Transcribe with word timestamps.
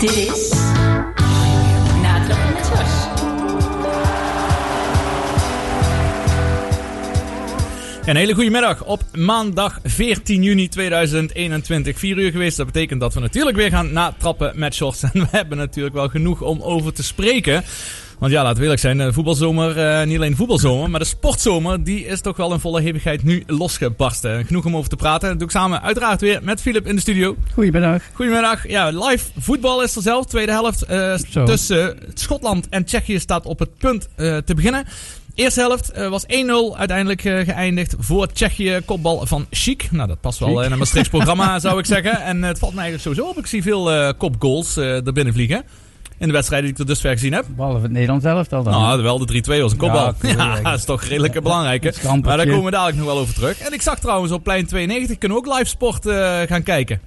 Dit 0.00 0.16
is 0.16 0.50
Natrappen 2.02 2.52
met 2.54 2.68
Jos. 2.68 3.06
Een 8.06 8.16
hele 8.16 8.34
goede 8.34 8.50
middag 8.50 8.84
op 8.84 9.02
maandag 9.14 9.78
14 9.84 10.42
juni 10.42 10.68
2021. 10.68 11.98
4 11.98 12.18
uur 12.18 12.30
geweest. 12.30 12.56
Dat 12.56 12.66
betekent 12.66 13.00
dat 13.00 13.14
we 13.14 13.20
natuurlijk 13.20 13.56
weer 13.56 13.70
gaan 13.70 13.92
natrappen 13.92 14.52
met 14.54 14.74
shorts. 14.74 15.02
En 15.12 15.20
we 15.20 15.26
hebben 15.30 15.58
natuurlijk 15.58 15.94
wel 15.94 16.08
genoeg 16.08 16.40
om 16.42 16.62
over 16.62 16.92
te 16.92 17.02
spreken. 17.02 17.64
Want 18.18 18.32
ja, 18.32 18.42
laten 18.42 18.56
we 18.56 18.62
eerlijk 18.62 18.80
zijn, 18.80 18.98
de 18.98 19.12
voetbalzomer, 19.12 19.78
eh, 19.78 20.06
niet 20.06 20.16
alleen 20.16 20.30
de 20.30 20.36
voetbalzomer, 20.36 20.90
maar 20.90 21.00
de 21.00 21.06
sportzomer, 21.06 21.84
die 21.84 22.06
is 22.06 22.20
toch 22.20 22.36
wel 22.36 22.52
in 22.52 22.60
volle 22.60 22.80
hevigheid 22.80 23.22
nu 23.22 23.42
losgebarsten. 23.46 24.44
Genoeg 24.44 24.64
om 24.64 24.76
over 24.76 24.90
te 24.90 24.96
praten. 24.96 25.28
Dat 25.28 25.38
doe 25.38 25.46
ik 25.48 25.52
samen 25.54 25.82
uiteraard 25.82 26.20
weer 26.20 26.40
met 26.42 26.60
Filip 26.60 26.86
in 26.86 26.94
de 26.94 27.00
studio. 27.00 27.36
Goedemiddag. 27.54 28.02
Goedemiddag. 28.12 28.68
Ja, 28.68 28.88
live 28.88 29.30
voetbal 29.38 29.82
is 29.82 29.96
er 29.96 30.02
zelf. 30.02 30.26
Tweede 30.26 30.52
helft 30.52 30.82
eh, 30.82 31.14
tussen 31.44 31.98
Schotland 32.14 32.68
en 32.68 32.84
Tsjechië 32.84 33.18
staat 33.18 33.46
op 33.46 33.58
het 33.58 33.78
punt 33.78 34.08
eh, 34.14 34.36
te 34.36 34.54
beginnen. 34.54 34.84
Eerste 35.34 35.60
helft 35.60 35.90
eh, 35.90 36.08
was 36.08 36.24
1-0 36.26 36.26
uiteindelijk 36.76 37.24
eh, 37.24 37.44
geëindigd 37.44 37.94
voor 37.98 38.32
Tsjechië. 38.32 38.80
Kopbal 38.84 39.26
van 39.26 39.46
Chic. 39.50 39.88
Nou, 39.90 40.08
dat 40.08 40.20
past 40.20 40.38
wel 40.38 40.56
Chic. 40.56 40.64
in 40.64 40.72
een 40.72 40.78
Maastrichts 40.78 41.08
programma, 41.08 41.58
zou 41.60 41.78
ik 41.78 41.86
zeggen. 41.86 42.20
En 42.22 42.42
eh, 42.42 42.48
het 42.48 42.58
valt 42.58 42.74
me 42.74 42.80
eigenlijk 42.80 43.08
sowieso 43.08 43.32
op. 43.34 43.38
Ik 43.38 43.46
zie 43.46 43.62
veel 43.62 43.92
eh, 43.92 44.12
kopgoals 44.18 44.76
eh 44.76 45.06
er 45.06 45.12
binnen 45.12 45.32
vliegen. 45.34 45.64
In 46.18 46.26
de 46.26 46.32
wedstrijden 46.32 46.68
die 46.68 46.78
ik 46.78 46.86
tot 46.86 46.94
dusver 46.94 47.12
gezien 47.12 47.32
heb. 47.32 47.44
Behalve 47.56 47.80
het 47.82 47.90
Nederlands 47.90 48.24
elftal 48.24 48.62
dan. 48.62 48.72
Nou, 48.72 49.02
wel 49.02 49.26
de 49.26 49.42
3-2 49.44 49.60
was 49.60 49.72
een 49.72 49.78
kopbal. 49.78 50.14
Ja, 50.22 50.28
Ja, 50.36 50.60
dat 50.60 50.78
is 50.78 50.84
toch 50.84 51.02
redelijk. 51.02 51.34
Het 51.34 51.44
schampertje. 51.94 52.20
Maar 52.22 52.36
daar 52.36 52.46
komen 52.46 52.64
we 52.64 52.70
dadelijk 52.70 52.96
nog 52.96 53.06
wel 53.06 53.18
over 53.18 53.34
terug. 53.34 53.60
En 53.60 53.72
ik 53.72 53.82
zag 53.82 53.98
trouwens 53.98 54.32
op 54.32 54.42
plein 54.42 54.66
92 54.66 55.18
kunnen 55.18 55.38
we 55.38 55.44
ook 55.46 55.56
live 55.56 55.68
sport 55.68 56.06
eh, 56.06 56.40
gaan 56.40 56.62
kijken. 56.62 57.00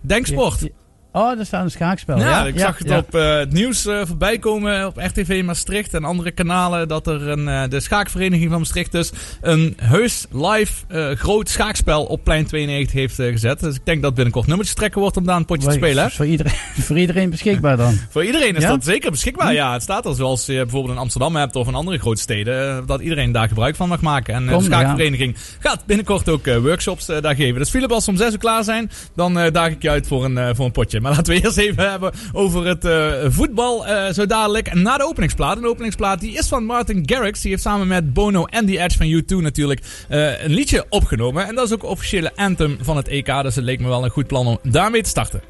Denksport. 0.00 0.68
Oh, 1.16 1.36
daar 1.36 1.46
staat 1.46 1.64
een 1.64 1.70
schaakspel. 1.70 2.18
Ja, 2.18 2.28
Ja, 2.28 2.46
ik 2.46 2.54
ja, 2.54 2.60
zag 2.60 2.78
het 2.78 2.88
ja. 2.88 2.98
op 2.98 3.14
eh, 3.14 3.34
het 3.34 3.52
nieuws 3.52 3.86
eh, 3.86 4.00
voorbij 4.04 4.38
komen 4.38 4.86
op 4.86 4.96
RTV 4.96 5.42
Maastricht 5.44 5.94
en 5.94 6.04
andere 6.04 6.30
kanalen 6.30 6.88
dat 6.88 7.06
er 7.06 7.28
een, 7.28 7.48
eh, 7.48 7.62
de 7.68 7.80
schaakvereniging 7.80 8.50
van 8.50 8.58
Maastricht 8.58 8.92
dus 8.92 9.12
een 9.40 9.76
heus 9.82 10.26
live 10.32 10.72
groot 11.16 11.48
schaakspel 11.48 12.04
op 12.04 12.24
plein 12.24 12.46
92 12.46 12.92
heeft 12.92 13.14
gezet. 13.14 13.60
Dus 13.60 13.74
ik 13.74 13.84
denk 13.84 14.02
dat 14.02 14.14
binnenkort 14.14 14.46
nummertjes 14.46 14.76
trekken 14.76 15.00
wordt 15.00 15.16
om 15.16 15.24
daar 15.24 15.36
een 15.36 15.44
potje 15.44 15.68
te 15.68 15.74
spelen. 15.74 16.06
Is 16.06 16.14
Voor 16.14 16.26
iedereen, 16.26 16.52
voor 16.86 16.98
iedereen 16.98 17.30
beschikbaar 17.30 17.76
dan. 17.76 17.98
Voor 18.10 18.24
iedereen 18.24 18.56
is 18.56 18.66
dat 18.66 18.84
zeker 18.84 19.10
beschikbaar. 19.10 19.52
Ja, 19.52 19.72
het 19.72 19.82
staat 19.82 20.06
er 20.06 20.14
zoals 20.14 20.46
je 20.46 20.54
bijvoorbeeld 20.54 20.94
in 20.94 21.00
Amsterdam 21.00 21.36
hebt 21.36 21.56
of 21.56 21.68
in 21.68 21.74
andere 21.74 21.98
grote 21.98 22.20
steden. 22.20 22.86
Dat 22.86 23.00
iedereen 23.00 23.32
daar 23.32 23.48
gebruik 23.48 23.76
van 23.76 23.88
mag 23.88 24.00
maken. 24.00 24.34
En 24.34 24.46
Kom, 24.46 24.58
de 24.58 24.64
schaakvereniging 24.64 25.36
gaat 25.58 25.86
binnenkort 25.86 26.28
ook 26.28 26.46
workshops 26.46 27.06
daar 27.06 27.34
geven. 27.34 27.58
Dus 27.58 27.70
Philip, 27.70 27.90
als 27.92 28.04
we 28.04 28.10
om 28.10 28.16
zes 28.16 28.32
uur 28.32 28.38
klaar 28.38 28.64
zijn, 28.64 28.90
dan 29.14 29.34
daag 29.34 29.70
ik 29.70 29.82
je 29.82 29.90
uit 29.90 30.06
voor 30.06 30.24
een, 30.24 30.56
voor 30.56 30.64
een 30.64 30.72
potje. 30.72 31.02
Maar 31.04 31.12
laten 31.12 31.34
we 31.34 31.42
eerst 31.42 31.56
even 31.56 31.90
hebben 31.90 32.12
over 32.32 32.66
het 32.66 32.84
eh, 32.84 33.12
voetbal 33.28 33.86
eh, 33.86 34.12
zo 34.12 34.26
dadelijk. 34.26 34.74
Na 34.74 34.96
de 34.96 35.04
openingsplaat. 35.04 35.56
Een 35.56 35.66
openingsplaat 35.66 36.20
die 36.20 36.38
is 36.38 36.48
van 36.48 36.64
Martin 36.64 37.02
Garrix. 37.06 37.40
Die 37.40 37.50
heeft 37.50 37.62
samen 37.62 37.86
met 37.86 38.12
Bono 38.12 38.44
en 38.44 38.66
The 38.66 38.78
Edge 38.78 38.96
van 38.96 39.22
U2 39.22 39.42
natuurlijk 39.42 39.80
eh, 40.08 40.44
een 40.44 40.50
liedje 40.54 40.86
opgenomen. 40.88 41.46
En 41.46 41.54
dat 41.54 41.66
is 41.66 41.72
ook 41.72 41.80
de 41.80 41.86
officiële 41.86 42.36
anthem 42.36 42.78
van 42.80 42.96
het 42.96 43.08
EK. 43.08 43.42
Dus 43.42 43.54
het 43.54 43.64
leek 43.64 43.80
me 43.80 43.88
wel 43.88 44.04
een 44.04 44.10
goed 44.10 44.26
plan 44.26 44.46
om 44.46 44.58
daarmee 44.62 45.02
te 45.02 45.08
starten. 45.08 45.42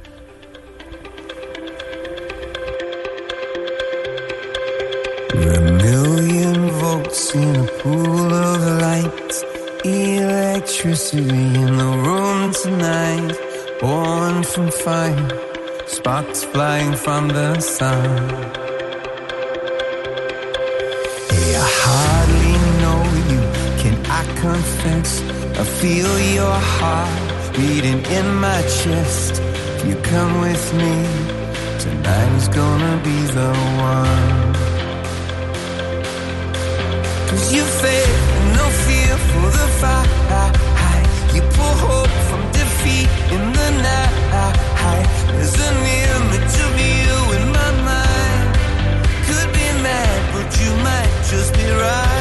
A 5.34 5.60
million 5.60 6.70
volts 6.70 7.32
in 7.32 7.56
a 7.56 7.68
pool 7.82 8.26
of 8.26 8.80
light. 8.80 9.44
Electricity 9.82 11.18
in 11.18 11.76
the 11.76 12.00
room 12.02 12.50
tonight. 12.50 13.53
Born 13.84 14.42
from 14.44 14.70
fire, 14.70 15.28
sparks 15.86 16.42
flying 16.42 16.94
from 16.94 17.28
the 17.28 17.60
sun. 17.60 18.30
Hey, 21.30 21.50
I 21.64 21.68
hardly 21.84 22.54
know 22.80 23.00
you. 23.30 23.42
Can 23.82 23.96
I 24.20 24.22
confess? 24.40 25.10
I 25.60 25.64
feel 25.80 26.12
your 26.38 26.58
heart 26.76 27.52
beating 27.56 28.00
in 28.18 28.26
my 28.46 28.60
chest. 28.78 29.42
If 29.42 29.86
you 29.88 29.96
come 29.96 30.32
with 30.40 30.66
me, 30.82 30.94
tonight 31.84 32.32
is 32.40 32.48
gonna 32.48 32.96
be 33.08 33.18
the 33.38 33.52
one. 33.92 34.52
Cause 37.28 37.52
you 37.54 37.64
and 37.64 38.46
no 38.60 38.66
fear 38.86 39.14
for 39.28 39.48
the 39.58 39.68
fight. 39.80 40.54
You 41.34 41.42
pull 41.56 41.74
hope 41.88 42.14
from 42.28 42.42
defeat 42.52 43.08
just 51.36 51.52
be 51.54 51.64
right. 51.64 52.13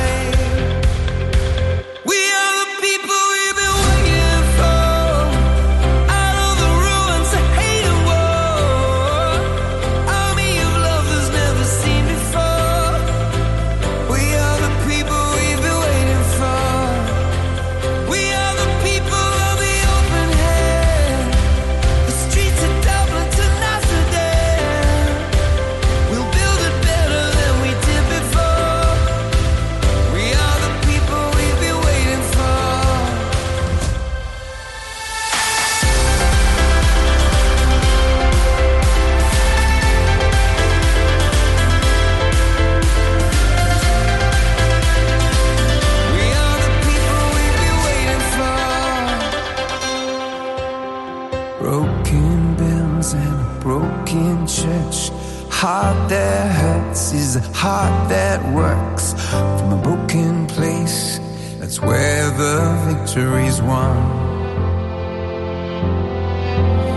Victory's 63.14 63.62
won. 63.62 63.96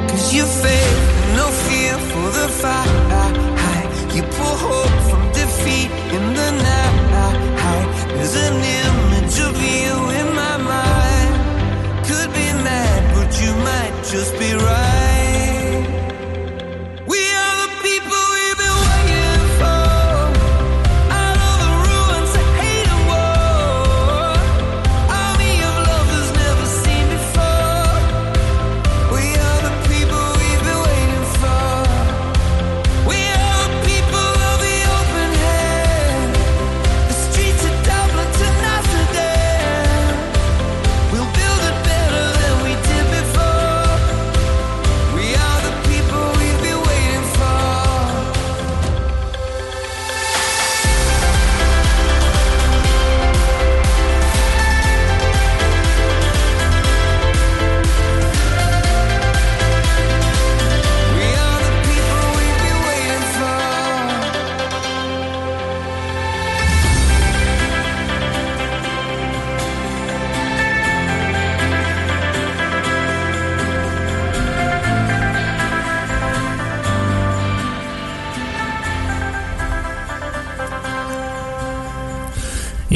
Cause 0.08 0.32
you 0.32 0.44
faith, 0.44 1.36
no 1.36 1.46
fear 1.68 1.98
for 2.10 2.30
the 2.38 2.48
fight. 2.48 4.14
You 4.14 4.22
pull 4.22 4.85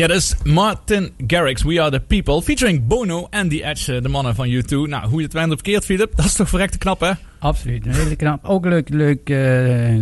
Ja, 0.00 0.06
dat 0.06 0.16
is 0.16 0.34
Martin 0.44 1.12
Garrix, 1.26 1.62
We 1.62 1.80
Are 1.80 1.90
The 1.90 2.00
People, 2.00 2.42
featuring 2.42 2.86
Bono 2.86 3.26
en 3.30 3.48
The 3.48 3.64
Edge, 3.64 3.94
eh, 3.94 4.02
de 4.02 4.08
mannen 4.08 4.34
van 4.34 4.48
U2. 4.48 4.68
Nou, 4.68 5.08
hoe 5.08 5.20
je 5.20 5.28
het 5.32 5.52
of 5.52 5.60
keert, 5.60 5.84
Philip, 5.84 6.16
dat 6.16 6.24
is 6.24 6.34
toch 6.34 6.48
verrekte 6.48 6.78
knap, 6.78 7.00
hè? 7.00 7.10
Absoluut, 7.40 7.86
een 7.86 7.94
hele 7.94 8.16
knap. 8.16 8.44
Ook 8.44 8.64
leuk, 8.64 8.88
leuk 8.88 9.30
eh, 9.30 9.36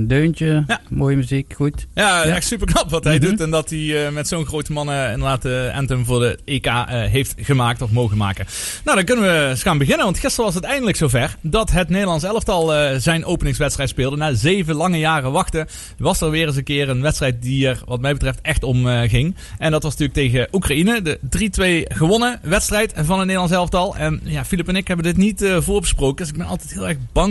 deuntje. 0.00 0.64
Ja. 0.66 0.80
Mooie 0.88 1.16
muziek, 1.16 1.52
goed. 1.56 1.86
Ja, 1.94 2.24
Ja. 2.24 2.34
echt 2.34 2.46
super 2.46 2.66
knap 2.66 2.90
wat 2.90 3.04
hij 3.04 3.16
Mhm. 3.18 3.26
doet. 3.26 3.40
En 3.40 3.50
dat 3.50 3.70
hij 3.70 4.06
eh, 4.06 4.12
met 4.12 4.28
zo'n 4.28 4.46
grote 4.46 4.72
mannen 4.72 5.10
inderdaad 5.12 5.42
de 5.42 5.70
anthem 5.74 6.04
voor 6.04 6.20
de 6.20 6.38
EK 6.44 6.66
eh, 6.66 6.84
heeft 6.88 7.34
gemaakt 7.36 7.82
of 7.82 7.90
mogen 7.90 8.16
maken. 8.16 8.46
Nou, 8.84 8.96
dan 8.96 9.04
kunnen 9.06 9.24
we 9.24 9.48
eens 9.50 9.62
gaan 9.62 9.78
beginnen. 9.78 10.04
Want 10.04 10.18
gisteren 10.18 10.44
was 10.44 10.54
het 10.54 10.64
eindelijk 10.64 10.96
zover 10.96 11.36
dat 11.40 11.70
het 11.70 11.88
Nederlands 11.88 12.24
elftal 12.24 12.74
eh, 12.74 12.96
zijn 12.98 13.24
openingswedstrijd 13.24 13.88
speelde. 13.88 14.16
Na 14.16 14.34
zeven 14.34 14.74
lange 14.74 14.98
jaren 14.98 15.32
wachten 15.32 15.66
was 15.98 16.20
er 16.20 16.30
weer 16.30 16.46
eens 16.46 16.56
een 16.56 16.64
keer 16.64 16.88
een 16.88 17.02
wedstrijd 17.02 17.42
die 17.42 17.68
er 17.68 17.80
wat 17.86 18.00
mij 18.00 18.12
betreft 18.12 18.38
echt 18.42 18.62
om 18.62 18.88
eh, 18.88 19.08
ging. 19.10 19.34
En 19.58 19.70
dat 19.70 19.82
was 19.82 19.96
natuurlijk 19.96 20.18
tegen 20.32 20.48
Oekraïne. 20.52 21.02
De 21.02 21.18
3-2 21.30 21.96
gewonnen 21.96 22.38
wedstrijd 22.42 22.92
van 22.96 23.16
het 23.18 23.26
Nederlands 23.26 23.52
elftal. 23.54 23.96
En 23.96 24.20
ja, 24.24 24.44
Filip 24.44 24.68
en 24.68 24.76
ik 24.76 24.88
hebben 24.88 25.04
dit 25.06 25.16
niet 25.16 25.42
eh, 25.42 25.56
voorbesproken. 25.60 26.16
Dus 26.16 26.28
ik 26.28 26.36
ben 26.38 26.46
altijd 26.46 26.72
heel 26.72 26.88
erg 26.88 26.96
bang 27.12 27.27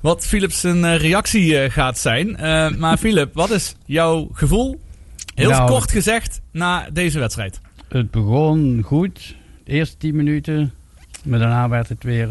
wat 0.00 0.26
Philips 0.26 0.60
zijn 0.60 0.84
eh, 0.84 0.96
reactie 0.96 1.58
eh, 1.58 1.70
gaat 1.70 1.98
zijn. 1.98 2.36
Eh, 2.36 2.70
maar 2.70 2.96
Philip, 2.96 3.34
wat 3.34 3.50
is 3.50 3.74
jouw 3.84 4.28
gevoel, 4.32 4.80
heel 5.34 5.50
Nou, 5.50 5.70
kort 5.70 5.90
gezegd, 5.90 6.40
na 6.50 6.88
deze 6.92 7.18
wedstrijd? 7.18 7.60
Het 7.88 8.10
begon 8.10 8.82
goed, 8.84 9.34
de 9.64 9.72
eerste 9.72 9.96
10 9.96 10.16
minuten. 10.16 10.72
Maar 11.24 11.38
daarna 11.38 11.68
werd 11.68 11.88
het 11.88 12.02
weer, 12.04 12.28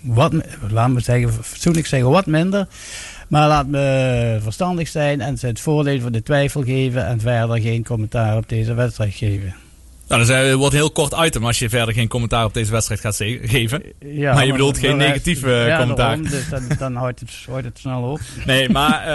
wat, 0.00 0.32
laten 0.70 0.94
we 0.94 1.00
zeggen, 1.00 1.32
fatsoenlijk 1.32 1.86
zeggen, 1.86 2.10
wat 2.10 2.26
minder. 2.26 2.68
Maar 3.28 3.48
laat 3.48 3.66
me 3.66 4.38
verstandig 4.42 4.88
zijn 4.88 5.20
en 5.20 5.38
ze 5.38 5.46
het 5.46 5.60
voordeel 5.60 6.00
voor 6.00 6.12
de 6.12 6.22
twijfel 6.22 6.62
geven. 6.62 7.06
En 7.06 7.20
verder 7.20 7.60
geen 7.60 7.84
commentaar 7.84 8.36
op 8.36 8.48
deze 8.48 8.74
wedstrijd 8.74 9.14
geven. 9.14 9.54
Nou, 10.12 10.24
dat 10.24 10.36
is, 10.36 10.50
eh, 10.50 10.54
wordt 10.54 10.72
een 10.72 10.80
heel 10.80 10.90
kort 10.90 11.14
item 11.24 11.44
als 11.46 11.58
je 11.58 11.68
verder 11.68 11.94
geen 11.94 12.08
commentaar 12.08 12.44
op 12.44 12.54
deze 12.54 12.70
wedstrijd 12.70 13.00
gaat 13.00 13.16
geven. 13.42 13.82
Ja, 13.98 14.34
Maar 14.34 14.46
je 14.46 14.52
bedoelt 14.52 14.78
geen 14.78 14.96
negatieve 14.96 15.50
ja, 15.50 15.78
commentaar. 15.78 16.06
daarom, 16.06 16.28
dus 16.28 16.48
dan, 16.48 16.62
dan 16.78 16.94
houdt, 17.02 17.20
het, 17.20 17.30
houdt 17.46 17.64
het 17.64 17.78
snel 17.78 18.02
op. 18.02 18.20
Nee, 18.46 18.68
maar 18.68 19.00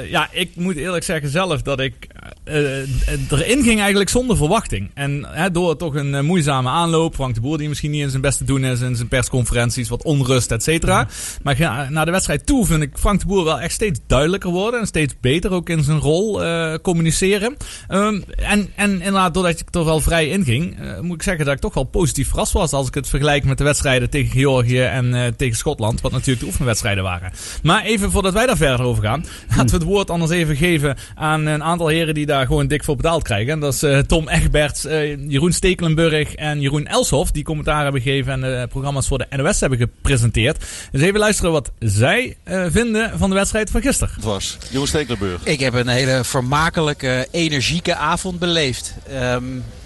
eh, 0.00 0.10
ja, 0.10 0.28
ik 0.32 0.50
moet 0.56 0.76
eerlijk 0.76 1.04
zeggen 1.04 1.28
zelf 1.30 1.62
dat 1.62 1.80
ik 1.80 2.08
eh, 2.48 2.82
eh, 2.82 2.88
erin 3.30 3.62
ging 3.62 3.78
eigenlijk 3.80 4.10
zonder 4.10 4.36
verwachting. 4.36 4.90
En 4.94 5.26
door 5.52 5.76
toch 5.76 5.94
een 5.94 6.14
eh, 6.14 6.22
moeizame 6.22 6.68
aanloop, 6.68 7.14
Frank 7.14 7.34
de 7.34 7.40
Boer 7.40 7.58
die 7.58 7.68
misschien 7.68 7.90
niet 7.90 8.02
in 8.02 8.10
zijn 8.10 8.22
beste 8.22 8.44
doen 8.44 8.64
is, 8.64 8.80
in 8.80 8.96
zijn 8.96 9.08
persconferenties, 9.08 9.88
wat 9.88 10.02
onrust, 10.02 10.50
et 10.50 10.62
cetera. 10.62 11.08
Maar 11.42 11.86
naar 11.90 12.04
de 12.04 12.10
wedstrijd 12.10 12.46
toe 12.46 12.66
vind 12.66 12.82
ik 12.82 12.90
Frank 12.94 13.20
de 13.20 13.26
Boer 13.26 13.44
wel 13.44 13.60
echt 13.60 13.72
steeds 13.72 14.00
duidelijker 14.06 14.50
worden 14.50 14.80
en 14.80 14.86
steeds 14.86 15.14
beter 15.20 15.50
ook 15.50 15.68
in 15.68 15.82
zijn 15.82 15.98
rol 15.98 16.44
eh, 16.44 16.74
communiceren. 16.82 17.56
Ehm, 17.88 18.20
en, 18.36 18.68
en 18.74 18.90
inderdaad, 18.90 19.34
doordat 19.34 19.60
ik 19.60 19.74
er 19.74 19.84
wel 19.84 20.00
vrij 20.00 20.28
in 20.28 20.37
ging, 20.44 20.80
eh, 20.80 21.00
moet 21.00 21.16
ik 21.16 21.22
zeggen 21.22 21.44
dat 21.44 21.54
ik 21.54 21.60
toch 21.60 21.74
wel 21.74 21.84
positief 21.84 22.28
verrast 22.28 22.52
was 22.52 22.72
als 22.72 22.88
ik 22.88 22.94
het 22.94 23.08
vergelijk 23.08 23.44
met 23.44 23.58
de 23.58 23.64
wedstrijden 23.64 24.10
tegen 24.10 24.30
Georgië 24.30 24.82
en 24.82 25.14
eh, 25.14 25.26
tegen 25.36 25.56
Schotland, 25.56 26.00
wat 26.00 26.12
natuurlijk 26.12 26.40
de 26.40 26.46
oefenwedstrijden 26.46 27.04
waren. 27.04 27.32
Maar 27.62 27.84
even 27.84 28.10
voordat 28.10 28.32
wij 28.32 28.46
daar 28.46 28.56
verder 28.56 28.86
over 28.86 29.02
gaan, 29.02 29.24
laten 29.48 29.66
we 29.66 29.74
het 29.74 29.82
woord 29.82 30.10
anders 30.10 30.30
even 30.30 30.56
geven 30.56 30.96
aan 31.14 31.46
een 31.46 31.62
aantal 31.62 31.88
heren 31.88 32.14
die 32.14 32.26
daar 32.26 32.46
gewoon 32.46 32.66
dik 32.66 32.84
voor 32.84 32.96
betaald 32.96 33.22
krijgen. 33.22 33.52
En 33.52 33.60
dat 33.60 33.74
is 33.74 33.82
eh, 33.82 33.98
Tom 33.98 34.28
Egberts, 34.28 34.84
eh, 34.84 35.28
Jeroen 35.28 35.52
Stekelenburg 35.52 36.34
en 36.34 36.60
Jeroen 36.60 36.86
Elshoff, 36.86 37.30
die 37.30 37.44
commentaar 37.44 37.82
hebben 37.82 38.00
gegeven 38.02 38.32
en 38.32 38.40
de 38.40 38.66
programma's 38.68 39.06
voor 39.06 39.18
de 39.18 39.26
NOS 39.30 39.60
hebben 39.60 39.78
gepresenteerd. 39.78 40.64
Dus 40.90 41.00
even 41.00 41.20
luisteren 41.20 41.52
wat 41.52 41.70
zij 41.78 42.36
eh, 42.42 42.64
vinden 42.68 43.18
van 43.18 43.28
de 43.28 43.34
wedstrijd 43.34 43.70
van 43.70 43.80
gisteren. 43.80 44.14
Het 44.14 44.24
was 44.24 44.58
Jeroen 44.70 44.86
Stekelenburg. 44.86 45.44
Ik 45.44 45.60
heb 45.60 45.74
een 45.74 45.88
hele 45.88 46.24
vermakelijke, 46.24 47.28
energieke 47.30 47.94
avond 47.94 48.38
beleefd. 48.38 48.94
Ehm, 49.08 49.44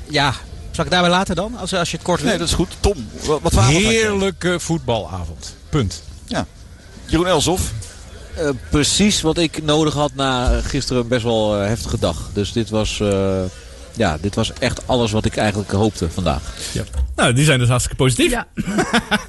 ja, 0.09 0.35
zal 0.71 0.85
ik 0.85 0.91
daarbij 0.91 1.11
laten 1.11 1.37
dan? 1.37 1.57
Als, 1.57 1.75
als 1.75 1.91
je 1.91 1.97
het 1.97 2.07
kort 2.07 2.21
wil. 2.21 2.29
Nee, 2.29 2.39
dat 2.39 2.49
is 2.49 2.55
goed. 2.55 2.77
Tom, 2.81 3.09
wat, 3.43 3.53
had 3.53 3.71
jij? 3.71 3.81
Heerlijke 3.81 4.61
voetbalavond. 4.61 5.55
Punt. 5.69 6.03
Jeroen 7.07 7.27
Elsof. 7.27 7.73
Eh, 8.37 8.49
precies 8.71 9.21
wat 9.21 9.39
ik 9.39 9.63
nodig 9.63 9.95
had 9.95 10.15
na 10.15 10.61
gisteren 10.61 11.03
een 11.03 11.09
best 11.09 11.23
wel 11.23 11.57
eh, 11.57 11.67
heftige 11.67 11.99
dag. 11.99 12.31
Dus 12.33 12.53
dit 12.53 12.71
was, 12.71 13.01
eh, 13.01 13.43
ja, 13.95 14.19
dit 14.21 14.35
was 14.35 14.53
echt 14.53 14.87
alles 14.87 15.13
wat 15.13 15.25
ik 15.25 15.37
eigenlijk 15.37 15.71
hoopte 15.71 16.11
vandaag. 16.11 16.43
Nou, 17.17 17.33
die 17.33 17.45
zijn 17.45 17.59
dus 17.59 17.69
hartstikke 17.69 18.03
positief. 18.03 18.31
Ja. 18.31 18.47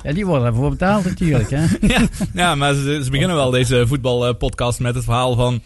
ja, 0.03 0.13
die 0.13 0.25
worden 0.25 0.47
ervoor 0.47 0.69
betaald 0.69 1.05
natuurlijk. 1.05 1.49
Hè. 1.49 1.65
ja, 1.93 2.07
ja, 2.33 2.55
maar 2.55 2.73
ze, 2.73 3.01
ze 3.03 3.09
beginnen 3.09 3.35
wel 3.35 3.51
deze 3.51 3.87
voetbalpodcast 3.87 4.79
met 4.79 4.95
het 4.95 5.03
verhaal 5.03 5.35
van. 5.35 5.61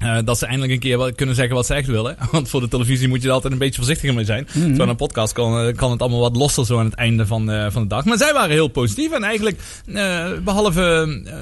Eh, 0.00 0.18
dat 0.24 0.38
ze 0.38 0.46
eindelijk 0.46 0.72
een 0.72 0.78
keer 0.78 1.14
kunnen 1.14 1.34
zeggen 1.34 1.54
wat 1.54 1.66
ze 1.66 1.74
echt 1.74 1.86
willen. 1.86 2.16
Want 2.32 2.48
voor 2.48 2.60
de 2.60 2.68
televisie 2.68 3.08
moet 3.08 3.22
je 3.22 3.28
er 3.28 3.34
altijd 3.34 3.52
een 3.52 3.58
beetje 3.58 3.76
voorzichtiger 3.76 4.14
mee 4.14 4.24
zijn. 4.24 4.44
Terwijl 4.52 4.88
een 4.88 4.96
podcast 4.96 5.32
kan, 5.32 5.66
eh, 5.66 5.74
kan 5.76 5.90
het 5.90 6.00
allemaal 6.00 6.20
wat 6.20 6.36
losser 6.36 6.66
zo 6.66 6.78
aan 6.78 6.84
het 6.84 6.94
einde 6.94 7.26
van, 7.26 7.50
eh, 7.50 7.66
van 7.70 7.82
de 7.82 7.88
dag. 7.88 8.04
Maar 8.04 8.16
zij 8.18 8.32
waren 8.32 8.50
heel 8.50 8.68
positief. 8.68 9.12
En 9.12 9.22
eigenlijk, 9.22 9.58
eh, 9.94 10.28
behalve 10.44 11.20
eh, 11.26 11.32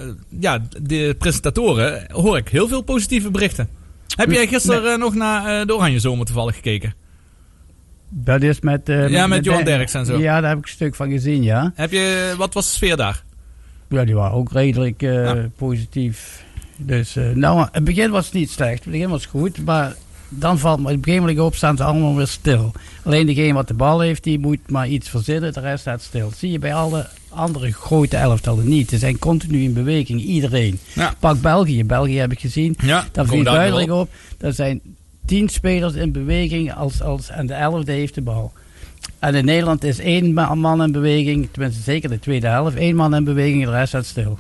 ja, 0.40 0.62
de 0.82 1.14
presentatoren, 1.19 2.06
hoor 2.12 2.37
ik 2.37 2.49
heel 2.49 2.69
veel 2.69 2.82
positieve 2.82 3.31
berichten. 3.31 3.69
Heb 4.16 4.31
jij 4.31 4.46
gisteren 4.46 4.99
nog 4.99 5.14
naar 5.14 5.66
de 5.66 5.75
Oranje 5.75 5.99
Zomer 5.99 6.26
toevallig 6.26 6.54
gekeken? 6.54 6.94
Dat 8.11 8.43
is 8.43 8.61
met... 8.61 8.81
Ja, 9.08 9.26
met 9.26 9.44
Johan 9.44 9.58
de- 9.58 9.64
Derks 9.64 9.94
en 9.94 10.06
zo. 10.06 10.19
Ja, 10.19 10.40
daar 10.40 10.49
heb 10.50 10.58
ik 10.58 10.64
een 10.64 10.70
stuk 10.70 10.94
van 10.94 11.11
gezien, 11.11 11.43
ja. 11.43 11.72
Heb 11.75 11.90
je, 11.93 12.34
wat 12.38 12.54
was 12.54 12.66
de 12.66 12.72
sfeer 12.72 12.96
daar? 12.96 13.25
Ja, 13.88 14.04
die 14.04 14.14
waren 14.14 14.37
ook 14.37 14.52
redelijk 14.52 15.00
Ja. 15.00 15.49
positief. 15.56 16.44
Dus, 16.80 17.16
eh, 17.16 17.28
nou, 17.34 17.60
in 17.60 17.69
het 17.72 17.84
begin 17.84 18.10
was 18.10 18.25
het 18.25 18.34
niet 18.34 18.50
slecht. 18.50 18.84
Het 18.84 18.92
begin 18.92 19.08
was 19.08 19.26
goed, 19.26 19.64
maar 19.64 19.94
dan 20.28 20.58
valt 20.58 20.78
me 20.78 20.84
op 20.84 20.90
een 20.90 21.04
gegeven 21.04 21.20
moment 21.26 21.40
op, 21.40 21.54
staan 21.54 21.76
ze 21.76 21.82
allemaal 21.84 22.16
weer 22.16 22.26
stil. 22.26 22.72
Alleen 23.04 23.26
degene 23.26 23.52
wat 23.52 23.69
de 23.69 23.75
bal 23.75 24.00
heeft, 24.00 24.25
die 24.25 24.38
moet 24.38 24.70
maar 24.70 24.88
iets 24.88 25.08
verzinnen, 25.08 25.52
de 25.52 25.60
rest 25.60 25.80
staat 25.80 26.02
stil. 26.02 26.28
Dat 26.28 26.38
zie 26.38 26.50
je 26.50 26.58
bij 26.58 26.75
alle 26.75 27.06
andere 27.28 27.72
grote 27.72 28.16
elftallen 28.16 28.69
niet. 28.69 28.88
Ze 28.90 28.98
zijn 28.98 29.19
continu 29.19 29.62
in 29.62 29.72
beweging, 29.72 30.20
iedereen. 30.20 30.78
Ja. 30.92 31.14
Pak 31.19 31.40
België, 31.40 31.84
België 31.84 32.19
heb 32.19 32.32
ik 32.32 32.40
gezien. 32.40 32.76
Ja, 32.82 33.04
Daar 33.12 33.26
viel 33.26 33.42
duidelijk 33.44 33.90
op, 33.92 34.10
er 34.38 34.52
zijn 34.52 34.80
tien 35.26 35.48
spelers 35.48 35.94
in 35.94 36.12
beweging 36.12 36.75
als, 36.75 37.02
als, 37.02 37.28
en 37.28 37.46
de 37.46 37.54
elfde 37.54 37.92
heeft 37.92 38.14
de 38.14 38.23
bal. 38.23 38.52
En 39.18 39.35
in 39.35 39.44
Nederland 39.44 39.85
is 39.85 39.99
één 39.99 40.32
ma- 40.32 40.54
man 40.54 40.82
in 40.82 40.92
beweging, 40.92 41.49
tenminste 41.50 41.82
zeker 41.82 42.08
de 42.08 42.18
tweede 42.18 42.47
helft, 42.47 42.76
één 42.76 42.97
man 42.97 43.14
in 43.14 43.25
beweging, 43.25 43.64
de 43.64 43.70
rest 43.70 43.88
staat 43.88 44.06
stil. 44.06 44.38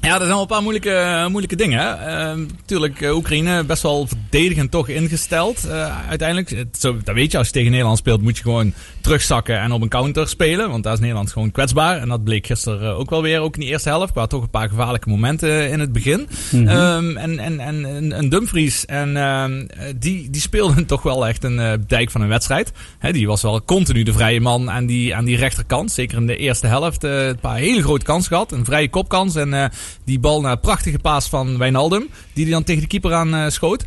Ja, 0.00 0.12
er 0.12 0.16
zijn 0.18 0.28
wel 0.28 0.40
een 0.40 0.46
paar 0.46 0.62
moeilijke, 0.62 0.90
eh, 0.90 1.26
moeilijke 1.26 1.56
dingen. 1.56 1.78
hè. 1.80 1.88
Ehm, 1.94 2.40
Natuurlijk, 2.40 3.00
eh, 3.00 3.14
Oekraïne 3.16 3.64
best 3.64 3.82
wel 3.82 4.06
verdedigend 4.06 4.70
toch 4.70 4.88
ingesteld. 4.88 5.64
eh, 5.64 6.08
uiteindelijk, 6.08 6.64
zo, 6.78 6.96
dat 7.04 7.14
weet 7.14 7.32
je, 7.32 7.38
als 7.38 7.46
je 7.46 7.52
tegen 7.52 7.70
Nederland 7.70 7.98
speelt, 7.98 8.22
moet 8.22 8.36
je 8.36 8.42
gewoon 8.42 8.72
terugzakken 9.00 9.58
en 9.60 9.72
op 9.72 9.82
een 9.82 9.88
counter 9.88 10.28
spelen. 10.28 10.70
Want 10.70 10.84
daar 10.84 10.92
is 10.92 11.00
Nederland 11.00 11.32
gewoon 11.32 11.50
kwetsbaar. 11.50 11.98
En 11.98 12.08
dat 12.08 12.24
bleek 12.24 12.46
gisteren 12.46 12.90
eh, 12.90 12.98
ook 12.98 13.10
wel 13.10 13.22
weer, 13.22 13.40
ook 13.40 13.54
in 13.54 13.60
de 13.60 13.66
eerste 13.66 13.88
helft. 13.88 14.14
Waar 14.14 14.28
toch 14.28 14.42
een 14.42 14.50
paar 14.50 14.68
gevaarlijke 14.68 15.08
momenten 15.08 15.70
in 15.70 15.80
het 15.80 15.92
begin. 15.92 16.28
Mhm. 16.50 16.68
Ehm, 16.68 17.16
en, 17.16 17.38
en, 17.38 17.60
en, 17.60 17.84
en, 17.84 18.12
en 18.12 18.28
Dumfries, 18.28 18.86
en, 18.86 19.16
ehm, 19.16 19.66
die, 19.96 20.30
die 20.30 20.40
speelden 20.40 20.86
toch 20.94 21.02
wel 21.02 21.26
echt 21.26 21.44
een 21.44 21.58
eh, 21.60 21.72
dijk 21.86 22.10
van 22.10 22.20
een 22.20 22.28
wedstrijd. 22.28 22.72
Die 23.10 23.26
was 23.26 23.42
wel 23.42 23.64
continu 23.64 24.02
de 24.02 24.12
vrije 24.12 24.40
man 24.40 24.70
aan 24.70 24.86
die, 24.86 25.14
aan 25.16 25.24
die 25.24 25.36
rechterkant. 25.36 25.92
Zeker 25.92 26.18
in 26.18 26.26
de 26.26 26.36
eerste 26.36 26.66
helft. 26.66 27.04
eh, 27.04 27.26
een 27.26 27.38
paar 27.40 27.56
hele 27.56 27.82
grote 27.82 28.04
kansen 28.04 28.30
gehad. 28.32 28.52
Een 28.52 28.64
vrije 28.64 28.90
kopkans. 28.90 29.34
En 29.34 29.54
eh, 29.54 29.64
die 30.04 30.18
bal 30.18 30.40
naar 30.40 30.52
een 30.52 30.60
prachtige 30.60 30.98
paas 30.98 31.28
van 31.28 31.58
Wijnaldum. 31.58 32.08
Die 32.32 32.44
hij 32.44 32.52
dan 32.52 32.64
tegen 32.64 32.82
de 32.82 32.88
keeper 32.88 33.14
aan 33.14 33.34
eh, 33.34 33.48
schoot. 33.48 33.84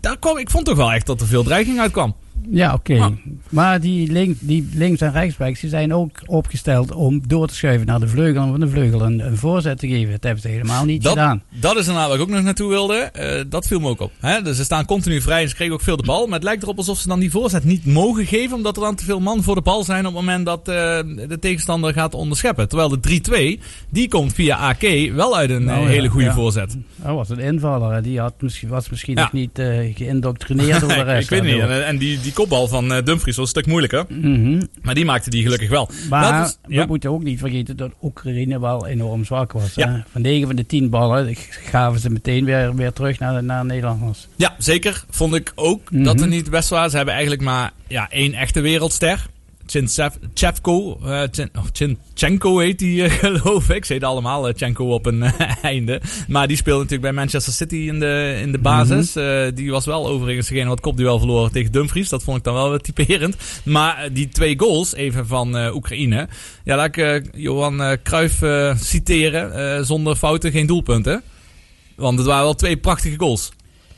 Daar 0.00 0.18
kwam, 0.18 0.38
ik 0.38 0.50
vond 0.50 0.64
toch 0.64 0.76
wel 0.76 0.92
echt 0.92 1.06
dat 1.06 1.20
er 1.20 1.26
veel 1.26 1.42
dreiging 1.42 1.80
uitkwam. 1.80 2.14
Ja, 2.50 2.72
oké. 2.74 2.94
Ja. 2.94 3.10
Maar 3.50 3.80
die, 3.80 4.12
link, 4.12 4.36
die 4.40 4.68
links- 4.74 5.00
en 5.00 5.12
rechtsbacks 5.12 5.60
die 5.60 5.70
zijn 5.70 5.94
ook 5.94 6.10
opgesteld 6.26 6.92
om 6.92 7.22
door 7.26 7.46
te 7.46 7.54
schuiven 7.54 7.86
naar 7.86 8.00
de 8.00 8.08
vleugel 8.08 8.42
en 8.42 8.50
van 8.50 8.60
de 8.60 8.68
vleugel 8.68 9.02
een, 9.02 9.26
een 9.26 9.36
voorzet 9.36 9.78
te 9.78 9.88
geven. 9.88 10.10
Dat 10.12 10.22
hebben 10.22 10.42
ze 10.42 10.48
helemaal 10.48 10.84
niet 10.84 11.02
Dat, 11.02 11.12
gedaan. 11.12 11.42
dat 11.60 11.72
is 11.76 11.80
inderdaad 11.86 12.06
waar 12.06 12.16
ik 12.16 12.22
ook 12.22 12.28
nog 12.30 12.42
naartoe 12.42 12.68
wilde. 12.68 12.94
Eh, 12.94 13.44
dat 13.48 13.66
viel 13.66 13.80
me 13.80 13.88
ook 13.88 14.00
op. 14.00 14.12
Hè? 14.20 14.42
Dus 14.42 14.56
ze 14.56 14.64
staan 14.64 14.84
continu 14.84 15.20
vrij 15.20 15.42
en 15.42 15.48
ze 15.48 15.54
kregen 15.54 15.74
ook 15.74 15.80
veel 15.80 15.96
de 15.96 16.02
bal. 16.02 16.24
Maar 16.26 16.34
het 16.34 16.42
lijkt 16.44 16.62
erop 16.62 16.76
alsof 16.78 16.98
ze 16.98 17.08
dan 17.08 17.20
die 17.20 17.30
voorzet 17.30 17.64
niet 17.64 17.86
mogen 17.86 18.26
geven. 18.26 18.56
Omdat 18.56 18.76
er 18.76 18.82
dan 18.82 18.94
te 18.94 19.04
veel 19.04 19.20
man 19.20 19.42
voor 19.42 19.54
de 19.54 19.60
bal 19.62 19.84
zijn 19.84 20.06
op 20.06 20.14
het 20.14 20.24
moment 20.24 20.46
dat 20.46 20.58
eh, 20.58 20.74
de 21.28 21.38
tegenstander 21.40 21.92
gaat 21.92 22.14
onderscheppen. 22.14 22.68
Terwijl 22.68 22.88
de 23.00 23.58
3-2, 23.60 23.62
die 23.90 24.08
komt 24.08 24.32
via 24.32 24.56
AK 24.56 25.10
wel 25.14 25.36
uit 25.36 25.50
een 25.50 25.64
Nou, 25.64 25.78
eh, 25.78 25.84
ja, 25.84 25.90
hele 25.90 26.08
goede 26.08 26.26
ja. 26.26 26.34
voorzet. 26.34 26.76
Dat 26.96 27.14
was 27.14 27.28
een 27.28 27.38
invaller. 27.38 28.02
Die 28.02 28.20
had 28.20 28.34
misschien, 28.40 28.68
was 28.68 28.90
misschien 28.90 29.14
Ja. 29.16 29.22
nog 29.22 29.32
niet 29.32 29.60
geïndoctrineerd 29.94 30.80
door 30.80 30.88
de 30.88 31.02
rest. 31.02 31.30
ik 31.30 31.42
weet 31.42 31.54
niet. 31.54 31.62
en 31.68 31.98
die, 31.98 32.20
die 32.26 32.34
kopbal 32.34 32.68
van 32.68 32.92
eh, 32.92 33.04
Dumfries 33.04 33.36
was 33.36 33.44
een 33.44 33.50
stuk 33.50 33.66
moeilijker. 33.66 34.04
Mhm. 34.08 34.62
Maar 34.82 34.94
die 34.94 35.04
maakte 35.04 35.30
die 35.30 35.42
gelukkig 35.42 35.68
wel. 35.68 35.90
Maar 36.10 36.44
is- 36.44 36.58
we 36.66 36.74
ja. 36.74 36.86
moeten 36.86 37.10
ook 37.10 37.22
niet 37.22 37.38
vergeten 37.38 37.76
dat 37.76 37.90
Oekraïne 38.02 38.60
wel 38.60 38.86
enorm 38.86 39.24
zwak 39.24 39.52
was. 39.52 39.74
Ja. 39.74 39.88
Hè? 39.92 39.98
Van 40.12 40.22
9 40.22 40.46
van 40.46 40.56
de 40.56 40.66
10 40.66 40.90
ballen 40.90 41.34
gaven 41.50 42.00
ze 42.00 42.10
meteen 42.10 42.44
weer, 42.44 42.74
weer 42.74 42.92
terug 42.92 43.18
naar, 43.18 43.44
naar 43.44 43.64
Nederlanders. 43.64 44.28
Ja, 44.36 44.54
zeker. 44.58 45.04
Vond 45.10 45.34
ik 45.34 45.52
ook 45.54 45.90
Mhm. 45.90 46.02
dat 46.02 46.20
er 46.20 46.26
niet 46.28 46.50
best 46.50 46.68
was. 46.68 46.90
Ze 46.90 46.96
hebben 46.96 47.14
eigenlijk 47.14 47.44
maar 47.44 47.72
ja, 47.86 48.10
één 48.10 48.34
echte 48.34 48.60
wereldster. 48.60 49.26
Eh 51.04 51.22
Chin, 51.30 51.48
oh, 51.56 51.64
Chinchenko 51.72 52.58
heet 52.58 52.78
die, 52.78 53.04
eh, 53.04 53.10
geloof 53.24 53.70
ik. 53.70 53.84
Ze 53.84 53.92
heet 53.92 54.04
allemaal 54.04 54.48
eh, 54.48 54.54
Chenko 54.56 54.92
op 54.94 55.06
een 55.06 55.22
eh, 55.22 55.32
einde. 55.62 56.00
Maar 56.28 56.46
die 56.48 56.56
speelde 56.56 56.82
natuurlijk 56.82 57.12
bij 57.12 57.22
Manchester 57.22 57.52
City 57.52 57.74
in 57.76 57.98
de, 58.00 58.38
in 58.42 58.52
de 58.52 58.58
basis. 58.58 59.16
Eh, 59.16 59.42
die 59.54 59.70
was 59.70 59.84
wel 59.86 60.06
overigens 60.08 60.48
degene 60.48 60.68
wat 60.68 60.80
kopduel 60.80 61.18
verloren 61.18 61.52
tegen 61.52 61.72
Dumfries. 61.72 62.08
Dat 62.08 62.22
vond 62.22 62.38
ik 62.38 62.44
dan 62.44 62.54
wel 62.54 62.70
wat 62.70 62.84
typerend. 62.84 63.36
Maar 63.64 63.96
eh, 63.98 64.10
die 64.12 64.28
twee 64.28 64.58
goals, 64.58 64.94
even 64.94 65.26
van 65.26 65.56
eh, 65.56 65.74
Oekraïne. 65.74 66.28
Ja, 66.64 66.76
laat 66.76 66.86
ik 66.86 66.96
eh, 66.96 67.22
Johan 67.34 67.82
eh, 67.82 67.92
Cruijff 68.02 68.42
eh, 68.42 68.76
citeren. 68.76 69.76
eh, 69.76 69.82
zonder 69.84 70.16
fouten 70.16 70.50
geen 70.50 70.66
doelpunten. 70.66 71.22
Want 71.96 72.18
het 72.18 72.26
waren 72.26 72.44
wel 72.44 72.54
twee 72.54 72.76
prachtige 72.76 73.18
goals. 73.18 73.52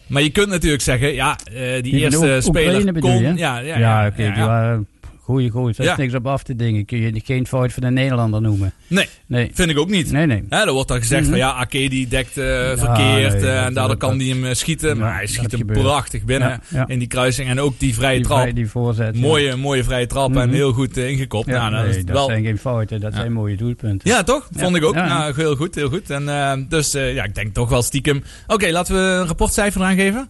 Maar 0.06 0.22
je 0.22 0.30
kunt 0.30 0.48
natuurlijk 0.48 0.82
zeggen, 0.82 1.14
ja, 1.14 1.38
eh, 1.52 1.72
die, 1.72 1.82
Die 1.82 1.92
eerste 2.00 2.38
speler 2.40 2.98
kon... 3.00 3.20
Ja, 3.20 3.30
ja, 3.30 3.58
Ja, 3.58 3.78
ja, 3.78 4.04
ja, 4.04 4.10
die 4.10 4.24
ja. 4.24 4.46
waren 4.46 4.86
goede 5.34 5.48
goals. 5.50 5.76
Daar 5.76 5.86
is 5.86 5.92
Ja. 5.92 5.98
niks 5.98 6.14
op 6.14 6.26
af 6.26 6.42
te 6.42 6.56
dingen. 6.56 6.84
Kun 6.84 6.98
je 6.98 7.20
geen 7.24 7.46
fout 7.46 7.72
van 7.72 7.82
de 7.82 7.90
Nederlander 7.90 8.40
noemen. 8.40 8.72
Nee, 8.86 9.08
Nee, 9.26 9.50
vind 9.54 9.70
ik 9.70 9.78
ook 9.78 9.88
niet. 9.88 10.10
nee, 10.12 10.26
nee. 10.26 10.44
Ja, 10.48 10.66
er 10.66 10.72
wordt 10.72 10.88
dan 10.88 10.98
gezegd 10.98 11.20
Mhm. 11.20 11.30
van 11.30 11.38
ja, 11.38 11.52
Ake 11.52 11.88
die 11.88 12.08
dekt 12.08 12.36
eh, 12.36 12.44
verkeerd 12.76 13.32
nee, 13.40 13.50
eh, 13.50 13.64
en 13.64 13.74
daardoor 13.74 13.96
kan 13.96 14.18
hij 14.18 14.26
hem 14.28 14.44
eh, 14.44 14.54
schieten. 14.54 14.88
Ja, 14.88 14.94
maar 14.94 15.14
hij 15.14 15.26
schiet 15.26 15.50
hem 15.50 15.60
gebeurt. 15.60 15.80
prachtig 15.80 16.24
binnen 16.24 16.60
in 16.86 16.98
die 16.98 17.08
kruising. 17.08 17.48
En 17.48 17.60
ook 17.60 17.78
die 17.78 17.94
vrije 17.94 18.16
Die, 18.16 18.24
trap. 18.26 18.38
vrij- 18.40 18.52
die 18.52 18.68
voorzet. 18.68 19.16
mooie, 19.20 19.56
mooie 19.56 19.84
vrije 19.84 20.06
trap 20.06 20.36
en 20.36 20.46
Mhm. 20.48 20.54
heel 20.56 20.72
goed 20.72 20.96
ingekopt. 20.96 21.46
Nou, 21.46 21.70
dat 21.70 21.80
nee, 21.80 21.88
is 21.96 22.04
dat 22.04 22.14
wel... 22.16 22.26
zijn 22.26 22.44
geen 22.44 22.58
fouten, 22.58 23.00
dat 23.00 23.14
zijn 23.14 23.32
mooie 23.32 23.56
doelpunten. 23.56 24.10
Ja, 24.10 24.22
toch? 24.22 24.48
Vond 24.56 24.76
ik 24.76 24.84
ook. 24.84 24.94
Nou, 24.94 25.32
heel 25.36 25.56
goed, 25.56 25.74
heel 25.74 25.88
goed. 25.88 26.10
En, 26.10 26.66
dus 26.68 26.92
ja, 26.92 27.24
ik 27.24 27.34
denk 27.34 27.54
toch 27.54 27.68
wel 27.68 27.82
stiekem. 27.82 28.22
Oké, 28.46 28.70
laten 28.70 28.94
we 28.94 29.00
een 29.00 29.26
rapportcijfer 29.26 29.80
eraan 29.80 29.96
geven. 29.96 30.28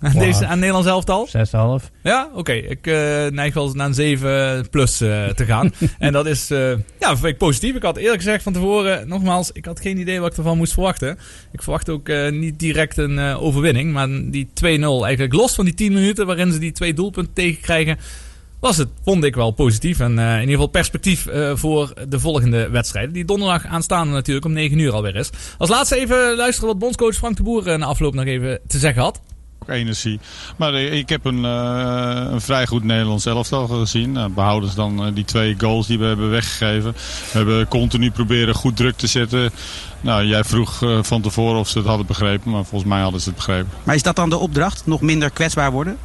Aan, 0.00 0.12
Wow. 0.12 0.22
deze, 0.22 0.46
aan 0.46 0.58
Nederlands 0.58 0.88
elftal. 0.88 1.28
6,5. 1.82 1.90
Ja, 2.02 2.30
oké. 2.34 2.52
Ik 2.52 2.86
eh, 2.86 3.26
neig 3.26 3.54
wel 3.54 3.64
eens 3.64 3.74
naar 3.74 3.86
een 3.86 3.94
7 3.94 4.68
plus 4.70 5.00
eh, 5.00 5.28
te 5.28 5.44
gaan. 5.44 5.72
en 5.98 6.12
dat 6.12 6.26
is, 6.26 6.50
eh, 6.50 6.70
ja, 7.00 7.16
vind 7.16 7.24
ik 7.24 7.38
positief. 7.38 7.74
Ik 7.74 7.82
had 7.82 7.96
eerlijk 7.96 8.22
gezegd 8.22 8.42
van 8.42 8.52
tevoren, 8.52 9.08
nogmaals, 9.08 9.52
ik 9.52 9.64
had 9.64 9.80
geen 9.80 9.98
idee 9.98 10.20
wat 10.20 10.30
ik 10.30 10.36
ervan 10.38 10.56
moest 10.56 10.72
verwachten. 10.72 11.18
Ik 11.52 11.62
verwacht 11.62 11.88
ook 11.88 12.08
eh, 12.08 12.30
niet 12.30 12.58
direct 12.58 12.96
een 12.96 13.18
eh, 13.18 13.42
overwinning. 13.42 13.92
Maar 13.92 14.08
die 14.08 14.46
2-0, 14.46 14.58
eigenlijk 15.04 15.32
los 15.32 15.54
van 15.54 15.64
die 15.64 15.74
10 15.74 15.92
minuten 15.92 16.26
waarin 16.26 16.52
ze 16.52 16.58
die 16.58 16.72
twee 16.72 16.94
doelpunten 16.94 17.32
tegenkrijgen, 17.34 17.98
was 18.60 18.76
het, 18.76 18.88
vond 19.04 19.24
ik 19.24 19.34
wel 19.34 19.50
positief. 19.50 20.00
En 20.00 20.18
eh, 20.18 20.24
in 20.34 20.38
ieder 20.40 20.50
geval 20.54 20.66
perspectief 20.66 21.26
eh, 21.26 21.50
voor 21.54 21.92
de 22.08 22.20
volgende 22.20 22.68
wedstrijden. 22.68 23.12
Die 23.12 23.24
donderdag 23.24 23.66
aanstaande 23.66 24.12
natuurlijk 24.12 24.46
om 24.46 24.52
9 24.52 24.78
uur 24.78 24.92
alweer 24.92 25.16
is. 25.16 25.30
Als 25.58 25.68
laatste 25.70 25.96
even 25.96 26.36
luisteren 26.36 26.68
wat 26.68 26.78
bondscoach 26.78 27.14
Frank 27.14 27.36
de 27.36 27.42
Boer 27.42 27.66
eh, 27.68 27.78
na 27.78 27.86
afloop 27.86 28.14
nog 28.14 28.24
even 28.24 28.60
te 28.66 28.78
zeggen 28.78 29.02
had. 29.02 29.20
Energie. 29.70 30.20
Maar 30.56 30.74
eh, 30.74 30.92
ik 30.92 31.08
heb 31.08 31.24
een, 31.24 31.44
eh, 31.44 32.26
een 32.30 32.40
vrij 32.40 32.66
goed 32.66 32.84
Nederlands 32.84 33.26
elftal 33.26 33.66
gezien. 33.66 34.16
Uh, 34.16 34.24
behoudens 34.34 34.74
dan 34.74 35.04
eh, 35.06 35.14
die 35.14 35.24
twee 35.24 35.54
goals 35.58 35.86
die 35.86 35.98
we 35.98 36.04
hebben 36.04 36.30
weggegeven. 36.30 36.92
We 36.92 37.38
hebben 37.38 37.68
continu 37.68 38.10
proberen 38.10 38.54
goed 38.54 38.76
druk 38.76 38.96
te 38.96 39.06
zetten. 39.06 39.50
Nou, 40.00 40.24
jij 40.24 40.44
vroeg 40.44 40.84
van 41.00 41.20
tevoren 41.22 41.58
of 41.60 41.68
ze 41.68 41.78
het 41.78 41.86
hadden 41.86 42.06
begrepen. 42.06 42.50
Maar 42.50 42.64
volgens 42.64 42.90
mij 42.90 43.00
hadden 43.00 43.20
ze 43.20 43.28
het 43.28 43.36
begrepen. 43.36 43.70
Maar 43.82 43.94
is 43.94 44.02
dat 44.02 44.16
dan 44.16 44.30
de 44.30 44.36
opdracht? 44.36 44.82
Nog 44.86 45.00
minder 45.00 45.30
kwetsbaar 45.30 45.72
worden? 45.72 45.96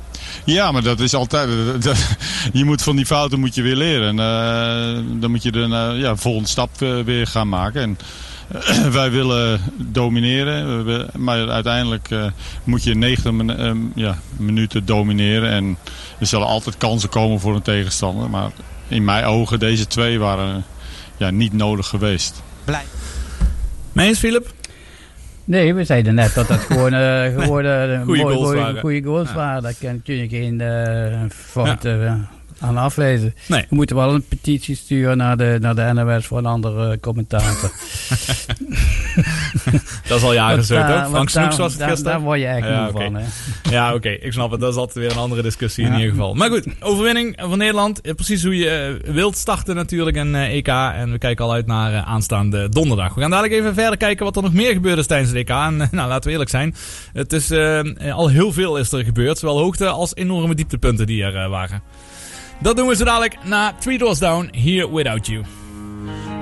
Ja, 0.44 0.72
maar 0.72 0.84
dat 0.84 1.00
is 1.00 1.14
altijd. 1.14 1.50
dat- 1.84 2.18
je 2.54 2.66
moet 2.66 2.82
van 2.82 2.96
die 2.96 3.06
fouten 3.06 3.40
moet 3.40 3.56
je 3.56 3.62
weer 3.62 3.76
leren. 3.76 4.20
En 4.20 5.20
dan 5.20 5.32
moet 5.32 5.44
je 5.44 5.52
de 5.52 5.94
ja, 5.96 6.16
volgende 6.16 6.50
stap 6.50 6.70
weer 7.06 7.28
gaan 7.28 7.50
maken. 7.50 7.82
En 7.82 7.98
wij 8.92 9.12
willen 9.12 9.60
domineren. 9.78 10.86
Maar 11.18 11.50
uiteindelijk 11.50 12.12
eh, 12.12 12.26
moet 12.64 12.84
je 12.84 12.96
90 12.96 13.32
min- 13.32 13.58
eh, 13.58 13.72
ja, 13.96 14.18
minuten 14.38 14.86
domineren. 14.86 15.50
En 15.52 15.78
er 16.20 16.26
zullen 16.26 16.48
altijd 16.48 16.78
kansen 16.78 17.10
komen 17.10 17.40
voor 17.40 17.56
een 17.56 17.62
tegenstander. 17.62 18.30
Maar 18.30 18.52
in 18.88 19.04
mijn 19.04 19.24
ogen, 19.26 19.60
deze 19.60 19.88
twee 19.88 20.20
waren 20.20 20.64
ja, 21.18 21.30
niet 21.30 21.54
nodig 21.54 21.88
geweest. 21.88 22.42
Blij. 22.64 22.84
Meens, 23.94 24.20
Philip? 24.20 24.54
Nee, 25.44 25.74
we 25.74 25.84
zeiden 25.84 26.16
net 26.16 26.34
dat 26.34 26.48
dat 26.48 26.60
gewoon, 26.60 26.92
gewoon 27.44 28.04
Goeie 28.06 28.24
mooi- 28.24 28.36
goals 28.36 28.40
mooie- 28.40 28.60
waren. 28.60 28.80
goeie 28.80 29.04
goals 29.04 29.30
Ja. 29.30 29.36
waren. 29.36 29.76
Kun, 29.80 30.02
kun 30.04 30.16
je 30.16 30.28
geen 30.30 30.62
fout 31.52 31.86
eh, 31.86 32.14
aan 32.60 32.78
aflezen. 32.78 33.34
Nee. 33.48 33.66
We 33.70 33.76
moeten 33.76 33.96
wel 33.96 34.14
een 34.14 34.28
petitie 34.28 34.76
sturen 34.76 35.18
naar 35.18 35.38
de, 35.38 35.58
naar 35.62 35.76
de 35.76 35.92
NOS 35.94 36.26
voor 36.26 36.38
een 36.38 36.46
andere 36.46 36.92
eh, 36.92 37.00
commentator. 37.00 37.72
Dat 40.08 40.18
is 40.18 40.24
al 40.24 40.34
jaren 40.34 40.64
zo, 40.64 40.76
toch? 40.76 41.08
Frank 41.10 41.30
Snoeks 41.30 41.34
daar- 41.50 41.58
was 41.58 41.74
het 41.74 41.84
gisteren. 41.84 42.04
Daar 42.12 42.22
word 42.22 42.40
je 42.40 42.46
echt 42.46 42.68
Ja, 42.68 42.90
van. 42.92 43.16
Hè? 43.16 43.24
Ja, 43.70 43.94
oké. 43.94 44.10
Ik 44.10 44.32
snap 44.32 44.52
het. 44.52 44.60
Dat 44.60 44.72
is 44.72 44.78
altijd 44.80 44.98
weer 44.98 45.12
een 45.12 45.18
andere 45.24 45.42
discussie 45.42 45.86
in 45.86 45.94
ieder 45.94 46.10
geval. 46.10 46.34
Maar 46.34 46.50
goed, 46.50 46.68
overwinning 46.80 47.34
van 47.38 47.58
Nederland. 47.58 48.02
Eh, 48.02 48.14
Precies 48.14 48.44
hoe 48.44 48.58
je 48.58 48.70
eh, 49.04 49.14
wilt 49.14 49.38
starten 49.38 49.76
natuurlijk 49.76 50.18
een 50.18 50.36
eh, 50.36 50.54
EK. 50.56 50.68
En 50.68 51.12
we 51.12 51.18
kijken 51.18 51.46
al 51.46 51.54
uit 51.54 51.66
naar 51.66 52.04
aanstaande 52.04 52.70
donderdag. 52.70 53.14
We 53.14 53.22
gaan 53.22 53.30
dadelijk 53.30 53.60
even 53.60 53.74
verder 53.74 53.98
kijken 53.98 54.26
wat 54.26 54.36
er 54.36 54.42
nog 54.44 54.54
meer 54.54 54.74
gebeurd 54.74 54.98
is 54.98 55.08
tijdens 55.08 55.30
het 55.30 55.38
EK. 55.40 55.50
En 55.50 55.78
nou, 55.92 56.08
laten 56.10 56.24
we 56.24 56.32
eerlijk 56.32 56.50
zijn. 56.50 56.76
Het 57.14 57.34
is 57.34 57.52
al 58.12 58.28
heel 58.30 58.52
veel 58.54 58.78
is 58.78 58.92
er 58.92 59.04
gebeurd. 59.04 59.38
Zowel 59.38 59.60
hoogte 59.60 59.88
als 59.88 60.16
enorme 60.16 60.56
dieptepunten 60.56 61.06
die 61.06 61.24
er 61.24 61.50
waren. 61.50 61.82
Dat 62.60 62.76
doen 62.76 62.88
we 62.88 62.96
zo 62.96 63.04
dadelijk 63.04 63.38
na 63.44 63.74
Three 63.80 63.98
Doors 63.98 64.20
Down, 64.20 64.50
Here 64.52 64.90
Without 64.92 65.28
You. 65.28 65.44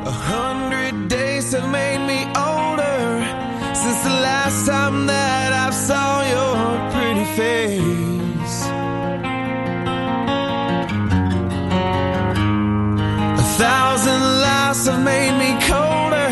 A 0.06 0.10
hundred 0.10 1.08
days 1.10 1.52
have 1.54 1.68
made 1.68 2.00
me 2.06 2.26
older 2.36 3.26
since 3.74 4.04
the 4.04 4.20
last 4.22 4.66
time 4.66 5.06
that 5.06 5.54
I 5.54 5.72
saw 5.72 6.22
your 6.22 6.92
pretty 6.92 7.26
face. 7.26 8.66
A 13.38 13.44
thousand 13.58 14.22
lies 14.42 14.86
have 14.86 15.04
made 15.04 15.38
me 15.38 15.58
colder, 15.68 16.23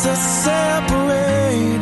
miles 0.00 0.04
that 0.04 0.16
separate 0.44 1.80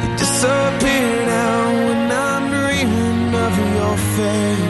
they 0.00 0.16
disappear 0.16 1.26
now 1.26 1.70
when 1.86 2.10
I'm 2.12 2.50
dreaming 2.50 3.34
of 3.34 3.54
your 3.76 3.96
face. 4.16 4.65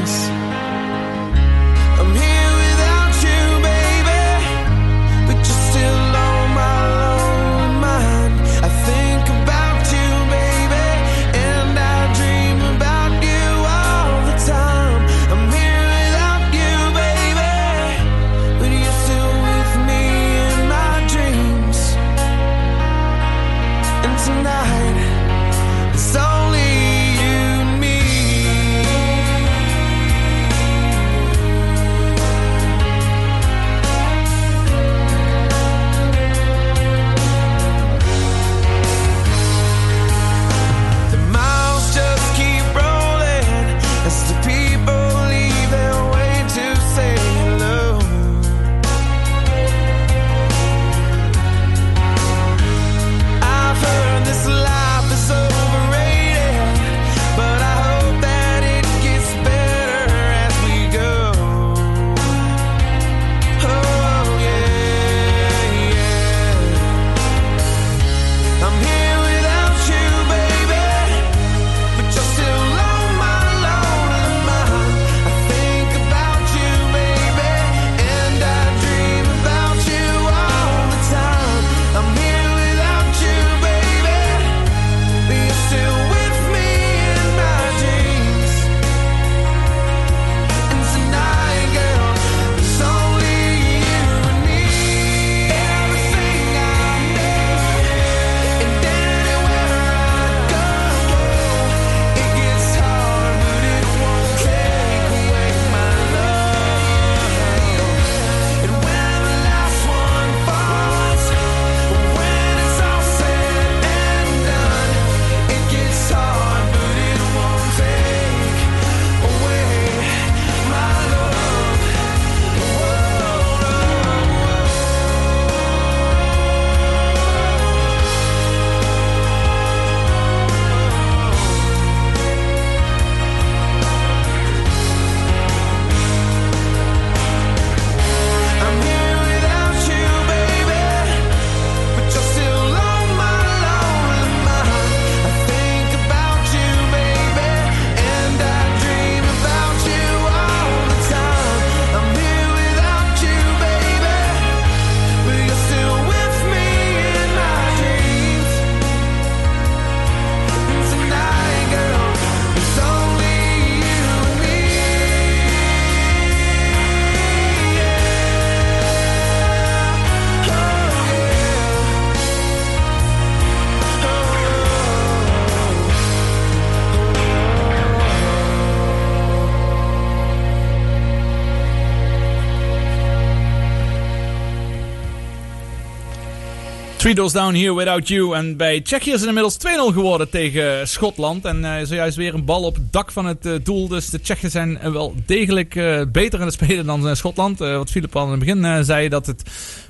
Three 187.06 187.18
Doors 187.18 187.32
Down 187.32 187.54
Here 187.54 187.74
Without 187.74 188.08
You. 188.08 188.36
En 188.36 188.56
bij 188.56 188.80
Tsjechië 188.80 189.12
is 189.12 189.20
het 189.20 189.28
inmiddels 189.28 189.58
2-0 189.58 189.60
geworden 189.92 190.30
tegen 190.30 190.88
Schotland. 190.88 191.44
En 191.44 191.64
eh, 191.64 191.86
zojuist 191.86 192.16
weer 192.16 192.34
een 192.34 192.44
bal 192.44 192.62
op 192.62 192.74
het 192.74 192.92
dak 192.92 193.12
van 193.12 193.26
het 193.26 193.46
eh, 193.46 193.52
doel. 193.62 193.88
Dus 193.88 194.10
de 194.10 194.20
Tsjechen 194.20 194.50
zijn 194.50 194.78
eh, 194.78 194.92
wel 194.92 195.14
degelijk 195.26 195.74
beter 196.12 196.38
in 196.40 196.44
het 196.44 196.54
spelen 196.54 196.86
dan 196.86 197.16
Schotland. 197.16 197.58
Wat 197.58 197.90
Filip 197.90 198.16
al 198.16 198.24
in 198.24 198.30
het 198.30 198.38
begin 198.38 198.84
zei, 198.84 199.08
dat 199.08 199.26
het 199.26 199.42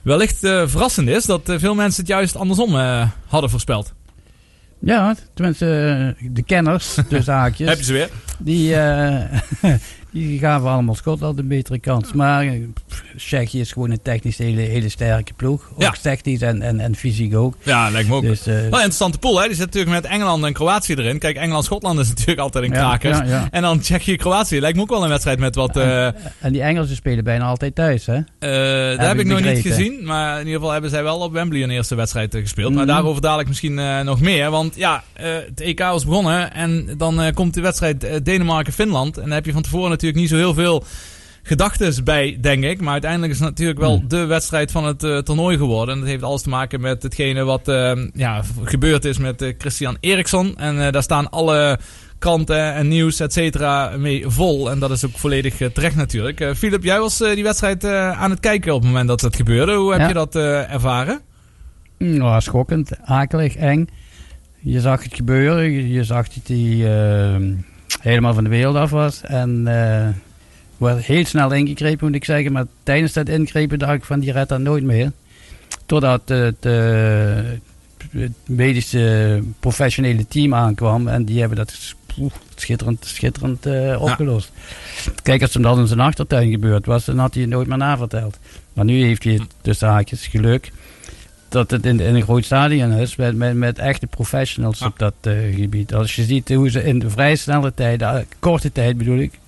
wellicht 0.03 0.39
verrassend 0.39 1.09
is. 1.09 1.25
Dat 1.25 1.43
veel 1.45 1.75
mensen 1.75 2.01
het 2.01 2.11
juist 2.11 2.37
andersom 2.37 2.75
hadden 3.27 3.51
voorspeld. 3.51 3.93
Ja, 4.79 5.15
tenminste, 5.35 6.17
de 6.21 6.43
kenners, 6.43 6.95
tussen 7.09 7.35
haakjes. 7.43 7.69
Heb 7.69 7.79
je 7.79 7.85
ze 7.85 7.93
weer? 7.93 8.11
Die, 8.39 8.75
eh, 8.77 9.23
die 10.13 10.39
gaven 10.39 10.69
allemaal 10.71 10.95
Schotland 10.95 11.39
een 11.39 11.49
betere 11.49 11.79
kans. 11.79 12.13
Maar 12.13 12.43
eh, 12.47 12.53
Tsjechië 13.17 13.61
is 13.61 13.73
gewoon 13.73 13.91
een 13.91 14.03
technisch 14.03 14.39
hele, 14.39 14.61
hele 14.61 14.89
sterke 14.89 15.33
ploeg. 15.37 15.71
Ook 15.75 15.81
Ja. 15.83 15.95
technisch 16.03 16.41
en, 16.41 16.63
en, 16.63 16.81
en 16.81 16.95
fysiek 16.95 17.35
ook. 17.37 17.55
Ja, 17.63 17.91
lijkt 17.91 18.09
me 18.09 18.15
ook. 18.15 18.23
Dus, 18.23 18.41
eh, 18.47 18.55
Wel 18.55 18.63
een 18.65 18.71
interessante 18.73 19.19
pool, 19.19 19.41
hè? 19.41 19.47
Die 19.47 19.57
zit 19.57 19.65
natuurlijk 19.67 20.03
met 20.03 20.05
Engeland 20.13 20.45
en 20.45 20.53
Kroatië 20.53 20.95
erin. 20.95 21.19
Kijk, 21.19 21.37
Engeland-Schotland 21.37 21.99
is 21.99 22.09
natuurlijk 22.15 22.39
altijd 22.39 22.65
een 22.65 22.71
Ja, 22.73 22.97
krakers. 22.97 23.19
ja, 23.19 23.25
ja. 23.25 23.49
En 23.51 23.63
dan 23.63 23.79
Tsjechië-Kroatië. 23.81 24.61
Lijkt 24.61 24.77
me 24.77 24.83
ook 24.83 24.89
wel 24.91 25.03
een 25.03 25.09
wedstrijd 25.09 25.39
met 25.39 25.55
wat... 25.55 25.77
en 25.77 26.53
die 26.53 26.63
Engelsen 26.63 26.97
spelen 26.97 27.25
bijna 27.25 27.45
altijd 27.45 27.75
thuis, 27.75 28.07
hè? 28.07 28.15
Eh, 28.39 28.99
dat 28.99 29.07
heb 29.07 29.15
ik 29.19 29.21
ik 29.21 29.27
nog 29.27 29.41
niet 29.41 29.59
gezien. 29.61 30.05
Maar 30.05 30.33
in 30.33 30.39
ieder 30.39 30.55
geval 30.55 30.71
hebben 30.73 30.91
zij 30.91 31.03
wel 31.03 31.19
op 31.19 31.33
Wembley 31.33 31.63
een 31.63 31.71
eerste 31.71 31.95
wedstrijd 31.95 32.35
gespeeld. 32.35 32.75
Maar 32.75 32.85
Mhm. 32.85 32.95
daarover 32.95 33.23
dadelijk 33.23 33.49
misschien 33.49 33.75
nog 34.05 34.21
meer. 34.21 34.51
Want 34.51 34.77
ja, 34.77 35.03
het 35.13 35.61
EK 35.61 35.81
is 35.81 36.05
begonnen. 36.05 36.53
En 36.55 36.89
dan 36.97 37.31
komt 37.35 37.55
de 37.55 37.61
wedstrijd 37.61 38.25
eh, 38.27 38.33
Denemarken-Finland. 38.33 39.17
En 39.17 39.23
dan 39.23 39.33
heb 39.33 39.45
je 39.47 39.53
van 39.53 39.63
tevoren 39.63 39.91
natuurlijk 39.91 40.21
niet 40.21 40.29
zo 40.29 40.37
heel 40.37 40.55
veel 40.55 40.85
gedachtes 41.43 42.03
bij, 42.03 42.39
denk 42.41 42.65
ik. 42.65 42.81
Maar 42.81 42.93
uiteindelijk 42.93 43.33
is 43.33 43.39
het 43.39 43.49
natuurlijk 43.49 43.79
wel 43.79 43.97
Mhm. 43.99 44.09
de 44.09 44.25
wedstrijd 44.25 44.71
van 44.71 44.85
het 44.85 45.03
eh, 45.03 45.19
toernooi 45.19 45.57
geworden. 45.57 45.95
En 45.95 46.01
dat 46.01 46.09
heeft 46.11 46.23
alles 46.23 46.43
te 46.43 46.49
maken 46.49 46.81
met 46.81 47.03
hetgene 47.03 47.45
wat 47.45 47.69
eh, 47.69 47.93
ja, 48.15 48.43
gebeurd 48.65 49.05
is 49.05 49.19
met 49.19 49.43
eh, 49.43 49.55
Christian 49.59 49.97
Eriksson. 50.01 50.57
En 50.57 50.93
daar 50.93 51.03
staan 51.03 51.31
alle 51.31 51.79
kranten 52.19 52.75
en 52.75 52.89
nieuws, 52.89 53.21
et 53.21 53.33
cetera, 53.33 53.97
mee 53.97 54.25
vol. 54.27 54.71
En 54.71 54.79
dat 54.79 54.91
is 54.91 55.05
ook 55.05 55.19
volledig 55.19 55.57
terecht 55.73 55.97
natuurlijk. 55.97 56.53
Philip, 56.57 56.83
jij 56.85 56.99
was 57.01 57.19
die 57.19 57.43
wedstrijd 57.43 57.85
aan 57.85 58.31
het 58.31 58.41
kijken 58.41 58.75
op 58.75 58.81
het 58.81 58.89
moment 58.91 59.09
dat 59.09 59.21
het 59.21 59.37
gebeurde. 59.37 59.75
Hoe 59.75 59.91
heb 59.93 60.01
Ja. 60.01 60.09
je 60.09 60.15
dat 60.15 60.35
ervaren? 60.71 61.21
Nou, 61.99 62.41
schokkend, 62.41 62.91
akelig, 63.05 63.57
eng. 63.57 63.89
Je 64.61 64.81
zag 64.81 65.03
het 65.03 65.15
gebeuren. 65.15 65.71
Je, 65.71 65.89
je 65.93 66.05
zag 66.05 66.29
dat 66.29 66.47
hij 66.47 66.97
eh, 67.37 67.41
helemaal 68.01 68.35
van 68.35 68.45
de 68.45 68.51
wereld 68.51 68.77
af 68.77 68.91
was. 68.91 69.21
En 69.23 69.67
eh 69.67 70.09
werd 70.77 71.05
heel 71.05 71.25
snel 71.25 71.53
ingegrepen, 71.53 72.07
moet 72.07 72.17
ik 72.17 72.25
zeggen. 72.25 72.53
Maar 72.53 72.67
tijdens 72.83 73.13
dat 73.13 73.29
ingrepen 73.29 73.79
dacht 73.79 73.95
ik 73.95 74.05
van, 74.05 74.21
die 74.21 74.33
redt 74.33 74.49
dat 74.49 74.61
nooit 74.61 74.85
meer. 74.85 75.13
Totdat 75.87 76.23
het, 76.25 76.67
eh, 76.67 77.37
het 78.11 78.33
medische 78.47 79.43
professionele 79.61 80.29
team 80.29 80.55
aankwam. 80.55 81.09
En 81.09 81.25
die 81.25 81.39
hebben 81.41 81.57
dat 81.57 81.95
schitterend, 82.55 83.05
schitterend 83.05 83.67
eh, 83.67 84.03
opgelost. 84.03 84.53
Kijk, 85.23 85.43
als 85.43 85.55
hem 85.55 85.63
dat 85.63 85.79
in 85.79 85.87
zijn 85.87 86.01
achtertuin 86.01 86.51
gebeurd 86.51 86.87
was, 86.87 87.05
dan 87.05 87.19
had 87.19 87.35
hij 87.35 87.43
het 87.43 87.53
nooit 87.53 87.69
meer 87.69 87.77
naverteld. 87.77 88.39
Maar 88.73 88.85
nu 88.85 89.05
heeft 89.05 89.25
hij 89.25 89.41
tussen 89.63 89.89
haakjes 89.89 90.27
geluk 90.27 90.73
dat 91.49 91.71
het 91.71 91.87
in, 91.87 92.01
in 92.01 92.15
een 92.15 92.23
groot 92.23 92.45
stadion 92.45 92.93
is 92.93 93.17
met, 93.17 93.37
met, 93.37 93.55
met 93.55 93.79
echte 93.79 94.07
professionals 94.07 94.83
op 94.83 94.99
dat 94.99 95.15
eh, 95.21 95.33
gebied. 95.55 95.95
Als 95.95 96.17
je 96.17 96.25
ziet 96.25 96.49
hoe 96.49 96.71
ze 96.71 96.85
in 96.85 96.99
de 96.99 97.11
vrij 97.11 97.37
snelle 97.37 97.75
tijd, 97.75 98.03
eh, 98.03 98.15
korte 98.39 98.73
tijd 98.73 98.99
bedoel 98.99 99.19
ik, 99.19 99.39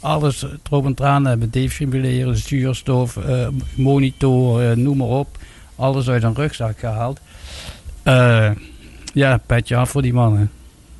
alles 0.00 0.46
erop 0.66 0.84
en 0.86 0.92
eraan 0.96 1.26
hebben. 1.26 1.50
Defibrilleren, 1.50 2.36
zuurstof, 2.36 3.16
eh, 3.16 3.46
monitor, 3.74 4.78
noem 4.78 4.96
maar 4.96 5.06
op. 5.08 5.38
Alles 5.76 6.08
uit 6.08 6.22
een 6.22 6.34
rugzak 6.34 6.78
gehaald. 6.78 7.20
Eh, 8.02 8.50
ja, 9.14 9.36
petje 9.46 9.76
af 9.76 9.90
voor 9.90 10.02
die 10.02 10.12
mannen. 10.12 10.50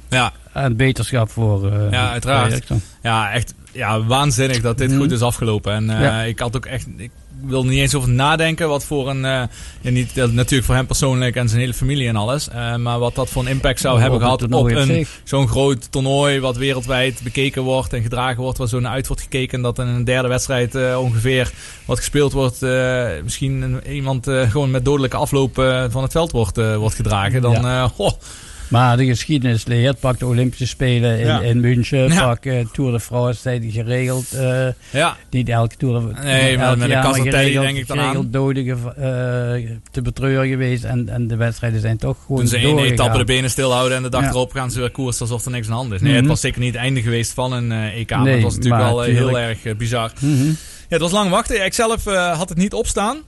Ja. 0.09 0.33
En 0.53 0.77
beterschap 0.77 1.31
voor 1.31 1.73
Ja, 1.91 2.11
uiteraard. 2.11 2.67
voor. 2.67 2.77
Ja, 3.03 3.33
echt 3.33 3.55
ja, 3.73 4.03
waanzinnig 4.05 4.61
dat 4.61 4.79
dit 4.79 4.91
Mhm. 4.91 4.99
goed 4.99 5.11
is 5.13 5.21
afgelopen. 5.23 5.73
En 5.73 5.85
Ja. 5.87 6.23
ik 6.23 6.39
had 6.39 6.57
ook 6.57 6.67
echt. 6.67 6.87
Ik 6.97 7.11
wil 7.47 7.65
niet 7.65 7.79
eens 7.79 7.95
over 7.95 8.09
nadenken 8.09 8.69
wat 8.69 8.85
voor 8.85 9.11
een. 9.11 9.25
eh, 9.25 9.43
ja, 9.81 9.91
niet, 9.91 10.15
natuurlijk 10.15 10.65
voor 10.65 10.75
hem 10.75 10.87
persoonlijk 10.87 11.37
en 11.37 11.49
zijn 11.49 11.61
hele 11.61 11.75
familie 11.75 12.09
en 12.09 12.17
alles. 12.17 12.49
eh, 12.49 12.77
maar 12.77 12.99
wat 12.99 13.15
dat 13.15 13.29
voor 13.31 13.43
een 13.43 13.49
impact 13.49 13.81
zou 13.81 13.95
Op 13.95 14.01
hebben 14.01 14.21
gehad 14.21 14.43
op 14.43 14.65
een, 14.71 15.07
zo'n 15.25 15.49
groot 15.49 15.93
toernooi. 15.93 16.41
wat 16.41 16.57
wereldwijd 16.57 17.21
bekeken 17.23 17.63
wordt 17.63 17.93
en 17.93 18.03
gedragen 18.03 18.43
wordt. 18.43 18.59
Waar 18.59 18.69
zo 18.69 18.81
naar 18.81 18.93
uit 18.93 19.07
wordt 19.07 19.23
gekeken. 19.23 19.57
En 19.57 19.63
dat 19.63 19.79
in 19.79 19.87
een 19.87 20.05
derde 20.05 20.29
wedstrijd 20.29 20.75
eh, 20.75 20.99
ongeveer. 21.01 21.51
wat 21.85 21.99
gespeeld 21.99 22.33
wordt. 22.33 22.61
misschien 23.23 23.81
iemand 23.89 24.27
gewoon 24.49 24.71
met 24.71 24.85
dodelijke 24.85 25.17
afloop 25.17 25.55
van 25.91 26.03
het 26.03 26.13
veld 26.13 26.31
wordt, 26.33 26.57
wordt 26.77 26.95
gedragen. 26.97 27.43
Dan. 27.43 27.53
Ja. 27.63 27.89
goh, 27.89 28.13
Maar 28.73 28.97
de 28.97 29.05
geschiedenis 29.07 29.65
leert, 29.67 30.01
pak 30.01 30.19
de 30.19 30.27
Olympische 30.27 30.67
Spelen 30.67 31.19
in, 31.19 31.27
Ja. 31.27 31.41
in 31.41 31.61
München, 31.61 32.15
pak 32.15 32.45
eh, 32.45 32.67
Tour 32.73 32.93
de 32.93 33.01
France, 33.01 33.41
zijn 33.41 33.61
die 33.61 33.71
geregeld. 33.73 34.33
eh, 34.33 34.67
ja. 34.91 35.17
Niet 35.31 35.49
elke 35.49 35.77
Tour. 35.77 36.03
Nee, 36.23 36.59
maar 36.59 36.79
met 36.79 36.89
maar 36.89 37.03
Casatelli 37.03 37.31
geregeld- 37.31 37.65
denk 37.65 37.77
ik 37.77 37.87
dan 37.87 37.99
aan. 37.99 38.03
geregeld 38.05 38.33
doden 38.33 38.67
eh, 38.67 39.71
te 39.91 40.03
betreuren 40.03 40.49
geweest. 40.49 40.85
En, 40.85 41.09
en 41.09 41.27
de 41.27 41.37
wedstrijden 41.37 41.81
zijn 41.81 41.97
toch 41.97 42.17
gewoon 42.27 42.39
Toen 42.41 42.49
ze 42.49 42.57
één 42.57 42.79
etappe 42.79 43.19
de 43.19 43.25
benen 43.25 43.51
stilhouden 43.51 43.97
en 43.97 44.03
de 44.03 44.09
dag 44.09 44.23
Ja. 44.23 44.29
erop 44.29 44.53
gaan 44.53 44.71
ze 44.71 44.81
weer 44.81 44.91
koers 44.91 45.21
alsof 45.21 45.45
er 45.45 45.51
niks 45.51 45.67
aan 45.67 45.73
de 45.73 45.79
hand 45.79 45.93
is. 45.93 46.01
Nee, 46.01 46.11
Mhm. 46.11 46.19
het 46.21 46.29
was 46.29 46.41
zeker 46.41 46.61
niet 46.61 46.73
het 46.73 46.83
einde 46.83 47.03
geweest 47.03 47.33
van 47.33 47.53
een 47.53 47.73
EK. 47.73 48.11
maar 48.11 48.21
Nee, 48.23 48.35
het 48.35 48.43
was 48.43 48.55
natuurlijk 48.57 48.83
maar 48.83 48.95
wel 48.95 49.03
heel 49.03 49.39
erg 49.39 49.77
bizar. 49.77 50.13
Mhm. 50.21 50.45
Ja, 50.47 50.55
het 50.89 51.01
was 51.01 51.13
lang 51.13 51.31
wachten. 51.31 51.65
Ik 51.65 51.75
zelf 51.75 52.05
had 52.37 52.49
het 52.49 52.59
niet 52.59 52.73
opstaan. 52.73 53.19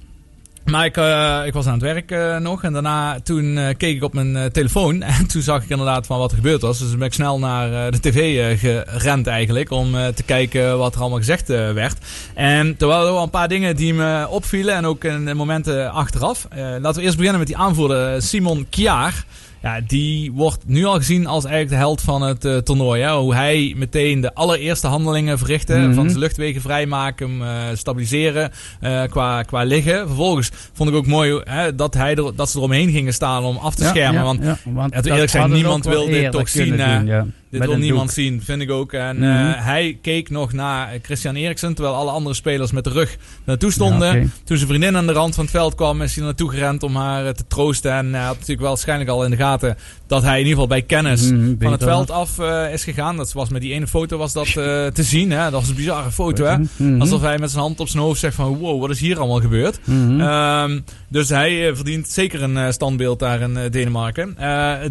Maar 0.64 0.84
ik, 0.84 0.96
eh, 0.96 1.40
ik 1.46 1.52
was 1.52 1.66
aan 1.66 1.72
het 1.72 1.82
werk 1.82 2.10
eh, 2.10 2.36
nog. 2.36 2.62
En 2.62 2.72
daarna 2.72 3.20
toen 3.20 3.58
eh, 3.58 3.74
keek 3.76 3.96
ik 3.96 4.02
op 4.02 4.14
mijn 4.14 4.52
telefoon. 4.52 5.02
En 5.14 5.26
toen 5.26 5.42
zag 5.42 5.62
ik 5.62 5.68
inderdaad 5.68 6.06
van 6.06 6.18
wat 6.18 6.30
er 6.30 6.36
gebeurd 6.36 6.60
was. 6.60 6.78
Dus 6.78 6.88
toen 6.88 6.98
ben 6.98 7.06
ik 7.06 7.14
snel 7.14 7.38
naar 7.38 7.90
de 7.90 8.00
tv 8.00 8.58
gerend 8.86 9.26
eigenlijk. 9.26 9.70
Om 9.70 9.92
te 9.92 10.22
kijken 10.22 10.78
wat 10.78 10.94
er 10.94 11.00
allemaal 11.00 11.18
gezegd 11.18 11.48
werd. 11.48 11.98
En 12.34 12.74
er 12.78 12.86
waren 12.86 13.12
wel 13.12 13.22
een 13.22 13.30
paar 13.30 13.48
dingen 13.48 13.76
die 13.76 13.94
me 13.94 14.28
opvielen. 14.28 14.74
En 14.74 14.86
ook 14.86 15.04
in 15.04 15.36
momenten 15.36 15.90
achteraf. 15.90 16.48
Laten 16.54 16.94
we 16.94 17.02
eerst 17.02 17.16
beginnen 17.16 17.38
met 17.38 17.48
die 17.48 17.56
aanvoerder 17.56 18.22
Simon 18.22 18.66
Kjaar. 18.70 19.24
Ja, 19.64 19.80
die 19.86 20.32
wordt 20.32 20.58
nu 20.66 20.84
al 20.84 20.96
gezien 20.96 21.26
als 21.26 21.44
eigenlijk 21.44 21.74
de 21.74 21.80
held 21.80 22.00
van 22.00 22.22
het 22.22 22.44
eh, 22.44 22.56
toernooi. 22.56 23.02
Hè? 23.02 23.12
Hoe 23.12 23.34
hij 23.34 23.74
meteen 23.76 24.20
de 24.20 24.34
allereerste 24.34 24.86
handelingen 24.86 25.38
verrichtte. 25.38 25.74
Mhm. 25.76 25.94
Van 25.94 26.06
zijn 26.08 26.18
luchtwegen 26.18 26.60
vrijmaken, 26.60 27.30
hem 27.30 27.42
eh, 27.42 27.76
stabiliseren 27.76 28.50
eh, 28.80 29.02
qua, 29.02 29.42
qua 29.42 29.62
liggen. 29.62 30.06
Vervolgens 30.06 30.50
vond 30.72 30.90
ik 30.90 30.96
ook 30.96 31.06
mooi 31.06 31.40
hè, 31.44 31.74
dat, 31.74 31.94
hij 31.94 32.14
er, 32.14 32.36
dat 32.36 32.50
ze 32.50 32.58
eromheen 32.58 32.90
gingen 32.90 33.12
staan 33.14 33.44
om 33.44 33.56
af 33.56 33.74
te 33.74 33.82
Ja, 33.82 33.88
schermen. 33.88 34.20
ja, 34.20 34.22
want 34.22 34.42
ja, 34.44 34.58
want 34.64 35.06
eerlijk 35.06 35.30
zijn, 35.30 35.52
niemand 35.52 35.84
wil 35.84 36.06
dit 36.06 36.30
toch 36.30 36.48
zien. 36.48 36.76
doen. 36.76 37.32
Dit 37.54 37.62
Met 37.62 37.72
wil 37.72 37.78
niemand 37.84 38.06
doek. 38.06 38.16
zien, 38.24 38.42
vind 38.42 38.62
ik 38.62 38.70
ook. 38.70 38.92
En 38.92 39.16
Mhm. 39.16 39.24
eh, 39.24 39.64
hij 39.64 39.98
keek 40.02 40.30
nog 40.30 40.52
naar 40.52 40.98
Christian 41.02 41.34
Eriksen, 41.34 41.74
terwijl 41.74 41.94
alle 41.96 42.10
andere 42.10 42.34
spelers 42.34 42.72
met 42.72 42.84
de 42.84 42.90
rug 42.90 43.16
naartoe 43.44 43.72
stonden. 43.72 44.20
Ja. 44.20 44.26
Toen 44.44 44.56
zijn 44.56 44.68
vriendin 44.68 44.96
aan 44.96 45.06
de 45.06 45.12
rand 45.12 45.34
van 45.34 45.44
het 45.44 45.52
veld 45.52 45.74
kwam, 45.74 46.02
is 46.02 46.14
hij 46.14 46.24
naartoe 46.24 46.50
gerend 46.50 46.82
om 46.82 46.96
haar 46.96 47.26
eh, 47.26 47.32
te 47.32 47.46
troosten. 47.46 47.92
En 47.92 48.14
hij 48.14 48.22
had 48.24 48.32
natuurlijk 48.34 48.60
wel 48.60 48.68
waarschijnlijk 48.68 49.10
al 49.10 49.24
in 49.24 49.30
de 49.30 49.36
gaten 49.36 49.76
dat 50.06 50.22
hij 50.22 50.32
in 50.32 50.38
ieder 50.46 50.52
geval 50.52 50.66
bij 50.66 50.82
kennis 50.82 51.30
Mhm, 51.30 51.54
van 51.60 51.72
het 51.72 51.82
veld 51.82 52.10
af 52.10 52.38
eh, 52.38 52.72
is 52.72 52.84
gegaan. 52.84 53.16
Dat 53.16 53.32
was 53.32 53.48
met 53.48 53.60
die 53.60 53.72
ene 53.72 53.86
foto 53.86 54.16
was 54.18 54.32
dat 54.32 54.46
eh, 54.46 54.54
te 54.86 55.02
zien. 55.02 55.30
Hè? 55.30 55.42
Dat 55.42 55.60
was 55.60 55.68
een 55.68 55.74
bizarre 55.74 56.10
foto. 56.10 56.44
Hè? 56.44 56.56
Mhm. 56.76 57.00
Alsof 57.00 57.20
hij 57.20 57.38
met 57.38 57.50
zijn 57.50 57.62
hand 57.62 57.80
op 57.80 57.88
zijn 57.88 58.02
hoofd 58.02 58.20
zegt 58.20 58.34
van 58.34 58.56
wow, 58.56 58.80
wat 58.80 58.90
is 58.90 59.00
hier 59.00 59.18
allemaal 59.18 59.40
gebeurd? 59.40 59.78
Mhm. 59.84 60.20
Ehm, 60.20 60.80
dus 61.08 61.28
hij 61.28 61.68
eh, 61.68 61.74
verdient 61.74 62.08
zeker 62.08 62.42
een 62.42 62.72
standbeeld 62.72 63.18
daar 63.18 63.40
in 63.40 63.58
Denemarken. 63.70 64.34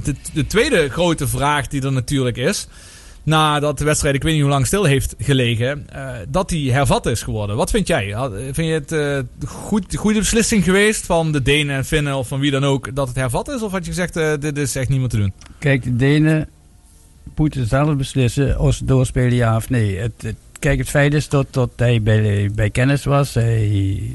De, 0.03 0.15
de 0.33 0.47
tweede 0.47 0.89
grote 0.89 1.27
vraag 1.27 1.67
die 1.67 1.81
er 1.81 1.91
natuurlijk 1.91 2.37
is. 2.37 2.67
Nadat 3.23 3.77
de 3.77 3.83
wedstrijd, 3.85 4.15
ik 4.15 4.23
weet 4.23 4.33
niet 4.33 4.41
hoe 4.41 4.51
lang 4.51 4.65
stil 4.67 4.83
heeft 4.83 5.15
gelegen. 5.19 5.89
eh, 5.89 6.09
dat 6.29 6.49
die 6.49 6.71
hervat 6.71 7.05
is 7.05 7.21
geworden. 7.21 7.55
Wat 7.55 7.69
vind 7.69 7.87
jij? 7.87 8.15
Vind 8.51 8.67
je 8.67 8.73
het 8.73 8.91
eh 8.91 9.47
goed, 9.49 9.95
goede 9.95 10.19
beslissing 10.19 10.63
geweest 10.63 11.05
van 11.05 11.31
de 11.31 11.41
Denen 11.41 11.75
en 11.75 11.85
Finnen 11.85 12.15
of 12.15 12.27
van 12.27 12.39
wie 12.39 12.51
dan 12.51 12.63
ook 12.65 12.95
dat 12.95 13.07
het 13.07 13.15
hervat 13.17 13.49
is? 13.49 13.61
Of 13.61 13.71
had 13.71 13.85
je 13.85 13.91
gezegd, 13.91 14.15
eh, 14.15 14.33
dit 14.39 14.57
is 14.57 14.75
echt 14.75 14.89
niet 14.89 14.99
meer 14.99 15.09
te 15.09 15.17
doen? 15.17 15.33
Kijk, 15.59 15.83
de 15.83 15.95
Denen 15.95 16.49
moeten 17.35 17.67
zelf 17.67 17.95
beslissen 17.95 18.59
of 18.59 18.73
ze 18.75 18.85
doorspelen 18.85 19.33
ja 19.35 19.55
of 19.55 19.69
nee. 19.69 19.97
Het, 19.97 20.13
het- 20.21 20.35
kijk, 20.59 20.77
het 20.79 20.89
feit 20.89 21.13
is 21.13 21.29
dat, 21.29 21.47
dat 21.51 21.69
hij 21.75 22.01
bij, 22.01 22.49
bij 22.55 22.69
kennis 22.69 23.03
was. 23.03 23.33
Hij 23.33 23.67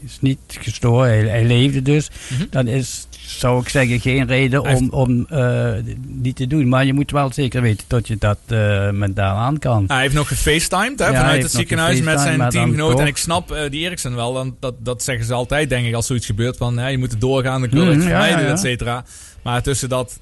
is 0.04 0.18
niet 0.20 0.38
gestoord, 0.48 1.06
hij, 1.08 1.20
hij 1.28 1.44
leefde 1.44 1.82
dus. 1.82 2.10
Mhm. 2.30 2.44
Dan 2.50 2.66
is, 2.66 3.06
zou 3.28 3.60
ik 3.60 3.68
zeggen, 3.68 4.00
geen 4.00 4.26
reden 4.26 4.64
om, 4.64 4.88
om 4.90 5.26
eh, 5.28 5.72
niet 6.06 6.36
te 6.36 6.46
doen. 6.46 6.68
Maar 6.68 6.84
je 6.84 6.92
moet 6.92 7.10
wel 7.10 7.32
zeker 7.32 7.62
weten 7.62 7.84
dat 7.88 8.08
je 8.08 8.16
dat 8.18 8.38
eh, 8.46 8.90
mentaal 8.90 9.36
aan 9.36 9.58
kan. 9.58 9.84
hij 9.86 10.00
heeft 10.00 10.14
nog 10.14 10.28
gefacetimed 10.28 10.98
hè, 10.98 11.06
Ja, 11.06 11.14
vanuit 11.14 11.42
het 11.42 11.52
ziekenhuis 11.52 12.00
met 12.00 12.20
zijn 12.20 12.48
teamgenoot. 12.48 13.00
En 13.00 13.06
ik 13.06 13.16
snap 13.16 13.52
eh, 13.52 13.70
die 13.70 13.84
Eriksen 13.84 14.14
wel. 14.14 14.32
Want 14.32 14.54
dat, 14.60 14.74
dat 14.78 15.02
zeggen 15.02 15.26
ze 15.26 15.34
altijd, 15.34 15.68
denk 15.68 15.86
ik, 15.86 15.94
als 15.94 16.06
zoiets 16.06 16.26
gebeurt. 16.26 16.56
Van 16.56 16.74
ja, 16.74 16.86
je 16.86 16.98
moet 16.98 17.10
het 17.10 17.20
doorgaan, 17.20 17.60
dan 17.60 17.70
kun 17.70 17.80
je 17.80 17.86
het 17.86 18.02
ja, 18.02 18.08
vermijden, 18.08 18.40
ja, 18.40 18.46
ja. 18.46 18.52
et 18.52 18.60
cetera. 18.60 19.04
Maar 19.42 19.62
tussen 19.62 19.88
dat 19.88 20.20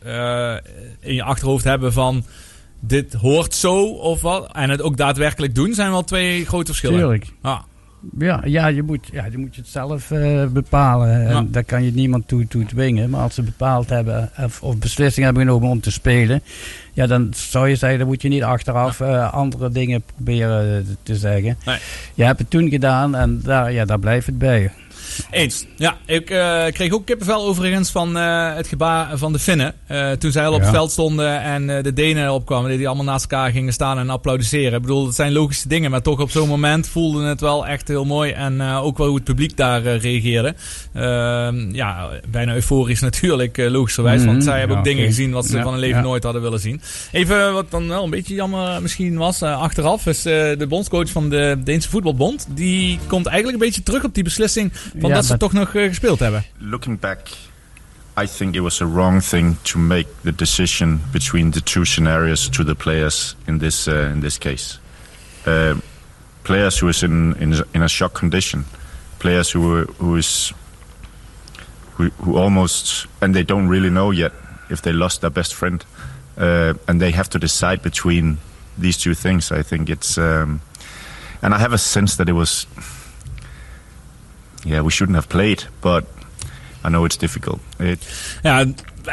in 1.00 1.14
je 1.14 1.22
achterhoofd 1.22 1.64
hebben 1.64 1.92
van... 1.92 2.24
Dit 2.80 3.12
hoort 3.12 3.54
zo 3.54 3.84
of 3.84 4.20
wat. 4.20 4.52
En 4.52 4.70
het 4.70 4.82
ook 4.82 4.96
daadwerkelijk 4.96 5.54
doen 5.54 5.74
zijn 5.74 5.90
wel 5.90 6.04
twee 6.04 6.46
grote 6.46 6.66
verschillen. 6.66 6.98
Tuurlijk. 6.98 7.26
Ah, 7.42 7.60
Ja, 8.18 8.42
ja, 8.44 8.66
je 8.66 8.82
moet, 8.82 9.08
ja, 9.12 9.24
je 9.30 9.38
moet 9.38 9.56
het 9.56 9.68
zelf 9.68 10.10
eh, 10.10 10.46
bepalen. 10.46 11.26
En 11.26 11.28
Ja. 11.34 11.44
daar 11.48 11.64
kan 11.64 11.84
je 11.84 11.92
niemand 11.92 12.28
toe, 12.28 12.46
toe 12.46 12.64
dwingen. 12.64 13.10
Maar 13.10 13.20
als 13.20 13.34
ze 13.34 13.42
bepaald 13.42 13.88
hebben 13.88 14.30
of, 14.38 14.62
of 14.62 14.78
beslissing 14.78 15.24
hebben 15.24 15.42
genomen 15.44 15.68
om 15.68 15.80
te 15.80 15.90
spelen... 15.90 16.42
Ja, 16.92 17.06
dan 17.06 17.28
zou 17.34 17.68
je 17.68 17.76
zeggen, 17.76 17.98
dan 17.98 18.08
moet 18.08 18.22
je 18.22 18.28
niet 18.28 18.42
achteraf 18.42 19.00
eh, 19.00 19.32
andere 19.32 19.70
dingen 19.70 20.02
proberen 20.14 20.96
te 21.02 21.16
zeggen. 21.16 21.56
Nee. 21.64 21.78
Je 22.14 22.24
hebt 22.24 22.38
het 22.38 22.50
toen 22.50 22.68
gedaan 22.68 23.14
en 23.14 23.40
daar, 23.44 23.72
ja, 23.72 23.84
daar 23.84 23.98
blijft 23.98 24.26
het 24.26 24.38
bij. 24.38 24.70
Eens. 25.30 25.64
Ja, 25.76 25.96
ik 26.06 26.30
eh, 26.30 26.64
kreeg 26.72 26.92
ook 26.92 27.06
kippenvel 27.06 27.44
overigens 27.46 27.90
van 27.90 28.16
eh, 28.16 28.54
het 28.54 28.66
gebaar 28.66 29.18
van 29.18 29.32
de 29.32 29.38
Finnen. 29.38 29.74
Eh, 29.86 30.10
toen 30.10 30.32
zij 30.32 30.46
al 30.46 30.52
op 30.52 30.58
Ja. 30.58 30.64
het 30.64 30.74
veld 30.74 30.90
stonden 30.90 31.40
en 31.42 31.66
de 31.82 31.92
Denen 31.92 32.32
opkwamen. 32.32 32.76
Die 32.76 32.86
allemaal 32.86 33.04
naast 33.04 33.30
elkaar 33.30 33.50
gingen 33.50 33.72
staan 33.72 33.98
en 33.98 34.10
applaudisseren. 34.10 34.72
Ik 34.72 34.80
bedoel, 34.80 35.06
het 35.06 35.14
zijn 35.14 35.32
logische 35.32 35.68
dingen. 35.68 35.90
Maar 35.90 36.02
toch 36.02 36.20
op 36.20 36.30
zo'n 36.30 36.48
moment 36.48 36.88
voelde 36.88 37.24
het 37.24 37.40
wel 37.40 37.66
echt 37.66 37.88
heel 37.88 38.04
mooi. 38.04 38.30
En 38.32 38.60
ook 38.62 38.98
wel 38.98 39.06
hoe 39.06 39.16
het 39.16 39.24
publiek 39.24 39.56
daar 39.56 39.82
reageerde. 39.82 40.54
Ehm, 40.94 41.74
ja, 41.74 42.08
bijna 42.28 42.54
euforisch 42.54 43.00
natuurlijk, 43.00 43.56
logischerwijs. 43.56 44.24
Want 44.24 44.36
Mhm, 44.36 44.44
zij 44.46 44.58
hebben 44.58 44.76
ja, 44.76 44.82
ook 44.82 44.88
dingen 44.88 45.04
gezien 45.06 45.30
wat 45.32 45.46
ze 45.46 45.56
Ja, 45.56 45.62
van 45.62 45.72
hun 45.72 45.80
leven 45.80 46.02
nooit 46.02 46.22
hadden 46.22 46.42
willen 46.42 46.60
zien. 46.60 46.80
Even 47.12 47.52
wat 47.52 47.70
dan 47.70 47.88
wel 47.88 48.04
een 48.04 48.10
beetje 48.10 48.34
jammer 48.34 48.82
misschien 48.82 49.16
was 49.16 49.42
achteraf. 49.42 50.06
Is 50.06 50.22
de 50.22 50.66
bondscoach 50.68 51.10
van 51.10 51.28
de 51.28 51.56
Deense 51.64 51.88
voetbalbond. 51.88 52.46
Die 52.50 52.98
komt 53.06 53.26
eigenlijk 53.26 53.58
een 53.60 53.66
beetje 53.66 53.82
terug 53.82 54.04
op 54.04 54.14
die 54.14 54.24
beslissing. 54.24 54.72
Van 55.00 55.08
Ja, 55.08 55.14
dat 55.14 55.24
ze 55.24 55.36
toch 55.36 55.52
nog 55.52 55.74
eh, 55.74 55.88
gespeeld 55.88 56.18
hebben. 56.18 56.44
Looking 56.58 57.00
back, 57.00 57.28
I 58.22 58.26
think 58.36 58.54
it 58.54 58.60
was 58.60 58.80
a 58.80 58.86
wrong 58.86 59.22
thing 59.22 59.56
to 59.62 59.78
make 59.78 60.06
the 60.22 60.34
decision 60.34 61.00
between 61.10 61.50
the 61.50 61.62
two 61.62 61.84
scenarios 61.84 62.48
to 62.48 62.64
the 62.64 62.74
players 62.74 63.36
in 63.44 63.58
this 63.58 63.86
uh, 63.86 64.10
in 64.10 64.20
this 64.20 64.38
case. 64.38 64.78
Uh, 65.46 65.76
players 66.42 66.80
who 66.80 66.88
is 66.88 67.02
in, 67.02 67.36
in 67.38 67.64
in 67.72 67.82
a 67.82 67.88
shock 67.88 68.18
condition, 68.18 68.64
players 69.18 69.54
who 69.54 69.84
who 69.98 70.16
is 70.16 70.54
who, 71.98 72.10
who 72.24 72.38
almost 72.38 73.06
and 73.20 73.34
they 73.34 73.44
don't 73.44 73.68
really 73.68 73.90
know 73.90 74.12
yet 74.12 74.32
if 74.70 74.80
they 74.80 74.92
lost 74.92 75.20
their 75.20 75.32
best 75.32 75.54
friend, 75.54 75.84
uh, 76.38 76.72
and 76.86 77.00
they 77.00 77.10
have 77.10 77.28
to 77.28 77.38
decide 77.38 77.82
between 77.82 78.38
these 78.80 78.98
two 78.98 79.14
things. 79.14 79.50
I 79.50 79.62
think 79.62 79.88
it's 79.88 80.16
um, 80.16 80.60
and 81.42 81.54
I 81.54 81.58
have 81.58 81.74
a 81.74 81.78
sense 81.78 82.16
that 82.16 82.28
it 82.28 82.34
was 82.34 82.66
yeah 84.66 84.80
we 84.82 84.90
shouldn't 84.90 85.16
have 85.16 85.28
played, 85.28 85.64
but 85.80 86.04
I 86.84 86.88
know 86.88 87.04
it's 87.04 87.16
difficult. 87.16 87.60
Ja, 88.42 88.64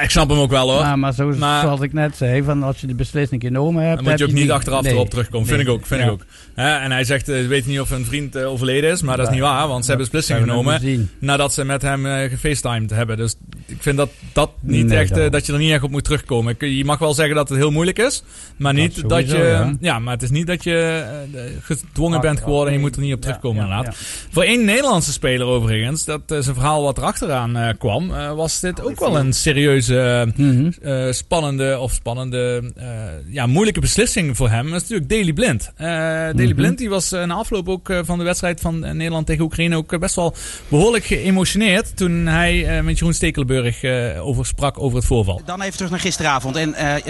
ik 0.02 0.10
snap 0.10 0.30
hem 0.30 0.38
ook 0.40 0.50
wel 0.50 0.72
hoor. 0.72 0.82
Maar, 0.82 1.00
maar, 1.00 1.14
zo, 1.14 1.28
Maar- 1.38 1.62
zoals 1.62 1.82
ik 1.82 1.94
net 1.94 2.16
zei, 2.18 2.44
van 2.44 2.64
als 2.64 2.82
je 2.82 2.88
de 2.88 2.96
beslissing 2.96 3.42
genomen 3.42 3.84
hebt... 3.84 3.96
Dan 4.02 4.10
moet 4.10 4.20
je 4.20 4.26
ook 4.26 4.32
niet 4.32 4.52
achteraf 4.52 4.82
nee. 4.82 4.92
erop 4.94 5.10
terugkomen. 5.10 5.48
Vind 5.48 5.62
ik 5.62 5.70
ook. 5.70 5.86
Vind 5.86 6.00
Ja. 6.02 6.06
ik 6.06 6.12
ook. 6.12 6.26
Hè, 6.56 6.76
en 6.78 6.92
hij 6.92 7.04
zegt, 7.04 7.30
eh, 7.30 7.36
we 7.36 7.48
weten 7.48 7.70
niet 7.70 7.80
of 7.80 7.92
een 7.92 8.06
vriend 8.06 8.36
eh, 8.36 8.48
overleden 8.52 8.92
is. 8.92 9.02
Maar 9.02 9.18
dat 9.18 9.26
is 9.28 9.32
niet 9.34 9.42
waar. 9.42 9.68
Want 9.68 9.84
ze 9.86 9.90
hebben 9.90 10.08
beslissing 10.12 10.40
genomen 10.40 11.10
nadat 11.20 11.54
ze 11.54 11.64
met 11.66 11.82
hem 11.82 12.06
eh 12.06 12.30
gefacetimed 12.30 12.90
hebben. 12.90 13.18
Dus 13.18 13.36
ik 13.66 13.78
vind 13.80 13.98
dat 13.98 14.10
dat 14.34 14.50
niet 14.60 14.86
Nee, 14.86 14.98
echt, 14.98 15.18
eh, 15.18 15.30
dat 15.32 15.46
je 15.46 15.54
er 15.54 15.60
niet 15.60 15.72
echt 15.72 15.84
op 15.84 15.92
moet 15.92 16.04
terugkomen. 16.04 16.56
Ik- 16.60 16.62
Je 16.78 16.86
mag 16.86 17.00
wel 17.00 17.14
zeggen 17.14 17.36
dat 17.36 17.50
het 17.50 17.58
heel 17.58 17.72
moeilijk 17.72 18.00
is. 18.00 18.24
Maar 18.58 18.74
niet 18.74 18.96
dat, 19.02 19.12
sowieso, 19.12 19.38
je... 19.38 19.44
ja. 19.44 19.74
Ja. 19.80 20.00
maar 20.00 20.14
het 20.14 20.24
is 20.24 20.30
niet 20.30 20.48
dat 20.48 20.64
je 20.64 21.06
eh, 21.34 21.42
gedwongen 21.62 22.22
bent 22.22 22.40
geworden 22.40 22.68
en 22.68 22.74
je 22.74 22.80
moet 22.80 22.96
er 22.96 23.02
niet 23.02 23.14
op 23.14 23.22
terugkomen 23.22 23.66
ja, 23.66 23.70
inderdaad. 23.70 23.96
Voor 24.32 24.44
één 24.44 24.66
Nederlandse 24.66 25.12
speler 25.12 25.48
overigens, 25.48 26.06
dat 26.06 26.32
is 26.32 26.48
een 26.48 26.54
verhaal 26.54 26.84
wat 26.84 26.98
erachteraan 26.98 27.56
eh 27.58 27.70
kwam, 27.78 28.14
eh, 28.14 28.34
was 28.62 28.72
dit 28.76 28.82
ook 28.86 29.00
wel 29.00 29.18
een 29.18 29.34
serieuze, 29.34 30.32
Mhm. 30.36 30.72
eh, 30.82 31.12
spannende 31.12 31.80
of 31.80 31.92
spannende, 31.94 32.72
eh, 32.76 32.86
ja, 33.28 33.46
moeilijke 33.48 33.80
beslissing 33.80 34.38
voor 34.38 34.50
hem. 34.50 34.64
Dat 34.72 34.82
is 34.82 34.90
natuurlijk 34.90 35.10
Daley 35.10 35.34
Blind. 35.34 35.72
Eh 35.76 35.88
Daley 35.88 36.32
Mhm. 36.46 36.56
Blind 36.56 36.78
die 36.78 36.90
was 36.90 37.12
eh, 37.12 37.24
na 37.24 37.34
afloop 37.34 37.70
ook 37.70 37.90
eh, 37.90 38.00
van 38.04 38.18
de 38.18 38.24
wedstrijd 38.24 38.62
van 38.62 38.84
eh, 38.86 38.92
Nederland 38.94 39.26
tegen 39.26 39.44
Oekraïne 39.44 39.76
ook 39.78 39.94
eh, 39.94 40.00
best 40.00 40.16
wel 40.16 40.36
behoorlijk 40.68 41.06
geëmotioneerd 41.06 41.98
toen 41.98 42.26
hij 42.26 42.66
eh, 42.78 42.84
met 42.84 42.98
Jeroen 42.98 43.14
Stekelenburg 43.14 43.84
eh, 43.84 44.26
over 44.28 44.46
sprak 44.46 44.80
over 44.80 44.98
het 44.98 45.06
voorval. 45.08 45.42
Dan 45.46 45.62
even 45.62 45.76
terug 45.76 45.92
naar 45.92 46.00
gisteravond. 46.00 46.56
En 46.56 46.74
eh, 46.74 46.96
eh, 46.96 47.02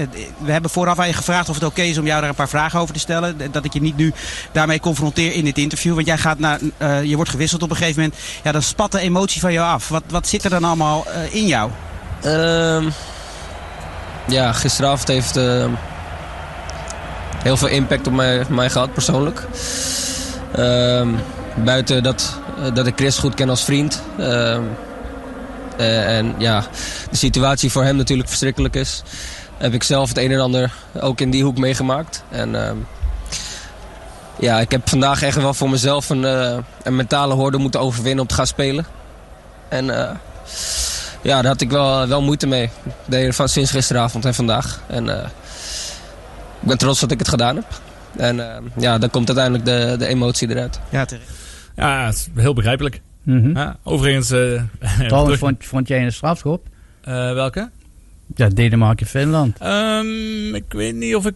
we 0.46 0.52
hebben 0.52 0.72
vooraf 0.72 1.00
aan 1.00 1.08
je 1.08 1.14
gevraagd 1.14 1.50
of 1.50 1.56
het 1.56 1.64
oké 1.64 1.82
is 1.82 1.98
om 1.98 2.06
jou 2.06 2.20
daar 2.20 2.30
een 2.30 2.36
paar 2.36 2.50
vragen 2.50 2.80
over 2.80 2.94
te 2.94 3.00
stellen. 3.00 3.38
Dat 3.52 3.66
ik 3.66 3.74
je 3.74 3.82
niet 3.82 3.98
nu 3.98 4.14
daarmee 4.52 4.80
confronteer 4.80 5.34
in 5.34 5.44
dit 5.46 5.58
interview. 5.58 5.94
Want 5.94 6.08
jij 6.08 6.18
gaat 6.18 6.40
naar, 6.40 6.60
eh, 6.78 7.04
je 7.04 7.16
wordt 7.16 7.32
gewisseld 7.32 7.64
op 7.64 7.70
een 7.70 7.76
gegeven 7.76 8.02
moment. 8.02 8.20
Ja, 8.44 8.52
dan 8.52 8.62
spat 8.62 8.92
de 8.92 9.00
emotie 9.00 9.42
van 9.42 9.54
jou 9.54 9.68
af. 9.68 9.90
Wat, 9.90 10.04
wat 10.10 10.28
zit 10.28 10.44
er 10.44 10.50
dan 10.50 10.64
allemaal 10.64 11.06
eh, 11.08 11.33
in 11.34 11.48
jou? 11.48 11.72
Ehm, 12.22 12.90
ja, 14.28 14.52
gisteravond 14.54 15.08
heeft 15.08 15.38
ehm, 15.38 15.70
heel 17.44 17.58
veel 17.58 17.68
impact 17.68 18.08
op 18.08 18.14
mij, 18.50 18.70
gehad, 18.70 18.94
persoonlijk. 18.94 19.46
Ehm, 20.56 21.10
buiten 21.56 22.04
dat, 22.04 22.40
dat 22.74 22.88
ik 22.88 22.94
Chris 22.96 23.18
goed 23.18 23.34
ken 23.36 23.50
als 23.50 23.64
vriend. 23.64 24.02
eh, 25.78 26.18
en 26.18 26.36
ja, 26.38 26.64
de 27.10 27.18
situatie 27.18 27.72
voor 27.72 27.84
hem 27.84 27.96
natuurlijk 27.96 28.30
verschrikkelijk 28.30 28.76
is. 28.76 29.04
Heb 29.58 29.74
ik 29.74 29.84
zelf 29.84 30.10
het 30.10 30.18
een 30.18 30.32
en 30.32 30.40
ander 30.40 30.74
ook 31.02 31.22
in 31.22 31.30
die 31.30 31.44
hoek 31.44 31.58
meegemaakt. 31.58 32.24
En 32.30 32.56
ja, 34.40 34.60
ik 34.60 34.72
heb 34.72 34.90
vandaag 34.90 35.22
echt 35.22 35.38
wel 35.38 35.54
voor 35.54 35.70
mezelf 35.70 36.10
een, 36.10 36.26
eh, 36.26 36.58
een 36.84 36.96
mentale 36.96 37.34
hoorde 37.34 37.58
moeten 37.58 37.80
overwinnen 37.80 38.22
om 38.22 38.28
te 38.28 38.36
gaan 38.36 38.48
spelen. 38.48 38.86
En 39.70 40.00
eh, 40.00 40.16
ja, 41.24 41.42
daar 41.42 41.52
had 41.52 41.62
ik 41.62 41.70
wel, 41.70 42.08
wel 42.08 42.22
moeite 42.22 42.48
mee. 42.48 42.70
De, 43.06 43.34
van 43.34 43.50
sinds 43.50 43.72
gisteravond 43.72 44.26
en 44.26 44.34
vandaag. 44.34 44.82
En 44.88 45.10
eh, 45.20 45.26
ik 46.62 46.68
ben 46.68 46.78
trots 46.78 47.00
dat 47.00 47.12
ik 47.12 47.20
het 47.20 47.28
gedaan 47.28 47.56
heb. 47.56 47.66
En 48.18 48.40
eh, 48.52 48.58
ja, 48.78 48.98
dan 48.98 49.10
komt 49.10 49.28
uiteindelijk 49.28 49.66
de, 49.66 49.96
de 49.98 50.08
emotie 50.08 50.50
eruit. 50.50 50.80
Ja, 50.90 51.06
terecht. 51.06 51.30
Ja, 51.76 52.06
het 52.06 52.16
is 52.16 52.28
heel 52.42 52.54
begrijpelijk. 52.54 53.02
Mhm. 53.24 53.58
Ja, 53.58 53.78
overigens... 53.84 54.32
eh, 54.32 54.40
Trouwens, 55.08 55.24
terug- 55.24 55.40
vond, 55.40 55.66
vond 55.66 55.88
jij 55.88 56.04
een 56.06 56.14
strafschop? 56.14 56.66
eh, 57.02 57.14
welke? 57.34 57.70
Ja, 58.36 58.48
Denemarken-Finland. 58.50 59.58
Ehm, 59.60 60.56
ik 60.56 60.64
weet 60.70 60.96
niet 60.96 61.16
of 61.16 61.26
ik... 61.26 61.34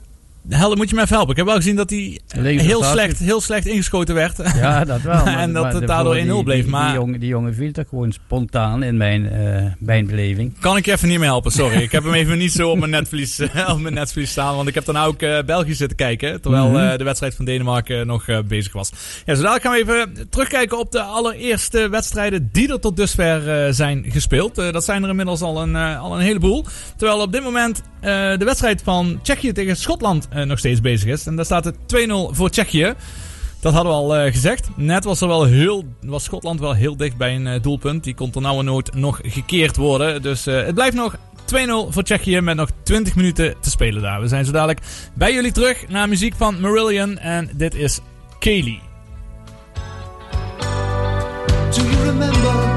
Helder, 0.49 0.77
moet 0.77 0.89
je 0.89 0.95
me 0.95 1.01
even 1.01 1.13
helpen. 1.15 1.31
Ik 1.31 1.37
heb 1.37 1.45
wel 1.45 1.55
gezien 1.55 1.75
dat 1.75 1.89
hij 1.89 2.19
Links 2.35 2.63
heel 2.63 2.83
slecht, 2.83 3.19
heel 3.19 3.41
slecht 3.41 3.65
ingeschoten 3.65 4.15
werd. 4.15 4.37
Ja, 4.55 4.85
dat 4.85 5.01
wel. 5.01 5.13
maar- 5.25 5.37
en 5.39 5.53
dat 5.53 5.63
maar 5.63 5.73
het 5.73 5.87
daardoor 5.87 6.13
voor 6.15 6.23
1-0 6.23 6.33
die- 6.33 6.43
bleef. 6.43 6.61
Die, 6.61 6.71
Maar 6.71 6.85
die, 6.91 6.99
jongen, 6.99 7.19
die 7.19 7.29
jongen 7.29 7.53
viel 7.55 7.71
toch 7.71 7.87
gewoon 7.89 8.11
spontaan 8.11 8.83
in 8.83 8.97
mijn, 8.97 9.29
eh 9.31 9.65
mijn 9.79 10.07
beleving. 10.07 10.59
kan 10.59 10.77
ik 10.77 10.85
je 10.85 10.91
even 10.91 11.07
niet 11.07 11.17
meer 11.19 11.27
helpen, 11.27 11.51
sorry. 11.51 11.81
ik 11.81 11.91
heb 11.91 12.03
hem 12.03 12.13
even 12.13 12.37
niet 12.37 12.51
zo 12.51 12.69
op 12.69 12.77
mijn 12.77 12.91
netvlies, 12.91 13.39
eh, 13.39 13.69
op 13.69 13.79
mijn 13.79 13.93
netvlies 13.93 14.29
staan. 14.31 14.55
Want 14.55 14.67
ik 14.67 14.75
heb 14.75 14.85
daarna 14.85 15.05
ook 15.05 15.21
eh, 15.21 15.37
België 15.45 15.73
zitten 15.73 15.97
kijken. 15.97 16.41
Terwijl 16.41 16.67
Mhm. 16.69 16.77
eh, 16.77 16.97
de 16.97 17.03
wedstrijd 17.03 17.35
van 17.35 17.45
Denemarken 17.45 18.07
nog 18.07 18.27
eh, 18.27 18.37
bezig 18.47 18.73
was. 18.73 18.91
Ja, 19.25 19.35
zo 19.35 19.41
dadelijk 19.41 19.63
gaan 19.63 19.73
we 19.73 19.79
even 19.79 20.29
terugkijken 20.29 20.79
op 20.79 20.91
de 20.91 21.01
allereerste 21.01 21.89
wedstrijden 21.89 22.49
die 22.51 22.71
er 22.71 22.79
tot 22.79 22.95
dusver 22.97 23.65
eh, 23.65 23.73
zijn 23.73 24.05
gespeeld. 24.09 24.57
Eh, 24.57 24.71
dat 24.71 24.83
zijn 24.83 25.03
er 25.03 25.09
inmiddels 25.09 25.41
al 25.41 25.61
een, 25.61 25.75
eh, 25.75 26.01
al 26.01 26.13
een 26.15 26.21
heleboel. 26.21 26.65
Terwijl 26.97 27.21
op 27.21 27.31
dit 27.31 27.43
moment 27.43 27.81
eh, 27.99 28.11
de 28.37 28.45
wedstrijd 28.45 28.81
van 28.83 29.19
Tsjechië 29.21 29.51
tegen 29.51 29.77
Schotland 29.77 30.27
eh, 30.29 30.36
nog 30.45 30.59
steeds 30.59 30.81
bezig 30.81 31.09
is. 31.09 31.25
En 31.25 31.35
daar 31.35 31.45
staat 31.45 31.65
het 31.65 31.75
2-0 31.75 32.11
voor 32.31 32.49
Tsjechië. 32.49 32.93
Dat 33.59 33.73
hadden 33.73 33.91
we 33.91 33.97
al 33.97 34.15
eh, 34.15 34.31
gezegd. 34.31 34.69
Net 34.75 35.03
was, 35.03 35.21
er 35.21 35.27
wel 35.27 35.43
heel, 35.43 35.85
was 36.01 36.23
Schotland 36.23 36.59
wel 36.59 36.73
heel 36.73 36.97
dicht 36.97 37.17
bij 37.17 37.35
een 37.35 37.47
eh, 37.47 37.61
doelpunt. 37.61 38.03
Die 38.03 38.15
kon 38.15 38.31
er 38.33 38.41
nou 38.41 38.63
nood 38.63 38.93
nog 38.93 39.19
gekeerd 39.23 39.75
worden. 39.75 40.21
Dus 40.21 40.47
eh, 40.47 40.65
het 40.65 40.73
blijft 40.73 40.95
nog 40.95 41.15
2-0 41.15 41.17
voor 41.89 42.03
Tsjechië 42.03 42.41
met 42.41 42.55
nog 42.55 42.69
20 42.83 43.15
minuten 43.15 43.55
te 43.61 43.69
spelen 43.69 44.01
daar. 44.01 44.21
We 44.21 44.27
zijn 44.27 44.45
zo 44.45 44.51
dadelijk 44.51 44.79
bij 45.13 45.33
jullie 45.33 45.51
terug 45.51 45.87
naar 45.87 46.09
muziek 46.09 46.33
van 46.37 46.59
Marillion. 46.59 47.17
En 47.17 47.49
dit 47.53 47.75
is 47.75 47.99
Kaylee. 48.39 48.79
Do 51.71 51.83
you 51.83 52.03
remember 52.03 52.76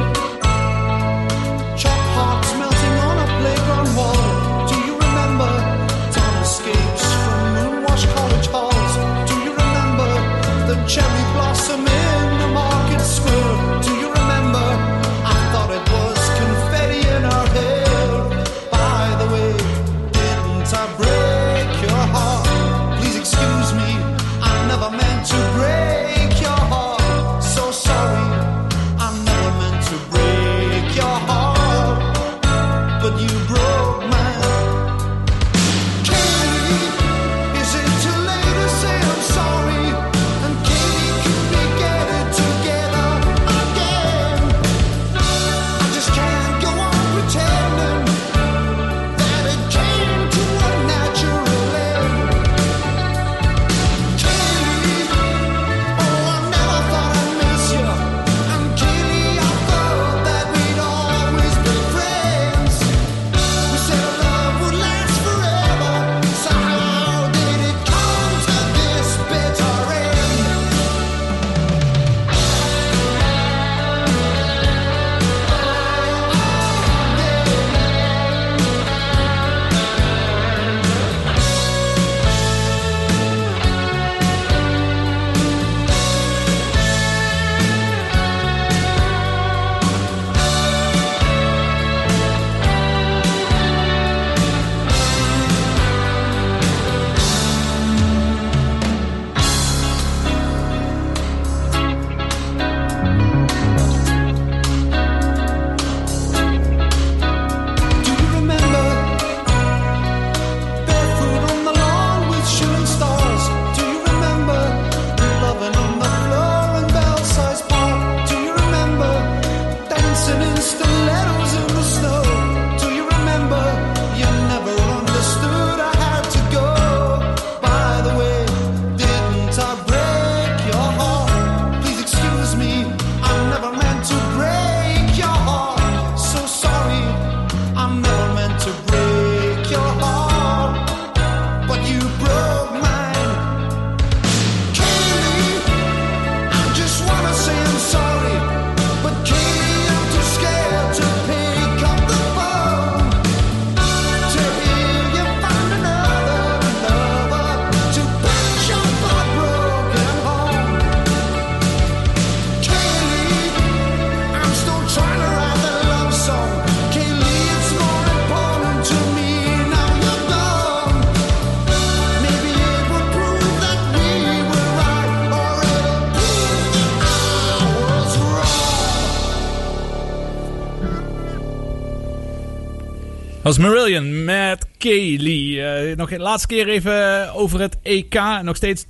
Marillion 183.59 184.25
met 184.25 184.67
Kaylee. 184.79 185.63
Eh, 185.63 185.97
nog 185.97 186.11
een 186.11 186.21
laatste 186.21 186.47
keer 186.47 186.69
even 186.69 187.33
over 187.35 187.61
het 187.61 187.77
EK. 187.83 188.21
Nog 188.43 188.57
steeds 188.57 188.83
2-0 188.83 188.87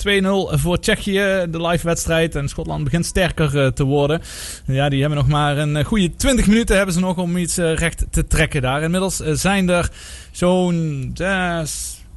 voor 0.51 0.79
Tsjechië, 0.79 1.47
de 1.51 1.67
live 1.67 1.87
wedstrijd. 1.87 2.35
En 2.35 2.49
Schotland 2.49 2.85
begint 2.85 3.07
sterker 3.07 3.59
eh, 3.59 3.67
te 3.67 3.85
worden. 3.85 4.23
Ja, 4.67 4.89
die 4.89 5.01
hebben 5.01 5.19
nog 5.19 5.29
maar 5.29 5.59
een 5.59 5.77
eh, 5.77 5.85
goede 5.85 6.15
20 6.17 6.47
minuten 6.47 6.77
hebben 6.77 6.95
ze 6.95 7.01
nog 7.01 7.17
om 7.17 7.37
iets 7.37 7.57
recht 7.57 8.05
te 8.11 8.27
trekken 8.27 8.63
daar. 8.63 8.83
Inmiddels 8.83 9.17
zijn 9.17 9.69
er 9.69 9.89
zo'n 10.31 11.11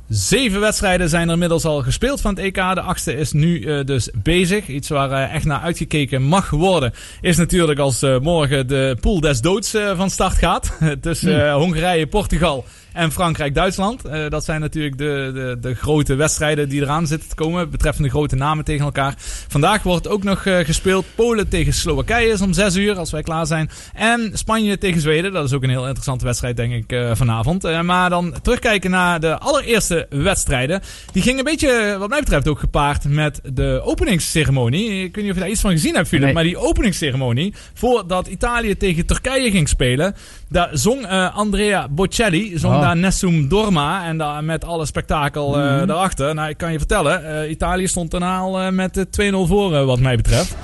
Zeven 0.09 0.59
wedstrijden 0.59 1.09
zijn 1.09 1.27
er 1.27 1.33
inmiddels 1.33 1.65
al 1.65 1.81
gespeeld 1.81 2.21
van 2.21 2.35
het 2.35 2.43
EK. 2.43 2.55
De 2.55 2.81
achtste 2.81 3.17
is 3.17 3.31
nu 3.31 3.61
eh, 3.61 3.85
dus 3.85 4.09
bezig. 4.13 4.67
Iets 4.67 4.89
waar 4.89 5.11
eh, 5.11 5.33
echt 5.33 5.45
naar 5.45 5.59
uitgekeken 5.59 6.21
mag 6.21 6.49
worden. 6.49 6.93
Is 7.21 7.37
natuurlijk 7.37 7.79
als 7.79 8.01
eh, 8.01 8.19
morgen 8.19 8.67
de 8.67 8.97
pool 9.01 9.19
des 9.19 9.41
doods 9.41 9.75
van 9.95 10.09
start 10.09 10.37
gaat. 10.37 10.77
Tussen 11.01 11.47
eh, 11.47 11.53
Hongarije, 11.53 12.07
Portugal 12.07 12.65
en 12.93 13.11
Frankrijk-Duitsland. 13.11 14.05
Eh, 14.05 14.29
dat 14.29 14.45
zijn 14.45 14.61
natuurlijk 14.61 14.97
de, 14.97 15.31
de, 15.33 15.57
de 15.61 15.75
grote 15.75 16.15
wedstrijden 16.15 16.69
die 16.69 16.81
eraan 16.81 17.07
zitten 17.07 17.29
te 17.29 17.35
komen. 17.35 17.69
Betreffende 17.69 18.09
grote 18.09 18.35
namen 18.35 18.65
tegen 18.65 18.85
elkaar. 18.85 19.13
Vandaag 19.47 19.83
wordt 19.83 20.07
ook 20.07 20.23
nog 20.23 20.45
eh, 20.45 20.57
gespeeld. 20.57 21.05
Polen 21.15 21.47
tegen 21.49 21.73
Slowakije 21.73 22.31
is 22.31 22.41
om 22.41 22.53
6 22.53 22.75
uur 22.75 22.97
als 22.97 23.11
wij 23.11 23.21
klaar 23.21 23.45
zijn. 23.45 23.69
En 23.93 24.31
Spanje 24.33 24.77
tegen 24.77 25.01
Zweden. 25.01 25.31
Dat 25.31 25.45
is 25.45 25.53
ook 25.53 25.63
een 25.63 25.69
heel 25.69 25.85
interessante 25.85 26.25
wedstrijd 26.25 26.57
denk 26.57 26.73
ik 26.73 26.91
eh, 26.91 27.11
vanavond. 27.13 27.81
Maar 27.83 28.09
dan 28.09 28.33
terugkijken 28.41 28.91
naar 28.91 29.19
de 29.19 29.37
allereerste 29.37 30.07
wedstrijden. 30.09 30.81
Die 31.11 31.21
ging 31.21 31.37
een 31.37 31.43
beetje 31.43 31.95
wat 31.99 32.09
mij 32.09 32.19
betreft 32.19 32.47
ook 32.47 32.59
gepaard 32.59 33.03
met 33.03 33.41
de 33.53 33.81
openingsceremonie. 33.83 35.03
Ik 35.03 35.15
weet 35.15 35.23
niet 35.23 35.29
of 35.29 35.37
je 35.37 35.43
daar 35.43 35.51
iets 35.51 35.61
van 35.61 35.71
gezien 35.71 35.95
hebt 35.95 36.07
Philip. 36.07 36.25
Nee. 36.25 36.33
Maar 36.33 36.43
die 36.43 36.57
openingsceremonie 36.57 37.53
voordat 37.73 38.27
Italië 38.27 38.77
tegen 38.77 39.05
Turkije 39.05 39.51
ging 39.51 39.69
spelen. 39.69 40.15
Daar 40.49 40.69
zong 40.71 41.07
Andrea 41.33 41.87
Bocelli. 41.89 42.57
Zong 42.57 42.82
Oh. 42.82 42.82
Daar 42.83 42.97
Nessun 42.97 43.47
Dorma. 43.47 44.05
En 44.05 44.17
daar 44.17 44.43
met 44.43 44.65
alle 44.65 44.85
spektakel 44.85 45.59
eh, 45.59 45.75
Mhm. 45.77 45.85
daarachter. 45.87 46.35
Nou, 46.35 46.49
ik 46.49 46.57
kan 46.57 46.71
je 46.71 46.77
vertellen. 46.77 47.41
eh, 47.43 47.49
Italië 47.49 47.87
stond 47.87 48.11
daarna 48.11 48.37
al 48.37 48.59
eh, 48.59 48.69
met 48.69 48.97
eh, 48.97 49.03
2-0 49.09 49.47
voor 49.47 49.85
wat 49.85 49.99
mij 49.99 50.15
betreft. 50.15 50.55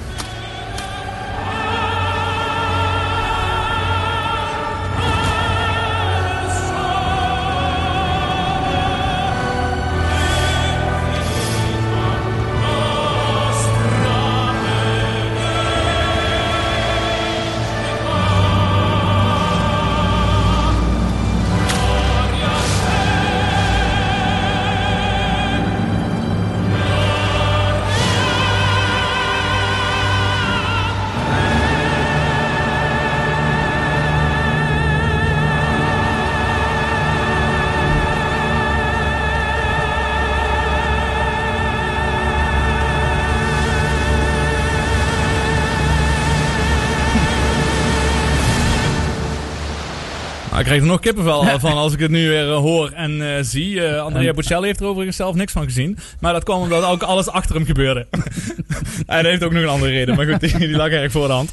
Krijg 50.70 50.84
er 50.84 50.90
nog 50.90 51.00
kippenvel 51.00 51.60
van 51.60 51.74
als 51.74 51.94
ik 51.94 52.00
het 52.00 52.12
nu 52.12 52.28
weer 52.28 52.50
eh, 52.50 52.58
hoor 52.58 52.92
en 52.92 53.36
eh, 53.36 53.44
zie. 53.44 53.84
Eh, 53.84 54.02
Andrea 54.02 54.34
Bocelli 54.34 54.66
heeft 54.66 54.80
er 54.80 54.86
overigens 54.86 55.18
zelf 55.18 55.36
niks 55.36 55.52
van 55.52 55.64
gezien. 55.64 55.98
Maar 56.20 56.34
dat 56.34 56.44
kwam 56.44 56.62
omdat 56.62 56.84
ook 56.84 57.04
alles 57.04 57.28
achter 57.28 57.56
hem 57.56 57.66
gebeurde. 57.66 58.08
Hij 59.06 59.22
heeft 59.22 59.44
ook 59.44 59.52
nog 59.52 59.62
een 59.62 59.70
andere 59.70 59.92
reden. 59.92 60.16
Maar 60.16 60.26
goed, 60.26 60.40
die, 60.40 60.58
die 60.58 60.76
lag 60.76 60.90
erg 60.90 61.12
voor 61.12 61.28
de 61.28 61.34
hand. 61.34 61.52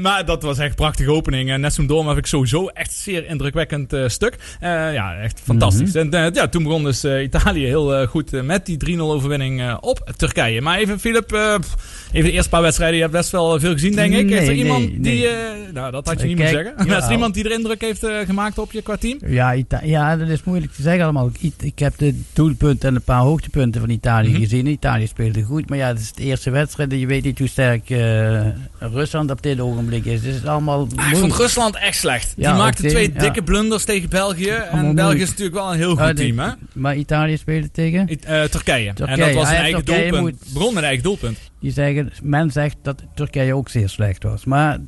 Maar 0.00 0.24
dat 0.24 0.42
was 0.42 0.58
echt 0.58 0.68
een 0.68 0.74
prachtige 0.74 1.10
opening. 1.10 1.50
En 1.50 1.60
Nessun 1.60 1.86
Dorma 1.86 2.08
heb 2.08 2.18
ik 2.18 2.26
sowieso 2.26 2.66
echt 2.66 2.92
zeer 2.92 3.26
indrukwekkend 3.26 3.96
stuk. 4.06 4.36
Ja, 4.60 5.16
echt 5.16 5.40
fantastisch. 5.44 5.94
En 5.94 6.12
eh, 6.12 6.32
ja, 6.32 6.48
toen 6.48 6.62
begon 6.62 6.84
dus 6.84 7.04
Italië 7.04 7.66
heel 7.66 8.06
goed 8.06 8.42
met 8.42 8.66
die 8.66 8.96
3-0 8.96 9.00
overwinning 9.00 9.74
op 9.80 10.12
Turkije. 10.16 10.60
Maar 10.60 10.78
even, 10.78 11.00
Philip, 11.00 11.26
pff, 11.26 11.74
even 12.12 12.28
de 12.28 12.32
eerste 12.32 12.50
paar 12.50 12.62
wedstrijden. 12.62 12.96
Je 12.96 13.02
hebt 13.02 13.14
best 13.14 13.30
wel 13.30 13.60
veel 13.60 13.72
gezien, 13.72 13.94
denk 13.94 14.14
ik. 14.14 14.30
is 14.30 14.48
er 14.48 14.54
iemand 14.54 14.80
nee, 14.80 15.00
die... 15.00 15.22
nee. 15.22 15.72
nou, 15.72 15.90
dat 15.90 16.06
had 16.06 16.20
je 16.20 16.22
Ik 16.22 16.28
niet 16.28 16.36
moeten 16.36 16.54
zeggen. 16.54 16.74
Is 16.78 16.84
er 16.84 16.90
jawel. 16.90 17.10
iemand 17.10 17.34
die 17.34 17.44
er 17.44 17.52
indruk 17.52 17.80
heeft 17.80 18.04
eh, 18.04 18.26
gemaakt 18.46 18.58
op 18.68 18.72
je 18.72 18.82
qua 18.82 18.96
team? 18.96 19.18
Ja, 19.26 19.54
Ita- 19.54 19.80
ja, 19.84 20.16
dat 20.16 20.28
is 20.28 20.42
moeilijk 20.44 20.72
te 20.72 20.82
zeggen 20.82 21.02
allemaal. 21.04 21.30
Ik, 21.40 21.52
ik 21.60 21.78
heb 21.78 21.98
de 21.98 22.20
doelpunten 22.32 22.88
en 22.88 22.94
een 22.94 23.02
paar 23.02 23.20
hoogtepunten 23.20 23.80
van 23.80 23.90
Italië 23.90 24.30
Mhm. 24.30 24.40
gezien. 24.40 24.66
Italië 24.66 25.06
speelde 25.06 25.42
goed, 25.42 25.68
maar 25.68 25.78
ja, 25.78 25.86
het 25.88 25.98
is 26.00 26.12
de 26.12 26.22
eerste 26.22 26.50
wedstrijd. 26.50 26.92
en 26.92 26.98
Je 26.98 27.06
weet 27.06 27.24
niet 27.24 27.38
hoe 27.38 27.48
sterk 27.48 27.90
eh, 27.90 28.46
Rusland 28.78 29.30
op 29.30 29.42
dit 29.42 29.60
ogenblik 29.60 30.04
is. 30.04 30.20
Dus 30.22 30.34
het 30.34 30.42
is 30.42 30.48
allemaal 30.48 30.88
Ah, 30.96 31.10
ik 31.10 31.16
vond 31.16 31.32
Rusland 31.36 31.76
echt 31.76 31.96
slecht. 31.98 32.34
Ja, 32.36 32.50
die 32.52 32.62
maakte 32.62 32.88
twee 32.88 33.12
dikke 33.12 33.42
blunders 33.42 33.84
tegen 33.84 34.08
België. 34.08 34.50
En 34.50 34.94
België 34.94 35.20
is 35.20 35.28
natuurlijk 35.28 35.56
wel 35.56 35.70
een 35.72 35.78
heel 35.78 35.90
goed 35.90 35.98
Ah, 36.00 36.06
de- 36.08 36.14
team, 36.14 36.38
hè? 36.38 36.50
Maar 36.72 36.96
Italië 36.96 37.36
speelde 37.36 37.70
tegen? 37.70 38.08
I- 38.10 38.18
eh, 38.24 38.42
Turkije. 38.42 38.88
En 38.88 39.18
dat 39.18 39.32
was 39.34 39.44
Ah, 39.44 39.50
een 39.50 39.56
ja, 39.56 39.60
eigen 39.62 39.84
Turkije 39.84 40.10
doelpunt. 40.10 40.40
moet- 40.44 40.52
Begon 40.52 40.68
met 40.68 40.76
een 40.82 40.88
eigen 40.88 41.04
doelpunt. 41.04 41.38
Die 41.60 41.72
zeggen, 41.72 42.12
men 42.22 42.50
zegt 42.50 42.76
dat 42.82 43.02
Turkije 43.14 43.54
ook 43.54 43.68
zeer 43.68 43.88
slecht 43.88 44.22
was. 44.22 44.44
Maar 44.44 44.78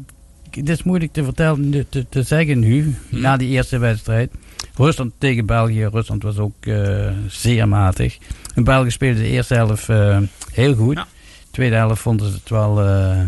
het 0.50 0.68
is 0.68 0.82
moeilijk 0.82 1.12
te 1.12 1.24
vertellen, 1.24 1.86
te, 1.88 2.06
te 2.08 2.22
zeggen 2.22 2.58
nu, 2.58 2.94
Hm. 3.08 3.20
na 3.20 3.36
die 3.36 3.48
eerste 3.48 3.78
wedstrijd. 3.78 4.30
Rusland 4.76 5.12
tegen 5.18 5.46
België. 5.46 5.84
Rusland 5.92 6.22
was 6.22 6.38
ook 6.38 6.66
eh, 6.66 7.10
zeer 7.28 7.68
matig. 7.68 8.18
En 8.54 8.64
België 8.64 8.90
speelde 8.90 9.20
de 9.20 9.28
eerste 9.28 9.54
helft 9.54 9.88
eh, 9.88 10.18
heel 10.52 10.74
goed. 10.74 10.94
Ja. 10.96 11.06
tweede 11.50 11.76
helft 11.76 12.00
vonden 12.02 12.28
ze 12.30 12.34
het 12.34 12.48
wel 12.48 12.80
eh, 12.82 13.20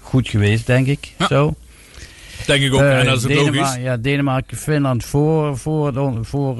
goed 0.00 0.28
geweest, 0.28 0.66
denk 0.66 0.86
ik. 0.86 1.14
Ja. 1.18 1.26
Zo. 1.26 1.54
Denk 2.46 2.62
ik 2.62 2.74
ook. 2.74 2.80
En 2.80 3.04
dat 3.04 3.16
is 3.16 3.22
ook 3.22 3.28
Denema- 3.28 3.60
logisch. 3.60 3.82
Ja, 3.82 3.96
Denemarken, 3.96 4.56
Finland 4.56 5.04
voor, 5.04 5.58
voor, 5.58 5.92
de- 5.92 6.18
voor 6.24 6.56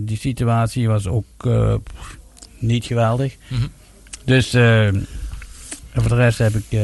die 0.00 0.16
situatie 0.18 0.88
was 0.88 1.06
ook 1.06 1.24
pff, 1.36 2.18
niet 2.58 2.84
geweldig. 2.84 3.36
Mhm. 3.48 3.62
Dus 4.24 4.50
voor 4.50 6.08
de 6.08 6.14
rest 6.16 6.38
heb 6.38 6.54
ik 6.54 6.78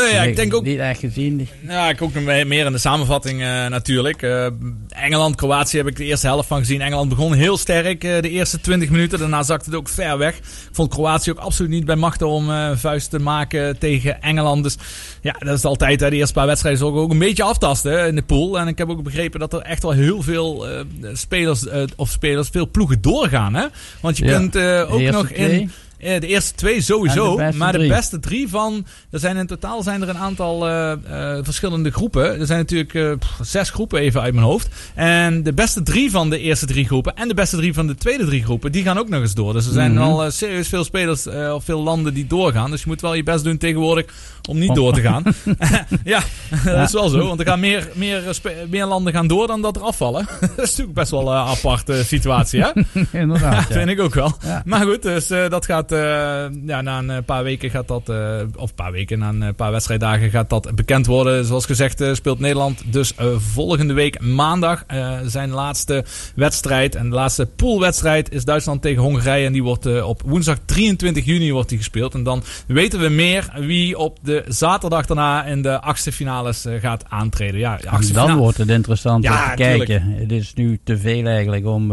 Nee, 0.00 0.12
ja, 0.12 0.22
ik 0.22 0.36
denk 0.36 0.54
ook 0.54 0.64
niet 0.64 0.78
echt 0.78 1.00
gezien. 1.00 1.48
Ja, 1.68 1.88
ik 1.88 2.02
ook 2.02 2.14
nog 2.14 2.24
meer 2.24 2.66
in 2.66 2.72
de 2.72 2.78
samenvatting 2.78 3.40
eh, 3.40 3.66
natuurlijk. 3.66 4.22
Eh, 4.22 4.46
Engeland, 4.88 5.34
Kroatië 5.36 5.76
heb 5.76 5.86
ik 5.86 5.96
de 5.96 6.04
eerste 6.04 6.26
helft 6.26 6.48
van 6.48 6.58
gezien. 6.58 6.80
Engeland 6.80 7.08
begon 7.08 7.32
heel 7.32 7.56
sterk 7.56 8.04
eh, 8.04 8.22
de 8.22 8.30
eerste 8.30 8.60
20 8.60 8.90
minuten. 8.90 9.18
Daarna 9.18 9.42
zakte 9.42 9.70
het 9.70 9.78
ook 9.78 9.88
ver 9.88 10.18
weg. 10.18 10.36
Ik 10.36 10.42
vond 10.72 10.90
Kroatië 10.90 11.30
ook 11.30 11.38
absoluut 11.38 11.70
niet 11.70 11.84
bij 11.84 11.96
machten 11.96 12.28
om 12.28 12.50
vuist 12.76 13.10
te 13.10 13.18
maken 13.18 13.78
tegen 13.78 14.22
Engeland. 14.22 14.62
Dus 14.62 14.76
ja, 15.20 15.36
dat 15.38 15.58
is 15.58 15.64
altijd. 15.64 15.98
De 15.98 16.10
eerste 16.10 16.34
paar 16.34 16.46
wedstrijden 16.46 16.86
ook, 16.86 16.96
ook 16.96 17.10
een 17.10 17.18
beetje 17.18 17.42
aftasten 17.42 18.06
in 18.06 18.14
de 18.14 18.22
pool. 18.22 18.58
En 18.58 18.68
ik 18.68 18.78
heb 18.78 18.88
ook 18.88 19.02
begrepen 19.02 19.40
dat 19.40 19.52
er 19.52 19.60
echt 19.60 19.82
wel 19.82 19.92
heel 19.92 20.22
veel 20.22 20.66
spelers, 21.12 21.64
of 21.96 22.08
spelers, 22.10 22.48
veel 22.48 22.68
ploegen 22.70 23.00
doorgaan. 23.02 23.54
Hè? 23.54 23.66
Want 24.00 24.16
je 24.18 24.24
Ja. 24.24 24.38
kunt 24.38 24.56
ook 24.90 25.00
nog 25.00 25.28
in... 25.28 25.46
twee. 25.46 25.68
De 26.02 26.26
eerste 26.26 26.54
twee 26.54 26.80
sowieso, 26.80 27.36
de 27.36 27.50
maar 27.54 27.72
de 27.78 27.86
beste 27.88 28.20
drie 28.20 28.48
van... 28.48 28.86
Er 29.10 29.18
zijn 29.18 29.36
in 29.36 29.46
totaal 29.46 29.82
zijn 29.82 30.02
er 30.02 30.08
een 30.08 30.18
aantal 30.18 30.68
eh, 30.68 30.92
eh, 30.92 31.44
verschillende 31.44 31.90
groepen. 31.90 32.40
Er 32.40 32.46
zijn 32.46 32.58
natuurlijk 32.58 32.94
eh, 32.94 33.12
zes 33.40 33.70
groepen 33.70 34.00
even 34.00 34.20
uit 34.20 34.34
mijn 34.34 34.46
hoofd. 34.46 34.68
En 34.94 35.42
de 35.42 35.52
beste 35.52 35.82
drie 35.82 36.10
van 36.10 36.30
de 36.30 36.38
eerste 36.38 36.66
drie 36.66 36.84
groepen 36.86 37.16
en 37.16 37.28
de 37.28 37.34
beste 37.34 37.56
drie 37.56 37.74
van 37.74 37.86
de 37.86 37.94
tweede 37.94 38.24
drie 38.24 38.44
groepen, 38.44 38.72
die 38.72 38.82
gaan 38.82 38.98
ook 38.98 39.08
nog 39.08 39.20
eens 39.20 39.34
door. 39.34 39.52
Dus 39.52 39.66
er 39.66 39.72
zijn 39.72 39.92
Mhm. 39.92 40.02
al 40.02 40.24
eh, 40.24 40.30
serieus 40.30 40.68
veel 40.68 40.84
spelers 40.84 41.26
eh, 41.26 41.52
of 41.54 41.64
veel 41.64 41.82
landen 41.82 42.14
die 42.14 42.26
doorgaan. 42.26 42.70
Dus 42.70 42.80
je 42.82 42.88
moet 42.88 43.00
wel 43.00 43.14
je 43.14 43.22
best 43.22 43.44
doen 43.44 43.58
tegenwoordig 43.58 44.04
om 44.48 44.58
niet 44.58 44.68
Oh. 44.70 44.74
door 44.74 44.92
te 44.92 45.00
gaan. 45.00 45.22
ja, 46.04 46.20
dat 46.64 46.86
is 46.88 46.92
wel 46.92 47.08
zo. 47.08 47.26
Want 47.26 47.40
er 47.40 47.46
gaan 47.46 47.60
meer, 47.60 47.88
meer, 47.94 48.28
eh, 48.28 48.52
meer 48.68 48.86
landen 48.86 49.12
gaan 49.12 49.26
door 49.26 49.46
dan 49.46 49.62
dat 49.62 49.76
er 49.76 49.82
afvallen. 49.82 50.26
dat 50.40 50.50
is 50.50 50.56
natuurlijk 50.56 50.94
best 50.94 51.10
wel 51.10 51.32
een 51.32 51.36
aparte 51.46 52.04
situatie, 52.04 52.62
hè? 52.62 52.70
Inderdaad. 53.12 53.52
Ja, 53.52 53.58
ja. 53.68 53.74
vind 53.74 53.88
ik 53.88 54.00
ook 54.00 54.14
wel. 54.14 54.36
Ja. 54.44 54.62
Maar 54.64 54.80
goed, 54.86 55.02
dus 55.02 55.30
eh, 55.30 55.48
dat 55.48 55.64
gaat 55.66 55.91
eh, 55.92 56.44
ja, 56.66 56.80
na 56.80 56.98
een 56.98 57.10
eh, 57.10 57.16
paar 57.26 57.44
weken 57.44 57.70
gaat 57.70 57.88
dat, 57.88 58.08
eh, 58.08 58.40
of 58.56 58.68
een 58.68 58.74
paar 58.74 58.92
weken, 58.92 59.18
na 59.18 59.28
een 59.28 59.54
paar 59.54 59.70
wedstrijddagen 59.70 60.30
gaat 60.30 60.50
dat 60.50 60.74
bekend 60.74 61.06
worden. 61.06 61.44
Zoals 61.44 61.66
gezegd 61.66 62.04
speelt 62.12 62.38
Nederland 62.38 62.82
dus 62.92 63.12
volgende 63.36 63.92
week 63.92 64.20
maandag 64.20 64.84
zijn 65.26 65.50
laatste 65.50 66.04
wedstrijd. 66.34 66.94
En 66.94 67.08
de 67.08 67.14
laatste 67.14 67.46
poolwedstrijd 67.46 68.32
is 68.32 68.44
Duitsland 68.44 68.82
tegen 68.82 69.02
Hongarije. 69.02 69.46
En 69.46 69.52
die 69.52 69.62
wordt 69.62 70.02
op 70.02 70.22
woensdag 70.24 70.58
23 70.64 71.24
juni 71.24 71.52
wordt 71.52 71.68
die 71.68 71.78
gespeeld. 71.78 72.14
En 72.14 72.22
dan 72.22 72.42
weten 72.66 73.00
we 73.00 73.08
meer 73.08 73.50
wie 73.58 73.98
op 73.98 74.18
de 74.22 74.44
zaterdag 74.48 75.06
daarna 75.06 75.44
in 75.44 75.62
de 75.62 75.80
achtste 75.80 76.12
finales 76.12 76.66
gaat 76.80 77.04
aantreden. 77.08 77.60
Ja, 77.60 77.78
Dan 78.12 78.36
wordt 78.36 78.58
het 78.58 78.68
interessant 78.68 79.24
Ja, 79.24 79.44
om 79.44 79.56
te 79.56 79.62
tuurlijk. 79.62 79.88
kijken. 79.88 80.12
Het 80.12 80.32
is 80.32 80.54
nu 80.54 80.80
te 80.84 80.98
veel 80.98 81.26
eigenlijk 81.26 81.66
om... 81.66 81.88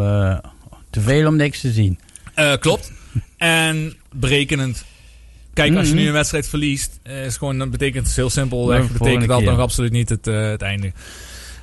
te 0.90 1.02
veel 1.02 1.28
om 1.28 1.36
niks 1.36 1.62
te 1.62 1.72
zien. 1.72 2.00
Eh, 2.40 2.58
klopt. 2.60 2.92
En 3.40 3.94
berekenend. 4.14 4.86
Kijk, 5.54 5.76
als 5.76 5.88
je 5.88 5.94
Mhm. 5.94 6.02
nu 6.02 6.08
een 6.08 6.14
wedstrijd 6.14 6.48
verliest, 6.48 7.00
eh, 7.04 7.26
is 7.26 7.38
gewoon, 7.38 7.58
dan 7.58 7.70
betekent 7.70 8.08
het 8.08 8.16
heel 8.16 8.30
simpel. 8.30 8.58
Nou, 8.58 8.70
betekent 8.82 8.98
volgende 8.98 9.28
dat 9.28 9.42
nog 9.42 9.60
absoluut 9.60 9.92
niet 9.92 10.10
het, 10.10 10.28
eh, 10.28 10.50
het 10.50 10.62
einde. 10.62 10.92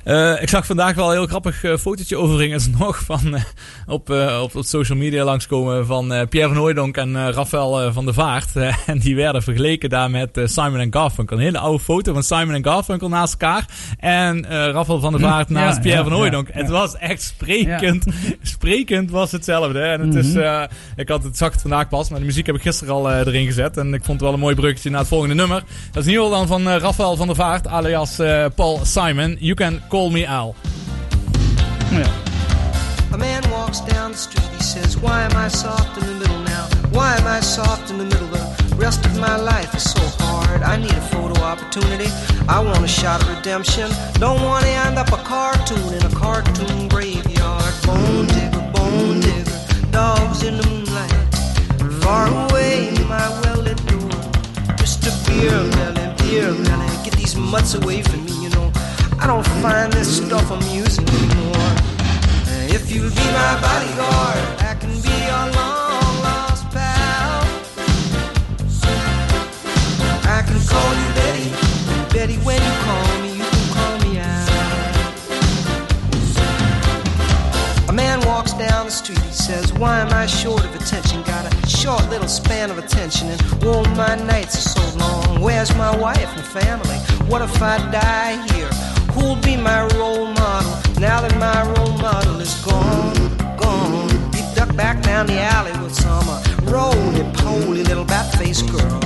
Eh, 0.07 0.41
ik 0.41 0.49
zag 0.49 0.65
vandaag 0.65 0.95
wel 0.95 1.05
een 1.07 1.17
heel 1.17 1.27
grappig 1.27 1.63
eh, 1.63 1.77
fotootje 1.77 2.17
overigens 2.17 2.69
nog 2.79 2.97
van, 3.05 3.35
eh, 3.35 3.41
op, 3.87 4.09
op, 4.41 4.55
op 4.55 4.63
social 4.65 4.97
media 4.97 5.23
langskomen 5.23 5.85
van 5.85 6.27
Pierre 6.29 6.49
van 6.49 6.57
Hooijdonk 6.57 6.97
en 6.97 7.31
Rafael 7.31 7.93
van 7.93 8.05
der 8.05 8.13
Vaart. 8.13 8.47
En 8.85 8.99
die 8.99 9.15
werden 9.15 9.43
vergeleken 9.43 9.89
daar 9.89 10.11
met 10.11 10.39
Simon 10.43 10.79
en 10.79 10.93
Garfunkel. 10.93 11.37
Een 11.37 11.43
hele 11.43 11.57
oude 11.59 11.83
foto 11.83 12.13
van 12.13 12.23
Simon 12.23 12.53
en 12.53 12.63
Garfunkel 12.63 13.09
naast 13.09 13.31
elkaar. 13.31 13.65
En 13.99 14.45
Rafael 14.71 14.99
van 14.99 15.11
der 15.11 15.21
Vaart 15.21 15.47
Hm, 15.47 15.53
naast 15.53 15.75
ja, 15.75 15.81
Pierre 15.81 15.99
ja, 16.01 16.07
van 16.07 16.17
Hooijdonk. 16.17 16.47
ja, 16.47 16.53
Het 16.53 16.69
was 16.69 16.95
echt 16.97 17.21
sprekend. 17.21 18.05
Sprekend 18.41 19.11
was 19.11 19.31
hetzelfde. 19.31 19.79
hè. 19.79 19.85
En 19.93 20.01
het 20.01 20.15
is, 20.15 20.33
Mhm. 20.33 20.65
ik 20.95 21.09
had 21.09 21.23
het, 21.23 21.37
zag 21.37 21.51
het 21.51 21.61
vandaag 21.61 21.87
pas, 21.89 22.09
maar 22.09 22.19
de 22.19 22.25
muziek 22.25 22.45
heb 22.45 22.55
ik 22.55 22.61
gisteren 22.61 22.93
al 22.93 23.11
erin 23.11 23.45
gezet. 23.45 23.77
En 23.77 23.87
ik 23.93 24.03
vond 24.03 24.11
het 24.19 24.21
wel 24.21 24.33
een 24.33 24.39
mooi 24.39 24.55
bruggetje 24.55 24.89
naar 24.89 24.99
het 24.99 25.07
volgende 25.09 25.35
nummer. 25.35 25.63
Dat 25.91 26.01
is 26.03 26.09
in 26.11 26.17
ieder 26.17 26.23
geval 26.27 26.47
dan 26.47 26.47
van 26.63 26.71
Rafael 26.77 27.15
van 27.15 27.27
der 27.27 27.35
Vaart, 27.35 27.67
alias 27.67 28.15
Paul 28.55 28.79
Simon. 28.83 29.37
You 29.39 29.53
can 29.53 29.81
call 29.97 30.11
me 30.11 30.25
Al. 30.25 30.55
A 33.13 33.17
man 33.17 33.41
walks 33.49 33.79
down 33.79 34.11
the 34.11 34.17
street, 34.17 34.47
he 34.49 34.61
says, 34.61 34.95
Why 34.95 35.23
am 35.23 35.35
I 35.35 35.47
soft 35.47 35.97
in 35.97 36.05
the 36.05 36.13
middle 36.21 36.41
now? 36.41 36.65
Why 36.91 37.17
am 37.17 37.25
I 37.25 37.39
soft 37.39 37.89
in 37.89 37.97
the 37.97 38.03
middle? 38.05 38.27
The 38.27 38.75
rest 38.75 39.03
of 39.07 39.17
my 39.17 39.35
life 39.37 39.73
is 39.73 39.89
so 39.89 40.03
hard. 40.23 40.61
I 40.61 40.77
need 40.77 40.91
a 40.91 41.05
photo 41.13 41.41
opportunity. 41.41 42.11
I 42.47 42.59
want 42.59 42.83
a 42.85 42.87
shot 42.87 43.23
of 43.23 43.29
redemption. 43.37 43.89
Don't 44.25 44.39
want 44.43 44.65
to 44.65 44.73
end 44.85 44.99
up 44.99 45.11
a 45.19 45.21
cartoon 45.33 45.91
in 45.97 46.03
a 46.05 46.13
cartoon 46.23 46.89
graveyard. 46.89 47.73
Bone 47.87 48.27
digger, 48.27 48.65
bone 48.75 49.19
digger, 49.19 49.59
dogs 49.89 50.43
in 50.43 50.57
the 50.57 50.65
moonlight. 50.69 51.27
Far 52.03 52.27
away, 52.45 52.91
my 53.09 53.27
well 53.41 53.61
lit 53.67 53.81
door. 53.87 54.13
Mr. 54.77 55.09
Beer 55.25 55.57
Melly, 55.75 56.05
Beer 56.19 56.51
Melly, 56.67 57.03
get 57.03 57.13
these 57.13 57.35
mutts 57.35 57.73
away 57.73 58.03
from 58.03 58.23
me, 58.25 58.31
you 58.31 58.35
know. 58.35 58.36
I 59.19 59.25
don't 59.25 59.45
find 59.61 59.91
this 59.91 60.17
stuff 60.17 60.51
amusing 60.51 61.07
anymore. 61.09 61.75
If 62.69 62.91
you'll 62.91 63.09
be 63.09 63.27
my 63.41 63.53
bodyguard, 63.61 64.43
I 64.61 64.75
can 64.79 64.93
be 65.01 65.15
your 65.29 65.45
long 65.57 66.13
lost 66.25 66.69
pal. 66.71 67.43
I 70.23 70.41
can 70.47 70.59
call 70.71 70.91
you 70.99 71.07
Betty, 71.17 71.49
Betty. 72.13 72.37
When 72.45 72.61
you 72.61 72.73
call 72.85 73.09
me, 73.23 73.26
the 78.87 78.91
street, 78.91 79.19
he 79.19 79.33
says, 79.33 79.73
Why 79.73 79.99
am 79.99 80.13
I 80.13 80.25
short 80.25 80.63
of 80.63 80.73
attention? 80.73 81.21
Got 81.23 81.43
a 81.45 81.67
short 81.67 82.09
little 82.09 82.27
span 82.29 82.71
of 82.71 82.77
attention, 82.77 83.27
and 83.27 83.41
oh, 83.63 83.83
my 83.97 84.15
nights 84.15 84.55
are 84.55 84.69
so 84.79 84.97
long. 84.97 85.41
Where's 85.41 85.75
my 85.75 85.93
wife 85.97 86.31
and 86.37 86.45
family? 86.45 86.95
What 87.29 87.41
if 87.41 87.61
I 87.61 87.79
die 87.91 88.35
here? 88.53 88.71
Who'll 89.11 89.41
be 89.41 89.57
my 89.57 89.81
role 89.97 90.27
model 90.27 90.71
now 91.01 91.19
that 91.19 91.35
my 91.37 91.59
role 91.73 91.97
model 91.97 92.39
is 92.39 92.53
gone? 92.63 93.17
Gone. 93.57 94.09
He 94.33 94.41
ducked 94.55 94.77
back 94.77 95.03
down 95.03 95.27
the 95.27 95.39
alley 95.39 95.73
with 95.83 95.93
some 95.93 96.27
uh, 96.29 96.41
roly-poly 96.71 97.83
little 97.83 98.05
bat-faced 98.05 98.71
girl. 98.71 99.01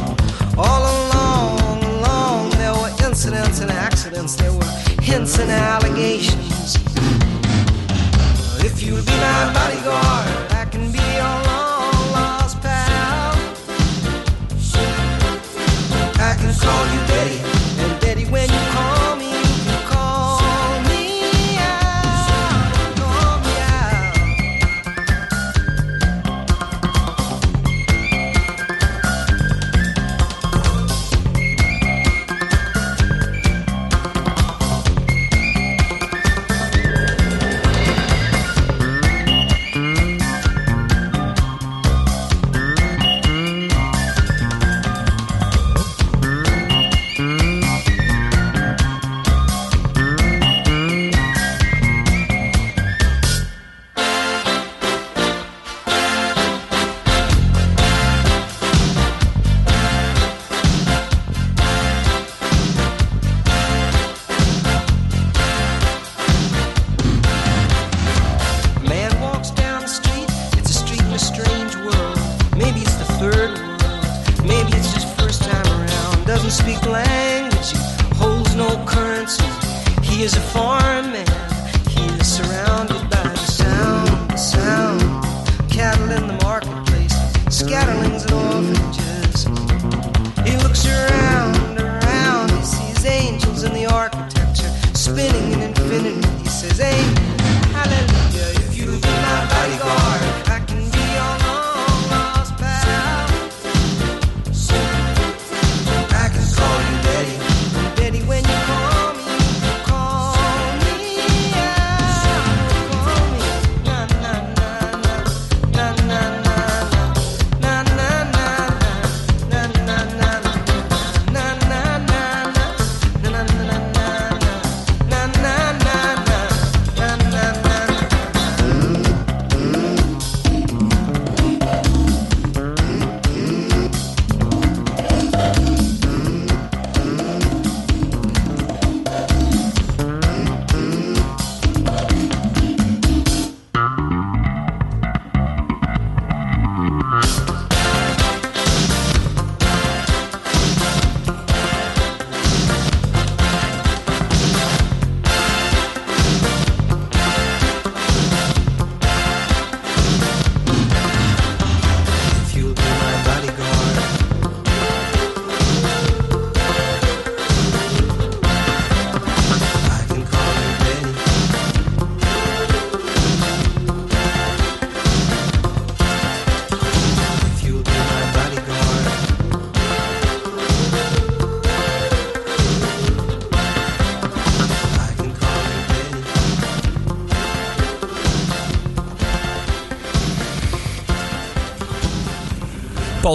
All 0.60 0.84
along, 0.94 1.84
along, 1.84 2.50
there 2.52 2.74
were 2.74 2.94
incidents 3.08 3.62
and 3.62 3.72
accidents. 3.72 4.36
There 4.36 4.54
were 4.54 4.72
hints 5.02 5.40
and 5.40 5.50
allegations. 5.50 6.91
You'll 8.84 8.98
be 8.98 9.12
my 9.12 9.54
bodyguard, 9.54 10.52
I 10.54 10.66
can 10.72 10.92
be 10.92 10.98
your 10.98 11.38
long 11.46 12.12
lost 12.14 12.60
pal. 12.64 13.36
I 16.18 16.36
can 16.40 16.52
call 16.56 16.86
you 16.92 17.00
Daddy, 17.06 17.51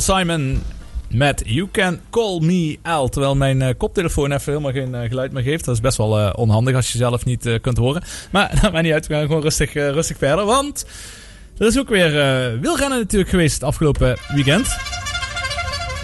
Simon 0.00 0.62
Met 1.08 1.42
You 1.44 1.68
Can 1.72 2.00
Call 2.10 2.40
Me 2.40 2.78
Al. 2.82 3.08
Terwijl 3.08 3.36
mijn 3.36 3.62
eh, 3.62 3.74
koptelefoon 3.76 4.32
even 4.32 4.52
helemaal 4.52 4.72
geen 4.72 4.94
eh, 4.94 5.08
geluid 5.08 5.32
meer 5.32 5.42
geeft. 5.42 5.64
Dat 5.64 5.74
is 5.74 5.80
best 5.80 5.96
wel 5.96 6.18
eh, 6.18 6.32
onhandig 6.36 6.74
als 6.74 6.92
je 6.92 6.98
zelf 6.98 7.24
niet 7.24 7.58
kunt 7.60 7.76
horen. 7.76 8.02
Maar 8.30 8.50
dat 8.62 8.72
maakt 8.72 8.84
niet 8.84 8.92
uit. 8.92 9.06
We 9.06 9.14
gaan 9.14 9.26
gewoon 9.26 9.42
rustig, 9.42 9.72
rustig 9.72 10.16
verder. 10.16 10.44
Want 10.44 10.86
er 11.58 11.66
is 11.66 11.78
ook 11.78 11.88
weer 11.88 12.10
wielrennen 12.60 12.98
natuurlijk 12.98 13.30
geweest 13.30 13.54
het 13.54 13.62
afgelopen 13.62 14.16
weekend. 14.34 14.76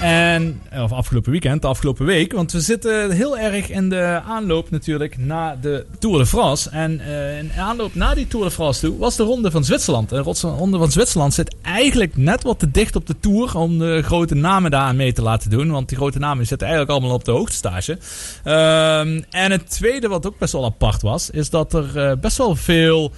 En, 0.02 0.60
of 0.72 0.92
afgelopen 0.92 1.30
weekend, 1.30 1.62
de 1.62 1.68
afgelopen 1.68 2.06
week. 2.06 2.32
Want 2.32 2.52
we 2.52 2.60
zitten 2.60 3.10
heel 3.10 3.38
erg 3.38 3.70
in 3.70 3.88
de 3.88 4.20
aanloop 4.26 4.70
natuurlijk 4.70 5.18
naar 5.18 5.60
de 5.60 5.86
Tour 5.98 6.18
de 6.18 6.26
France. 6.26 6.70
En 6.70 7.00
eh, 7.00 7.38
in 7.38 7.52
aanloop 7.58 7.94
naar 7.94 8.14
die 8.14 8.26
Tour 8.28 8.46
de 8.46 8.52
France 8.52 8.80
toe 8.80 8.98
was 8.98 9.16
de 9.16 9.22
Ronde 9.22 9.50
van 9.50 9.64
Zwitserland. 9.64 10.08
De 10.08 10.18
Rots- 10.18 10.42
Ronde 10.42 10.78
van 10.78 10.90
Zwitserland 10.90 11.34
zit 11.34 11.54
eigenlijk 11.62 12.16
net 12.16 12.42
wat 12.42 12.58
te 12.58 12.70
dicht 12.70 12.96
op 12.96 13.06
de 13.06 13.14
Tour 13.20 13.56
om 13.56 13.78
de 13.78 14.02
grote 14.02 14.34
namen 14.34 14.70
daar 14.70 14.80
aan 14.80 14.96
mee 14.96 15.12
te 15.12 15.22
laten 15.22 15.50
doen. 15.50 15.70
Want 15.70 15.88
die 15.88 15.98
grote 15.98 16.18
namen 16.18 16.46
zitten 16.46 16.66
eigenlijk 16.66 16.98
allemaal 16.98 17.16
op 17.16 17.24
de 17.24 17.30
hoogtestage. 17.30 17.98
Ehm 18.44 19.20
en 19.30 19.50
het 19.50 19.70
tweede 19.70 20.08
wat 20.08 20.26
ook 20.26 20.38
best 20.38 20.52
wel 20.52 20.64
apart 20.64 21.02
was, 21.02 21.30
is 21.30 21.50
dat 21.50 21.74
er 21.74 21.98
eh, 21.98 22.16
best 22.20 22.36
wel 22.36 22.56
veel 22.56 23.12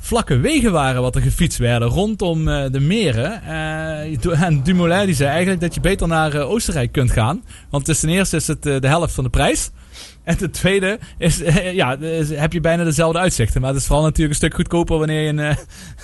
vlakke 0.00 0.38
wegen 0.38 0.72
waren 0.72 1.02
wat 1.02 1.16
er 1.16 1.22
gefietst 1.22 1.58
werden 1.58 1.88
rondom 1.88 2.48
eh, 2.48 2.70
de 2.70 2.80
meren. 2.80 3.42
Eh, 3.42 4.42
en 4.42 4.62
Dumoulin 4.62 5.06
die 5.06 5.14
zei 5.14 5.30
eigenlijk 5.30 5.60
dat 5.60 5.74
je 5.74 5.80
beter 5.80 6.08
naar 6.08 6.34
eh, 6.34 6.50
Oostenrijk 6.50 6.92
kunt 6.92 7.10
gaan. 7.10 7.44
Want 7.70 7.84
ten 7.84 8.08
eerste 8.08 8.36
is 8.36 8.46
het 8.46 8.62
de 8.62 8.88
helft 8.88 9.14
van 9.14 9.24
de 9.24 9.30
prijs. 9.30 9.70
En 10.24 10.36
ten 10.36 10.50
tweede 10.50 10.98
is, 11.18 11.42
eh, 11.42 11.74
ja, 11.74 11.98
heb 12.28 12.52
je 12.52 12.60
bijna 12.60 12.84
dezelfde 12.84 13.18
uitzichten. 13.18 13.60
Maar 13.60 13.70
het 13.70 13.80
is 13.80 13.86
vooral 13.86 14.04
natuurlijk 14.04 14.30
een 14.30 14.36
stuk 14.36 14.54
goedkoper 14.54 14.98
wanneer 14.98 15.20
je 15.20 15.28
in, 15.28 15.38
eh, 15.38 15.56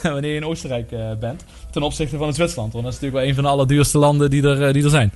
wanneer 0.12 0.30
je 0.30 0.36
in 0.36 0.44
Oostenrijk 0.44 0.92
eh, 0.92 1.00
bent. 1.20 1.44
Ten 1.70 1.82
opzichte 1.82 2.16
van 2.16 2.26
het 2.26 2.36
Zwitserland. 2.36 2.72
Want 2.72 2.84
dat 2.84 2.94
is 2.94 3.00
natuurlijk 3.00 3.24
wel 3.24 3.30
een 3.30 3.42
van 3.42 3.44
de 3.44 3.50
allerduurste 3.50 3.98
landen 3.98 4.30
die 4.30 4.42
er, 4.42 4.72
die 4.72 4.84
er 4.84 4.90
zijn. 4.90 5.12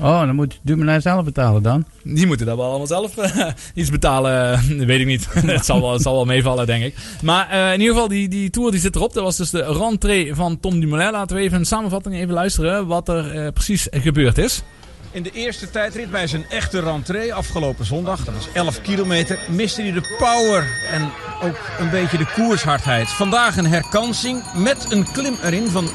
Oh, 0.00 0.20
dan 0.20 0.34
moet 0.34 0.58
Dumoulin 0.62 1.00
zelf 1.00 1.24
betalen 1.24 1.62
dan. 1.62 1.84
Die 2.02 2.26
moeten 2.26 2.46
dat 2.46 2.56
wel 2.56 2.68
allemaal 2.68 2.86
zelf 2.86 3.14
iets 3.74 3.90
betalen. 3.90 4.60
weet 4.86 5.00
ik 5.00 5.06
niet. 5.06 5.28
het, 5.46 5.64
zal 5.64 5.80
wel, 5.80 5.92
het 5.92 6.02
zal 6.02 6.14
wel 6.14 6.24
meevallen, 6.24 6.66
denk 6.66 6.84
ik. 6.84 6.94
Maar 7.22 7.72
in 7.72 7.80
ieder 7.80 7.94
geval, 7.94 8.08
die, 8.08 8.28
die 8.28 8.50
tour 8.50 8.70
die 8.70 8.80
zit 8.80 8.96
erop. 8.96 9.14
Dat 9.14 9.24
was 9.24 9.36
dus 9.36 9.50
de 9.50 9.64
rentrée 9.64 10.34
van 10.34 10.60
Tom 10.60 10.80
Dumoulin. 10.80 11.12
Laten 11.12 11.36
we 11.36 11.42
even 11.42 11.58
een 11.58 11.64
samenvatting 11.64 12.14
even 12.14 12.34
luisteren 12.34 12.86
wat 12.86 13.08
er 13.08 13.52
precies 13.52 13.86
gebeurd 13.90 14.38
is. 14.38 14.62
In 15.10 15.22
de 15.22 15.30
eerste 15.30 15.70
tijdrit 15.70 16.10
bij 16.10 16.26
zijn 16.26 16.44
echte 16.48 16.80
rentree 16.80 17.34
afgelopen 17.34 17.84
zondag, 17.84 18.24
dat 18.24 18.34
was 18.34 18.48
11 18.52 18.80
kilometer, 18.80 19.38
miste 19.48 19.82
hij 19.82 19.92
de 19.92 20.16
power 20.18 20.66
en 20.90 21.10
ook 21.42 21.58
een 21.78 21.90
beetje 21.90 22.18
de 22.18 22.26
koershardheid. 22.34 23.08
Vandaag 23.08 23.56
een 23.56 23.66
herkansing 23.66 24.42
met 24.54 24.86
een 24.92 25.12
klim 25.12 25.36
erin 25.42 25.68
van 25.68 25.88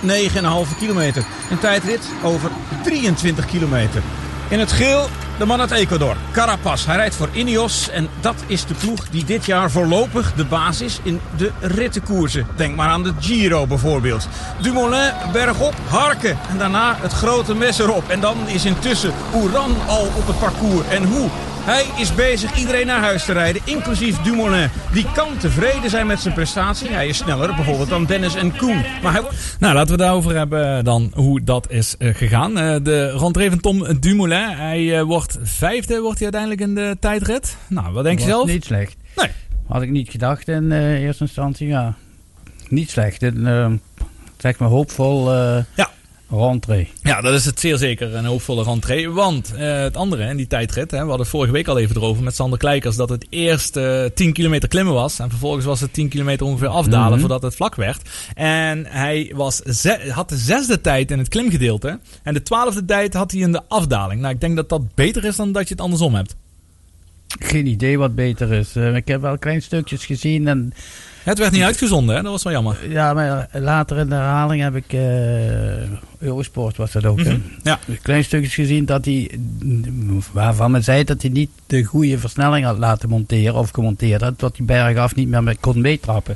9,5 0.67 0.77
kilometer. 0.77 1.25
Een 1.51 1.59
tijdrit 1.59 2.09
over 2.23 2.51
23 2.83 3.45
kilometer. 3.45 4.01
In 4.49 4.59
het 4.59 4.71
geel 4.71 5.07
de 5.43 5.49
man 5.49 5.61
uit 5.61 5.71
Ecuador, 5.71 6.15
Carapaz. 6.31 6.85
Hij 6.85 6.95
rijdt 6.95 7.15
voor 7.15 7.29
Ineos 7.33 7.89
en 7.89 8.07
dat 8.21 8.35
is 8.47 8.65
de 8.65 8.73
ploeg 8.73 9.09
die 9.09 9.23
dit 9.23 9.45
jaar 9.45 9.71
voorlopig 9.71 10.33
de 10.33 10.45
baas 10.45 10.81
is 10.81 10.99
in 11.03 11.19
de 11.37 11.51
rittenkoersen. 11.59 12.47
Denk 12.55 12.75
maar 12.75 12.89
aan 12.89 13.03
de 13.03 13.13
Giro 13.19 13.67
bijvoorbeeld. 13.67 14.27
Dumoulin 14.61 15.11
bergop, 15.31 15.73
harken 15.87 16.37
en 16.49 16.57
daarna 16.57 16.95
het 16.99 17.11
grote 17.11 17.55
mes 17.55 17.79
erop. 17.79 18.09
En 18.09 18.19
dan 18.19 18.37
is 18.47 18.65
intussen 18.65 19.13
Oeran 19.33 19.75
al 19.87 20.05
op 20.05 20.27
het 20.27 20.39
parcours. 20.39 20.87
En 20.87 21.03
hoe? 21.03 21.29
Hij 21.65 21.85
is 21.97 22.15
bezig 22.15 22.57
iedereen 22.57 22.85
naar 22.85 23.01
huis 23.01 23.25
te 23.25 23.33
rijden, 23.33 23.61
inclusief 23.65 24.21
Dumoulin. 24.21 24.69
Die 24.91 25.05
kan 25.13 25.37
tevreden 25.37 25.89
zijn 25.89 26.07
met 26.07 26.19
zijn 26.19 26.33
prestatie. 26.33 26.89
Hij 26.89 27.07
is 27.07 27.17
sneller 27.17 27.55
bijvoorbeeld 27.55 27.89
dan 27.89 28.05
Dennis 28.05 28.35
en 28.35 28.57
Koen. 28.57 28.83
Maar 29.01 29.13
hij 29.13 29.21
Nou, 29.59 29.73
laten 29.73 29.91
we 29.91 29.97
daarover 30.01 30.35
hebben 30.35 30.83
dan 30.83 31.11
hoe 31.13 31.43
dat 31.43 31.71
is 31.71 31.95
eh, 31.97 32.15
gegaan. 32.15 32.57
Eh, 32.57 32.75
de 32.83 33.17
rentrée 33.17 33.49
van 33.49 33.59
Tom 33.59 33.99
Dumoulin. 33.99 34.49
Hij 34.49 34.97
eh, 34.97 35.03
vijfde 35.41 36.01
wordt 36.01 36.19
hij 36.19 36.31
uiteindelijk 36.31 36.61
in 36.61 36.75
de 36.75 36.97
tijdrit. 36.99 37.57
Nou, 37.67 37.93
wat 37.93 38.03
denk 38.03 38.19
je 38.19 38.25
zelf? 38.25 38.47
Niet 38.47 38.65
slecht. 38.65 38.95
Nee. 39.15 39.29
Had 39.67 39.81
ik 39.81 39.89
niet 39.89 40.09
gedacht 40.09 40.47
in 40.47 40.71
eh, 40.71 41.01
eerste 41.01 41.23
instantie, 41.23 41.67
ja. 41.67 41.95
Niet 42.67 42.89
slecht. 42.89 43.21
Een, 43.21 43.47
eh, 43.47 43.71
zeg 44.37 44.57
maar 44.59 44.69
hoopvol 44.69 45.31
eh 45.33 45.63
ja. 45.75 45.89
Rentree. 46.33 46.91
Ja, 47.03 47.21
dat 47.21 47.33
is 47.33 47.45
het 47.45 47.59
zeer 47.59 47.77
zeker 47.77 48.15
een 48.15 48.25
hoopvolle 48.25 48.63
rentree. 48.63 49.09
Want 49.09 49.53
eh, 49.55 49.79
het 49.81 49.97
andere 49.97 50.23
in 50.29 50.37
die 50.37 50.47
tijdrit, 50.47 50.91
hè, 50.91 51.03
we 51.03 51.09
hadden 51.09 51.27
vorige 51.27 51.51
week 51.51 51.67
al 51.67 51.77
even 51.79 51.95
erover 51.95 52.23
met 52.23 52.35
Sander 52.35 52.59
Kleikers, 52.59 52.95
dat 52.95 53.09
het 53.09 53.25
eerst 53.29 53.75
eh 53.77 54.03
10 54.13 54.33
kilometer 54.33 54.69
klimmen 54.69 54.93
was. 54.93 55.19
En 55.19 55.29
vervolgens 55.29 55.65
was 55.65 55.79
het 55.81 55.93
10 55.93 56.07
kilometer 56.09 56.45
ongeveer 56.45 56.67
afdalen 56.67 57.09
Mhm. 57.11 57.19
voordat 57.19 57.41
het 57.41 57.55
vlak 57.55 57.75
werd. 57.75 58.09
En 58.33 58.85
hij 58.85 59.31
was 59.35 59.61
had 60.09 60.29
de 60.29 60.37
zesde 60.37 60.81
tijd 60.81 61.11
in 61.11 61.17
het 61.19 61.27
klimgedeelte. 61.29 61.99
En 62.23 62.33
de 62.33 62.41
twaalfde 62.43 62.85
tijd 62.85 63.13
had 63.13 63.31
hij 63.31 63.39
in 63.41 63.51
de 63.51 63.61
afdaling. 63.67 64.21
Nou, 64.21 64.33
ik 64.33 64.41
denk 64.41 64.55
dat 64.55 64.69
dat 64.69 64.95
beter 64.95 65.25
is 65.25 65.35
dan 65.35 65.51
dat 65.51 65.67
je 65.67 65.73
het 65.73 65.83
andersom 65.83 66.15
hebt. 66.15 66.35
Geen 67.39 67.67
idee 67.67 67.97
wat 67.97 68.15
beter 68.15 68.51
is. 68.53 68.75
Eh, 68.75 68.95
ik 68.95 69.07
heb 69.07 69.21
wel 69.21 69.37
klein 69.37 69.61
stukjes 69.61 70.05
gezien 70.05 70.47
en... 70.47 70.73
Het 71.23 71.37
werd 71.39 71.51
niet 71.51 71.61
uitgezonden, 71.63 72.15
hè? 72.15 72.21
dat 72.21 72.31
was 72.31 72.43
wel 72.43 72.53
jammer. 72.53 72.77
Ja, 72.89 73.13
maar 73.13 73.47
later 73.51 73.97
in 73.97 74.09
de 74.09 74.15
herhaling 74.15 74.61
heb 74.61 74.75
ik... 74.75 74.93
eh 74.93 75.01
Eurosport 76.43 76.77
was 76.77 76.91
dat 76.91 77.05
ook, 77.05 77.19
hè? 77.23 77.31
Mhm, 77.31 77.41
Ja. 77.63 77.79
Klein 78.01 78.23
stukjes 78.23 78.53
gezien 78.53 78.85
dat 78.85 79.05
hij... 79.05 79.31
Waarvan 80.31 80.71
men 80.71 80.83
zei 80.83 81.03
dat 81.03 81.21
hij 81.21 81.31
niet 81.31 81.49
de 81.67 81.83
goede 81.83 82.17
versnelling 82.19 82.65
had 82.65 82.77
laten 82.77 83.09
monteren 83.09 83.55
of 83.55 83.69
gemonteerd 83.69 84.21
had. 84.21 84.39
Dat 84.39 84.57
hij 84.57 84.65
bergaf 84.65 85.15
niet 85.15 85.27
meer 85.27 85.43
mee- 85.43 85.57
kon 85.59 85.81
meetrappen. 85.81 86.35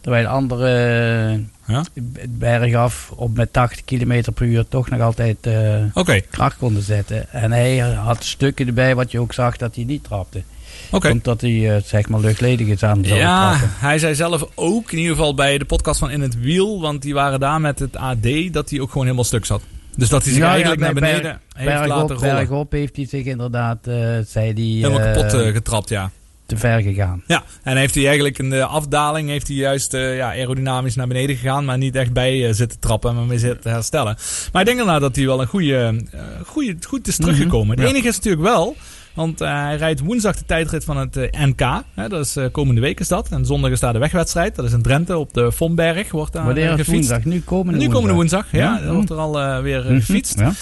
Terwijl 0.00 0.26
andere 0.26 1.40
Ja? 1.66 1.84
bergaf 2.28 3.10
op 3.16 3.36
met 3.36 3.52
80 3.52 3.84
km 3.84 4.22
per 4.34 4.46
uur 4.46 4.68
toch 4.68 4.90
nog 4.90 5.00
altijd 5.00 5.36
eh, 5.40 5.84
kracht 6.30 6.56
konden 6.56 6.82
zetten. 6.82 7.32
En 7.32 7.52
hij 7.52 7.78
had 7.78 8.24
stukken 8.24 8.66
erbij 8.66 8.94
wat 8.94 9.10
je 9.10 9.20
ook 9.20 9.32
zag 9.32 9.56
dat 9.56 9.74
hij 9.74 9.84
niet 9.84 10.04
trapte. 10.04 10.42
Oké. 10.90 11.10
Omdat 11.10 11.40
hij 11.40 11.76
eh, 11.76 11.82
zeg 11.84 12.08
maar 12.08 12.20
luchtledig 12.20 12.66
is 12.66 12.82
aan 12.82 12.98
het 12.98 13.06
Ja, 13.06 13.56
hij 13.60 13.98
zei 13.98 14.14
zelf 14.14 14.46
ook, 14.54 14.92
in 14.92 14.98
ieder 14.98 15.16
geval 15.16 15.34
bij 15.34 15.58
de 15.58 15.64
podcast 15.64 15.98
van 15.98 16.10
In 16.10 16.20
het 16.20 16.40
Wiel, 16.40 16.80
want 16.80 17.02
die 17.02 17.14
waren 17.14 17.40
daar 17.40 17.60
met 17.60 17.78
het 17.78 17.96
AD, 17.96 18.26
dat 18.52 18.70
hij 18.70 18.80
ook 18.80 18.88
gewoon 18.88 19.04
helemaal 19.04 19.24
stuk 19.24 19.44
zat. 19.44 19.62
Dus 19.96 20.08
dat 20.08 20.22
hij 20.22 20.32
zich 20.32 20.40
Ja, 20.40 20.46
ja, 20.46 20.52
eigenlijk 20.52 20.82
naar 20.82 20.94
beneden 20.94 21.22
berg- 21.22 21.38
heeft 21.76 21.86
laten 21.88 22.16
rollen. 22.16 22.34
Bergop 22.34 22.72
heeft 22.72 22.96
hij 22.96 23.06
zich 23.06 23.24
inderdaad, 23.24 23.78
eh 23.86 23.94
zei 24.26 24.52
hij... 24.52 24.62
Helemaal 24.62 25.00
eh, 25.00 25.12
kapot 25.12 25.32
getrapt, 25.52 25.88
ja. 25.88 26.10
te 26.46 26.56
ver 26.56 26.80
gegaan. 26.82 27.22
Ja, 27.26 27.42
en 27.62 27.76
heeft 27.76 27.94
hij 27.94 28.04
eigenlijk 28.04 28.38
in 28.38 28.50
de 28.50 28.64
afdaling 28.64 29.28
heeft 29.28 29.46
hij 29.48 29.56
juist 29.56 29.92
ja, 29.92 30.28
aerodynamisch 30.30 30.94
naar 30.94 31.06
beneden 31.06 31.36
gegaan, 31.36 31.64
maar 31.64 31.78
niet 31.78 31.96
echt 31.96 32.12
bij 32.12 32.52
zitten 32.52 32.78
trappen 32.78 33.10
en 33.10 33.16
maar 33.16 33.24
mee 33.24 33.38
zitten 33.38 33.70
herstellen. 33.70 34.16
Maar 34.52 34.60
ik 34.62 34.66
denk 34.68 34.78
inderdaad 34.78 35.00
dat 35.02 35.16
hij 35.16 35.26
wel 35.26 35.40
een 35.40 35.46
goede, 35.46 36.04
goede, 36.46 36.76
goed 36.86 37.08
is 37.08 37.16
teruggekomen. 37.16 37.66
Mhm, 37.66 37.76
Het 37.80 37.88
ja. 37.88 37.94
enige 37.94 38.08
is 38.08 38.16
natuurlijk 38.16 38.42
wel, 38.42 38.76
want 39.16 39.40
eh, 39.40 39.48
hij 39.62 39.76
rijdt 39.76 40.00
woensdag 40.00 40.36
de 40.36 40.44
tijdrit 40.44 40.84
van 40.84 40.96
het 40.96 41.16
eh, 41.16 41.44
NK. 41.46 41.60
Hè, 41.94 42.08
dat 42.08 42.24
is 42.24 42.36
eh, 42.36 42.44
komende 42.52 42.80
week 42.80 43.00
is 43.00 43.08
dat. 43.08 43.28
En 43.28 43.44
zondag 43.46 43.70
is 43.70 43.80
daar 43.80 43.92
de 43.92 43.98
wegwedstrijd. 43.98 44.54
Dat 44.56 44.64
is 44.64 44.72
in 44.72 44.82
Drenthe 44.82 45.18
op 45.18 45.32
de 45.34 45.52
Vonberg. 45.52 46.10
Wordt 46.10 46.32
daar 46.32 46.44
Wanneer 46.44 46.68
gefietst. 46.68 46.90
woensdag? 46.90 47.24
Nu 47.24 47.40
komende 47.40 47.78
nu 47.78 47.88
komende 47.88 48.14
woensdag. 48.14 48.50
woensdag, 48.50 48.60
ja. 48.70 48.78
Ja, 48.78 48.84
Dan 48.86 48.94
wordt 48.94 49.10
er 49.10 49.16
al 49.16 49.62
weer 49.62 49.80
Mhm, 49.84 49.94
gefietst. 49.94 50.38
ja. 50.38 50.52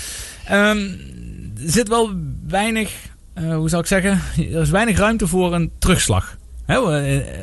Ehm, 0.46 0.78
er 1.64 1.70
zit 1.70 1.88
wel 1.88 2.10
weinig, 2.48 2.92
hoe 3.34 3.68
zou 3.68 3.82
ik 3.82 3.88
zeggen, 3.88 4.20
er 4.36 4.60
is 4.60 4.70
weinig 4.70 4.98
ruimte 4.98 5.26
voor 5.26 5.54
een 5.54 5.70
terugslag. 5.78 6.36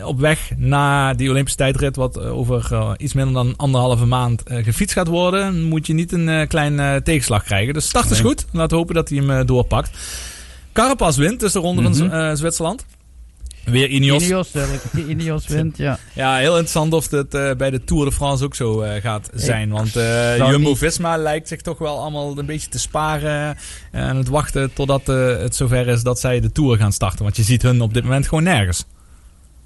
Op 0.04 0.20
weg 0.20 0.52
naar 0.58 1.16
die 1.18 1.30
Olympische 1.30 1.58
tijdrit, 1.58 1.96
wat 1.96 2.20
over 2.20 2.94
iets 2.98 3.14
minder 3.14 3.34
dan 3.34 3.54
anderhalve 3.58 4.06
maand 4.06 4.42
gefietst 4.46 4.96
gaat 4.96 5.08
worden, 5.08 5.64
moet 5.64 5.88
je 5.88 5.94
niet 5.94 6.12
een 6.12 6.48
klein 6.48 7.04
tegenslag 7.04 7.44
krijgen. 7.44 7.74
Dus 7.74 7.86
start 7.86 8.10
is 8.10 8.12
Nee. 8.22 8.28
goed. 8.28 8.46
Laten 8.52 8.70
we 8.70 8.76
hopen 8.76 8.96
dat 8.96 9.10
hij 9.10 9.18
hem 9.24 9.46
doorpakt. 9.46 9.90
Carapaz 10.74 11.18
wint, 11.18 11.40
dus 11.40 11.52
de 11.52 11.60
ronde 11.60 11.82
Mhm. 11.82 11.94
van 11.94 12.12
eh, 12.12 12.32
Zwitserland. 12.36 12.86
Weer 13.66 13.88
Ineos. 13.88 14.24
Ineos, 14.24 14.52
Ineos 15.08 15.48
wint, 15.56 15.78
ja. 15.78 15.98
Ja, 16.14 16.36
heel 16.38 16.52
interessant 16.52 16.94
of 16.94 17.10
het 17.10 17.34
eh, 17.34 17.52
bij 17.58 17.70
de 17.70 17.84
Tour 17.84 18.06
de 18.06 18.12
France 18.12 18.44
ook 18.44 18.56
zo 18.56 18.82
eh, 18.82 19.02
gaat 19.02 19.30
zijn. 19.34 19.70
Want 19.70 19.96
eh, 19.96 20.04
zou 20.36 20.52
Jumbo-Visma 20.52 21.18
lijkt 21.18 21.48
zich 21.48 21.62
toch 21.62 21.78
wel 21.78 22.00
allemaal 22.00 22.38
een 22.38 22.46
beetje 22.46 22.70
te 22.70 22.80
sparen. 22.80 23.58
En 23.92 24.16
het 24.18 24.28
wachten 24.28 24.74
totdat 24.74 25.10
eh, 25.10 25.38
het 25.38 25.56
zover 25.56 25.88
is 25.88 26.04
dat 26.04 26.20
zij 26.20 26.40
de 26.40 26.52
Tour 26.52 26.78
gaan 26.78 26.92
starten. 26.94 27.24
Want 27.24 27.36
je 27.36 27.44
ziet 27.44 27.62
hun 27.62 27.82
op 27.82 27.94
dit 27.94 28.04
moment 28.04 28.28
gewoon 28.28 28.44
nergens. 28.44 28.86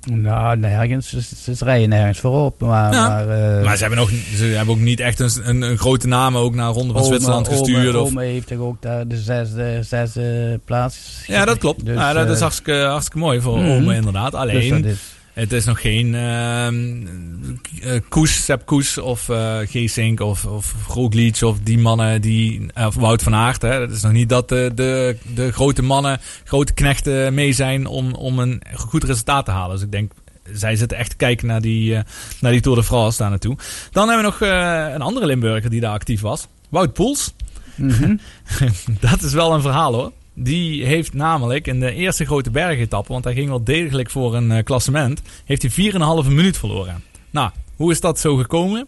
Nou, 0.05 0.57
nergens. 0.57 1.09
Ze, 1.09 1.55
ze 1.55 1.65
rijden 1.65 1.89
nergens 1.89 2.19
voorop. 2.19 2.59
Maar, 2.61 2.93
Ja. 2.93 3.07
maar, 3.07 3.29
eh, 3.29 3.63
maar 3.63 3.75
ze 3.77 3.81
hebben, 3.83 3.99
ook, 3.99 4.09
ze 4.35 4.43
hebben 4.43 4.73
ook 4.75 4.81
niet 4.81 4.99
echt 4.99 5.19
een, 5.19 5.29
een, 5.43 5.61
een 5.61 5.77
grote 5.77 6.07
naam 6.07 6.37
ook 6.37 6.55
naar 6.55 6.71
Ronde 6.71 6.93
van 6.93 7.01
Ome- 7.01 7.05
Zwitserland 7.09 7.47
Ome- 7.47 7.57
gestuurd. 7.57 7.95
of, 7.95 8.07
Ome 8.09 8.23
heeft 8.23 8.47
toch 8.47 8.59
ook 8.59 8.81
daar 8.81 9.07
de 9.07 9.17
zesde, 9.17 9.79
zesde 9.83 10.59
plaats. 10.65 11.23
ja, 11.27 11.45
dat 11.45 11.57
klopt. 11.57 11.85
Dus, 11.85 11.95
ja, 11.97 12.13
dat 12.13 12.29
is 12.29 12.35
eh, 12.35 12.41
hartstikke, 12.41 12.73
hartstikke 12.85 13.17
mooi 13.19 13.41
voor. 13.41 13.57
Ome 13.57 13.95
inderdaad. 13.95 14.31
Dus 14.31 14.39
Alleen, 14.39 14.85
is- 14.85 15.14
het 15.35 15.51
is 15.51 15.65
nog 15.65 15.81
geen 15.81 16.15
eh, 16.15 17.99
Koes, 18.09 18.43
Sepp 18.45 18.65
Koes 18.65 18.97
of 18.97 19.29
eh 19.29 19.57
Geesink 19.65 20.19
of, 20.19 20.45
of 20.45 20.73
Roglic 20.87 21.41
of 21.41 21.59
die 21.59 21.77
mannen 21.77 22.21
die... 22.21 22.65
eh, 22.73 22.85
Of 22.85 22.95
Wout 22.95 23.23
van 23.23 23.35
Aert. 23.35 23.61
Hè. 23.61 23.69
Het 23.81 23.91
is 23.91 24.01
nog 24.01 24.11
niet 24.11 24.29
dat 24.29 24.49
de, 24.49 24.71
de, 24.75 25.17
de 25.35 25.51
grote 25.51 25.81
mannen, 25.81 26.19
grote 26.43 26.73
knechten 26.73 27.33
mee 27.33 27.53
zijn 27.53 27.87
om, 27.87 28.13
om 28.13 28.39
een 28.39 28.61
goed 28.75 29.03
resultaat 29.03 29.45
te 29.45 29.51
halen. 29.51 29.75
Dus 29.75 29.85
ik 29.85 29.91
denk, 29.91 30.11
zij 30.53 30.75
zitten 30.75 30.97
echt 30.97 31.09
te 31.09 31.15
kijken 31.15 31.47
naar 31.47 31.61
die, 31.61 31.93
naar 32.39 32.51
die 32.51 32.61
Tour 32.61 32.77
de 32.77 32.83
France 32.83 33.17
daar 33.17 33.29
naartoe. 33.29 33.57
Dan 33.91 34.09
hebben 34.09 34.25
we 34.25 34.31
nog 34.31 34.49
een 34.95 35.01
andere 35.01 35.25
Limburger 35.25 35.69
die 35.69 35.81
daar 35.81 35.93
actief 35.93 36.21
was. 36.21 36.47
Wout 36.69 36.93
Poels. 36.93 37.33
Mhm. 37.75 38.15
dat 38.99 39.21
is 39.21 39.33
wel 39.33 39.53
een 39.53 39.61
verhaal 39.61 39.93
hoor. 39.93 40.11
Die 40.37 40.85
heeft 40.85 41.13
namelijk 41.13 41.67
in 41.67 41.79
de 41.79 41.93
eerste 41.93 42.25
grote 42.25 42.51
bergetappe, 42.51 43.11
want 43.11 43.23
hij 43.23 43.33
ging 43.33 43.49
wel 43.49 43.63
degelijk 43.63 44.09
voor 44.09 44.35
een 44.35 44.51
eh, 44.51 44.63
klassement, 44.63 45.21
heeft 45.45 45.61
hij 45.61 45.91
4,5 46.23 46.27
minuut 46.29 46.57
verloren. 46.57 47.03
Nou, 47.29 47.49
hoe 47.75 47.91
is 47.91 47.99
dat 47.99 48.19
zo 48.19 48.35
gekomen? 48.35 48.87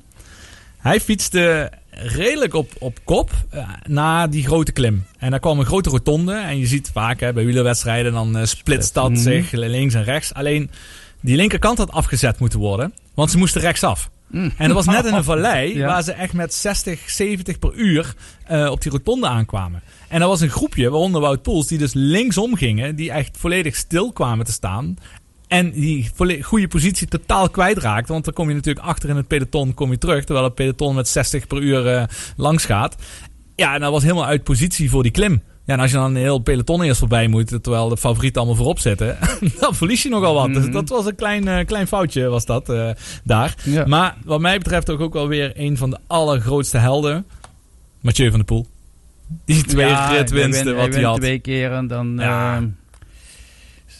Hij 0.77 0.99
fietste 1.01 1.71
redelijk 1.91 2.53
op, 2.53 2.71
op 2.79 2.97
kop 3.03 3.31
eh, 3.49 3.69
na 3.85 4.27
die 4.27 4.45
grote 4.45 4.71
klim. 4.71 5.05
En 5.17 5.31
daar 5.31 5.39
kwam 5.39 5.59
een 5.59 5.65
grote 5.65 5.89
rotonde. 5.89 6.33
En 6.33 6.57
je 6.59 6.67
ziet 6.67 6.89
vaak 6.93 7.19
hè, 7.19 7.33
bij 7.33 7.45
wielerwedstrijden, 7.45 8.13
dan 8.13 8.37
eh, 8.37 8.45
splitst 8.45 8.93
dat 8.93 9.09
Mhm. 9.09 9.19
zich 9.19 9.51
links 9.51 9.93
en 9.93 10.03
rechts. 10.03 10.33
Alleen 10.33 10.69
die 11.21 11.35
linkerkant 11.35 11.77
had 11.77 11.91
afgezet 11.91 12.39
moeten 12.39 12.59
worden, 12.59 12.93
want 13.13 13.31
ze 13.31 13.37
moesten 13.37 13.61
rechtsaf. 13.61 14.09
Mm. 14.27 14.51
En 14.57 14.67
dat 14.67 14.85
was 14.85 14.95
net 14.95 15.05
in 15.05 15.13
een 15.13 15.23
vallei 15.23 15.73
Ja. 15.77 15.87
waar 15.87 16.03
ze 16.03 16.11
echt 16.11 16.33
met 16.33 16.53
60, 16.53 17.09
70 17.09 17.59
per 17.59 17.73
uur 17.73 18.13
op 18.69 18.81
die 18.81 18.91
rotonde 18.91 19.27
aankwamen. 19.27 19.81
En 20.07 20.21
er 20.21 20.27
was 20.27 20.41
een 20.41 20.49
groepje, 20.49 20.89
waaronder 20.89 21.21
Wout 21.21 21.41
Poels, 21.41 21.67
die 21.67 21.77
dus 21.77 21.93
linksom 21.93 22.55
gingen, 22.55 22.95
die 22.95 23.11
echt 23.11 23.37
volledig 23.37 23.75
stil 23.75 24.11
kwamen 24.11 24.45
te 24.45 24.51
staan. 24.51 24.97
En 25.47 25.71
die 25.71 26.09
goede 26.41 26.67
positie 26.67 27.07
totaal 27.07 27.49
kwijtraakten. 27.49 28.13
Want 28.13 28.25
dan 28.25 28.33
kom 28.33 28.49
je 28.49 28.55
natuurlijk 28.55 28.85
achter 28.85 29.09
in 29.09 29.15
het 29.15 29.27
peloton 29.27 29.73
kom 29.73 29.91
je 29.91 29.97
terug. 29.97 30.23
Terwijl 30.23 30.45
het 30.45 30.55
peloton 30.55 30.95
met 30.95 31.07
60 31.07 31.47
per 31.47 31.61
uur 31.61 31.87
eh, 31.87 32.03
langs 32.37 32.65
gaat. 32.65 32.95
Ja, 33.55 33.73
en 33.73 33.81
dat 33.81 33.91
was 33.91 34.03
helemaal 34.03 34.25
uit 34.25 34.43
positie 34.43 34.89
voor 34.89 35.03
die 35.03 35.11
klim. 35.11 35.41
Ja, 35.65 35.73
en 35.73 35.79
als 35.79 35.91
je 35.91 35.97
dan 35.97 36.05
een 36.05 36.21
heel 36.21 36.39
peloton 36.39 36.81
eerst 36.81 36.99
voorbij 36.99 37.27
moet, 37.27 37.47
terwijl 37.47 37.89
de 37.89 37.97
favorieten 37.97 38.37
allemaal 38.37 38.57
voorop 38.57 38.79
zitten, 38.79 39.17
dan 39.59 39.75
verlies 39.75 40.03
je 40.03 40.09
nogal 40.09 40.33
wat. 40.33 40.53
Dus 40.53 40.71
dat 40.71 40.89
was 40.89 41.05
een 41.05 41.15
klein, 41.15 41.47
eh, 41.47 41.65
klein 41.65 41.87
foutje, 41.87 42.27
was 42.27 42.45
dat 42.45 42.69
eh, 42.69 42.89
daar. 43.23 43.55
Ja. 43.63 43.85
Maar 43.85 44.17
wat 44.25 44.39
mij 44.39 44.57
betreft 44.57 44.89
ook, 44.89 44.99
ook 44.99 45.13
wel 45.13 45.27
weer 45.27 45.51
een 45.55 45.77
van 45.77 45.89
de 45.89 45.97
allergrootste 46.07 46.77
helden. 46.77 47.25
Mathieu 48.01 48.29
van 48.29 48.37
der 48.37 48.45
Poel. 48.45 48.67
Die 49.45 49.63
twee 49.63 49.87
Ja, 49.87 50.09
ritwinsten 50.09 50.65
hij 50.65 50.75
wat 50.85 50.93
hij 50.93 51.03
had. 51.03 51.17
twee 51.19 51.39
keer 51.39 51.71
en 51.71 51.87
dan 51.87 52.15
Ja. 52.19 52.55
ehm, 52.55 52.67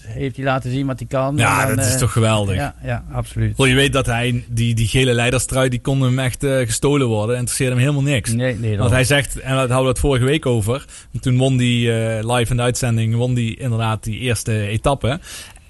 heeft 0.08 0.36
hij 0.36 0.46
laten 0.46 0.72
zien 0.72 0.86
wat 0.86 1.00
hij 1.00 1.08
kan. 1.08 1.38
Ja, 1.38 1.66
dan, 1.68 1.76
dat 1.76 1.86
is 1.86 1.94
eh, 1.94 2.00
toch 2.00 2.12
geweldig. 2.12 2.56
Ja, 2.56 2.76
ja 2.84 3.04
absoluut. 3.12 3.58
Wel, 3.58 3.66
je 3.66 3.76
weet 3.76 3.94
dat 3.94 4.06
hij, 4.06 4.44
die, 4.48 4.76
die 4.76 4.88
gele 4.88 5.14
leiderstrui, 5.14 5.70
die 5.70 5.80
kon 5.82 6.02
hem 6.02 6.20
echt 6.20 6.44
eh, 6.44 6.58
gestolen 6.58 7.08
worden. 7.08 7.36
Interesseerde 7.36 7.72
hem 7.76 7.82
helemaal 7.82 8.04
niks. 8.12 8.32
Nee, 8.32 8.56
nee. 8.56 8.78
Want 8.78 8.92
hij 8.92 9.04
zegt, 9.04 9.40
en 9.40 9.50
dat 9.56 9.60
hadden 9.68 9.82
we 9.84 9.90
het 9.90 10.00
vorige 10.00 10.26
week 10.26 10.46
over. 10.46 10.86
Toen 11.22 11.38
won 11.38 11.58
die 11.58 11.92
eh, 11.94 12.36
live 12.36 12.52
in 12.52 12.58
de 12.58 12.64
uitzending, 12.64 13.16
won 13.16 13.34
die 13.34 13.58
inderdaad 13.58 14.04
die 14.04 14.20
eerste 14.20 14.68
etappe. 14.68 15.20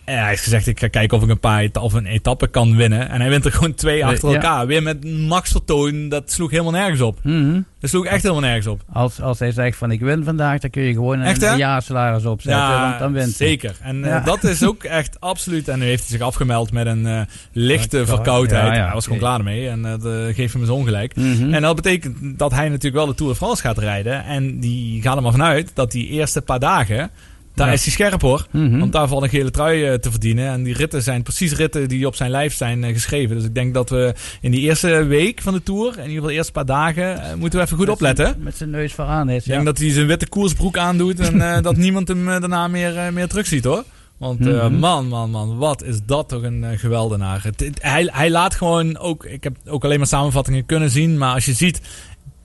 En 0.07 0.17
hij 0.19 0.27
heeft 0.29 0.43
gezegd, 0.43 0.67
ik 0.67 0.79
ga 0.79 0.87
kijken 0.87 1.17
of 1.17 1.23
ik 1.23 1.29
een 1.29 1.39
paar 1.39 1.67
of 1.81 1.93
een 1.93 2.05
etappe 2.05 2.47
kan 2.47 2.75
winnen. 2.75 3.09
En 3.09 3.21
hij 3.21 3.29
wint 3.29 3.45
er 3.45 3.51
gewoon 3.51 3.73
twee 3.73 4.05
achter 4.05 4.29
ja. 4.29 4.35
elkaar. 4.35 4.67
Weer 4.67 4.83
met 4.83 5.05
Max 5.27 5.51
Vertoon, 5.51 6.09
dat 6.09 6.31
sloeg 6.31 6.51
helemaal 6.51 6.71
nergens 6.71 7.01
op. 7.01 7.19
Mhm. 7.23 7.61
Dat 7.79 7.89
sloeg 7.89 8.05
echt 8.05 8.21
helemaal 8.21 8.43
nergens 8.43 8.67
op. 8.67 8.81
Als, 8.93 9.21
als 9.21 9.39
hij 9.39 9.51
zegt 9.51 9.77
van 9.77 9.91
ik 9.91 9.99
win 9.99 10.23
vandaag, 10.23 10.59
dan 10.59 10.69
kun 10.69 10.81
je 10.83 10.93
gewoon 10.93 11.21
Echt, 11.21 11.41
een, 11.41 11.51
een 11.51 11.57
jaarsalaris 11.57 12.25
opzetten. 12.25 12.79
want 12.79 12.99
dan 12.99 13.13
wint 13.13 13.37
hij. 13.37 13.47
zeker. 13.47 13.75
En 13.81 14.03
eh, 14.03 14.09
Ja. 14.09 14.19
dat 14.19 14.43
is 14.43 14.63
ook 14.65 14.83
echt 15.01 15.19
absoluut. 15.19 15.67
En 15.67 15.79
nu 15.79 15.85
heeft 15.85 16.07
hij 16.07 16.17
zich 16.17 16.27
afgemeld 16.27 16.71
met 16.71 16.85
een 16.87 17.05
eh, 17.07 17.21
lichte 17.51 17.97
Ja, 17.97 18.05
verkoudheid. 18.05 18.67
ja, 18.67 18.75
ja, 18.75 18.83
hij 18.85 18.93
was 18.93 19.03
gewoon 19.03 19.19
klaar 19.19 19.37
ermee. 19.37 19.69
En 19.69 19.81
dat 19.81 20.05
eh, 20.05 20.11
geeft 20.35 20.53
hem 20.53 20.61
eens 20.61 20.71
ongelijk. 20.71 21.15
Mhm. 21.15 21.53
En 21.53 21.61
dat 21.61 21.75
betekent 21.75 22.39
dat 22.39 22.51
hij 22.51 22.65
natuurlijk 22.69 22.95
wel 22.95 23.05
de 23.05 23.13
Tour 23.15 23.31
de 23.31 23.37
France 23.37 23.61
gaat 23.61 23.77
rijden. 23.77 24.23
En 24.23 24.59
die 24.59 25.01
gaat 25.01 25.15
er 25.15 25.21
maar 25.21 25.31
vanuit 25.31 25.71
dat 25.73 25.91
die 25.91 26.07
eerste 26.07 26.41
paar 26.41 26.59
dagen... 26.59 27.09
Daar 27.57 27.67
Ja. 27.67 27.73
is 27.73 27.83
hij 27.83 27.91
scherp 27.93 28.21
hoor. 28.21 28.47
Mhm. 28.51 28.79
Want 28.79 28.91
daar 28.91 29.07
valt 29.07 29.23
een 29.23 29.29
gele 29.29 29.51
trui 29.51 29.85
eh, 29.85 29.93
te 29.93 30.11
verdienen. 30.11 30.47
En 30.49 30.63
die 30.63 30.73
ritten 30.73 31.01
zijn 31.03 31.23
precies 31.23 31.53
ritten 31.53 31.87
die 31.87 32.07
op 32.07 32.15
zijn 32.15 32.31
lijf 32.31 32.53
zijn 32.53 32.83
eh, 32.83 32.93
geschreven. 32.93 33.35
Dus 33.35 33.45
ik 33.45 33.53
denk 33.55 33.73
dat 33.73 33.89
we 33.89 34.13
in 34.41 34.51
die 34.51 34.61
eerste 34.61 35.03
week 35.03 35.41
van 35.41 35.53
de 35.53 35.63
Tour... 35.63 35.87
In 35.87 35.97
ieder 35.97 36.09
geval 36.13 36.27
de 36.27 36.33
eerste 36.33 36.51
paar 36.51 36.65
dagen... 36.65 37.21
eh, 37.23 37.33
moeten 37.35 37.59
we 37.59 37.65
even 37.65 37.77
goed 37.77 37.87
Met 37.87 37.97
zijn- 37.99 38.11
opletten. 38.11 38.43
Met 38.43 38.55
zijn 38.57 38.69
neus 38.69 38.93
vooraan 38.93 39.29
is. 39.29 39.43
Ik 39.45 39.51
denk 39.51 39.65
dat 39.65 39.77
hij 39.77 39.91
zijn 39.91 40.07
witte 40.07 40.27
koersbroek 40.29 40.77
aandoet 40.77 41.19
en 41.19 41.61
dat 41.63 41.75
niemand 41.77 42.07
hem 42.07 42.25
daarna 42.25 42.67
meer, 42.67 43.13
meer 43.13 43.27
terugziet 43.27 43.63
hoor. 43.63 43.83
Want 44.17 44.39
Mhm. 44.39 44.73
man, 44.79 45.07
man, 45.07 45.29
man, 45.29 45.57
wat 45.57 45.83
is 45.83 45.99
dat 46.05 46.29
toch 46.29 46.43
een 46.43 46.63
eh, 46.63 46.79
geweldenaar. 46.79 47.43
Het, 47.43 47.59
het- 47.59 47.79
hij, 47.81 48.09
hij 48.11 48.29
laat 48.29 48.55
gewoon 48.55 48.97
ook, 48.97 49.25
ik 49.25 49.43
heb 49.43 49.55
ook 49.67 49.83
alleen 49.83 49.97
maar 49.97 50.07
samenvattingen 50.07 50.65
kunnen 50.65 50.89
zien, 50.89 51.17
maar 51.17 51.33
als 51.33 51.45
je 51.45 51.53
ziet 51.53 51.81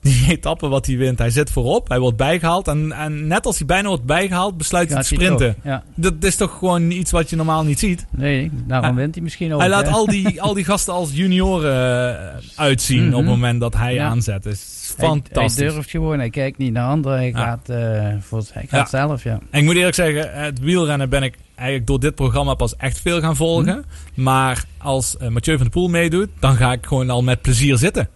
die 0.03 0.25
etappe 0.37 0.67
wat 0.67 0.85
hij 0.85 0.97
wint, 0.97 1.19
hij 1.19 1.29
zit 1.29 1.49
voorop, 1.51 1.87
hij 1.89 1.99
wordt 1.99 2.17
bijgehaald 2.17 2.67
en, 2.67 2.91
en 2.91 3.27
net 3.27 3.45
als 3.45 3.57
hij 3.57 3.65
bijna 3.67 3.87
wordt 3.87 4.03
bijgehaald, 4.03 4.57
besluit 4.57 4.89
hij 4.93 5.01
te 5.03 5.07
hij 5.15 5.17
sprinten. 5.17 5.55
ja. 5.63 5.83
Dat 5.95 6.13
is 6.19 6.35
toch 6.35 6.57
gewoon 6.57 6.91
iets 6.91 7.11
wat 7.11 7.29
je 7.29 7.35
normaal 7.35 7.63
niet 7.63 7.79
ziet. 7.79 8.05
Nee, 8.09 8.51
daarom 8.67 8.87
Hij- 8.89 8.97
wint 8.97 9.13
hij 9.15 9.23
misschien 9.23 9.53
ook. 9.53 9.59
Hij 9.59 9.69
laat 9.69 9.85
hè? 9.85 9.91
al 9.91 10.05
die, 10.05 10.41
al 10.41 10.53
die 10.53 10.63
gasten 10.65 10.93
als 10.93 11.09
junioren 11.13 12.19
eh, 12.33 12.37
uitzien 12.55 13.03
Mhm. 13.05 13.13
op 13.13 13.19
het 13.19 13.29
moment 13.29 13.59
dat 13.59 13.73
hij 13.75 13.93
Ja. 13.93 14.07
aanzet. 14.07 14.45
Is 14.45 14.93
Hij- 14.97 15.07
fantastisch. 15.07 15.55
Hij, 15.65 15.67
durft 15.73 15.89
gewoon, 15.89 16.19
hij 16.19 16.29
kijkt 16.29 16.57
niet 16.57 16.73
naar 16.73 16.87
anderen, 16.89 17.17
hij 17.17 17.27
Ja. 17.29 17.37
gaat, 17.45 17.69
eh, 17.69 18.07
voor, 18.19 18.43
hij 18.53 18.65
gaat 18.67 18.89
zelf, 18.89 19.23
ja. 19.23 19.39
En 19.49 19.59
ik 19.59 19.65
moet 19.65 19.75
eerlijk 19.75 19.95
zeggen, 19.95 20.31
het 20.43 20.59
wielrennen 20.59 21.09
ben 21.09 21.23
ik 21.23 21.35
eigenlijk 21.55 21.87
door 21.87 21.99
dit 21.99 22.15
programma 22.15 22.53
pas 22.53 22.75
echt 22.75 22.99
veel 22.99 23.19
gaan 23.21 23.35
volgen. 23.35 23.85
Maar 24.15 24.63
als 24.77 25.17
eh, 25.17 25.27
Mathieu 25.27 25.55
van 25.55 25.63
der 25.65 25.73
Poel 25.73 25.87
meedoet, 25.87 26.29
dan 26.39 26.55
ga 26.55 26.71
ik 26.71 26.85
gewoon 26.85 27.09
al 27.09 27.23
met 27.23 27.41
plezier 27.41 27.77
zitten. 27.77 28.09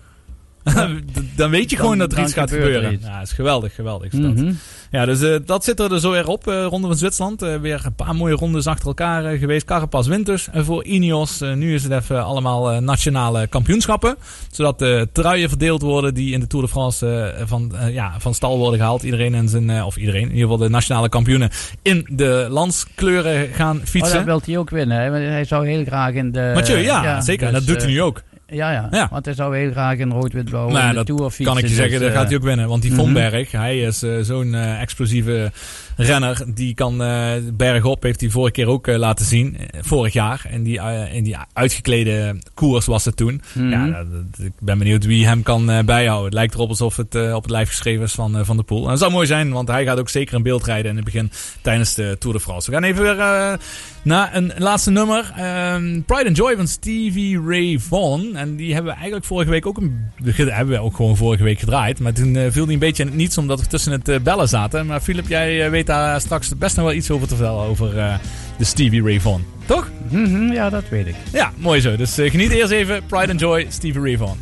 dan 1.36 1.50
weet 1.50 1.70
je 1.70 1.76
Dan- 1.76 1.86
gewoon 1.86 1.98
dat 1.98 2.12
er 2.14 2.20
iets 2.20 2.34
gaat 2.34 2.52
gebeuren. 2.52 2.94
iets. 2.94 3.06
Ja, 3.06 3.18
dat 3.18 3.28
is 3.28 3.34
geweldig, 3.34 3.76
geweldig. 3.76 4.14
Is. 4.14 4.20
Mhm. 4.20 4.52
Ja, 4.92 5.06
dus 5.06 5.22
eh, 5.22 5.36
dat 5.46 5.64
zit 5.64 5.80
er 5.80 5.90
dus 5.90 6.02
zo 6.02 6.12
weer 6.12 6.28
op, 6.28 6.48
eh, 6.48 6.66
Ronde 6.66 6.88
van 6.88 6.98
Zwitserland. 6.98 7.42
Eh, 7.42 7.56
weer 7.56 7.82
een 7.86 7.94
paar 7.96 8.16
mooie 8.16 8.34
rondes 8.36 8.68
achter 8.68 8.88
elkaar 8.88 9.38
geweest. 9.38 9.66
Carapaz 9.66 10.08
wint 10.08 10.26
dus 10.26 10.48
eh, 10.52 10.64
voor 10.64 10.84
Ineos. 10.84 11.40
Nu 11.40 11.74
is 11.74 11.84
het 11.84 11.92
even 11.92 12.24
allemaal 12.24 12.82
nationale 12.82 13.48
kampioenschappen. 13.48 14.16
Zodat 14.52 14.80
de 14.80 15.08
truien 15.14 15.50
verdeeld 15.50 15.82
worden 15.82 16.14
die 16.14 16.34
in 16.34 16.40
de 16.40 16.48
Tour 16.48 16.66
de 16.66 16.72
France 16.72 17.34
van, 17.46 17.72
ja, 17.92 18.14
van 18.18 18.34
stal 18.34 18.58
worden 18.58 18.80
gehaald. 18.80 19.04
Iedereen 19.04 19.34
in 19.34 19.48
zijn, 19.50 19.84
of 19.84 19.98
iedereen, 19.98 20.22
in 20.22 20.28
ieder 20.28 20.42
geval 20.42 20.58
de 20.58 20.70
nationale 20.70 21.10
kampioenen 21.10 21.50
in 21.82 22.08
de 22.12 22.48
landskleuren 22.50 23.48
gaan 23.54 23.78
Oh, 23.78 23.84
fietsen. 23.86 24.16
dat 24.16 24.26
wil 24.26 24.42
hij 24.46 24.58
ook 24.58 24.70
winnen, 24.70 24.98
hè? 25.02 25.12
hij 25.20 25.44
zou 25.46 25.68
heel 25.68 25.84
graag 25.86 26.14
in 26.14 26.32
de... 26.32 26.52
Mathieu, 26.54 26.78
ja, 26.78 27.22
zeker. 27.22 27.48
En 27.48 27.54
dat 27.54 27.66
doet 27.66 27.82
hij 27.82 27.92
nu 27.92 28.02
ook. 28.02 28.22
Ja, 28.50 28.72
ja, 28.72 28.88
Ja. 28.92 29.08
want 29.12 29.26
hij 29.26 29.34
zou 29.34 29.58
heel 29.58 29.72
graag 29.72 29.98
in 29.98 30.12
rood-wit-blauw 30.12 30.72
ja, 30.72 30.94
de 30.94 31.04
Tour 31.04 31.24
fietsen. 31.24 31.46
kan 31.46 31.58
ik 31.58 31.68
je 31.68 31.74
zeggen, 31.74 31.92
dus, 31.92 32.00
dat 32.00 32.10
eh, 32.10 32.16
gaat 32.18 32.28
hij 32.28 32.36
ook 32.36 32.44
winnen. 32.44 32.68
Want 32.68 32.82
die 32.82 32.92
mhm. 32.92 33.00
Von 33.00 33.14
Berg, 33.14 33.52
hij 33.52 33.80
is 33.80 34.04
eh, 34.04 34.20
zo'n 34.22 34.54
eh, 34.54 34.82
explosieve 34.82 35.52
renner. 35.98 36.44
Die 36.54 36.74
kan 36.74 37.02
eh 37.04 37.32
bergop, 37.54 38.04
heeft 38.04 38.22
hij 38.22 38.30
vorige 38.30 38.52
keer 38.52 38.68
ook 38.68 38.88
eh, 38.88 38.98
laten 38.98 39.26
zien. 39.26 39.58
eh, 39.58 39.80
vorig 39.84 40.14
jaar. 40.14 40.46
En 40.50 40.64
die, 40.64 40.80
in 41.12 41.24
die 41.24 41.36
uitgeklede 41.54 42.40
koers 42.54 42.86
was 42.86 43.06
het 43.06 43.18
toen. 43.18 43.42
Mhm. 43.54 43.70
Ja, 43.70 43.88
dat- 43.88 44.06
dat- 44.12 44.46
ik 44.46 44.52
ben 44.60 44.78
benieuwd 44.78 45.06
wie 45.06 45.26
hem 45.28 45.44
kan 45.44 45.66
bijhouden. 45.86 46.26
Het 46.26 46.34
lijkt 46.34 46.54
erop 46.54 46.70
alsof 46.70 46.96
het 46.98 47.16
op 47.34 47.42
het 47.42 47.52
lijf 47.52 47.68
geschreven 47.68 48.04
is 48.04 48.14
van, 48.14 48.46
van 48.46 48.58
de 48.58 48.64
Poel. 48.64 48.84
En 48.84 48.90
dat 48.90 49.00
zou 49.00 49.12
mooi 49.12 49.28
zijn, 49.28 49.52
want 49.52 49.68
hij 49.68 49.84
gaat 49.86 50.00
ook 50.00 50.10
zeker 50.10 50.36
in 50.36 50.44
beeld 50.44 50.66
rijden 50.66 50.90
in 50.92 50.96
het 50.96 51.06
begin 51.06 51.32
tijdens 51.62 51.94
de 51.94 52.16
Tour 52.20 52.36
de 52.38 52.42
France. 52.44 52.70
We 52.72 52.76
gaan 52.78 52.86
even 52.86 53.02
weer 53.04 53.58
naar 54.02 54.36
een 54.36 54.52
laatste 54.58 54.92
nummer. 54.92 55.32
Ehm, 55.36 56.02
Pride 56.02 56.28
and 56.28 56.38
Joy 56.38 56.56
van 56.56 56.68
Stevie 56.68 57.42
Ray 57.48 57.80
Vaughan. 57.80 58.36
En 58.36 58.56
die 58.56 58.74
hebben 58.74 58.92
we 58.92 58.98
eigenlijk 58.98 59.26
vorige 59.28 59.50
week 59.50 59.66
ook, 59.66 59.78
een, 59.78 60.12
hebben 60.36 60.68
we 60.76 60.80
ook 60.82 60.96
gewoon 60.96 61.18
vorige 61.18 61.44
week 61.44 61.60
gedraaid. 61.60 62.00
Maar 62.00 62.14
toen 62.14 62.52
viel 62.52 62.64
die 62.66 62.74
een 62.74 62.80
beetje 62.80 63.04
in 63.04 63.10
het 63.10 63.18
niets 63.18 63.38
omdat 63.38 63.60
we 63.62 63.68
tussen 63.68 63.92
het 63.92 64.24
bellen 64.24 64.48
zaten. 64.48 64.86
Maar 64.86 65.00
Philip, 65.02 65.28
jij 65.28 65.66
eh, 65.66 65.72
weet 65.88 66.06
daar 66.06 66.22
straks 66.22 66.58
best 66.58 66.76
nog 66.76 66.86
wel 66.86 66.94
iets 66.94 67.12
over 67.12 67.28
te 67.28 67.36
vertellen 67.36 67.64
over 67.64 67.98
eh, 67.98 68.16
de 68.58 68.64
Stevie 68.64 69.04
Ray 69.04 69.20
Vaughan. 69.20 69.46
Toch? 69.66 69.90
Mhm, 70.10 70.52
ja, 70.52 70.70
dat 70.70 70.90
weet 70.90 71.08
ik. 71.08 71.16
Ja, 71.34 71.52
mooi 71.58 71.82
zo. 71.82 71.96
Dus 71.96 72.18
eh, 72.18 72.32
geniet 72.32 72.52
eerst 72.52 72.72
even 72.72 73.06
Pride 73.06 73.32
and 73.32 73.40
Joy, 73.40 73.66
Stevie 73.70 74.02
Ray 74.02 74.18
Vaughan. 74.18 74.38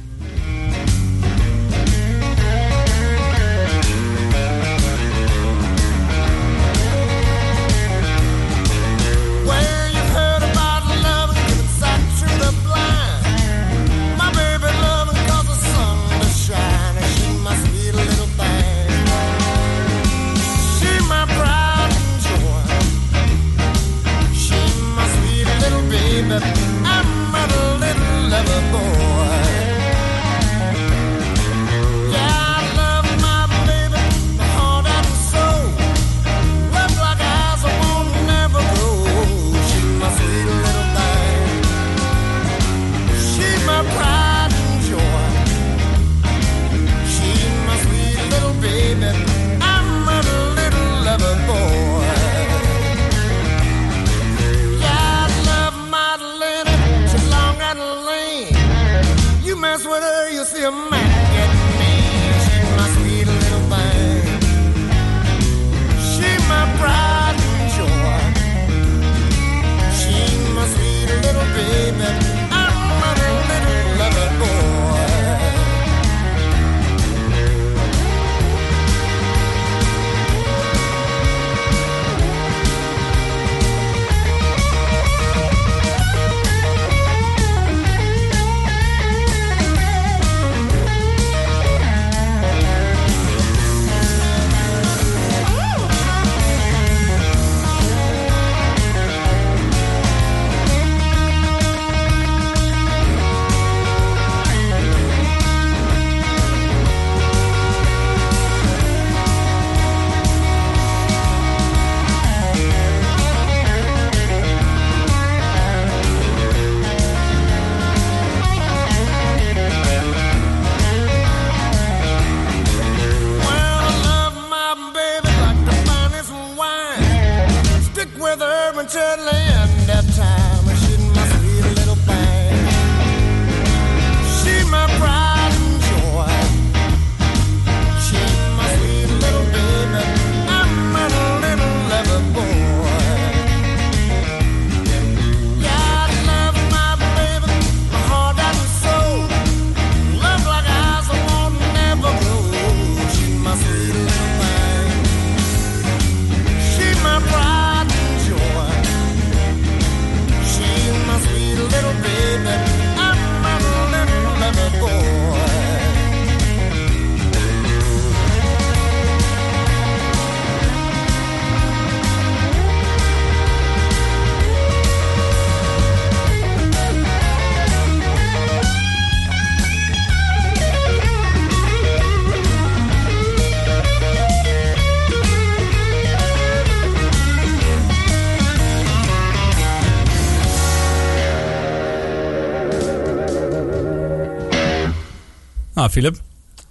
Nou, 195.86 195.98
Philip. 195.98 196.18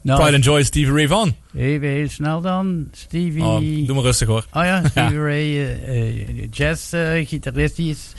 Nou. 0.01 0.21
Pride 0.21 0.35
and 0.35 0.45
Joy, 0.45 0.62
Stevie 0.62 0.93
Ray 0.93 1.07
Vaughan. 1.07 1.35
Even 1.57 1.89
heel 1.89 2.09
snel 2.09 2.41
dan. 2.41 2.89
Stevie... 2.93 3.43
Oh, 3.43 3.87
doe 3.87 3.95
maar 3.95 4.05
rustig 4.05 4.29
hoor. 4.29 4.47
Oh 4.53 4.65
ja, 4.65 4.83
Stevie 4.91 5.19
Ray, 5.19 5.77
eh, 5.85 6.51
jazz-gitarist. 6.51 7.77
die 7.77 7.91
is 7.91 8.12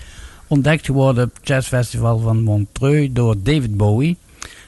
ontdekt 0.48 0.86
geworden 0.86 1.24
op 1.24 1.36
het 1.36 1.48
jazzfestival 1.48 2.20
van 2.20 2.44
Montreux 2.44 3.14
door 3.14 3.36
David 3.44 3.78
Bowie. 3.78 4.18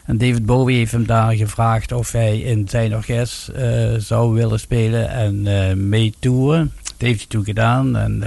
En 0.05 0.17
David 0.17 0.45
Bowie 0.45 0.77
heeft 0.77 0.91
hem 0.91 1.05
daar 1.05 1.33
gevraagd 1.33 1.91
of 1.91 2.11
hij 2.11 2.39
in 2.39 2.67
zijn 2.69 2.95
orkest 2.95 3.47
eh, 3.47 3.93
zou 3.97 4.33
willen 4.33 4.59
spelen 4.59 5.09
en 5.09 5.47
eh 5.47 5.75
meetoeren. 5.75 6.71
Dat 6.83 6.93
heeft 7.07 7.17
hij 7.17 7.27
toen 7.27 7.43
gedaan. 7.43 7.95
En 7.97 8.23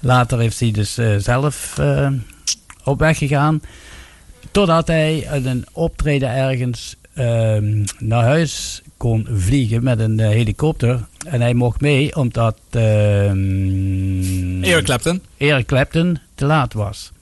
later 0.00 0.38
heeft 0.38 0.60
hij 0.60 0.70
dus 0.70 0.98
zelf 1.18 1.80
op 2.84 2.98
weg 2.98 3.18
gegaan. 3.18 3.60
Totdat 4.52 4.86
hij 4.86 5.24
uit 5.28 5.44
een 5.44 5.64
optreden 5.72 6.28
ergens 6.28 6.96
ehm, 7.14 7.84
naar 7.98 8.24
huis 8.24 8.82
kon 8.96 9.26
vliegen 9.30 9.84
met 9.84 9.98
een 9.98 10.20
eh, 10.20 10.28
helikopter. 10.28 11.00
En 11.26 11.40
hij 11.40 11.54
mocht 11.54 11.80
mee 11.80 12.16
omdat 12.16 12.58
ehm, 12.70 14.62
Eric 14.62 14.84
Clapton. 14.84 15.22
Eric 15.36 15.66
Clapton 15.66 16.18
te 16.34 16.44
laat 16.44 16.72
was. 16.72 17.12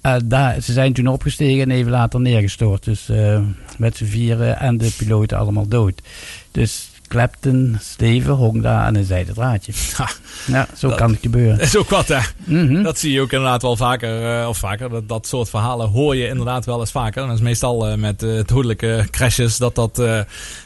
Eh, 0.00 0.16
daar, 0.24 0.60
ze 0.60 0.72
zijn 0.72 0.92
toen 0.92 1.06
opgestegen 1.06 1.62
en 1.62 1.70
even 1.70 1.90
later 1.90 2.20
neergestort. 2.20 2.84
Dus 2.84 3.08
eh, 3.08 3.42
met 3.78 3.96
z'n 3.96 4.04
vieren 4.04 4.58
en 4.58 4.76
de 4.76 4.94
piloten 4.96 5.38
allemaal 5.38 5.68
dood. 5.68 6.02
Dus 6.50 6.90
Clapton, 7.18 7.76
Steven, 7.80 8.32
hong 8.34 8.62
daar 8.62 8.80
aan 8.80 8.94
een 8.94 9.04
zijde 9.04 9.32
draadje. 9.32 9.72
Ja, 10.46 10.66
zo 10.76 10.88
dat- 10.88 10.96
kan 10.98 11.10
het 11.10 11.20
gebeuren. 11.22 11.58
Dat 11.58 11.66
is 11.66 11.76
ook 11.76 11.90
wat, 11.90 12.08
hè? 12.08 12.18
Mhm. 12.44 12.82
Dat 12.82 12.98
zie 12.98 13.12
je 13.12 13.20
ook 13.20 13.32
inderdaad 13.32 13.62
wel 13.62 13.76
vaker. 13.76 14.40
eh, 14.40 14.48
of 14.48 14.58
vaker. 14.58 14.90
Dat, 14.90 15.08
dat 15.08 15.26
soort 15.26 15.48
verhalen 15.50 15.88
hoor 15.88 16.16
je 16.16 16.26
inderdaad 16.28 16.64
wel 16.66 16.80
eens 16.80 16.90
vaker. 16.90 17.22
En 17.22 17.28
dat 17.28 17.36
is 17.36 17.42
meestal 17.42 17.88
eh, 17.88 17.96
met 17.96 18.22
eh 18.22 18.30
dodelijke 18.46 19.06
crashes. 19.10 19.56
Dat, 19.56 19.74
dat, 19.74 19.96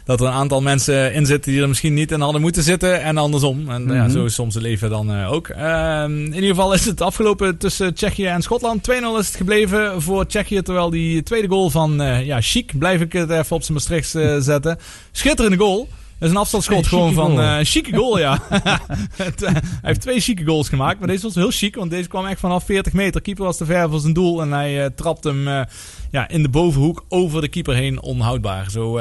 dat 0.05 0.21
er 0.21 0.27
een 0.27 0.33
aantal 0.33 0.61
mensen 0.63 1.13
in 1.15 1.27
zitten 1.27 1.53
die 1.53 1.61
er 1.63 1.69
misschien 1.69 1.95
niet 1.95 2.13
in 2.13 2.21
hadden 2.21 2.41
moeten 2.41 2.63
zitten. 2.63 3.03
En 3.03 3.17
andersom. 3.19 3.71
En 3.71 3.83
ja, 3.87 4.03
Mhm. 4.03 4.11
zo 4.11 4.25
is 4.25 4.35
soms 4.35 4.55
het 4.55 4.63
leven 4.63 4.91
dan 4.91 5.25
ook. 5.25 5.49
Ehm, 5.49 6.13
in 6.25 6.35
ieder 6.35 6.49
geval 6.49 6.73
is 6.73 6.85
het 6.85 7.01
afgelopen 7.01 7.57
tussen 7.59 7.95
Tsjechië 7.95 8.27
en 8.27 8.43
Schotland. 8.43 8.83
2-0 8.83 9.19
is 9.19 9.27
het 9.27 9.37
gebleven 9.37 10.03
voor 10.03 10.27
Tsjechië. 10.27 10.63
Terwijl 10.63 10.91
die 10.91 11.23
tweede 11.23 11.49
goal 11.49 11.71
van 11.71 11.93
ja, 12.25 12.41
Chic, 12.41 12.79
blijf 12.79 13.01
ik 13.01 13.13
het 13.13 13.31
even 13.31 13.57
op 13.57 13.63
zijn 13.63 13.73
Maastrichts 13.73 14.15
eh, 14.15 14.37
zetten. 14.39 14.79
Schitterende 15.13 15.57
goal. 15.57 15.89
Dat 16.19 16.29
is 16.29 16.35
een 16.35 16.41
afstandsschot 16.41 16.87
gewoon 16.87 17.09
chique 17.09 17.21
van 17.21 17.31
goal. 17.37 17.59
eh, 17.59 17.64
chique 17.64 17.97
goal, 17.97 18.19
ja. 18.19 18.39
Het, 19.16 19.43
eh, 19.43 19.53
hij 19.53 19.62
heeft 19.83 20.01
twee 20.01 20.21
chique 20.21 20.45
goals 20.45 20.69
gemaakt, 20.69 20.99
maar 20.99 21.09
deze 21.09 21.23
was 21.23 21.35
heel 21.35 21.51
chic, 21.51 21.75
want 21.75 21.91
deze 21.91 22.09
kwam 22.09 22.27
echt 22.27 22.41
vanaf 22.41 22.64
40 22.64 22.93
meter. 22.93 23.21
Keeper 23.21 23.45
was 23.45 23.57
te 23.57 23.64
ver 23.64 23.91
voor 23.91 24.01
zijn 24.01 24.12
doel 24.12 24.41
en 24.43 24.53
hij 24.53 24.85
eh 24.85 24.91
trapte 24.95 25.29
hem 25.29 25.66
ja, 26.11 26.29
in 26.29 26.43
de 26.43 26.49
bovenhoek 26.49 27.05
over 27.09 27.41
de 27.41 27.49
keeper 27.49 27.75
heen 27.75 28.03
onhoudbaar. 28.03 28.71
Zo 28.71 29.01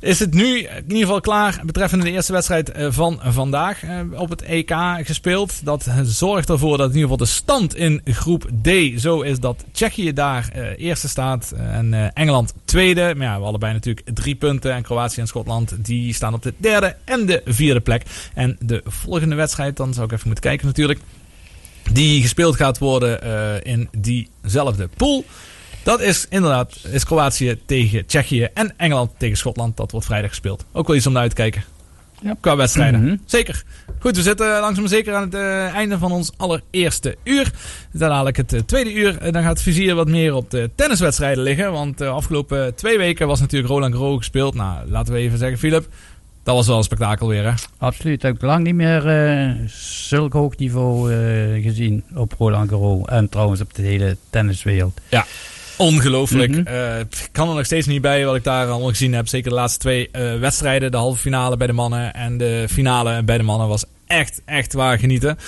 is 0.00 0.18
het 0.18 0.34
nu 0.34 0.58
in 0.58 0.82
ieder 0.82 0.98
geval 0.98 1.20
klaar 1.20 1.60
betreffende 1.64 2.04
de 2.04 2.10
eerste 2.10 2.32
wedstrijd 2.32 2.70
eh, 2.70 2.86
van 2.90 3.20
vandaag 3.22 3.82
eh, 3.82 4.00
op 4.14 4.30
het 4.30 4.42
EK 4.42 4.72
gespeeld. 5.02 5.64
Dat 5.64 5.86
zorgt 6.02 6.48
ervoor 6.48 6.76
dat 6.76 6.88
in 6.88 6.94
ieder 6.94 7.10
geval 7.10 7.26
de 7.26 7.32
stand 7.32 7.76
in 7.76 8.00
groep 8.04 8.48
D 8.62 9.00
zo 9.00 9.20
is 9.20 9.40
dat 9.40 9.64
Tsjechië 9.72 10.12
daar 10.12 10.48
eh, 10.52 10.62
eerste 10.76 11.08
staat 11.08 11.52
en 11.56 12.12
Engeland 12.14 12.54
tweede. 12.64 13.14
Maar 13.16 13.26
ja, 13.26 13.38
we 13.38 13.44
allebei 13.44 13.72
natuurlijk 13.72 14.06
drie 14.14 14.34
punten 14.34 14.72
en 14.74 14.82
Kroatië 14.82 15.20
en 15.20 15.26
Schotland 15.26 15.74
die 15.84 16.14
staan 16.14 16.34
op 16.34 16.42
de 16.42 16.54
derde 16.56 16.96
en 17.04 17.26
de 17.26 17.42
vierde 17.44 17.80
plek. 17.80 18.02
En 18.34 18.56
de 18.60 18.82
volgende 18.86 19.34
wedstrijd, 19.34 19.76
dan 19.76 19.94
zou 19.94 20.06
ik 20.06 20.12
even 20.12 20.26
moeten 20.26 20.44
kijken 20.44 20.66
natuurlijk, 20.66 21.00
die 21.92 22.22
gespeeld 22.22 22.56
gaat 22.56 22.78
worden 22.78 23.22
in 23.64 23.88
diezelfde 23.92 24.88
pool. 24.96 25.24
Dat 25.82 26.00
is 26.00 26.26
inderdaad 26.28 26.76
is 26.90 27.04
Kroatië 27.04 27.58
tegen 27.66 28.06
Tsjechië 28.06 28.48
en 28.54 28.74
Engeland 28.76 29.10
tegen 29.16 29.36
Schotland. 29.36 29.76
Dat 29.76 29.90
wordt 29.90 30.06
vrijdag 30.06 30.30
gespeeld. 30.30 30.64
Ook 30.72 30.86
wel 30.86 30.96
iets 30.96 31.06
om 31.06 31.12
naar 31.12 31.22
uit 31.22 31.30
te 31.30 31.36
kijken. 31.36 31.64
Ja. 32.22 32.34
Qua 32.40 32.56
wedstrijden. 32.56 33.02
Mhm. 33.04 33.16
Zeker. 33.24 33.62
Goed, 33.98 34.16
we 34.16 34.22
zitten 34.22 34.60
langzaam 34.60 34.86
zeker 34.86 35.14
aan 35.14 35.22
het 35.22 35.34
eh, 35.34 35.74
einde 35.74 35.98
van 35.98 36.12
ons 36.12 36.32
allereerste 36.36 37.16
uur. 37.24 37.52
Dan 37.92 38.08
dadelijk 38.08 38.36
het 38.36 38.52
eh, 38.52 38.60
tweede 38.60 38.92
uur. 38.92 39.18
Eh, 39.18 39.32
dan 39.32 39.42
gaat 39.42 39.52
het 39.52 39.62
vizier 39.62 39.94
wat 39.94 40.08
meer 40.08 40.34
op 40.34 40.50
de 40.50 40.70
tenniswedstrijden 40.74 41.42
liggen. 41.42 41.72
Want 41.72 41.98
de 41.98 42.06
afgelopen 42.06 42.74
twee 42.74 42.98
weken 42.98 43.26
was 43.26 43.40
natuurlijk 43.40 43.72
Roland 43.72 43.94
Garros 43.94 44.16
gespeeld. 44.16 44.54
Nou, 44.54 44.90
laten 44.90 45.12
we 45.12 45.18
even 45.18 45.38
zeggen, 45.38 45.58
Philip. 45.58 45.88
Dat 46.42 46.54
was 46.54 46.66
wel 46.66 46.76
een 46.76 46.82
spektakel 46.82 47.28
weer, 47.28 47.44
hè? 47.44 47.52
Absoluut. 47.78 48.24
Ik 48.24 48.32
heb 48.32 48.42
lang 48.42 48.64
niet 48.64 48.74
meer 48.74 49.08
eh, 49.08 49.50
zulk 50.06 50.32
hoog 50.32 50.56
niveau 50.56 51.12
eh, 51.12 51.62
gezien 51.62 52.04
op 52.14 52.32
Roland 52.38 52.70
Garros. 52.70 53.06
En 53.06 53.28
trouwens 53.28 53.60
op 53.60 53.74
de 53.74 53.82
hele 53.82 54.16
tenniswereld. 54.30 55.00
Ja, 55.08 55.26
ongelooflijk. 55.80 56.50
Mhm. 56.50 56.66
Eh, 56.66 56.98
ik 56.98 57.28
kan 57.32 57.48
er 57.48 57.54
nog 57.54 57.64
steeds 57.64 57.86
niet 57.86 58.02
bij 58.02 58.24
wat 58.24 58.36
ik 58.36 58.44
daar 58.44 58.68
allemaal 58.68 58.88
gezien 58.88 59.14
heb. 59.14 59.28
Zeker 59.28 59.50
de 59.50 59.56
laatste 59.56 59.78
twee 59.78 60.08
eh, 60.12 60.38
wedstrijden. 60.38 60.90
De 60.90 60.96
halve 60.96 61.20
finale 61.20 61.56
bij 61.56 61.66
de 61.66 61.72
mannen 61.72 62.14
en 62.14 62.38
de 62.38 62.66
finale 62.70 63.22
bij 63.22 63.36
de 63.36 63.42
mannen 63.42 63.68
was 63.68 63.84
echt, 64.06 64.42
echt 64.44 64.72
waar 64.72 64.98
genieten. 64.98 65.38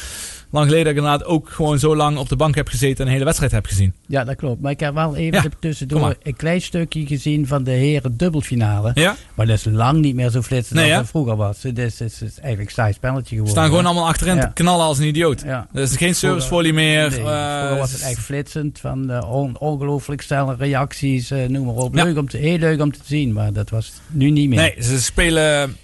Lang 0.52 0.64
geleden 0.66 0.84
dat 0.84 0.92
ik 0.92 0.98
inderdaad 1.08 1.28
ook 1.28 1.48
gewoon 1.50 1.78
zo 1.78 1.96
lang 1.96 2.16
op 2.18 2.28
de 2.28 2.36
bank 2.36 2.54
heb 2.54 2.68
gezeten 2.68 2.98
en 2.98 3.06
een 3.06 3.12
hele 3.12 3.24
wedstrijd 3.24 3.52
heb 3.52 3.66
gezien. 3.66 3.92
Ja, 4.06 4.24
dat 4.24 4.36
klopt. 4.36 4.60
Maar 4.60 4.70
ik 4.70 4.80
heb 4.80 4.94
wel 4.94 5.16
even 5.16 5.42
Ja, 5.42 5.48
tussendoor 5.60 6.16
een 6.22 6.36
klein 6.36 6.62
stukje 6.62 7.06
gezien 7.06 7.46
van 7.46 7.64
de 7.64 7.70
heren 7.70 8.16
dubbelfinale. 8.16 8.90
Ja? 8.94 9.16
Maar 9.34 9.46
dat 9.46 9.56
is 9.56 9.64
lang 9.64 10.00
niet 10.00 10.14
meer 10.14 10.30
zo 10.30 10.42
flitsend 10.42 10.78
Nee, 10.78 10.90
als 10.90 11.00
het 11.00 11.08
vroeger 11.08 11.36
was. 11.36 11.62
Het 11.62 11.78
is, 11.78 11.98
het 11.98 12.12
is, 12.12 12.20
eigenlijk 12.20 12.60
een 12.68 12.74
saai 12.74 12.92
spelletje 12.92 13.28
geworden. 13.28 13.50
staan 13.52 13.68
gewoon 13.68 13.86
allemaal 13.86 14.06
achterin 14.06 14.40
te 14.40 14.50
knallen 14.54 14.84
als 14.84 14.98
een 14.98 15.06
idioot. 15.06 15.42
Ja. 15.44 15.66
Er 15.72 15.82
is 15.82 15.96
geen 15.96 16.14
servicefolie 16.14 16.72
meer. 16.72 17.10
Nee, 17.10 17.18
eh, 17.18 17.58
vroeger 17.58 17.78
was 17.78 17.92
het 17.92 18.00
echt 18.02 18.18
flitsend. 18.18 18.78
Van 18.80 19.10
eh, 19.10 19.32
on- 19.32 19.58
ongelooflijk 19.58 20.22
snelle 20.22 20.54
reacties, 20.58 21.30
eh, 21.30 21.48
noem 21.48 21.66
maar 21.66 21.74
op. 21.74 21.94
Leuk 21.94 22.18
om 22.18 22.28
te, 22.28 22.36
heel 22.36 22.58
leuk 22.58 22.80
om 22.80 22.92
te 22.92 23.00
zien, 23.04 23.32
maar 23.32 23.52
dat 23.52 23.70
was 23.70 23.92
nu 24.08 24.30
niet 24.30 24.48
meer. 24.48 24.58
Nee, 24.58 24.74
ze 24.80 25.02
spelen 25.02 25.76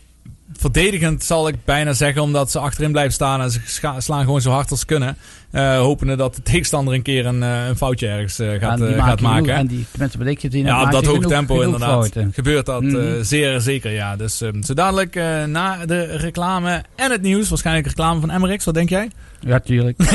verdedigend, 0.61 1.25
zal 1.25 1.49
ik 1.49 1.55
bijna 1.65 1.93
zeggen, 1.93 2.23
omdat 2.23 2.51
ze 2.51 2.59
achterin 2.59 2.91
blijven 2.93 3.13
staan 3.13 3.41
en 3.41 3.51
ze 3.51 3.61
slaan 3.99 4.25
gewoon 4.25 4.41
zo 4.41 4.51
hard 4.51 4.71
als 4.71 4.81
ze 4.81 4.87
kunnen. 4.87 5.17
Eh 5.51 5.79
hopende 5.79 6.17
dat 6.17 6.35
de 6.35 6.43
tegenstander 6.53 6.95
een 6.95 7.03
keer 7.03 7.27
een, 7.27 7.43
eh, 7.43 7.67
een 7.67 7.77
foutje 7.77 8.09
ergens 8.09 8.39
eh, 8.39 8.49
gaat, 8.61 8.81
En 8.81 8.87
die 8.87 8.95
gaat 8.95 9.19
genoeg- 9.19 9.21
maken. 9.33 9.55
En 9.55 9.67
die 9.67 9.87
mensen 9.99 10.19
heb, 10.27 10.39
Ja, 10.53 10.83
op 10.83 10.91
dat 10.93 11.07
genoeg- 11.07 11.27
tempo 11.27 11.55
genoeg 11.55 11.65
inderdaad. 11.65 11.91
fouten. 11.91 12.31
Gebeurt 12.35 12.67
dat 12.67 12.83
eh, 12.83 12.89
Mhm. 12.89 13.23
zeer 13.23 13.61
zeker, 13.61 13.91
ja. 13.93 14.17
Dus 14.17 14.41
eh, 14.41 14.49
zo 14.63 14.75
dadelijk 14.75 15.17
eh, 15.17 15.45
na 15.45 15.87
de 15.87 16.05
reclame 16.17 16.85
en 16.97 17.11
het 17.11 17.23
nieuws, 17.23 17.49
waarschijnlijk 17.49 17.87
reclame 17.87 18.21
van 18.21 18.31
Emmerix, 18.31 18.65
wat 18.65 18.75
denk 18.75 18.89
jij? 18.89 19.11
Ja, 19.41 19.59
tuurlijk. 19.61 19.99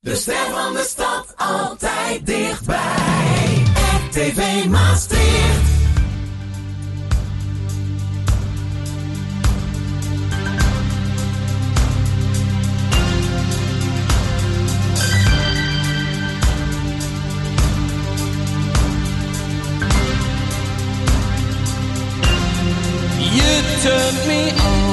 De 0.00 0.14
ster 0.14 0.34
van 0.50 0.72
de 0.72 0.84
stad 0.88 1.34
altijd 1.36 2.26
dichtbij. 2.26 2.78
RTV 4.10 4.64
Maastricht. 4.68 5.83
Turned 23.84 24.26
me 24.26 24.50
on. 24.50 24.83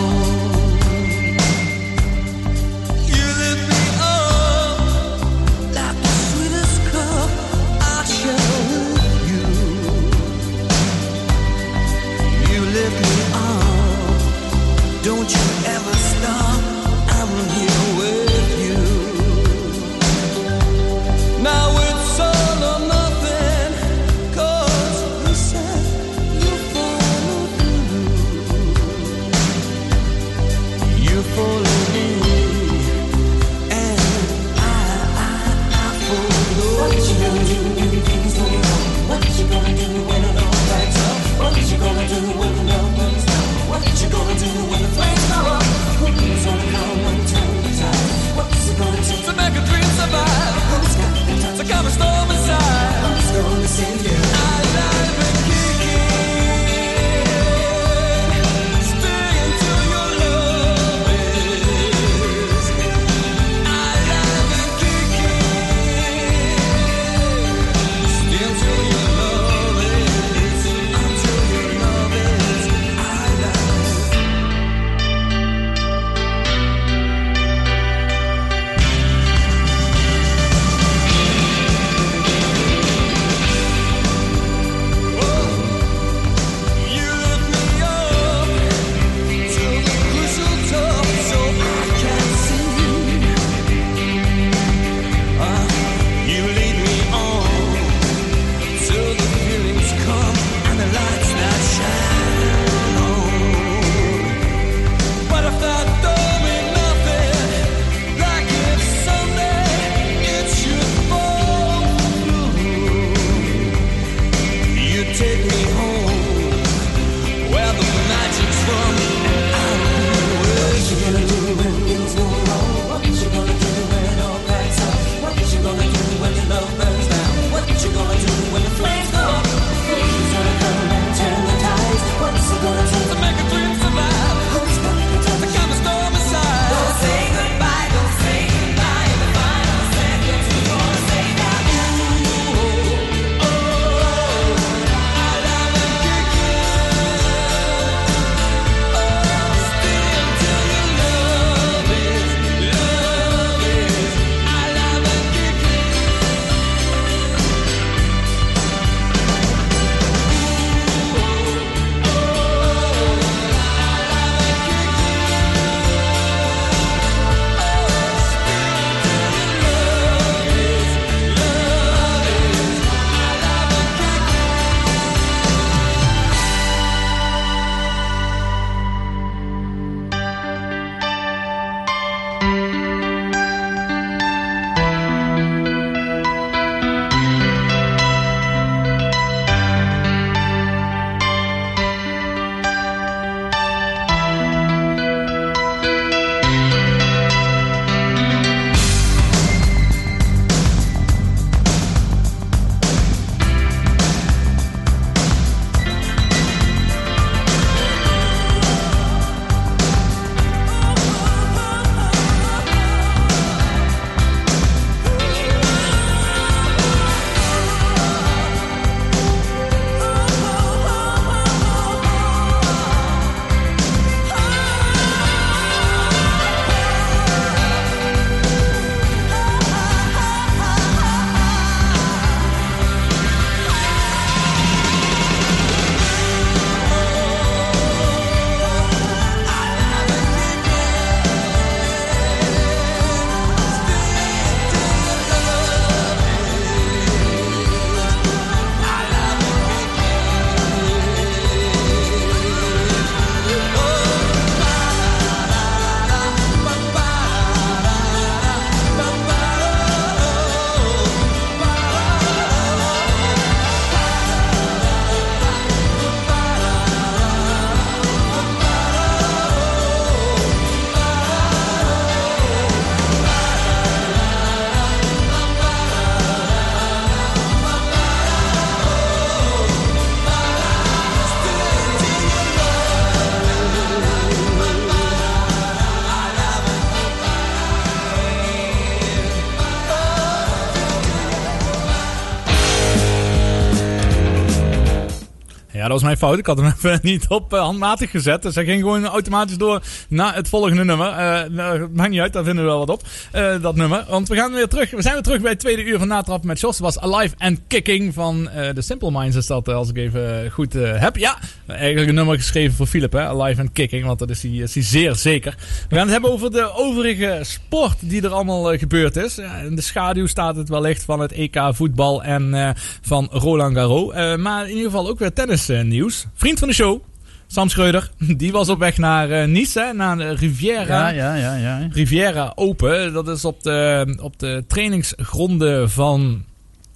Dat 295.91 296.01
was 296.01 296.09
mijn 296.09 296.17
fout. 296.17 296.37
Ik 296.39 296.45
had 296.45 296.57
hem 296.57 296.73
even 296.77 296.99
niet 297.01 297.25
op 297.27 297.53
eh, 297.53 297.59
handmatig 297.59 298.11
gezet. 298.11 298.41
Dus 298.41 298.55
hij 298.55 298.65
ging 298.65 298.81
gewoon 298.81 299.05
automatisch 299.05 299.57
door 299.57 299.81
naar 300.09 300.35
het 300.35 300.49
volgende 300.49 300.83
nummer. 300.83 301.07
Nou, 301.51 301.87
maakt 301.93 302.09
niet 302.09 302.19
uit, 302.19 302.33
daar 302.33 302.43
vinden 302.43 302.63
we 302.63 302.69
wel 302.69 302.79
wat 302.85 302.89
op. 302.89 303.01
eh, 303.31 303.61
dat 303.61 303.75
nummer. 303.75 304.05
Want 304.09 304.27
we 304.27 304.35
gaan 304.35 304.53
weer 304.53 304.67
terug. 304.67 304.91
We 304.91 305.01
zijn 305.01 305.13
weer 305.13 305.23
terug 305.23 305.41
bij 305.41 305.51
het 305.51 305.59
tweede 305.59 305.83
uur 305.83 305.97
van 305.99 306.07
Natrap 306.07 306.43
met 306.43 306.59
Jos. 306.59 306.79
Was 306.79 306.99
Alive 306.99 307.35
and 307.37 307.59
Kicking 307.67 308.13
van 308.13 308.49
de 308.73 308.81
Simple 308.81 309.11
Minds. 309.11 309.35
Is 309.35 309.47
dat, 309.47 309.67
als 309.67 309.89
ik 309.89 309.97
even 309.97 310.51
goed 310.51 310.73
heb. 310.73 311.17
Ja, 311.17 311.37
eigenlijk 311.67 312.09
een 312.09 312.15
nummer 312.15 312.35
geschreven 312.37 312.75
voor 312.75 312.85
Philip. 312.87 313.15
Alive 313.15 313.61
and 313.61 313.71
Kicking. 313.71 314.05
Want 314.05 314.19
dat 314.19 314.29
is 314.29 314.41
hij, 314.41 314.51
is 314.51 314.73
zeer 314.73 315.15
zeker. 315.15 315.55
We 315.89 315.95
gaan 315.95 316.03
het 316.03 316.11
hebben 316.11 316.31
over 316.31 316.51
de 316.51 316.71
overige 316.75 317.39
sport 317.41 317.97
die 317.99 318.21
er 318.21 318.29
allemaal 318.33 318.77
gebeurd 318.77 319.15
is. 319.15 319.37
In 319.37 319.75
de 319.75 319.81
schaduw 319.81 320.27
staat 320.27 320.55
het 320.55 320.69
wellicht 320.69 321.03
van 321.03 321.19
het 321.19 321.31
EK 321.31 321.69
voetbal 321.71 322.23
en 322.23 322.75
van 323.01 323.27
Roland 323.31 323.75
Garros. 323.75 324.13
Maar 324.37 324.63
in 324.63 324.69
ieder 324.75 324.91
geval 324.91 325.07
ook 325.09 325.19
weer 325.19 325.33
tennis 325.33 325.69
nieuws. 325.88 326.25
Vriend 326.34 326.59
van 326.59 326.67
de 326.67 326.73
show. 326.73 327.01
Sam 327.47 327.69
Schreuder, 327.69 328.11
die 328.38 328.51
was 328.51 328.69
op 328.69 328.79
weg 328.79 328.97
naar 328.97 329.29
eh, 329.32 329.47
Nice, 329.47 329.79
hè, 329.79 329.93
naar 329.93 330.17
de 330.17 330.29
Riviera. 330.36 331.09
Ja, 331.09 331.36
ja, 331.36 331.36
ja, 331.36 331.55
ja. 331.79 331.88
Riviera 331.91 332.51
Open. 332.55 333.13
Dat 333.13 333.27
is 333.27 333.45
op 333.45 333.63
de, 333.63 334.17
op 334.21 334.39
de 334.39 334.63
trainingsgronden 334.67 335.89
van 335.89 336.43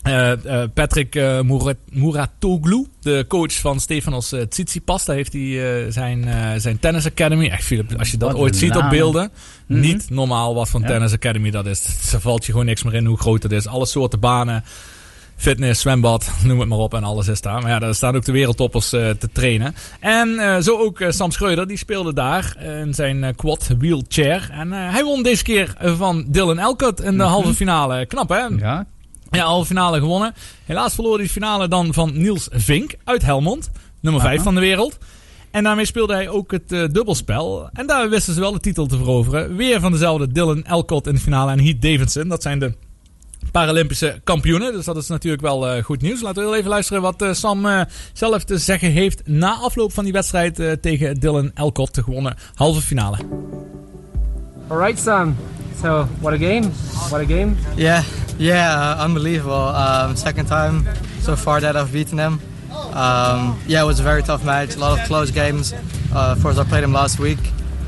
eh, 0.02 0.32
eh, 0.62 0.70
Patrick 0.74 1.16
eh, 1.16 1.42
Murat- 1.42 1.78
Muratoglu, 1.92 2.86
de 3.02 3.26
coach 3.28 3.54
van 3.60 3.80
Stefanos 3.80 4.34
uh, 4.34 4.42
Tsitsipas. 4.42 5.06
Daar 5.06 5.16
heeft 5.16 5.34
hij 5.34 5.42
eh, 5.86 5.92
zijn, 5.92 6.26
eh, 6.28 6.50
zijn 6.58 6.80
tennis 6.80 7.06
academy. 7.06 7.48
Echt, 7.50 7.64
Philip, 7.64 7.94
als 8.00 8.12
je 8.12 8.18
dat 8.18 8.32
Wat 8.32 8.42
ooit 8.42 8.56
ziet 8.56 8.76
op 8.76 8.90
beelden. 8.90 9.32
Mhm. 9.68 9.80
Niet 9.80 10.10
normaal 10.10 10.56
wat 10.56 10.70
Ja. 10.74 10.80
tennis 10.88 11.14
academy 11.14 11.52
dat 11.52 11.66
is. 11.66 11.86
Er 12.14 12.22
valt 12.22 12.46
je 12.46 12.52
gewoon 12.52 12.66
niks 12.66 12.84
meer 12.84 12.94
in 12.94 13.06
hoe 13.06 13.18
groot 13.18 13.44
het 13.44 13.52
is. 13.52 13.68
Alle 13.68 13.86
soorten 13.86 14.20
banen. 14.20 14.64
Fitness, 15.36 15.82
zwembad, 15.82 16.32
noem 16.44 16.60
het 16.60 16.70
maar 16.70 16.78
op 16.78 16.94
en 16.94 17.04
alles 17.04 17.28
is 17.28 17.42
daar. 17.42 17.62
Maar 17.62 17.72
ja, 17.72 17.80
daar 17.80 17.96
staan 17.96 18.16
ook 18.16 18.26
de 18.26 18.32
wereldtoppers 18.32 18.94
eh, 18.94 19.10
te 19.10 19.30
trainen. 19.32 19.76
En 20.00 20.40
eh, 20.40 20.62
zo 20.62 20.78
ook 20.78 21.00
eh, 21.00 21.12
Sam 21.12 21.32
Schreuder, 21.32 21.68
die 21.68 21.78
speelde 21.78 22.14
daar 22.14 22.58
in 22.82 22.94
zijn 22.94 23.36
quad 23.36 23.70
wheelchair. 23.78 24.50
En 24.52 24.72
hij 24.72 25.04
won 25.04 25.24
deze 25.24 25.44
keer 25.44 25.76
van 25.98 26.26
Dylan 26.28 26.60
Elcott 26.60 27.00
in 27.02 27.12
de 27.18 27.24
Mhm. 27.24 27.32
halve 27.32 27.54
finale. 27.54 28.06
Knap 28.06 28.30
hè? 28.30 28.36
Ja. 28.58 28.86
Ja, 29.32 29.46
halve 29.46 29.66
finale 29.66 30.00
gewonnen. 30.00 30.34
Helaas 30.66 30.94
verloor 30.94 31.16
hij 31.16 31.24
de 31.24 31.30
finale 31.32 31.68
dan 31.68 31.94
van 31.94 32.12
Niels 32.22 32.48
Vink 32.52 32.96
uit 33.04 33.22
Helmond. 33.22 33.72
Nummer 34.02 34.22
5 34.22 34.34
Aha. 34.34 34.44
van 34.44 34.56
de 34.56 34.62
wereld. 34.62 34.98
En 35.52 35.64
daarmee 35.64 35.86
speelde 35.86 36.14
hij 36.14 36.30
ook 36.30 36.52
het 36.52 36.70
dubbelspel. 36.70 37.70
En 37.74 37.88
daar 37.88 38.10
wisten 38.10 38.34
ze 38.34 38.40
wel 38.40 38.52
de 38.52 38.60
titel 38.60 38.86
te 38.86 38.98
veroveren. 38.98 39.56
Weer 39.56 39.80
van 39.80 39.92
dezelfde 39.92 40.32
Dylan 40.32 40.64
Elcott 40.66 41.08
in 41.08 41.14
de 41.14 41.20
finale 41.20 41.52
en 41.52 41.60
Heath 41.64 41.82
Davidson. 41.82 42.28
Dat 42.28 42.42
zijn 42.42 42.60
de 42.60 42.74
Paralympische 43.56 44.20
kampioenen. 44.24 44.74
Dus 44.74 44.86
dat 44.86 44.98
is 44.98 45.08
natuurlijk 45.08 45.42
wel 45.42 45.68
eh, 45.68 45.84
goed 45.84 46.02
nieuws. 46.02 46.22
Laten 46.22 46.42
we 46.42 46.48
heel 46.48 46.58
even 46.58 46.70
luisteren 46.70 47.02
wat 47.02 47.22
eh, 47.22 47.34
Sam 47.34 47.66
eh, 47.66 47.82
zelf 48.14 48.44
te 48.44 48.58
zeggen 48.58 48.92
heeft 48.92 49.22
na 49.26 49.54
afloop 49.56 49.94
van 49.94 50.04
die 50.04 50.14
wedstrijd 50.14 50.60
eh, 50.60 50.72
tegen 50.72 51.20
Dylan 51.20 51.52
Elcott. 51.54 51.96
De 51.96 52.04
gewonnen 52.04 52.36
halve 52.56 52.82
finale. 52.82 53.18
All 54.68 54.78
right, 54.78 55.00
Sam. 55.00 55.36
So, 55.82 56.08
what 56.20 56.34
a 56.34 56.38
game! 56.38 56.70
What 57.10 57.22
a 57.22 57.26
game! 57.26 57.56
Yeah, 57.76 58.04
yeah, 58.38 58.98
uh, 58.98 59.06
unbelievable. 59.06 59.74
Um, 59.74 60.16
second 60.16 60.48
time 60.48 60.84
so 61.22 61.36
far 61.36 61.60
that 61.62 61.76
I've 61.76 61.92
beaten 61.92 62.20
him. 62.20 62.40
Um, 62.94 63.56
yeah, 63.68 63.82
it 63.82 63.86
was 63.86 64.00
a 64.00 64.04
very 64.04 64.22
tough 64.22 64.44
match. 64.44 64.76
A 64.76 64.80
lot 64.80 65.00
of 65.00 65.08
close 65.08 65.32
games. 65.32 65.74
Uh, 66.14 66.36
of 66.36 66.42
course, 66.42 66.62
I 66.62 66.64
played 66.64 66.84
him 66.84 66.94
last 66.94 67.20
week. 67.20 67.40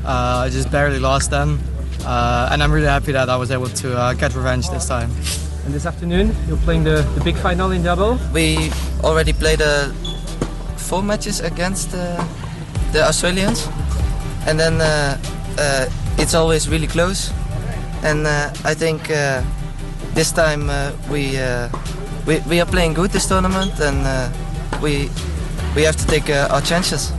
Uh, 0.04 0.46
I 0.46 0.50
just 0.50 0.70
barely 0.70 0.98
lost 0.98 1.30
then, 1.30 1.58
uh, 2.06 2.48
and 2.52 2.62
I'm 2.62 2.72
really 2.72 2.90
happy 2.90 3.12
that 3.12 3.28
I 3.28 3.36
was 3.36 3.50
able 3.50 3.68
to 3.68 3.88
uh, 3.96 4.14
get 4.14 4.34
revenge 4.34 4.70
this 4.70 4.86
time. 4.86 5.10
And 5.68 5.74
this 5.74 5.84
afternoon, 5.84 6.34
you're 6.48 6.56
playing 6.64 6.84
the, 6.84 7.04
the 7.14 7.20
big 7.22 7.36
final 7.36 7.72
in 7.72 7.82
double. 7.82 8.16
We 8.32 8.70
already 9.04 9.34
played 9.34 9.60
uh, 9.60 9.90
four 10.76 11.02
matches 11.02 11.40
against 11.40 11.92
uh, 11.94 12.24
the 12.92 13.02
Australians, 13.06 13.68
and 14.46 14.58
then 14.58 14.80
uh, 14.80 15.18
uh, 15.58 15.84
it's 16.16 16.34
always 16.34 16.68
really 16.70 16.86
close. 16.86 17.30
And 18.02 18.24
uh, 18.26 18.48
I 18.64 18.74
think 18.74 19.10
uh, 19.10 19.42
this 20.14 20.32
time 20.32 20.70
uh, 20.70 20.90
we, 21.10 21.36
uh, 21.36 21.68
we 22.26 22.40
we 22.48 22.60
are 22.62 22.70
playing 22.70 22.94
good 22.94 23.10
this 23.10 23.26
tournament, 23.26 23.78
and 23.80 23.98
uh, 24.06 24.28
we 24.80 25.10
we 25.74 25.82
have 25.84 25.96
to 25.96 26.06
take 26.06 26.32
uh, 26.32 26.50
our 26.50 26.62
chances. 26.64 27.10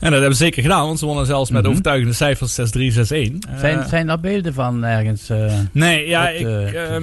En 0.00 0.10
dat 0.10 0.20
hebben 0.20 0.36
ze 0.36 0.44
zeker 0.44 0.62
gedaan, 0.62 0.86
want 0.86 0.98
ze 0.98 1.06
wonnen 1.06 1.26
zelfs 1.26 1.50
met 1.50 1.62
Mhm. 1.62 1.70
overtuigende 1.70 2.14
cijfers 2.14 2.54
6-3, 2.54 2.92
6-1. 2.92 3.38
Zijn, 3.60 3.78
Eh, 3.80 3.88
zijn 3.88 4.08
er 4.08 4.20
beelden 4.20 4.54
van 4.54 4.84
ergens? 4.84 5.28
eh, 5.30 5.52
Nee, 5.72 6.08
ja, 6.08 6.22
op 6.28 6.34
ik, 6.34 6.72
ehm, 6.74 7.02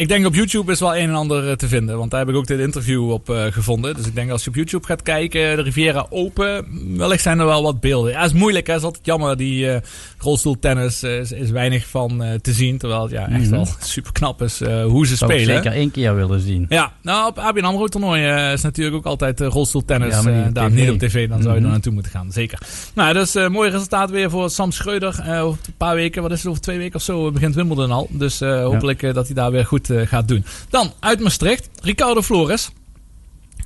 ik 0.00 0.08
denk 0.08 0.26
op 0.26 0.34
YouTube 0.34 0.72
is 0.72 0.80
wel 0.80 0.96
een 0.96 1.08
en 1.08 1.14
ander 1.14 1.48
eh, 1.48 1.56
te 1.56 1.68
vinden. 1.68 1.98
Want 1.98 2.10
daar 2.10 2.20
heb 2.20 2.28
ik 2.28 2.34
ook 2.36 2.46
dit 2.46 2.58
interview 2.60 3.10
op 3.10 3.30
eh, 3.30 3.44
gevonden. 3.50 3.94
Dus 3.94 4.06
ik 4.06 4.14
denk 4.14 4.30
als 4.30 4.44
je 4.44 4.48
op 4.50 4.56
YouTube 4.56 4.86
gaat 4.86 5.02
kijken, 5.02 5.56
de 5.56 5.62
Riviera 5.62 6.06
Open, 6.10 6.66
wellicht 6.96 7.22
zijn 7.22 7.38
er 7.38 7.46
wel 7.46 7.62
wat 7.62 7.80
beelden. 7.80 8.10
Ja, 8.12 8.24
is 8.24 8.32
moeilijk, 8.32 8.66
hè. 8.66 8.74
is 8.76 8.82
altijd 8.82 9.06
jammer. 9.06 9.36
Die 9.36 9.70
eh 9.70 9.80
rolstoeltennis 10.18 11.02
is, 11.02 11.32
is 11.32 11.50
weinig 11.50 11.86
van 11.86 12.22
te 12.42 12.52
zien. 12.52 12.78
Terwijl 12.78 13.02
het 13.02 13.10
ja, 13.10 13.28
echt 13.28 13.40
Mhm. 13.40 13.50
wel 13.50 13.66
super 13.94 14.12
knap 14.12 14.42
is 14.42 14.58
hoe 14.58 15.06
ze 15.06 15.16
zou 15.16 15.32
ik 15.32 15.38
spelen. 15.40 15.62
zeker 15.62 15.72
één 15.78 15.90
keer 15.90 16.14
willen 16.14 16.40
zien. 16.40 16.66
Ja, 16.68 16.92
nou 17.02 17.28
op 17.28 17.38
ABN 17.38 17.64
AMRO 17.64 17.86
toernooi 17.86 18.52
is 18.52 18.62
natuurlijk 18.62 18.96
ook 18.96 19.04
altijd 19.06 19.40
rolstoeltennis. 19.40 20.22
Ja, 20.22 20.30
niet 20.44 20.54
daar 20.54 20.70
niet 20.70 20.90
op 20.90 20.98
tv, 20.98 21.28
dan 21.28 21.42
zou 21.42 21.48
je 21.54 21.58
Mhm. 21.58 21.64
er 21.68 21.72
naartoe 21.72 21.92
moeten 21.92 22.12
gaan. 22.12 22.32
Zeker. 22.32 22.58
Nou, 22.94 23.12
dus 23.12 23.34
mooi 23.48 23.70
resultaat 23.70 24.10
weer 24.10 24.30
voor 24.30 24.50
Sam 24.50 24.72
Schreuder. 24.72 25.08
Over 25.40 25.58
een 25.66 25.74
paar 25.76 25.94
weken, 25.94 26.22
wat 26.22 26.30
is 26.30 26.38
het, 26.38 26.46
over 26.48 26.62
twee 26.62 26.78
weken 26.78 26.94
of 26.94 27.02
zo 27.02 27.30
begint 27.30 27.54
Wimbledon 27.54 27.90
al. 27.90 28.06
Dus 28.10 28.40
hopelijk 28.40 29.14
dat 29.14 29.26
hij 29.26 29.34
daar 29.34 29.50
weer 29.50 29.66
goed 29.66 29.89
eh, 29.90 30.06
gaat 30.06 30.28
doen. 30.28 30.44
Dan 30.70 30.92
uit 31.00 31.20
Maastricht, 31.20 31.68
Ricardo 31.82 32.22
Flores. 32.22 32.70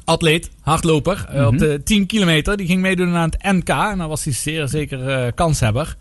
Atleet, 0.05 0.51
hardloper, 0.61 1.25
eh, 1.29 1.35
Mhm. 1.35 1.47
op 1.47 1.59
de 1.59 1.81
10 1.85 2.07
kilometer. 2.07 2.57
Die 2.57 2.66
ging 2.66 2.81
meedoen 2.81 3.14
aan 3.14 3.31
het 3.31 3.43
NK. 3.43 3.68
En 3.68 3.99
dan 3.99 4.09
was 4.09 4.25
hij 4.25 4.33
zeer 4.33 4.68
zeker 4.68 5.09
eh, 5.09 5.33
kanshebber. 5.35 5.97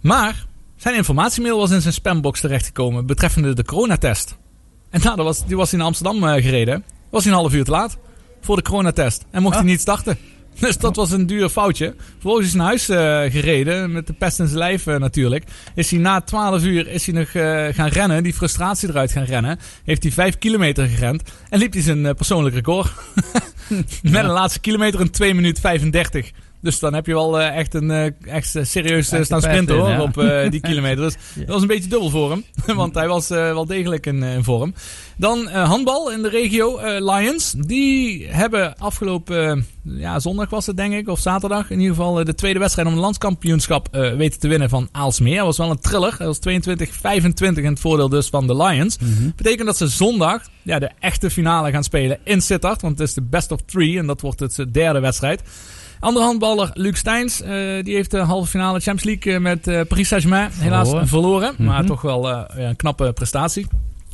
Maar 0.00 0.46
zijn 0.76 0.94
informatiemail 0.94 1.58
was 1.58 1.70
in 1.70 1.80
zijn 1.80 1.94
spambox 1.94 2.40
terechtgekomen 2.40 3.06
betreffende 3.06 3.54
de 3.54 3.64
coronatest. 3.64 4.36
En 4.90 5.00
nou, 5.02 5.16
dat 5.16 5.24
was, 5.24 5.46
die 5.46 5.56
was 5.56 5.68
hij 5.70 5.78
naar 5.78 5.88
Amsterdam 5.88 6.22
gereden. 6.22 6.84
Was 7.10 7.24
hij 7.24 7.32
een 7.32 7.38
half 7.38 7.54
uur 7.54 7.64
te 7.64 7.70
laat 7.70 7.96
voor 8.40 8.56
de 8.56 8.62
coronatest. 8.62 9.24
En 9.30 9.42
mocht 9.42 9.54
hij 9.54 9.64
niet 9.64 9.80
starten. 9.80 10.18
Dus 10.66 10.78
dat 10.78 10.96
was 10.96 11.10
een 11.10 11.26
duur 11.26 11.48
foutje. 11.48 11.94
Vervolgens 12.12 12.46
is 12.46 12.52
hij 12.52 12.60
naar 12.60 12.68
huis 12.68 12.88
eh, 12.88 13.32
gereden. 13.32 13.92
Met 13.92 14.06
de 14.06 14.12
pest 14.12 14.38
in 14.38 14.46
zijn 14.46 14.58
lijf 14.58 14.86
eh, 14.86 14.96
natuurlijk. 14.96 15.44
Is 15.74 15.90
hij 15.90 16.00
na 16.00 16.20
12 16.20 16.64
uur 16.64 16.88
is 16.88 17.06
hij 17.06 17.14
nog 17.14 17.28
eh, 17.28 17.74
gaan 17.74 17.88
rennen. 17.88 18.22
Die 18.22 18.34
frustratie 18.34 18.88
eruit 18.88 19.12
gaan 19.12 19.24
rennen. 19.24 19.58
Heeft 19.84 20.02
hij 20.02 20.12
5 20.12 20.38
kilometer 20.38 20.86
gerend. 20.86 21.22
En 21.48 21.58
liep 21.58 21.72
hij 21.72 21.82
zijn 21.82 22.14
persoonlijk 22.14 22.54
record. 22.54 22.92
Met 24.02 24.24
een 24.24 24.30
laatste 24.30 24.60
kilometer 24.60 25.00
in 25.00 25.10
2 25.10 25.34
minuten 25.34 25.62
35. 25.62 26.30
Dus 26.60 26.78
dan 26.78 26.94
heb 26.94 27.06
je 27.06 27.12
wel 27.12 27.40
eh, 27.40 27.56
echt 27.56 27.74
een 27.74 27.90
eh, 27.90 28.34
echt 28.34 28.54
eh, 28.54 28.64
serieus 28.64 29.10
Echt 29.10 29.24
staan 29.24 29.42
sprinten 29.42 29.76
hoor. 29.76 29.88
ja. 29.88 30.02
Op 30.02 30.14
die 30.50 30.60
kilometer. 30.60 31.04
Dus 31.04 31.16
dat 31.36 31.48
was 31.48 31.62
een 31.62 31.68
beetje 31.68 31.88
dubbel 31.88 32.10
voor 32.10 32.30
hem. 32.30 32.44
Want 32.76 32.94
hij 32.94 33.08
was 33.08 33.28
wel 33.28 33.66
degelijk 33.66 34.06
in, 34.06 34.22
in 34.22 34.44
vorm. 34.44 34.74
Dan 35.16 35.46
handbal 35.46 36.12
in 36.12 36.22
de 36.22 36.28
regio. 36.28 36.78
Lions. 36.98 37.54
Die 37.56 38.26
hebben 38.28 38.78
afgelopen 38.78 39.66
ja, 39.82 40.18
zondag 40.18 40.50
was 40.50 40.66
het 40.66 40.76
denk 40.76 40.94
ik. 40.94 41.08
Of 41.08 41.20
zaterdag. 41.20 41.70
In 41.70 41.80
ieder 41.80 41.94
geval 41.94 42.24
de 42.24 42.34
tweede 42.34 42.58
wedstrijd 42.58 42.88
om 42.88 42.94
het 42.94 43.02
landskampioenschap 43.02 43.88
weten 44.16 44.40
te 44.40 44.48
winnen 44.48 44.68
van 44.68 44.88
Aalsmeer. 44.92 45.36
Dat 45.36 45.46
was 45.46 45.56
wel 45.56 45.70
een 45.70 45.80
thriller. 45.80 46.14
Dat 46.18 46.38
was 46.42 46.54
22-25 47.54 47.54
in 47.54 47.64
het 47.64 47.80
voordeel 47.80 48.08
dus 48.08 48.28
van 48.28 48.46
de 48.46 48.56
Lions. 48.56 48.98
Betekent 49.36 49.66
dat 49.66 49.76
ze 49.76 49.88
zondag 49.88 50.42
ja, 50.62 50.78
de 50.78 50.90
echte 50.98 51.30
finale 51.30 51.70
gaan 51.70 51.84
spelen 51.84 52.18
in 52.24 52.40
Sittard. 52.40 52.82
Want 52.82 52.98
het 52.98 53.08
is 53.08 53.14
de 53.14 53.22
best 53.22 53.52
of 53.52 53.60
three. 53.60 53.98
En 53.98 54.06
dat 54.06 54.20
wordt 54.20 54.40
het 54.40 54.66
derde 54.72 55.00
wedstrijd. 55.00 55.42
Andere 56.00 56.24
handballer, 56.24 56.70
Luc 56.74 56.96
Steins, 56.98 57.42
eh, 57.42 57.50
die 57.82 57.94
heeft 57.94 58.10
de 58.10 58.18
halve 58.18 58.50
finale 58.50 58.80
Champions 58.80 59.04
League 59.04 59.32
eh, 59.34 59.40
met 59.40 59.66
eh, 59.66 59.80
Paris 59.88 60.08
Saint-Germain 60.08 60.50
helaas 60.52 60.86
Verloren. 60.88 61.08
verloren. 61.08 61.54
Maar 61.58 61.78
Mhm. 61.78 61.86
toch 61.86 62.02
wel 62.02 62.28
ja, 62.28 62.46
een 62.56 62.76
knappe 62.76 63.12
prestatie. 63.12 63.66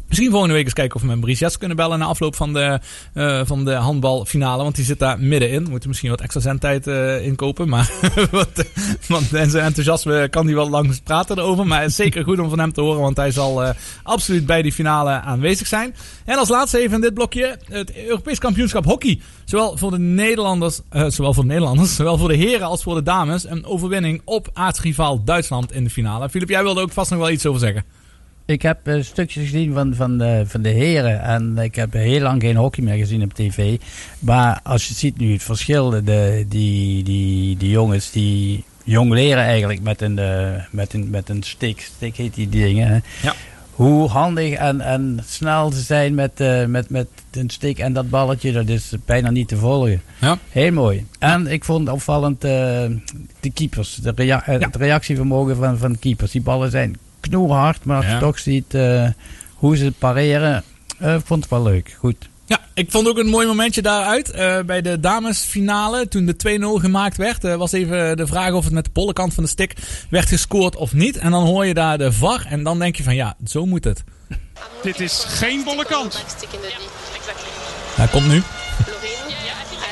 Misschien 0.09 0.31
volgende 0.31 0.55
week 0.55 0.65
eens 0.65 0.75
kijken 0.75 0.95
of 0.97 1.01
we 1.01 1.07
met 1.07 1.17
Maurice 1.17 1.59
kunnen 1.59 1.77
bellen 1.77 1.99
na 1.99 2.05
afloop 2.05 2.37
van 2.37 2.53
de, 2.53 2.81
eh, 3.15 3.41
van 3.45 3.65
de 3.65 3.73
handbalfinale. 3.73 4.63
Want 4.63 4.75
die 4.75 4.85
zit 4.85 4.99
daar 4.99 5.21
middenin. 5.21 5.67
Moeten 5.71 5.89
misschien 5.89 6.11
wat 6.11 6.21
extra 6.21 6.41
zendtijd 6.41 6.87
eh 6.87 7.27
inkopen. 7.27 7.69
Maar 7.69 7.91
want, 8.31 8.59
eh, 8.59 8.65
want 9.09 9.25
zijn 9.27 9.65
enthousiasme 9.65 10.29
kan 10.29 10.47
hij 10.47 10.55
wel 10.55 10.71
lang 10.71 11.03
praten 11.03 11.39
erover. 11.39 11.67
Maar 11.67 11.81
het 11.81 11.91
is 11.91 11.97
zeker 11.97 12.25
goed 12.25 12.39
om 12.39 12.49
van 12.49 12.59
hem 12.59 12.73
te 12.73 12.81
horen. 12.81 13.01
Want 13.01 13.17
hij 13.17 13.31
zal 13.31 13.65
eh, 13.65 13.75
absoluut 14.03 14.47
bij 14.47 14.63
die 14.63 14.73
finale 14.73 15.11
aanwezig 15.11 15.67
zijn. 15.67 15.95
En 16.25 16.39
als 16.39 16.49
laatste 16.49 16.79
even 16.79 16.95
in 16.95 17.01
dit 17.01 17.15
blokje. 17.15 17.59
Het 17.65 17.97
Europees 17.97 18.39
kampioenschap 18.39 18.85
hockey. 18.85 19.21
Zowel 19.45 19.77
voor 19.77 19.91
de 19.91 19.99
Nederlanders, 19.99 20.81
zowel 20.91 21.35
voor 21.35 21.43
de 21.43 21.49
Nederlanders, 21.49 21.95
zowel 21.97 22.19
voor 22.19 22.29
de 22.29 22.37
heren 22.37 22.67
als 22.67 22.83
voor 22.83 22.95
de 22.95 23.03
dames. 23.03 23.49
Een 23.49 23.65
overwinning 23.65 24.23
op 24.25 24.49
aartsrivaal 24.53 25.25
Duitsland 25.25 25.73
in 25.73 25.85
de 25.85 25.91
finale. 25.91 26.31
Filip, 26.31 26.49
jij 26.49 26.63
wilde 26.63 26.81
ook 26.81 26.93
vast 26.93 27.11
nog 27.11 27.19
wel 27.19 27.31
iets 27.31 27.47
over 27.47 27.61
zeggen. 27.61 27.85
Ik 28.47 28.62
heb 28.62 28.86
eh, 28.88 29.03
stukjes 29.03 29.45
gezien 29.45 29.72
van, 29.72 29.95
van, 29.95 30.18
de, 30.18 30.42
van 30.47 30.62
de 30.62 30.68
heren. 30.68 31.22
En 31.22 31.59
ik 31.59 31.74
heb 31.74 31.92
heel 31.92 32.20
lang 32.20 32.42
geen 32.42 32.57
hockey 32.57 32.84
meer 32.84 32.97
gezien 32.97 33.22
op 33.22 33.34
tv. 33.34 33.78
Maar 34.18 34.61
als 34.62 34.88
je 34.88 34.95
ziet 34.95 35.18
nu 35.18 35.32
het 35.32 35.42
verschil, 35.42 35.90
de, 35.90 36.45
die, 36.49 37.03
die, 37.03 37.57
die 37.57 37.70
jongens 37.70 38.11
die 38.11 38.64
jong 38.84 39.12
leren 39.12 39.42
eigenlijk 39.42 39.82
met 39.82 40.01
een, 40.01 40.18
eh, 40.18 40.62
met 40.70 40.92
een, 40.92 41.11
met 41.11 41.28
een 41.28 41.42
stick. 41.42 41.80
Stick 41.80 42.16
heet 42.16 42.34
die 42.34 42.49
dingen. 42.49 42.88
Hè. 42.88 42.99
Ja. 43.22 43.34
Hoe 43.70 44.09
handig 44.09 44.53
en, 44.53 44.80
en 44.80 45.20
snel 45.26 45.72
ze 45.72 45.80
zijn 45.80 46.14
met, 46.14 46.40
eh, 46.40 46.64
met, 46.64 46.90
met 46.90 47.09
een 47.30 47.51
stick 47.51 47.78
en 47.78 47.92
dat 47.92 48.11
balletje, 48.11 48.53
dat 48.53 48.68
is 48.68 48.92
bijna 49.05 49.30
niet 49.30 49.49
te 49.49 49.57
volgen. 49.57 50.03
Ja. 50.20 50.38
Heel 50.51 50.72
mooi. 50.72 51.07
En 51.18 51.47
ik 51.47 51.64
vond 51.64 51.88
opvallend 51.88 52.40
de 52.40 53.51
keepers. 53.55 53.95
De 53.95 54.12
rea 54.14 54.42
Het 54.45 54.76
reactievermogen 54.76 55.57
van, 55.57 55.78
van 55.78 55.99
keepers. 55.99 56.30
Die 56.30 56.42
ballen 56.42 56.70
zijn 56.70 56.97
knoerhard, 57.29 57.85
maar 57.85 57.97
als 57.97 58.07
Ja. 58.07 58.12
je 58.14 58.18
toch 58.18 58.39
ziet 58.39 58.75
eh, 58.75 59.09
hoe 59.55 59.77
ze 59.77 59.93
pareren, 59.99 60.64
eh, 60.99 61.14
ik 61.14 61.22
vond 61.25 61.41
het 61.43 61.51
wel 61.51 61.62
leuk. 61.62 61.97
Goed. 61.99 62.29
Ja, 62.47 62.61
ik 62.75 62.91
vond 62.91 63.09
ook 63.09 63.18
een 63.18 63.27
mooi 63.29 63.47
momentje 63.47 63.83
daaruit. 63.83 64.31
Eh, 64.31 64.61
bij 64.61 64.83
de 64.83 65.01
damesfinale, 65.01 66.09
toen 66.09 66.25
de 66.27 66.37
2-0 66.37 66.81
gemaakt 66.81 67.16
werd, 67.16 67.43
was 67.43 67.72
even 67.72 68.16
de 68.16 68.27
vraag 68.27 68.53
of 68.53 68.64
het 68.64 68.72
met 68.72 68.85
de 68.85 68.91
bolle 68.93 69.12
kant 69.12 69.35
van 69.35 69.45
de 69.45 69.51
stick 69.51 69.75
werd 70.11 70.29
gescoord 70.29 70.77
of 70.77 70.93
niet. 70.93 71.16
En 71.18 71.31
dan 71.31 71.45
hoor 71.45 71.66
je 71.66 71.75
daar 71.75 71.99
de 71.99 72.12
VAR 72.12 72.47
en 72.49 72.62
dan 72.62 72.79
denk 72.79 72.97
je 72.97 73.03
van 73.03 73.14
ja, 73.14 73.37
zo 73.47 73.66
moet 73.66 73.85
het. 73.85 74.05
Dit 74.83 75.01
is 75.01 75.25
geen 75.29 75.64
bolle 75.64 75.85
kant. 75.85 76.25
Hij 77.97 78.07
komt 78.07 78.29
nu. 78.29 78.43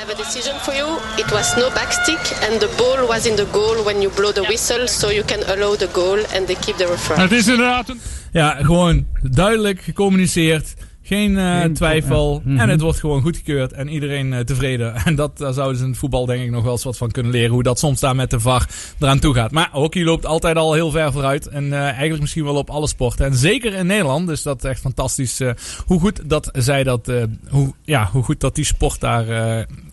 Have 0.02 0.14
a 0.14 0.24
decision 0.24 0.56
for 0.58 0.74
you. 0.74 0.88
It 1.22 1.30
was 1.30 1.56
no 1.56 1.70
backstick 1.70 2.22
and 2.44 2.60
the 2.60 2.70
ball 2.76 3.06
was 3.06 3.26
in 3.26 3.36
the 3.36 3.48
goal 3.52 3.76
when 3.84 4.02
you 4.02 4.10
blow 4.10 4.32
the 4.32 4.42
whistle, 4.50 4.88
so 4.88 5.10
you 5.10 5.24
can 5.24 5.42
allow 5.52 5.76
the 5.76 5.90
goal 5.92 6.18
and 6.34 6.46
they 6.48 6.56
keep 6.64 6.76
the 6.76 6.86
referee. 6.86 7.20
Het 7.20 7.32
is 7.32 7.46
inderdaad 7.46 7.88
een... 7.88 8.00
Ja, 8.32 8.50
gewoon 8.60 9.06
duidelijk 9.22 9.80
gecommuniceerd. 9.82 10.74
Geen 11.04 11.38
eh, 11.38 11.60
Geen- 11.60 11.72
twijfel. 11.74 12.42
ja. 12.44 12.50
Mhm. 12.50 12.60
En 12.60 12.68
het 12.68 12.80
wordt 12.80 12.98
gewoon 13.00 13.22
goedgekeurd. 13.22 13.72
En 13.72 13.88
iedereen 13.88 14.32
eh, 14.32 14.40
tevreden. 14.40 14.94
En 15.04 15.14
dat, 15.14 15.38
daar 15.38 15.52
zouden 15.52 15.76
ze 15.76 15.82
in 15.84 15.90
het 15.90 15.98
voetbal 15.98 16.26
denk 16.26 16.42
ik 16.44 16.50
nog 16.50 16.62
wel 16.62 16.72
eens 16.72 16.84
wat 16.84 16.96
van 16.96 17.10
kunnen 17.10 17.32
leren. 17.32 17.50
Hoe 17.50 17.62
dat 17.62 17.78
soms 17.78 18.00
daar 18.00 18.16
met 18.16 18.30
de 18.30 18.40
VAR 18.40 18.68
eraan 18.98 19.18
toe 19.18 19.34
gaat. 19.34 19.50
Maar 19.50 19.68
hockey 19.72 20.02
loopt 20.04 20.26
altijd 20.26 20.56
al 20.56 20.72
heel 20.72 20.90
ver 20.90 21.12
vooruit. 21.12 21.48
En 21.48 21.72
eh, 21.72 21.78
eigenlijk 21.80 22.20
misschien 22.20 22.44
wel 22.44 22.54
op 22.56 22.70
alle 22.70 22.86
sporten. 22.88 23.26
En 23.26 23.34
zeker 23.34 23.74
in 23.74 23.86
Nederland 23.86 24.28
is 24.30 24.42
dat 24.42 24.64
echt 24.64 24.80
fantastisch. 24.80 25.40
hoe 25.86 26.00
goed 26.00 26.20
dat 26.28 26.48
zij 26.52 26.82
dat... 26.84 27.12
hoe, 27.48 27.72
ja, 27.84 28.08
hoe 28.12 28.22
goed 28.22 28.40
dat 28.40 28.54
die 28.54 28.64
sport 28.64 29.00
daar 29.00 29.26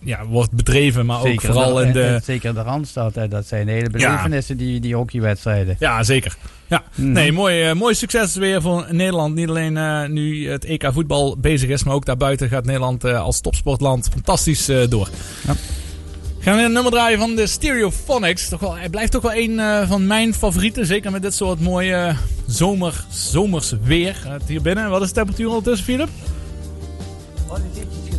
ja, 0.02 0.26
wordt 0.26 0.52
bedreven. 0.52 1.06
Maar 1.06 1.18
ook 1.20 1.26
Zeker 1.26 1.52
vooral 1.52 1.74
de- 1.74 1.82
in 1.82 1.92
de... 1.92 2.02
en 2.02 2.22
Zeker 2.22 2.54
de 2.54 2.62
Randstad, 2.62 3.14
hè, 3.14 3.28
dat 3.28 3.46
zijn 3.46 3.68
hele 3.68 3.90
belevenissen, 3.90 4.56
die, 4.56 4.80
die 4.80 4.94
hockeywedstrijden. 4.94 5.76
Ja, 5.78 6.02
zeker. 6.02 6.36
Ja, 6.70 6.82
Mhm. 6.94 7.12
nee, 7.12 7.32
mooi, 7.32 7.62
eh, 7.62 7.74
mooi 7.74 7.94
succes 7.94 8.34
weer 8.34 8.62
voor 8.62 8.86
Nederland. 8.90 9.34
Niet 9.34 9.48
alleen 9.48 9.76
eh, 9.76 10.06
nu 10.08 10.48
het 10.50 10.64
EK 10.64 10.88
voetbal 10.92 11.36
bezig 11.38 11.68
is, 11.68 11.84
maar 11.84 11.94
ook 11.94 12.04
daarbuiten 12.04 12.48
gaat 12.48 12.64
Nederland 12.64 13.04
eh, 13.04 13.20
als 13.22 13.40
topsportland 13.40 14.08
fantastisch 14.12 14.68
eh, 14.68 14.88
door. 14.88 15.08
Gaan 16.38 16.56
we 16.56 16.62
een 16.62 16.72
nummer 16.72 16.92
draaien 16.92 17.18
van 17.18 17.34
de 17.34 17.46
Stereophonics. 17.46 18.48
Toch 18.48 18.60
wel, 18.60 18.76
hij 18.76 18.88
blijft 18.88 19.12
toch 19.12 19.22
wel 19.22 19.34
een 19.34 19.58
eh, 19.58 19.88
van 19.88 20.06
mijn 20.06 20.34
favorieten. 20.34 20.86
Zeker 20.86 21.10
met 21.10 21.22
dit 21.22 21.34
soort 21.34 21.60
mooie 21.60 22.14
zomer, 22.46 23.04
zomers 23.10 23.72
weer. 23.82 24.16
Hier 24.46 24.62
binnen. 24.62 24.90
Wat 24.90 25.02
is 25.02 25.08
de 25.08 25.14
temperatuur 25.14 25.48
ondertussen, 25.48 25.84
Philip? 25.86 26.08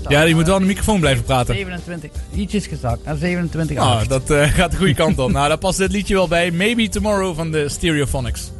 Ja, 0.10 0.22
je 0.22 0.36
moet 0.36 0.45
wel 0.45 0.56
aan 0.56 0.62
de 0.62 0.68
microfoon 0.68 0.99
blijven 0.99 1.24
praten. 1.24 1.54
27, 1.56 2.10
ietsjes 2.36 2.66
gezakt 2.68 3.06
naar 3.06 3.16
27 3.16 3.78
Ah, 3.78 4.08
dat 4.08 4.30
eh, 4.30 4.41
gaat 4.54 4.72
de 4.72 4.78
goede 4.78 4.93
kant 4.93 5.20
op. 5.20 5.32
nou, 5.32 5.47
daar 5.47 5.58
past 5.58 5.78
dit 5.78 5.91
liedje 5.91 6.14
wel 6.14 6.28
bij. 6.28 6.52
Maybe 6.52 6.89
Tomorrow 6.89 7.36
van 7.36 7.52
de 7.52 7.70
Stereophonics. 7.70 8.52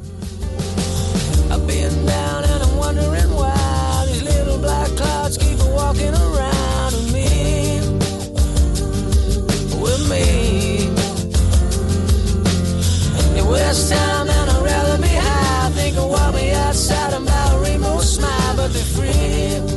I've 1.50 1.66
been 1.66 2.06
down 2.06 2.44
and 2.54 2.64
I'm 2.66 2.78
wondering 2.78 3.30
why 3.36 4.06
these 4.12 4.24
little 4.24 4.58
black 4.60 4.96
clouds 4.96 5.38
keep 5.38 5.58
walking 5.76 6.14
around 6.14 6.92
with 6.94 7.12
me, 7.12 7.80
with 9.82 10.08
me. 10.10 10.90
In 13.36 13.48
West 13.48 13.90
Town 13.92 14.30
and 14.30 14.50
I'd 14.50 14.64
rather 14.64 14.98
be 15.02 15.08
high, 15.08 15.72
think 15.76 15.98
of 15.98 16.10
what 16.10 16.34
me 16.34 16.52
outside 16.54 17.14
about 17.14 17.62
rainbow 17.66 18.00
smile, 18.02 18.56
but 18.56 18.72
they're 18.74 18.84
free. 18.96 19.71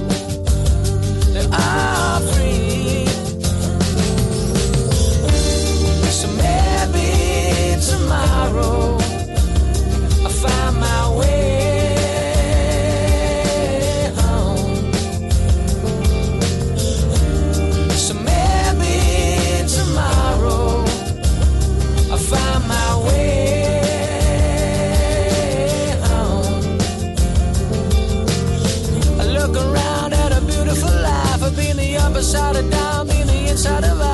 Tomorrow. 7.86 8.83
Been 32.24 32.32
the 32.32 32.44
upper 32.44 32.54
side 32.54 32.56
of 32.56 32.70
down, 32.70 33.06
been 33.06 33.26
the 33.26 33.50
inside 33.50 33.84
of 33.84 34.00
I, 34.00 34.13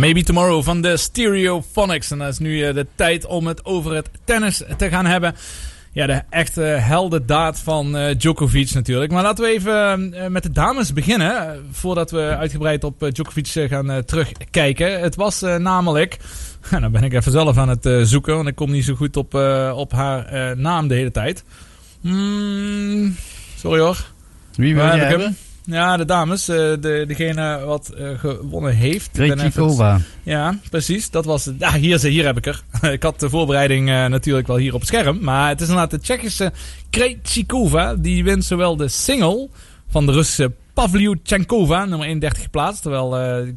Maybe 0.00 0.22
Tomorrow 0.22 0.62
van 0.62 0.80
de 0.80 0.96
Stereophonics. 0.96 2.10
En 2.10 2.18
dat 2.18 2.28
is 2.28 2.38
nu 2.38 2.64
eh, 2.64 2.74
de 2.74 2.86
tijd 2.94 3.26
om 3.26 3.46
het 3.46 3.64
over 3.64 3.94
het 3.94 4.10
tennis 4.24 4.62
te 4.76 4.88
gaan 4.88 5.06
hebben. 5.06 5.34
Ja, 5.92 6.06
de 6.06 6.22
echte 6.30 6.60
heldendaad 6.60 7.58
van 7.58 7.96
eh, 7.96 8.16
Djokovic 8.18 8.72
natuurlijk. 8.72 9.12
Maar 9.12 9.22
laten 9.22 9.44
we 9.44 9.50
even 9.50 10.14
eh, 10.14 10.26
met 10.26 10.42
de 10.42 10.50
dames 10.50 10.92
beginnen. 10.92 11.64
Voordat 11.70 12.10
we 12.10 12.36
uitgebreid 12.36 12.84
op 12.84 13.10
Djokovic 13.10 13.68
gaan 13.68 14.04
terugkijken. 14.04 15.00
Het 15.00 15.14
was 15.14 15.40
namelijk... 15.40 16.18
nou 16.70 16.88
ben 16.88 17.02
ik 17.02 17.12
even 17.12 17.32
zelf 17.32 17.56
aan 17.56 17.68
het 17.68 18.08
zoeken. 18.08 18.36
Want 18.36 18.48
ik 18.48 18.54
kom 18.54 18.70
niet 18.70 18.84
zo 18.84 18.94
goed 18.94 19.16
op, 19.16 19.34
op 19.74 19.92
haar 19.92 20.56
naam 20.56 20.88
de 20.88 20.94
hele 20.94 21.10
tijd. 21.10 21.44
Hmm, 22.00 23.16
sorry 23.56 23.80
hoor. 23.80 24.04
Wie 24.54 24.74
wil 24.74 24.84
je 24.84 24.90
hebben? 24.90 25.36
Ja, 25.64 25.96
de 25.96 26.04
dames. 26.04 26.48
eh, 26.48 26.56
de, 26.56 27.04
degene 27.06 27.60
wat 27.64 27.88
eh, 27.88 28.08
gewonnen 28.18 28.74
heeft. 28.74 29.10
Krejcikova. 29.12 30.00
Ja, 30.22 30.58
precies. 30.70 31.10
Dat 31.10 31.24
was. 31.24 31.50
Ja, 31.58 31.72
hier, 31.72 31.94
is- 31.94 32.02
hier 32.02 32.24
heb 32.24 32.36
ik 32.36 32.46
er. 32.46 32.62
ik 32.92 33.02
had 33.02 33.20
de 33.20 33.30
voorbereiding 33.30 33.88
eh, 33.88 34.06
natuurlijk 34.06 34.46
wel 34.46 34.56
hier 34.56 34.74
op 34.74 34.80
het 34.80 34.88
scherm. 34.88 35.18
Maar 35.22 35.48
het 35.48 35.60
is 35.60 35.68
inderdaad 35.68 35.90
de 35.90 36.00
Tsjechische 36.00 36.52
Krejcikova. 36.90 37.94
Die 37.94 38.24
wint 38.24 38.44
zowel 38.44 38.76
de 38.76 38.88
single 38.88 39.48
van 39.88 40.06
de 40.06 40.12
Russische 40.12 40.52
Pavlyuchenkova, 40.74 41.84
nummer 41.84 42.06
31 42.08 42.42
geplaatst. 42.42 42.82
Terwijl 42.82 43.10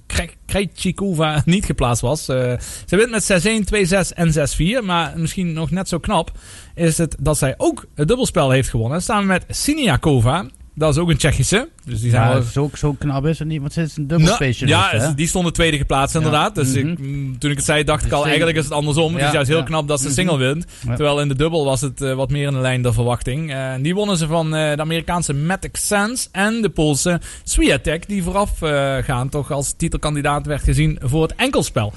Kre- 0.06 0.30
Krejcikova 0.46 1.42
niet 1.46 1.66
geplaatst 1.66 2.02
was. 2.02 2.26
Ze 2.26 2.58
wint 2.88 3.10
met 3.12 3.24
6-1, 3.24 4.08
2-6 4.08 4.14
en 4.16 4.82
6-4. 4.82 4.86
Maar 4.86 5.14
misschien 5.16 5.54
nog 5.54 5.72
net 5.72 5.88
zo 5.88 6.00
knap 6.00 6.32
is 6.76 6.98
het 6.98 7.16
dat 7.20 7.38
zij 7.38 7.54
ook 7.58 7.86
het 7.96 8.08
dubbelspel 8.08 8.50
heeft 8.50 8.70
gewonnen. 8.70 9.02
Samen 9.02 9.26
met 9.28 9.46
Siniakova. 9.50 10.46
Dat 10.76 10.94
is 10.96 11.02
ook 11.02 11.10
een 11.10 11.18
Tsjechische. 11.18 11.70
Dus 11.86 12.02
die 12.02 12.10
zijn 12.10 12.28
Ja, 12.28 12.34
wel 12.34 12.42
zo, 12.42 12.70
zo 12.74 12.94
knap 13.00 13.26
is 13.26 13.40
het 13.40 13.48
niet, 13.48 13.60
want 13.60 13.78
is 13.78 13.98
een 13.98 14.06
nou, 14.06 14.08
dubbelspecialist. 14.20 14.92
ja, 14.92 15.00
hè? 15.00 15.14
die 15.14 15.28
stonden 15.28 15.54
tweede 15.54 15.78
geplaatst 15.78 16.16
inderdaad. 16.16 16.56
Dus 16.56 16.74
ik, 16.74 16.84
Mhm. 17.00 17.02
mm, 17.10 17.38
toen 17.40 17.50
ik 17.52 17.56
het 17.58 17.66
zei, 17.66 17.84
dacht 17.84 18.06
ik 18.06 18.12
al, 18.12 18.18
Dus 18.20 18.28
eigenlijk 18.28 18.58
is 18.58 18.64
het 18.64 18.74
andersom. 18.74 19.12
Het 19.12 19.22
Ja, 19.22 19.28
is 19.28 19.34
juist 19.34 19.50
heel 19.50 19.64
knap 19.64 19.88
dat 19.88 20.00
ze 20.00 20.06
Mhm. 20.06 20.14
single 20.16 20.38
wint. 20.38 20.66
Terwijl 20.86 21.22
in 21.22 21.28
de 21.28 21.36
dubbel 21.36 21.66
was 21.66 21.82
het 21.82 22.02
eh, 22.02 22.14
wat 22.14 22.30
meer 22.30 22.48
in 22.48 22.54
de 22.54 22.60
lijn 22.60 22.82
der 22.82 22.94
verwachting. 22.94 23.52
Eh, 23.54 23.74
die 23.82 23.96
wonnen 23.96 24.18
ze 24.18 24.28
van 24.28 24.56
eh, 24.56 24.76
de 24.76 24.82
Amerikaanse 24.82 25.34
Matic 25.34 25.76
Sands 25.78 26.30
en 26.32 26.62
de 26.62 26.70
Poolse 26.70 27.22
Swiatek. 27.44 28.08
Die 28.08 28.24
voorafgaand 28.24 29.32
toch 29.32 29.52
als 29.52 29.74
titelkandidaat 29.78 30.46
werd 30.46 30.64
gezien 30.64 31.00
voor 31.02 31.22
het 31.22 31.36
enkelspel. 31.36 31.94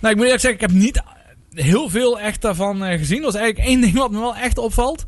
Nou, 0.00 0.12
ik 0.12 0.16
moet 0.16 0.24
eerlijk 0.24 0.42
zeggen, 0.42 0.60
ik 0.62 0.70
heb 0.70 0.80
niet 0.80 1.02
heel 1.50 1.88
veel 1.88 2.20
echt 2.20 2.42
daarvan 2.42 2.82
gezien. 2.98 3.18
Er 3.18 3.24
was 3.24 3.34
eigenlijk 3.34 3.68
één 3.68 3.80
ding 3.80 3.94
wat 3.94 4.10
me 4.10 4.18
wel 4.18 4.36
echt 4.36 4.58
opvalt. 4.58 5.06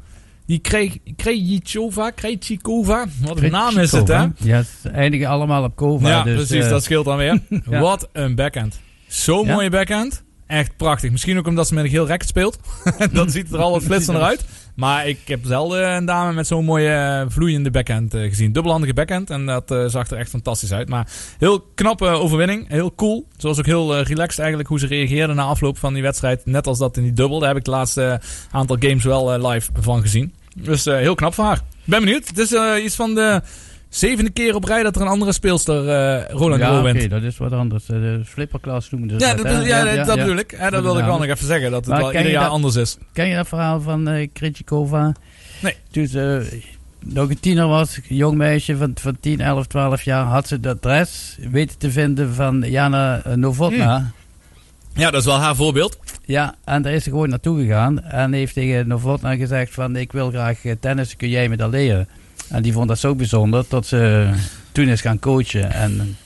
Die 0.48 0.58
Kre- 0.58 0.98
Krejcikova, 1.16 3.06
wat 3.22 3.40
een 3.40 3.50
naam 3.50 3.78
is 3.78 3.92
het 3.92 4.08
hè? 4.08 4.26
Ja, 4.38 4.62
ze 4.82 4.88
eindigen 4.88 5.26
allemaal 5.26 5.64
op 5.64 5.76
Kova. 5.76 6.08
Ja, 6.08 6.22
dus, 6.22 6.34
precies, 6.34 6.64
eh, 6.64 6.70
dat 6.70 6.84
scheelt 6.84 7.04
dan 7.04 7.16
weer. 7.16 7.40
Ja. 7.70 7.80
Wat 7.80 8.08
een 8.12 8.34
backhand. 8.34 8.80
Zo'n 9.06 9.46
Ja? 9.46 9.54
mooie 9.54 9.70
backhand. 9.70 10.22
Echt 10.46 10.76
prachtig. 10.76 11.10
Misschien 11.10 11.38
ook 11.38 11.46
omdat 11.46 11.68
ze 11.68 11.74
met 11.74 11.84
een 11.84 11.90
geel 11.90 12.06
racket 12.08 12.28
speelt. 12.28 12.58
dat 13.12 13.32
ziet 13.32 13.52
er 13.52 13.58
al 13.58 13.70
wat 13.70 13.82
flitsender 13.82 14.22
uit. 14.30 14.44
Maar 14.74 15.08
ik 15.08 15.18
heb 15.24 15.40
zelden 15.44 15.90
een 15.96 16.04
dame 16.04 16.32
met 16.32 16.46
zo'n 16.46 16.64
mooie 16.64 16.90
eh, 16.90 17.24
vloeiende 17.28 17.70
backhand 17.70 18.14
eh, 18.14 18.22
gezien. 18.28 18.52
Dubbelhandige 18.52 18.94
backhand. 18.94 19.30
En 19.30 19.46
dat 19.46 19.74
zag 19.86 20.10
er 20.10 20.16
echt 20.18 20.30
fantastisch 20.30 20.72
uit. 20.72 20.88
Maar 20.88 21.08
heel 21.38 21.60
knappe 21.74 22.06
overwinning. 22.06 22.68
Heel 22.68 22.94
cool. 22.94 23.26
Zoals 23.36 23.58
ook 23.58 23.66
heel 23.66 24.00
relaxed 24.00 24.38
eigenlijk 24.38 24.68
hoe 24.68 24.78
ze 24.78 24.86
reageerden 24.86 25.36
na 25.36 25.42
afloop 25.42 25.78
van 25.78 25.92
die 25.94 26.02
wedstrijd. 26.02 26.46
Net 26.46 26.66
als 26.66 26.78
dat 26.78 26.96
in 26.96 27.02
die 27.02 27.12
dubbel. 27.12 27.38
Daar 27.38 27.48
heb 27.48 27.58
ik 27.58 27.64
de 27.64 27.70
laatste 27.70 28.20
aantal 28.50 28.76
games 28.80 29.04
wel 29.04 29.48
live 29.48 29.70
van 29.80 30.00
gezien. 30.00 30.32
Dus 30.62 30.86
eh, 30.86 30.96
heel 30.96 31.14
knap 31.14 31.34
van 31.34 31.44
haar. 31.46 31.60
Ben 31.84 32.00
benieuwd. 32.00 32.28
Het 32.28 32.38
is 32.38 32.52
eh, 32.54 32.84
iets 32.84 32.94
van 32.94 33.14
de 33.14 33.42
zevende 33.88 34.30
keer 34.30 34.54
op 34.54 34.64
rij 34.64 34.82
dat 34.82 34.96
er 34.96 35.02
een 35.02 35.08
andere 35.08 35.32
speelster 35.32 35.88
eh, 35.88 36.30
Roland 36.30 36.60
ja, 36.60 36.78
oké, 36.80 37.08
dat 37.08 37.22
is 37.22 37.36
wat 37.38 37.52
anders. 37.52 37.84
De 37.86 38.20
flipperklas 38.24 38.90
noemen 38.90 39.08
ze 39.10 39.26
Ja, 39.26 39.34
dat. 39.34 39.46
dat, 39.46 39.54
hè? 39.54 39.60
ja, 39.60 40.04
dat 40.04 40.16
bedoel 40.18 40.36
ik. 40.36 40.50
Ja, 40.58 40.70
dat 40.70 40.82
wilde 40.82 40.98
ik 41.00 41.04
wel 41.06 41.18
nog 41.18 41.26
even 41.26 41.46
zeggen. 41.46 41.70
Dat 41.70 41.80
het 41.80 41.88
Maar 41.94 42.02
wel 42.02 42.12
ieder 42.14 42.30
jaar 42.30 42.42
dat- 42.42 42.52
anders 42.52 42.76
is. 42.76 42.96
Ken 43.12 43.28
je 43.28 43.34
dat 43.34 43.48
verhaal 43.48 43.80
van 43.80 44.08
eh 44.08 44.28
Krejcikova? 44.32 45.12
Nee. 45.62 45.74
Toen 45.90 46.06
ze 46.06 46.48
nog 47.04 47.30
een 47.30 47.40
tiener 47.40 47.66
was, 47.66 47.96
een 48.08 48.16
jong 48.16 48.36
meisje 48.36 48.76
van, 48.76 48.92
van 49.00 49.16
10, 49.20 49.40
11, 49.40 49.66
12 49.66 50.02
jaar, 50.02 50.24
had 50.24 50.48
ze 50.48 50.60
dat 50.60 50.76
adres 50.76 51.38
weten 51.50 51.78
te 51.78 51.90
vinden 51.90 52.34
van 52.34 52.64
Jana 52.66 53.22
Novotna. 53.34 54.10
Ja, 54.98 55.10
dat 55.10 55.20
is 55.20 55.26
wel 55.26 55.38
haar 55.38 55.56
voorbeeld. 55.56 55.98
Ja, 56.24 56.54
en 56.64 56.82
daar 56.82 56.92
is 56.92 57.02
ze 57.04 57.10
gewoon 57.10 57.28
naartoe 57.28 57.60
gegaan 57.60 58.02
en 58.02 58.32
heeft 58.32 58.54
tegen 58.54 58.88
Novotna 58.88 59.36
gezegd 59.36 59.74
van 59.74 59.96
ik 59.96 60.12
wil 60.12 60.30
graag 60.30 60.64
eh, 60.64 60.72
tennis, 60.80 61.16
kun 61.16 61.28
jij 61.28 61.48
me 61.48 61.56
dat 61.56 61.70
leren? 61.70 62.08
En 62.48 62.62
die 62.62 62.72
vond 62.72 62.88
dat 62.88 62.98
zo 62.98 63.14
bijzonder 63.14 63.64
dat 63.68 63.86
ze 63.86 64.30
toen 64.72 64.88
is 64.88 65.00
gaan 65.00 65.18
coachen. 65.18 65.72
En, 65.72 66.16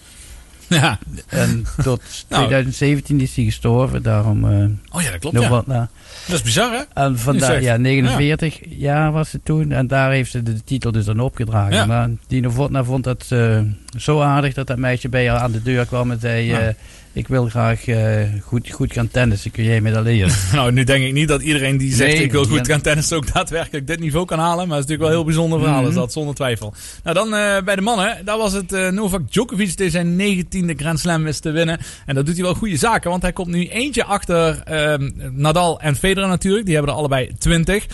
ja. 0.69 0.99
en 1.29 1.65
tot 1.83 2.03
Nou. 2.29 2.43
2017 2.43 3.21
is 3.21 3.37
hij 3.37 3.45
gestorven, 3.45 4.03
daarom... 4.03 4.45
eh, 4.51 4.97
Oh 4.97 5.03
ja, 5.03 5.11
dat 5.11 5.21
klopt, 5.21 5.67
ja. 5.67 5.89
Dat 6.27 6.37
is 6.37 6.43
bizar, 6.43 6.73
hè? 6.73 6.83
En 7.03 7.19
vandaar, 7.19 7.63
ja, 7.63 7.77
49 7.77 8.59
jaar 8.69 9.13
was 9.13 9.31
ze 9.31 9.41
toen. 9.43 9.73
En 9.73 9.87
daar 9.87 10.11
heeft 10.11 10.31
ze 10.31 10.43
de 10.43 10.65
titel 10.65 10.93
dus 10.93 11.05
dan 11.05 11.21
opgedragen. 11.21 11.75
Ja. 11.75 11.87
Maar 11.87 12.09
die 12.27 12.41
Novotna 12.41 12.85
vond 12.85 13.05
dat 13.05 13.27
eh, 13.29 13.61
zo 13.99 14.21
aardig 14.21 14.55
dat 14.55 14.67
dat 14.67 14.79
meisje 14.79 15.09
bij 15.09 15.29
haar 15.29 15.39
aan 15.41 15.53
de 15.53 15.63
deur 15.63 15.87
kwam 15.87 16.11
en 16.11 16.21
zei... 16.21 16.45
Ja. 16.47 16.75
Ik 17.13 17.29
wil 17.29 17.47
graag 17.49 17.87
eh, 17.87 18.23
goed, 18.43 18.71
goed 18.71 18.93
gaan 18.93 19.09
tennissen, 19.09 19.51
kun 19.51 19.65
jij 19.65 19.81
me 19.81 19.91
dat 19.93 20.05
leren? 20.05 20.33
Nou, 20.53 20.73
nu 20.73 20.85
denk 20.85 21.05
ik 21.05 21.13
niet 21.13 21.29
dat 21.29 21.43
iedereen 21.43 21.77
die 21.77 21.95
zegt 21.95 22.13
Nee, 22.13 22.23
ik 22.23 22.33
wil 22.33 22.45
goed 22.45 22.67
gaan 22.67 22.81
tennissen 22.81 23.17
ook 23.17 23.33
daadwerkelijk 23.33 23.87
dit 23.87 24.01
niveau 24.01 24.27
kan 24.27 24.39
halen. 24.39 24.69
Maar 24.69 24.77
het 24.79 24.85
is 24.85 24.91
natuurlijk 24.91 25.01
wel 25.01 25.09
een 25.09 25.15
heel 25.17 25.25
bijzonder 25.25 25.59
verhaal, 25.61 25.81
Mhm. 25.81 25.89
is 25.89 25.95
dat 25.95 26.13
zonder 26.13 26.35
twijfel. 26.35 26.75
Nou, 27.05 27.17
dan 27.17 27.35
eh, 27.35 27.63
bij 27.65 27.77
de 27.77 27.83
mannen. 27.83 28.25
Daar 28.25 28.39
was 28.39 28.53
het 28.53 28.73
eh, 28.73 28.89
Novak 28.89 29.31
Djokovic 29.33 29.77
die 29.77 29.91
zijn 29.91 30.17
19e 30.17 30.75
Grand 30.77 31.01
Slam 31.01 31.23
wist 31.23 31.43
te 31.43 31.51
winnen. 31.51 31.79
En 32.07 32.15
dat 32.15 32.27
doet 32.27 32.35
hij 32.35 32.45
wel 32.45 32.55
goede 32.55 32.77
zaken, 32.77 33.11
want 33.11 33.23
hij 33.23 33.33
komt 33.33 33.49
nu 33.49 33.67
eentje 33.69 34.05
achter 34.05 34.63
ehm, 34.65 35.11
Nadal 35.33 35.81
en 35.81 35.97
Federer 35.97 36.29
natuurlijk. 36.29 36.65
Die 36.65 36.75
hebben 36.75 36.93
er 36.93 36.99
allebei 36.99 37.31
20. 37.39 37.87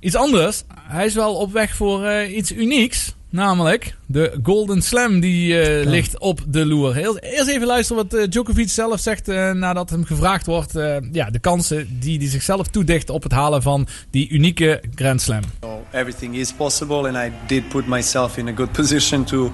Iets 0.00 0.14
anders. 0.16 0.62
Hij 0.82 1.06
is 1.06 1.14
wel 1.14 1.34
op 1.34 1.52
weg 1.52 1.74
voor 1.74 2.22
iets 2.24 2.52
unieks. 2.52 3.14
Namelijk 3.32 3.94
de 4.06 4.38
Golden 4.42 4.82
Slam 4.82 5.20
die 5.20 5.60
eh, 5.60 5.86
ligt 5.86 6.18
op 6.18 6.40
de 6.46 6.66
loer. 6.66 6.94
Heel, 6.94 7.18
eerst 7.18 7.48
even 7.48 7.66
luisteren 7.66 8.02
wat 8.02 8.20
eh, 8.20 8.28
Djokovic 8.28 8.68
zelf 8.68 9.00
zegt 9.00 9.28
eh, 9.28 9.50
nadat 9.50 9.90
hem 9.90 10.04
gevraagd 10.04 10.46
wordt. 10.46 10.76
eh, 10.76 10.96
ja, 11.12 11.30
de 11.30 11.38
kansen 11.38 11.98
die 12.00 12.18
hij 12.18 12.28
zichzelf 12.28 12.66
toedicht 12.66 13.10
op 13.10 13.22
het 13.22 13.32
halen 13.32 13.62
van 13.62 13.86
die 14.10 14.30
unieke 14.30 14.82
Grand 14.94 15.20
Slam. 15.20 15.40
So 15.60 15.84
everything 15.92 16.36
is 16.36 16.52
possible, 16.52 17.08
and 17.08 17.16
I 17.16 17.32
did 17.46 17.68
put 17.68 17.86
myself 17.86 18.36
in 18.36 18.48
a 18.48 18.52
good 18.54 18.72
position 18.72 19.24
to 19.24 19.52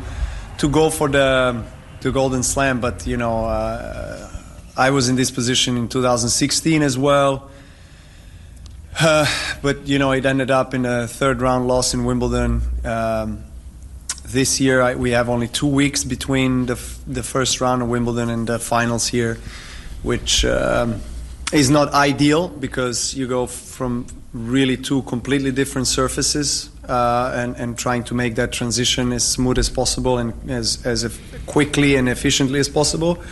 to 0.57 0.70
go 0.73 0.90
for 0.90 1.11
the 1.11 1.55
the 1.98 2.11
golden 2.12 2.44
slam. 2.44 2.81
But 2.81 3.05
you 3.05 3.16
know, 3.16 3.44
uh, 3.44 4.86
I 4.89 4.90
was 4.90 5.09
in 5.09 5.16
this 5.16 5.31
position 5.32 5.77
in 5.77 5.89
2016 5.89 6.82
as 6.82 6.97
well. 6.97 7.40
Uh, 9.03 9.27
but 9.62 9.77
you 9.85 9.98
know, 9.98 10.12
it 10.15 10.24
ended 10.24 10.51
up 10.51 10.74
in 10.74 10.86
a 10.86 11.07
third 11.07 11.40
round 11.40 11.66
loss 11.66 11.93
in 11.93 12.05
Wimbledon. 12.07 12.62
Um, 12.85 13.39
this 14.27 14.61
year, 14.61 14.82
I, 14.82 14.94
we 14.94 15.11
have 15.12 15.28
only 15.28 15.48
two 15.48 15.66
weeks 15.66 16.05
between 16.05 16.66
the 16.66 16.74
f- 16.74 16.98
the 17.07 17.23
first 17.23 17.61
round 17.61 17.82
of 17.82 17.89
Wimbledon 17.89 18.31
and 18.31 18.47
the 18.47 18.59
finals 18.59 19.09
here, 19.09 19.39
which. 20.03 20.44
Um, 20.44 21.01
is 21.53 21.70
not 21.70 21.93
ideal 21.93 22.48
because 22.48 23.15
you 23.15 23.28
go 23.28 23.47
from 23.47 24.07
really 24.32 24.77
two 24.77 25.03
completely 25.03 25.53
different 25.53 25.86
surfaces 25.86 26.70
uh, 26.89 27.32
and, 27.35 27.57
and 27.57 27.78
trying 27.78 28.03
to 28.05 28.15
make 28.15 28.35
that 28.35 28.53
transition 28.53 29.12
as 29.12 29.27
smooth 29.27 29.59
as 29.59 29.70
possible 29.70 30.19
and 30.19 30.51
as, 30.51 30.85
as 30.85 31.19
quickly 31.47 31.94
and 31.97 32.09
efficiently 32.09 32.59
as 32.59 32.69
possible. 32.69 33.23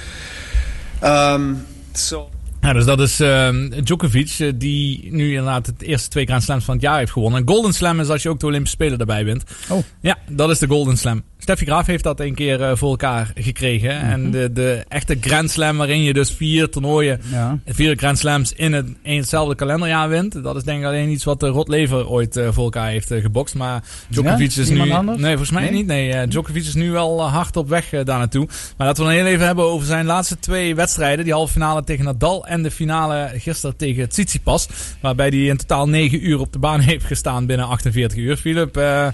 Um, 1.02 1.66
so 1.94 2.30
Ja, 2.64 2.72
dus 2.72 2.84
dat 2.84 3.00
is 3.00 3.20
ehm, 3.20 3.70
Djokovic, 3.82 4.36
eh, 4.38 4.52
die 4.54 5.12
nu 5.12 5.28
inderdaad 5.28 5.66
het 5.66 5.82
eerste 5.82 6.08
twee 6.08 6.26
Grand 6.26 6.42
Slams 6.42 6.64
van 6.64 6.74
het 6.74 6.82
jaar 6.82 6.98
heeft 6.98 7.12
gewonnen. 7.12 7.40
Een 7.40 7.48
Golden 7.48 7.72
Slam 7.72 8.00
is 8.00 8.08
als 8.08 8.22
je 8.22 8.28
ook 8.28 8.40
de 8.40 8.46
Olympische 8.46 8.76
Spelen 8.76 8.98
erbij 8.98 9.24
bent. 9.24 9.44
Oh. 9.68 9.78
Ja, 10.00 10.18
dat 10.30 10.50
is 10.50 10.58
de 10.58 10.66
Golden 10.66 10.96
Slam. 10.96 11.22
Steffi 11.44 11.64
Graaf 11.64 11.86
heeft 11.86 12.04
dat 12.04 12.20
een 12.20 12.34
keer 12.34 12.62
eh, 12.62 12.76
voor 12.76 12.90
elkaar 12.90 13.30
gekregen. 13.34 13.96
Mhm. 13.96 14.10
En 14.10 14.30
de, 14.30 14.52
de 14.52 14.84
echte 14.88 15.16
Grand 15.20 15.50
Slam 15.50 15.76
waarin 15.76 16.02
je 16.02 16.12
dus 16.12 16.30
vier 16.30 16.68
toernooien, 16.70 17.20
Ja. 17.30 17.58
vier 17.66 17.96
Grand 17.96 18.18
Slams 18.18 18.52
in, 18.52 18.72
het, 18.72 18.86
in 19.02 19.16
hetzelfde 19.16 19.54
kalenderjaar 19.54 20.08
wint. 20.08 20.42
Dat 20.42 20.56
is 20.56 20.62
denk 20.62 20.80
ik 20.80 20.86
alleen 20.86 21.08
iets 21.10 21.24
wat 21.24 21.40
de 21.40 21.46
Rod 21.48 21.68
Lever 21.68 22.08
ooit 22.08 22.36
eh, 22.36 22.48
voor 22.52 22.64
elkaar 22.64 22.88
heeft 22.88 23.10
eh, 23.10 23.20
gebokst. 23.22 23.54
Maar 23.54 23.82
Djokovic 24.08 24.50
Ja? 24.50 24.62
is 24.62 24.68
Niemand 24.68 24.90
nu... 24.90 24.96
anders? 24.96 25.18
Nee, 25.18 25.28
volgens 25.30 25.50
mij 25.50 25.62
Nee? 25.62 25.72
niet. 25.72 25.86
Nee, 25.86 26.12
eh, 26.12 26.28
Djokovic 26.28 26.62
is 26.62 26.74
nu 26.74 26.90
wel 26.90 27.20
eh, 27.20 27.32
hard 27.32 27.56
op 27.56 27.68
weg 27.68 27.92
eh, 27.92 28.04
daar 28.04 28.18
naartoe. 28.18 28.46
Maar 28.76 28.86
laten 28.86 29.04
we 29.04 29.10
dan 29.10 29.18
heel 29.18 29.32
even 29.32 29.46
hebben 29.46 29.64
over 29.64 29.86
zijn 29.86 30.06
laatste 30.06 30.38
twee 30.38 30.74
wedstrijden. 30.74 31.24
Die 31.24 31.34
halve 31.34 31.52
finale 31.52 31.84
tegen 31.84 32.04
Nadal 32.04 32.46
en 32.46 32.62
de 32.62 32.70
finale 32.70 33.30
gisteren 33.36 33.76
tegen 33.76 34.08
Tsitsipas. 34.08 34.68
Waarbij 35.00 35.28
hij 35.28 35.38
in 35.44 35.56
totaal 35.56 35.88
9 35.88 36.26
uur 36.28 36.38
op 36.40 36.52
de 36.52 36.58
baan 36.58 36.80
heeft 36.90 37.04
gestaan 37.04 37.46
binnen 37.46 37.66
48 37.66 38.18
uur. 38.18 38.36
Philip, 38.36 38.76
eh, 38.76 39.06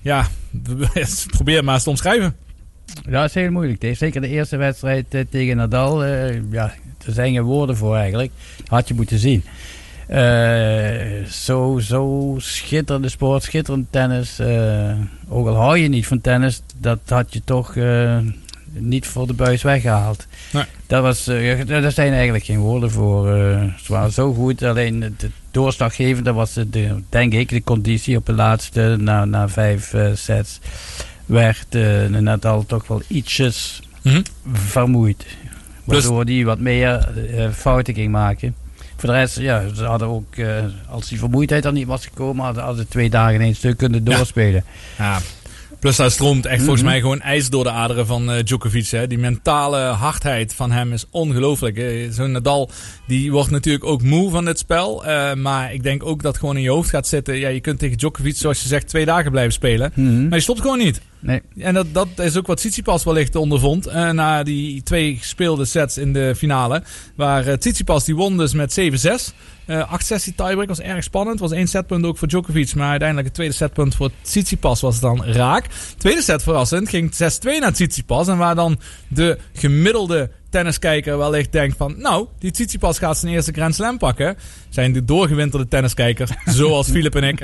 ja, 0.00 0.26
probeer 1.36 1.64
maar 1.64 1.74
eens 1.74 1.82
te 1.82 1.90
omschrijven. 1.90 2.36
Ja, 3.04 3.10
dat 3.10 3.24
is 3.24 3.34
heel 3.34 3.50
moeilijk. 3.50 3.96
Zeker 3.96 4.20
de 4.20 4.28
eerste 4.28 4.56
wedstrijd 4.56 5.14
eh, 5.14 5.24
tegen 5.30 5.56
Nadal. 5.56 6.04
eh, 6.04 6.50
ja, 6.50 6.74
er 7.06 7.12
zijn 7.12 7.32
geen 7.34 7.42
woorden 7.42 7.76
voor 7.76 7.96
eigenlijk. 7.96 8.30
Had 8.66 8.88
je 8.88 8.94
moeten 8.94 9.18
zien. 9.18 9.44
Eh, 10.06 11.24
zo, 11.30 11.78
zo 11.78 12.34
schitterende 12.38 13.08
sport, 13.08 13.42
schitterend 13.42 13.86
tennis. 13.92 14.40
ook 15.28 15.46
al 15.46 15.54
hou 15.54 15.78
je 15.78 15.88
niet 15.88 16.06
van 16.06 16.20
tennis, 16.20 16.62
dat 16.80 16.98
had 17.06 17.32
je 17.32 17.40
toch... 17.44 17.74
niet 18.78 19.06
voor 19.06 19.26
de 19.26 19.32
buis 19.32 19.62
weggehaald. 19.62 20.26
Nee. 20.52 20.64
Dat 20.86 21.02
was, 21.02 21.26
eh, 21.26 21.66
daar 21.66 21.92
zijn 21.92 22.12
eigenlijk 22.12 22.44
geen 22.44 22.58
woorden 22.58 22.90
voor. 22.90 23.34
eh 23.34 23.62
ze 23.82 23.92
waren 23.92 24.12
zo 24.12 24.32
goed, 24.34 24.62
alleen 24.62 25.00
het 25.02 25.22
het 25.22 25.30
doorslaggevende 25.50 26.32
was, 26.32 26.52
de, 26.52 26.70
de- 26.70 27.02
denk 27.08 27.32
ik, 27.32 27.48
de 27.48 27.62
conditie 27.64 28.16
op 28.16 28.26
de 28.26 28.32
laatste, 28.32 28.96
na, 29.00 29.24
na 29.24 29.48
vijf 29.48 29.94
eh, 29.94 30.06
sets, 30.14 30.58
werd 31.26 31.66
eh 31.74 32.06
Nadal 32.06 32.66
toch 32.66 32.86
wel 32.86 33.02
ietsjes 33.06 33.82
Mhm. 34.02 34.20
vermoeid. 34.52 35.26
Waardoor 35.84 36.24
die 36.24 36.44
wat 36.44 36.58
meer 36.58 37.08
fouten 37.54 37.94
ging 37.94 38.10
maken. 38.12 38.54
Voor 38.96 39.08
de 39.08 39.14
rest, 39.14 39.38
ja, 39.38 39.62
ze 39.74 39.84
hadden 39.84 40.08
ook, 40.08 40.34
als 40.88 41.08
die 41.08 41.18
vermoeidheid 41.18 41.64
er 41.64 41.72
niet 41.72 41.86
was 41.86 42.04
gekomen, 42.06 42.44
hadden, 42.44 42.62
hadden 42.62 42.82
ze 42.84 42.88
twee 42.90 43.10
dagen 43.10 43.34
in 43.34 43.40
één 43.40 43.54
stuk 43.56 43.76
kunnen 43.76 44.04
doorspelen. 44.04 44.64
Ja. 44.98 45.18
Plus 45.80 45.96
daar 45.96 46.10
stroomt 46.10 46.46
echt 46.46 46.58
volgens 46.58 46.80
Mhm. 46.82 46.90
mij 46.90 47.00
gewoon 47.00 47.20
ijs 47.20 47.50
door 47.50 47.64
de 47.64 47.70
aderen 47.70 48.06
van 48.06 48.30
eh, 48.30 48.42
Djokovic. 48.44 48.86
Hè. 48.86 49.06
Die 49.06 49.18
mentale 49.18 49.78
hardheid 49.78 50.54
van 50.54 50.70
hem 50.70 50.92
is 50.92 51.04
ongelooflijk. 51.10 51.80
Zo'n 52.10 52.30
Nadal 52.32 52.70
die 53.06 53.32
wordt 53.32 53.50
natuurlijk 53.50 53.84
ook 53.84 54.02
moe 54.02 54.30
van 54.30 54.44
dit 54.44 54.58
spel. 54.58 55.04
eh, 55.06 55.34
maar 55.34 55.72
ik 55.74 55.82
denk 55.82 56.04
ook 56.06 56.22
dat 56.22 56.38
gewoon 56.38 56.56
in 56.56 56.62
je 56.62 56.70
hoofd 56.70 56.90
gaat 56.90 57.06
zitten. 57.06 57.36
Ja, 57.38 57.48
je 57.48 57.60
kunt 57.60 57.78
tegen 57.78 57.96
Djokovic, 57.98 58.36
zoals 58.36 58.62
je 58.62 58.68
zegt, 58.68 58.88
twee 58.88 59.04
dagen 59.04 59.30
blijven 59.30 59.52
spelen. 59.52 59.92
Mhm. 59.94 60.28
Maar 60.28 60.38
je 60.38 60.44
stopt 60.44 60.60
gewoon 60.60 60.78
niet. 60.78 61.00
Nee. 61.20 61.42
En 61.58 61.74
dat, 61.74 61.86
dat 61.92 62.08
is 62.16 62.36
ook 62.36 62.46
wat 62.46 62.56
Tsitsipas 62.56 63.04
wellicht 63.04 63.36
ondervond. 63.36 63.86
eh, 63.86 64.10
na 64.10 64.42
die 64.42 64.82
twee 64.82 65.16
gespeelde 65.16 65.64
sets 65.64 65.98
in 65.98 66.12
de 66.12 66.34
finale. 66.36 66.82
Waar 67.14 67.46
eh, 67.46 67.56
Tsitsipas 67.56 68.04
die 68.04 68.16
won 68.16 68.36
dus 68.36 68.52
met 68.54 68.80
7-6. 68.80 69.34
Eh 69.66 69.92
8-6 69.94 70.24
die 70.24 70.34
tiebreak 70.34 70.68
was 70.68 70.80
erg 70.80 71.04
spannend. 71.04 71.40
Was 71.40 71.50
één 71.50 71.66
setpunt 71.66 72.04
ook 72.04 72.18
voor 72.18 72.28
Djokovic. 72.28 72.74
Maar 72.74 72.88
uiteindelijk 72.88 73.28
het 73.28 73.36
tweede 73.36 73.54
setpunt 73.54 73.94
voor 73.94 74.10
Tsitsipas 74.22 74.80
was 74.80 75.00
dan 75.00 75.24
raak. 75.24 75.66
Tweede 75.96 76.22
set 76.22 76.42
verrassend 76.42 76.88
ging 76.88 77.12
6-2 77.12 77.16
naar 77.60 77.72
Tsitsipas. 77.72 78.28
En 78.28 78.36
waar 78.36 78.54
dan 78.54 78.78
de 79.08 79.38
gemiddelde 79.52 80.30
tenniskijker 80.50 81.18
wellicht 81.18 81.52
denkt 81.52 81.76
van... 81.76 81.94
Nou, 81.98 82.26
die 82.38 82.50
Tsitsipas 82.50 82.98
gaat 82.98 83.18
zijn 83.18 83.32
eerste 83.32 83.52
Grand 83.52 83.74
Slam 83.74 83.98
pakken. 83.98 84.36
Zijn 84.68 84.92
de 84.92 85.04
doorgewinterde 85.04 85.68
tenniskijkers, 85.68 86.30
zoals 86.58 86.90
Filip 86.90 87.14
en 87.14 87.22
ik. 87.22 87.40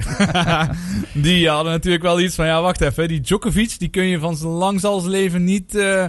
die 1.26 1.48
hadden 1.48 1.72
natuurlijk 1.72 2.02
wel 2.02 2.20
iets 2.20 2.34
van... 2.34 2.46
Ja, 2.46 2.62
wacht 2.62 2.80
even. 2.80 3.08
Die 3.08 3.20
Djokovic, 3.20 3.78
die 3.78 3.88
kun 3.88 4.04
je 4.04 4.18
van 4.18 4.36
zijn 4.36 4.50
lang 4.50 4.80
zal 4.80 5.00
zijn 5.00 5.10
leven 5.10 5.44
niet... 5.44 5.74
eh, 5.74 6.04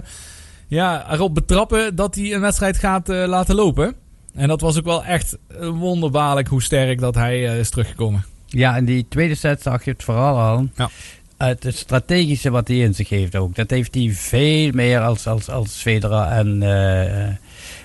ja, 0.66 1.12
erop 1.12 1.34
betrappen 1.34 1.94
dat 1.94 2.14
hij 2.14 2.34
een 2.34 2.40
wedstrijd 2.40 2.76
gaat 2.76 3.08
eh, 3.08 3.24
laten 3.26 3.54
lopen. 3.54 3.94
En 4.34 4.48
dat 4.48 4.60
was 4.60 4.78
ook 4.78 4.84
wel 4.84 5.04
echt 5.04 5.36
eh, 5.48 5.68
wonderbaarlijk 5.68 6.48
hoe 6.48 6.62
sterk 6.62 7.00
dat 7.00 7.14
hij 7.14 7.58
is 7.58 7.70
teruggekomen. 7.70 8.24
Ja, 8.46 8.76
en 8.76 8.84
die 8.84 9.06
tweede 9.08 9.34
set 9.34 9.62
zag 9.62 9.84
je 9.84 9.90
het 9.90 10.04
vooral 10.04 10.38
al. 10.38 10.68
Ja. 10.74 10.90
Het, 11.36 11.62
het 11.62 11.76
strategische 11.76 12.50
wat 12.50 12.68
hij 12.68 12.76
in 12.76 12.94
zich 12.94 13.08
heeft 13.08 13.36
ook. 13.36 13.54
Dat 13.54 13.70
heeft 13.70 13.94
hij 13.94 14.10
veel 14.12 14.70
meer 14.72 15.00
als, 15.00 15.26
als, 15.26 15.48
als 15.48 15.72
Federer 15.74 16.22
en... 16.22 16.62
eh, 16.62 17.26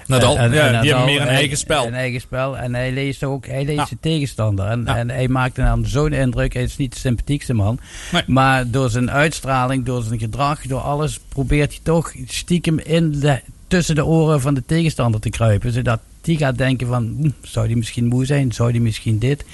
Nadal. 0.07 0.38
en- 0.38 0.44
en- 0.44 0.53
Ja, 0.53 0.72
en 0.73 0.82
die 0.82 0.90
hebben 0.90 1.06
meer 1.10 1.22
een 1.22 1.28
En- 1.28 1.34
eigen 1.34 1.57
spel. 1.57 1.88
Een 1.88 1.94
eigen 1.94 2.22
spel. 2.22 2.57
En 2.57 2.76
hij 2.76 2.91
leest 2.91 3.23
ook 3.23 3.45
hij 3.48 3.65
leest 3.65 3.78
Ja. 3.78 3.86
zijn 3.86 3.99
tegenstander. 4.02 4.65
En, 4.68 4.84
Ja. 4.86 4.98
en 4.98 5.10
hij 5.10 5.28
maakte 5.28 5.61
dan 5.61 5.86
zo'n 5.86 6.14
indruk. 6.14 6.53
Hij 6.53 6.64
is 6.64 6.78
niet 6.78 6.94
de 6.94 6.99
sympathiekste 6.99 7.53
man. 7.53 7.80
Nee. 8.11 8.22
Maar 8.28 8.69
door 8.69 8.90
zijn 8.90 9.11
uitstraling, 9.11 9.86
door 9.86 10.03
zijn 10.03 10.19
gedrag, 10.19 10.61
door 10.61 10.80
alles... 10.82 11.19
probeert 11.28 11.69
hij 11.72 11.80
toch 11.84 12.11
stiekem 12.28 12.80
in 12.80 13.19
de, 13.19 13.40
tussen 13.68 13.95
de 13.95 14.06
oren 14.06 14.41
van 14.41 14.53
de 14.53 14.64
tegenstander 14.65 15.22
te 15.22 15.30
kruipen. 15.30 15.72
Zodat 15.72 15.99
die 16.22 16.38
gaat 16.38 16.57
denken 16.57 16.88
van... 16.88 17.15
hm, 17.22 17.30
zou 17.48 17.68
die 17.68 17.78
misschien 17.78 18.07
moe 18.07 18.26
zijn? 18.26 18.52
Zou 18.52 18.72
die 18.72 18.82
misschien 18.82 19.19
dit? 19.19 19.45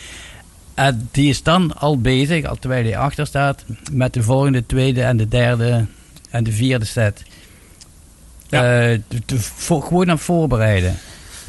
En 0.78 1.10
die 1.12 1.30
is 1.30 1.44
dan 1.44 1.78
al 1.78 2.02
bezig, 2.02 2.45
al 2.45 2.56
terwijl 2.56 2.84
hij 2.84 2.98
achter 2.98 3.26
staat... 3.28 3.64
met 3.91 4.14
de 4.14 4.24
volgende, 4.24 4.66
tweede 4.66 5.02
en 5.02 5.18
de 5.18 5.28
derde 5.28 5.86
en 6.30 6.44
de 6.44 6.52
vierde 6.52 6.86
set. 6.86 7.24
Eh, 8.49 8.60
te- 8.60 9.02
te- 9.26 9.40
voor- 9.40 9.82
gewoon 9.84 10.10
aan 10.10 10.16
het 10.16 10.24
voorbereiden. 10.24 10.95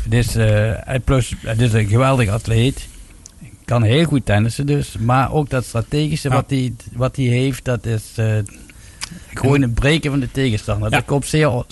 Dus, 0.09 0.34
eh, 0.34 0.94
plus, 1.05 1.34
het 1.40 1.60
is 1.60 1.72
een 1.72 1.86
geweldig 1.88 2.28
atleet. 2.28 2.88
Kan 3.64 3.82
heel 3.82 4.05
goed 4.05 4.26
tennissen 4.26 4.66
dus. 4.66 4.96
Maar 4.98 5.32
ook 5.32 5.50
dat 5.50 5.64
strategische 5.64 6.28
Ja. 6.28 6.34
wat 6.34 6.50
hij 6.50 6.72
wat 6.92 7.16
hij 7.16 7.24
heeft, 7.24 7.64
dat 7.64 7.86
is 7.86 8.02
eh, 8.16 8.34
gewoon 9.34 9.62
het 9.62 9.74
breken 9.74 10.10
van 10.10 10.20
de 10.20 10.30
tegenstander. 10.30 10.90
Ja. 10.90 10.96
Dat 10.96 11.06
komt 11.06 11.26
zeer 11.26 11.64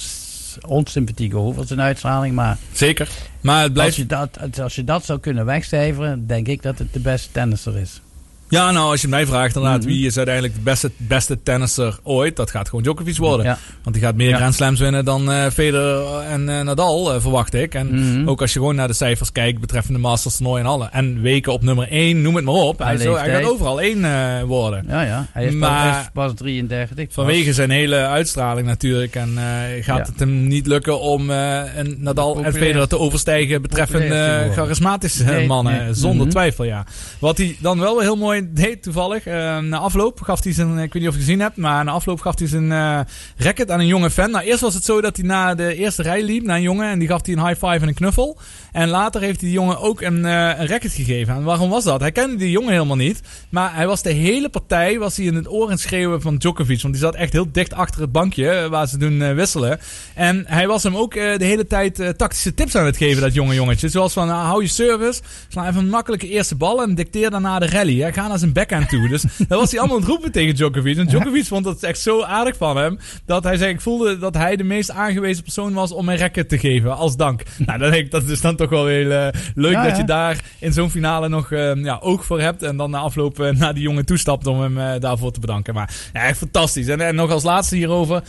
onsympathiek 0.66 1.35
over, 1.35 1.66
zijn 1.66 1.81
uitstraling. 1.81 2.35
Maar 2.35 2.57
Zeker. 2.73 3.09
Maar 3.47 3.70
als 3.81 3.97
je, 3.97 4.06
dat, 4.06 4.59
als 4.60 4.74
je 4.74 4.85
dat 4.85 5.05
zou 5.05 5.20
kunnen 5.20 5.44
wegcijferen, 5.44 6.27
denk 6.27 6.47
ik 6.47 6.62
dat 6.62 6.78
het 6.78 6.93
de 6.93 7.01
beste 7.01 7.32
tennisser 7.32 7.77
is. 7.77 8.01
Ja, 8.48 8.70
nou, 8.70 8.90
als 8.90 9.01
je 9.01 9.09
mij 9.09 9.27
vraagt, 9.27 9.56
inderdaad, 9.56 9.81
Mhm. 9.81 9.89
wie 9.89 10.06
is 10.06 10.16
uiteindelijk 10.16 10.55
de 10.55 10.60
beste, 10.60 10.90
beste 10.97 11.43
tennisser 11.43 11.98
ooit? 12.02 12.36
Dat 12.36 12.51
gaat 12.51 12.68
gewoon 12.68 12.82
Djokovic 12.82 13.16
worden. 13.16 13.47
Ja. 13.47 13.59
Want 13.82 13.94
die 13.97 14.05
gaat 14.05 14.14
meer 14.14 14.28
Ja. 14.28 14.36
Grand 14.36 14.55
Slams 14.55 14.81
winnen 14.81 15.05
dan 15.05 15.31
eh 15.32 15.47
Federer 15.52 16.18
en 16.20 16.48
eh, 16.48 16.60
Nadal, 16.60 17.14
eh, 17.14 17.20
verwacht 17.20 17.55
ik. 17.55 17.74
En 17.74 17.94
Mhm. 18.18 18.28
ook 18.28 18.40
als 18.40 18.52
je 18.52 18.59
gewoon 18.59 18.74
naar 18.74 18.86
de 18.89 18.93
cijfers 18.94 19.32
kijkt 19.32 19.60
betreffende 19.60 19.98
Masters 19.98 20.36
toernooi 20.36 20.62
en 20.62 20.68
alle. 20.68 20.89
En 20.93 21.20
weken 21.20 21.52
op 21.52 21.62
nummer 21.62 21.86
1, 21.90 22.23
noem 22.23 22.35
het 22.36 22.44
maar 22.44 22.55
op. 22.55 22.78
Hij, 22.78 22.97
zo- 22.97 23.16
hij 23.16 23.31
gaat 23.31 23.51
overal 23.51 23.81
één 23.81 24.01
worden. 24.47 24.85
Ja, 24.89 25.02
ja. 25.02 25.27
Hij 25.32 25.44
is, 25.47 25.55
Maar- 25.55 25.90
pas, 25.93 26.01
is 26.01 26.09
pas 26.12 26.32
33. 26.35 27.06
Vanwege 27.12 27.52
zijn 27.52 27.70
hele 27.70 27.97
uitstraling 27.97 28.66
natuurlijk. 28.66 29.14
En 29.14 29.39
gaat 29.81 29.98
Ja. 29.98 30.05
het 30.12 30.18
hem 30.20 30.47
niet 30.47 30.66
lukken 30.66 31.01
om 31.01 31.31
een 31.31 31.97
Nadal 31.98 32.43
en 32.43 32.52
Federer 32.52 32.86
te 32.89 32.98
overstijgen 32.98 33.62
betreffende 33.62 34.48
charismatische 34.52 35.24
Nee, 35.24 35.47
mannen. 35.47 35.85
nee. 35.85 35.94
Zonder 35.94 36.20
Mhm. 36.27 36.31
twijfel, 36.31 36.64
ja. 36.64 36.85
Wat 37.18 37.36
hij 37.39 37.56
dan 37.60 37.78
wel 37.81 38.01
heel 38.01 38.16
mooi 38.16 38.35
deed 38.45 38.83
toevallig. 38.83 39.27
eh, 39.27 39.59
na 39.59 39.79
afloop 39.79 40.21
gaf 40.21 40.45
hij 40.45 40.53
zijn, 40.53 40.79
ik 40.79 40.93
weet 40.93 41.03
niet 41.03 41.09
of 41.09 41.15
je 41.15 41.21
gezien 41.21 41.41
hebt, 41.41 41.57
maar 41.57 41.85
na 41.85 41.91
afloop 41.91 42.21
gaf 42.21 42.39
hij 42.39 42.49
zijn 42.49 42.73
eh 42.73 43.01
racket 43.37 43.71
aan 43.71 43.81
een 43.81 43.87
jonge 43.87 44.11
fan. 44.11 44.31
Nou, 44.31 44.45
eerst 44.45 44.61
was 44.61 44.75
het 44.75 44.85
zo 44.85 45.01
dat 45.01 45.17
hij 45.17 45.27
na 45.27 45.55
de 45.55 45.75
eerste 45.75 46.03
rij 46.03 46.23
liep 46.23 46.45
naar 46.45 46.57
een 46.57 46.63
jongen 46.63 46.91
en 46.91 46.99
die 46.99 47.09
gaf 47.09 47.27
hij 47.27 47.35
een 47.37 47.47
high 47.47 47.65
five 47.65 47.83
en 47.83 47.89
een 47.89 47.95
knuffel. 47.95 48.39
En 48.73 48.89
later 48.89 49.21
heeft 49.21 49.41
hij 49.41 49.49
die 49.49 49.59
jongen 49.59 49.81
ook 49.81 50.01
een, 50.01 50.25
eh, 50.25 50.33
een 50.59 50.67
racket 50.67 50.93
gegeven. 50.93 51.35
En 51.35 51.43
waarom 51.43 51.71
was 51.71 51.85
dat? 51.85 52.01
Hij 52.01 52.13
kende 52.13 52.37
die 52.37 52.51
jongen 52.51 52.73
helemaal 52.73 52.97
niet. 52.97 53.21
Maar 53.49 53.75
hij 53.75 53.87
was 53.87 54.03
de 54.03 54.13
hele 54.13 54.49
partij 54.49 54.99
was 54.99 55.17
hij 55.17 55.27
in 55.27 55.35
het 55.35 55.51
oor 55.51 55.71
het 55.71 55.81
schreeuwen 55.81 56.21
van 56.23 56.37
Djokovic. 56.37 56.81
Want 56.81 56.95
die 56.95 57.03
zat 57.03 57.15
echt 57.15 57.33
heel 57.33 57.53
dicht 57.53 57.73
achter 57.73 58.01
het 58.01 58.13
bankje 58.13 58.49
eh, 58.51 58.69
waar 58.69 58.89
ze 58.89 58.99
doen 58.99 59.35
wisselen. 59.35 59.79
En 60.15 60.45
hij 60.47 60.67
was 60.67 60.83
hem 60.83 60.97
ook 60.97 61.13
de 61.15 61.37
hele 61.39 61.67
tijd 61.67 62.15
tactische 62.17 62.55
tips 62.55 62.75
aan 62.75 62.87
het 62.87 62.97
geven, 62.97 63.23
dat 63.23 63.35
jonge 63.35 63.55
jongetje. 63.55 63.89
Zoals 63.89 64.13
van, 64.13 64.27
nou, 64.27 64.45
hou 64.45 64.63
je 64.63 64.69
service, 64.69 65.21
sla 65.49 65.69
even 65.69 65.81
een 65.81 65.89
makkelijke 65.89 66.29
eerste 66.29 66.55
bal 66.55 66.83
en 66.83 66.95
dicteer 66.95 67.31
daarna 67.31 67.59
de 67.59 67.67
rally. 67.67 68.01
Hè. 68.01 68.13
Ga 68.13 68.26
naar 68.28 68.39
zijn 68.39 68.53
backhand 68.53 68.89
toe. 68.89 69.09
Dus 69.09 69.23
dat 69.48 69.59
was 69.59 69.70
hij 69.70 69.78
allemaal 69.78 69.97
aan 69.97 70.03
het 70.03 70.12
roepen 70.12 70.32
tegen 70.32 70.55
Djokovic. 70.55 70.97
En 70.97 71.07
Djokovic 71.07 71.44
vond 71.44 71.65
dat 71.65 71.82
echt 71.82 72.01
zo 72.01 72.23
aardig 72.23 72.57
van 72.57 72.77
hem, 72.77 72.98
dat 73.24 73.44
hij 73.44 73.57
zei, 73.57 73.73
ik 73.73 73.81
voelde 73.81 74.19
dat 74.19 74.35
hij 74.35 74.57
de 74.57 74.65
meest 74.65 74.90
aangewezen 74.90 75.43
persoon 75.43 75.73
was 75.73 75.93
om 75.93 76.09
een 76.09 76.19
racket 76.19 76.48
te 76.48 76.59
geven, 76.59 76.97
als 76.97 77.16
dank. 77.16 77.43
nou, 77.66 77.78
dan 77.78 77.90
denk 77.90 78.05
ik, 78.05 78.11
dat 78.11 78.28
is 78.28 78.40
dan 78.40 78.57
toch 78.57 78.70
wel 78.70 78.86
heel 78.86 79.11
eh, 79.11 79.28
leuk 79.55 79.73
Ja, 79.73 79.82
dat 79.82 79.90
ja. 79.90 79.97
je 79.97 80.05
daar 80.05 80.44
in 80.59 80.73
zo'n 80.73 80.90
finale 80.90 81.28
nog 81.28 81.53
eh, 81.53 81.74
ja, 81.74 81.98
oog 82.01 82.24
voor 82.24 82.40
hebt. 82.40 82.62
En 82.62 82.77
dan 82.77 82.90
na 82.90 82.98
afloop 82.98 83.40
eh, 83.40 83.51
naar 83.51 83.74
die 83.74 83.82
jongen 83.82 84.05
toestapt 84.05 84.47
om 84.47 84.61
hem 84.61 84.78
eh, 84.78 85.01
daarvoor 85.01 85.32
te 85.32 85.40
bedanken. 85.40 85.74
Maar 85.74 85.94
ja, 86.12 86.24
echt 86.24 86.39
fantastisch. 86.39 86.89
En, 86.89 87.01
en 87.01 87.15
nog 87.15 87.31
als 87.31 87.43
laatste 87.43 87.77
hierover. 87.77 88.23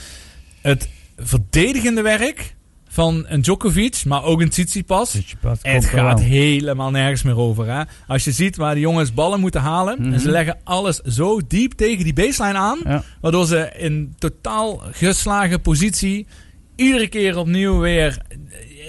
Het 0.61 0.89
verdedigende 1.17 2.01
werk 2.01 2.55
van 2.89 3.25
een 3.27 3.41
Djokovic, 3.41 4.01
maar 4.05 4.23
ook 4.23 4.41
een 4.41 4.49
Tsitsipas. 4.49 5.09
Tsitsipas 5.09 5.59
Het 5.61 5.85
gaat 5.85 6.19
wel. 6.19 6.27
helemaal 6.27 6.91
nergens 6.91 7.23
meer 7.23 7.37
over. 7.37 7.67
Hè? 7.71 7.81
Als 8.07 8.23
je 8.23 8.31
ziet 8.31 8.55
waar 8.55 8.73
de 8.73 8.79
jongens 8.79 9.13
ballen 9.13 9.39
moeten 9.39 9.61
halen. 9.61 9.97
En 9.97 10.19
ze 10.19 10.25
Mhm. 10.25 10.29
leggen 10.35 10.57
alles 10.63 10.97
zo 10.97 11.39
diep 11.47 11.71
tegen 11.73 12.03
die 12.03 12.13
baseline 12.13 12.57
aan. 12.57 12.79
Ja. 12.83 13.03
Waardoor 13.21 13.45
ze 13.45 13.71
in 13.77 14.15
totaal 14.17 14.81
geslagen 14.91 15.61
positie 15.61 16.27
iedere 16.75 17.07
keer 17.07 17.37
opnieuw 17.37 17.79
weer 17.79 18.17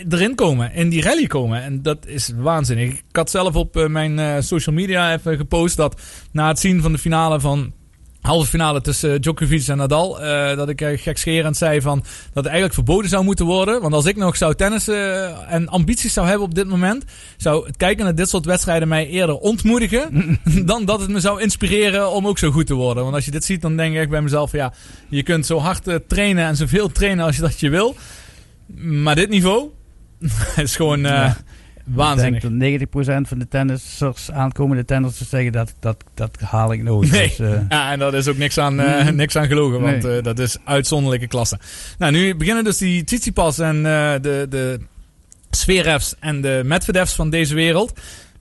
erin 0.09 0.35
komen. 0.35 0.73
In 0.73 0.89
die 0.89 1.03
rally 1.03 1.27
komen. 1.27 1.63
En 1.63 1.83
dat 1.83 2.07
is 2.07 2.33
waanzinnig. 2.37 2.89
Ik 2.93 3.03
had 3.13 3.31
zelf 3.31 3.55
op 3.55 3.77
eh, 3.77 3.87
mijn 3.87 4.19
eh, 4.19 4.35
social 4.41 4.75
media 4.75 5.13
even 5.15 5.37
gepost 5.37 5.77
dat 5.77 6.01
na 6.33 6.49
het 6.49 6.59
zien 6.59 6.83
van 6.83 6.93
de 6.93 6.99
finale 6.99 7.41
van 7.41 7.73
halve 8.21 8.49
finale 8.49 8.81
tussen 8.81 9.13
eh, 9.13 9.21
Djokovic 9.21 9.67
en 9.69 9.77
Nadal. 9.77 10.21
eh, 10.23 10.57
dat 10.57 10.69
ik 10.69 10.81
uh, 10.81 10.99
gekscherend 10.99 11.57
zei 11.57 11.81
van 11.81 11.99
dat 11.99 12.35
het 12.35 12.45
eigenlijk 12.47 12.75
verboden 12.75 13.11
zou 13.11 13.25
moeten 13.25 13.47
worden. 13.47 13.81
Want 13.81 13.95
als 13.95 14.05
ik 14.05 14.17
nog 14.17 14.37
zou 14.37 14.55
tennissen 14.55 14.95
eh, 14.95 15.55
en 15.55 15.69
ambities 15.69 16.13
zou 16.13 16.27
hebben 16.27 16.47
op 16.47 16.55
dit 16.55 16.69
moment, 16.69 17.05
zou 17.37 17.67
het 17.67 17.77
kijken 17.77 18.05
naar 18.05 18.15
dit 18.15 18.29
soort 18.29 18.45
wedstrijden 18.45 18.89
mij 18.89 19.09
eerder 19.09 19.37
ontmoedigen 19.37 20.39
dan 20.71 20.85
dat 20.85 21.01
het 21.01 21.11
me 21.11 21.21
zou 21.21 21.43
inspireren 21.43 22.11
om 22.11 22.27
ook 22.27 22.39
zo 22.39 22.51
goed 22.51 22.67
te 22.67 22.75
worden. 22.75 23.03
Want 23.03 23.15
als 23.15 23.25
je 23.25 23.31
dit 23.31 23.45
ziet, 23.45 23.61
dan 23.63 23.77
denk 23.77 23.97
ik 23.97 24.11
bij 24.11 24.23
mezelf, 24.23 24.53
ja, 24.53 24.73
je 25.09 25.23
kunt 25.23 25.47
zo 25.47 25.59
hard 25.59 25.89
eh, 25.89 25.95
trainen 26.09 26.47
en 26.47 26.57
zoveel 26.57 26.93
trainen 26.93 27.25
als 27.25 27.37
je 27.37 27.43
dat 27.43 27.61
je 27.61 27.71
wil. 27.71 27.97
Maar 28.77 29.15
dit 29.15 29.29
niveau 29.29 29.69
is 30.57 30.77
gewoon 30.77 31.05
eh, 31.05 31.13
Ja. 31.13 31.37
Waanzinnig. 31.95 32.43
Ik 32.43 32.59
denk 32.59 32.91
dat 32.91 33.21
90% 33.25 33.29
van 33.29 33.39
de 33.39 33.49
tennissers, 33.49 34.31
aankomende 34.31 34.85
tennissers 34.85 35.29
zeggen 35.29 35.53
dat, 35.53 35.75
dat, 35.81 36.05
dat 36.15 36.39
haal 36.41 36.73
ik 36.73 36.83
nooit. 36.83 37.11
Nee, 37.11 37.29
Dus, 37.29 37.39
eh, 37.39 37.61
ja, 37.69 37.93
en 37.93 37.99
dat 37.99 38.15
is 38.15 38.29
ook 38.29 38.37
niks 38.37 38.59
aan, 38.59 38.81
eh, 38.81 39.05
Mhm. 39.05 39.15
niks 39.15 39.37
aan 39.37 39.47
gelogen, 39.47 39.81
want 39.81 40.03
Nee. 40.03 40.17
eh, 40.19 40.23
dat 40.23 40.39
is 40.39 40.57
uitzonderlijke 40.65 41.27
klasse. 41.27 41.59
Nou, 41.99 42.13
nu 42.13 42.35
beginnen 42.37 42.65
dus 42.65 42.79
die 42.79 43.05
Tsitsipas 43.05 43.59
en 43.59 43.83
de, 43.83 44.47
de 44.49 44.81
Zverevs 45.51 46.15
en 46.21 46.41
de 46.41 46.63
Medvedevs 46.65 47.13
van 47.15 47.31
deze 47.31 47.55
wereld. 47.55 47.93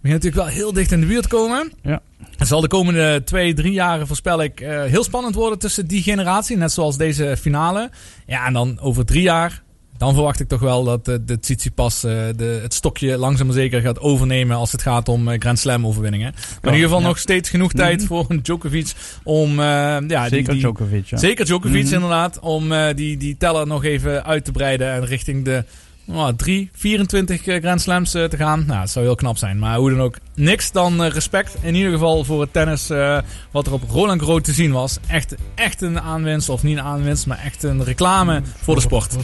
begint 0.01 0.23
natuurlijk 0.23 0.49
wel 0.49 0.61
heel 0.61 0.73
dicht 0.73 0.91
in 0.91 0.99
de 0.99 1.05
buurt 1.05 1.27
komen. 1.27 1.71
Ja. 1.81 2.01
Het 2.37 2.47
zal 2.47 2.61
de 2.61 2.67
komende 2.67 3.21
twee, 3.25 3.53
drie 3.53 3.71
jaren, 3.71 4.07
voorspel 4.07 4.43
ik, 4.43 4.59
heel 4.87 5.03
spannend 5.03 5.35
worden 5.35 5.59
tussen 5.59 5.87
die 5.87 6.01
generatie. 6.01 6.57
Net 6.57 6.71
zoals 6.71 6.97
deze 6.97 7.35
finale. 7.39 7.89
Ja, 8.25 8.45
en 8.45 8.53
dan 8.53 8.79
over 8.79 9.05
drie 9.05 9.21
jaar, 9.21 9.61
dan 9.97 10.13
verwacht 10.13 10.39
ik 10.39 10.47
toch 10.47 10.59
wel 10.59 10.83
dat 10.83 11.05
de, 11.05 11.23
de 11.23 11.39
Tsitsipas 11.39 12.03
eh, 12.03 12.11
de, 12.35 12.59
het 12.61 12.73
stokje 12.73 13.17
langzaam 13.17 13.45
maar 13.47 13.55
zeker 13.55 13.81
gaat 13.81 13.99
overnemen 13.99 14.57
als 14.57 14.71
het 14.71 14.81
gaat 14.81 15.09
om 15.09 15.27
eh, 15.27 15.39
Grand 15.39 15.59
Slam 15.59 15.85
overwinningen. 15.87 16.31
Maar 16.33 16.43
in 16.61 16.73
ieder 16.73 16.83
geval 16.83 16.99
ja. 17.01 17.07
nog 17.07 17.17
steeds 17.17 17.49
genoeg 17.49 17.71
tijd 17.73 17.97
Mhm. 17.99 18.07
voor 18.07 18.25
een 18.27 18.41
Djokovic 18.41 18.93
om... 19.23 19.49
eh, 19.59 19.65
ja, 20.07 20.27
Zeker 20.29 20.51
die, 20.51 20.61
Djokovic, 20.61 21.05
ja. 21.05 21.17
Zeker 21.17 21.45
Djokovic 21.45 21.83
Mhm. 21.85 21.93
inderdaad, 21.93 22.39
om 22.39 22.71
eh, 22.71 22.95
die, 22.95 23.17
die 23.17 23.37
teller 23.37 23.67
nog 23.67 23.83
even 23.83 24.25
uit 24.25 24.45
te 24.45 24.51
breiden 24.51 24.91
en 24.91 25.05
richting 25.05 25.45
de 25.45 25.63
nou, 26.07 26.35
3, 26.35 26.69
24 26.73 27.47
eh, 27.47 27.61
Grand 27.61 27.81
Slams 27.81 28.13
eh, 28.13 28.23
te 28.23 28.37
gaan. 28.37 28.63
Nou, 28.67 28.79
dat 28.79 28.89
zou 28.89 29.05
heel 29.05 29.15
knap 29.15 29.37
zijn. 29.37 29.59
Maar 29.59 29.77
hoe 29.77 29.89
dan 29.89 30.01
ook, 30.01 30.17
niks 30.35 30.71
dan 30.71 31.03
eh, 31.03 31.09
respect. 31.09 31.55
In 31.61 31.75
ieder 31.75 31.91
geval 31.91 32.23
voor 32.23 32.41
het 32.41 32.53
tennis 32.53 32.87
wat 33.51 33.67
er 33.67 33.73
op 33.73 33.89
Roland 33.89 34.21
Garros 34.21 34.41
te 34.41 34.53
zien 34.53 34.71
was. 34.71 34.97
Echt, 35.07 35.35
echt 35.55 35.81
een 35.81 35.99
aanwinst, 35.99 36.49
of 36.49 36.63
niet 36.63 36.77
een 36.77 36.83
aanwinst, 36.83 37.27
maar 37.27 37.39
echt 37.43 37.63
een 37.63 37.83
reclame 37.83 38.41
voor 38.61 38.75
de 38.75 38.81
sport. 38.81 39.15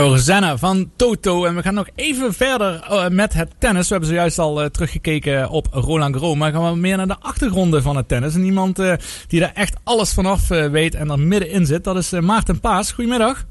Rosanna 0.00 0.56
van 0.56 0.90
Toto. 0.96 1.44
En 1.44 1.54
we 1.54 1.62
gaan 1.62 1.74
nog 1.74 1.88
even 1.94 2.34
verder 2.34 2.82
eh, 2.82 3.08
met 3.08 3.32
het 3.32 3.50
tennis. 3.58 3.84
We 3.84 3.90
hebben 3.90 4.08
zojuist 4.08 4.38
al 4.38 4.62
eh, 4.62 4.66
teruggekeken 4.66 5.48
op 5.50 5.66
Roland 5.70 6.14
Garros. 6.14 6.36
Maar 6.36 6.52
gaan 6.52 6.72
we 6.72 6.78
meer 6.78 6.96
naar 6.96 7.06
de 7.06 7.16
achtergronden 7.20 7.82
van 7.82 7.96
het 7.96 8.08
tennis. 8.08 8.34
En 8.34 8.44
iemand 8.44 8.78
eh, 8.78 8.92
die 9.26 9.40
daar 9.40 9.52
echt 9.54 9.76
alles 9.84 10.12
vanaf 10.12 10.50
eh, 10.50 10.66
weet 10.66 10.94
en 10.94 11.10
er 11.10 11.18
middenin 11.18 11.66
zit. 11.66 11.84
Dat 11.84 11.96
is 11.96 12.10
Maarten 12.10 12.60
Paas. 12.60 12.92
Goedemiddag. 12.92 13.44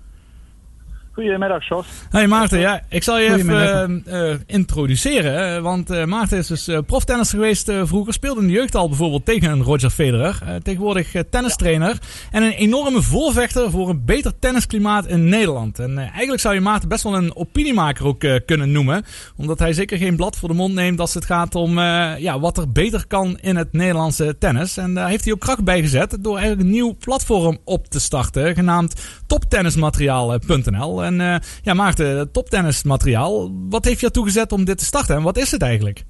Goedemiddag, 1.17 1.67
Jos. 1.67 1.85
Hey 2.09 2.27
Maarten, 2.27 2.59
ja, 2.59 2.81
ik 2.89 3.03
zal 3.03 3.19
je 3.19 3.33
even 3.33 4.03
eh, 4.05 4.31
eh, 4.31 4.39
introduceren. 4.45 5.63
Want 5.63 5.89
eh, 5.89 6.05
Maarten 6.05 6.37
is 6.37 6.47
dus 6.47 6.67
eh, 6.67 6.79
proftennisser 6.85 7.37
geweest 7.37 7.69
eh, 7.69 7.81
vroeger. 7.85 8.13
Speelde 8.13 8.41
in 8.41 8.47
de 8.47 8.53
jeugd 8.53 8.75
al 8.75 8.87
bijvoorbeeld 8.87 9.25
tegen 9.25 9.51
een 9.51 9.63
Roger 9.63 9.89
Federer. 9.89 10.39
Eh, 10.45 10.55
tegenwoordig 10.55 11.13
tennistrainer. 11.29 11.97
En 12.31 12.43
een 12.43 12.51
enorme 12.51 13.01
voorvechter 13.01 13.71
voor 13.71 13.89
een 13.89 14.05
beter 14.05 14.39
tennisklimaat 14.39 15.05
in 15.07 15.29
Nederland. 15.29 15.79
En 15.79 15.97
eh, 15.97 16.03
eigenlijk 16.03 16.39
zou 16.39 16.53
je 16.53 16.61
Maarten 16.61 16.89
best 16.89 17.03
wel 17.03 17.15
een 17.15 17.35
opiniemaker 17.35 18.05
ook 18.05 18.25
kunnen 18.45 18.71
noemen. 18.71 19.05
Omdat 19.35 19.59
hij 19.59 19.73
zeker 19.73 19.97
geen 19.97 20.15
blad 20.15 20.37
voor 20.37 20.49
de 20.49 20.55
mond 20.55 20.73
neemt 20.73 20.99
als 20.99 21.13
het 21.13 21.25
gaat 21.25 21.55
om 21.55 21.77
eh, 21.77 22.17
ja, 22.17 22.39
wat 22.39 22.57
er 22.57 22.71
beter 22.71 23.07
kan 23.07 23.37
in 23.41 23.55
het 23.55 23.73
Nederlandse 23.73 24.37
tennis. 24.37 24.77
En 24.77 24.93
daar 24.93 25.09
heeft 25.09 25.23
hij 25.23 25.33
ook 25.33 25.39
kracht 25.39 25.63
bij 25.63 25.81
gezet 25.81 26.17
door 26.19 26.37
eigenlijk 26.37 26.67
een 26.67 26.73
nieuw 26.73 26.95
platform 26.99 27.57
op 27.63 27.87
te 27.87 27.99
starten. 27.99 28.55
Genaamd 28.55 29.21
toptennismateriaal.nl. 29.27 31.05
En 31.07 31.21
eh, 31.21 31.35
ja, 31.61 31.73
Maarten, 31.73 32.31
toptennismateriaal. 32.31 33.51
Wat 33.69 33.85
heeft 33.85 33.99
je 33.99 34.05
ertoe 34.05 34.23
gezet 34.25 34.51
om 34.51 34.65
dit 34.65 34.77
te 34.77 34.85
starten? 34.85 35.15
En 35.15 35.23
wat 35.23 35.37
is 35.37 35.51
het 35.51 35.61
eigenlijk? 35.61 36.03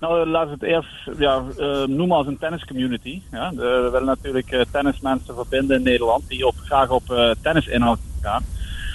Nou, 0.00 0.26
laten 0.26 0.58
we 0.58 0.66
het 0.66 0.74
eerst 0.74 1.18
ja, 1.18 1.42
eh, 1.58 1.84
noemen 1.84 2.16
als 2.16 2.26
een 2.26 2.38
tenniscommunity. 2.38 3.22
Ja. 3.30 3.50
Eh, 3.50 3.56
we 3.56 3.88
willen 3.92 4.06
natuurlijk 4.06 4.50
eh, 4.50 4.60
tennismensen 4.70 5.34
verbinden 5.34 5.76
in 5.76 5.82
Nederland 5.82 6.28
die 6.28 6.52
graag 6.64 6.90
op 6.90 7.10
eh, 7.10 7.30
tennisinhoud 7.42 7.98
gaan. 8.22 8.44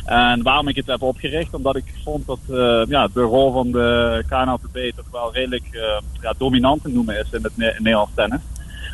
En 0.06 0.44
waarom 0.44 0.68
ik 0.68 0.76
het 0.76 0.88
heb 0.88 1.02
opgericht? 1.02 1.53
Omdat 1.53 1.76
ik 1.76 1.94
vond 2.03 2.26
dat 2.26 2.40
eh, 2.49 2.82
ja, 2.88 3.03
het 3.03 3.14
bureau 3.14 3.53
van 3.53 3.72
de 3.72 4.23
KNLTB 4.27 4.95
toch 4.95 5.10
wel 5.11 5.34
redelijk 5.34 5.65
eh, 5.72 6.02
ja, 6.22 6.34
dominant 6.38 6.82
te 6.82 6.90
noemen 6.90 7.19
is 7.19 7.32
in 7.32 7.44
het 7.44 7.57
Ne- 7.57 7.76
Nederlands 7.77 8.11
tennis. 8.15 8.40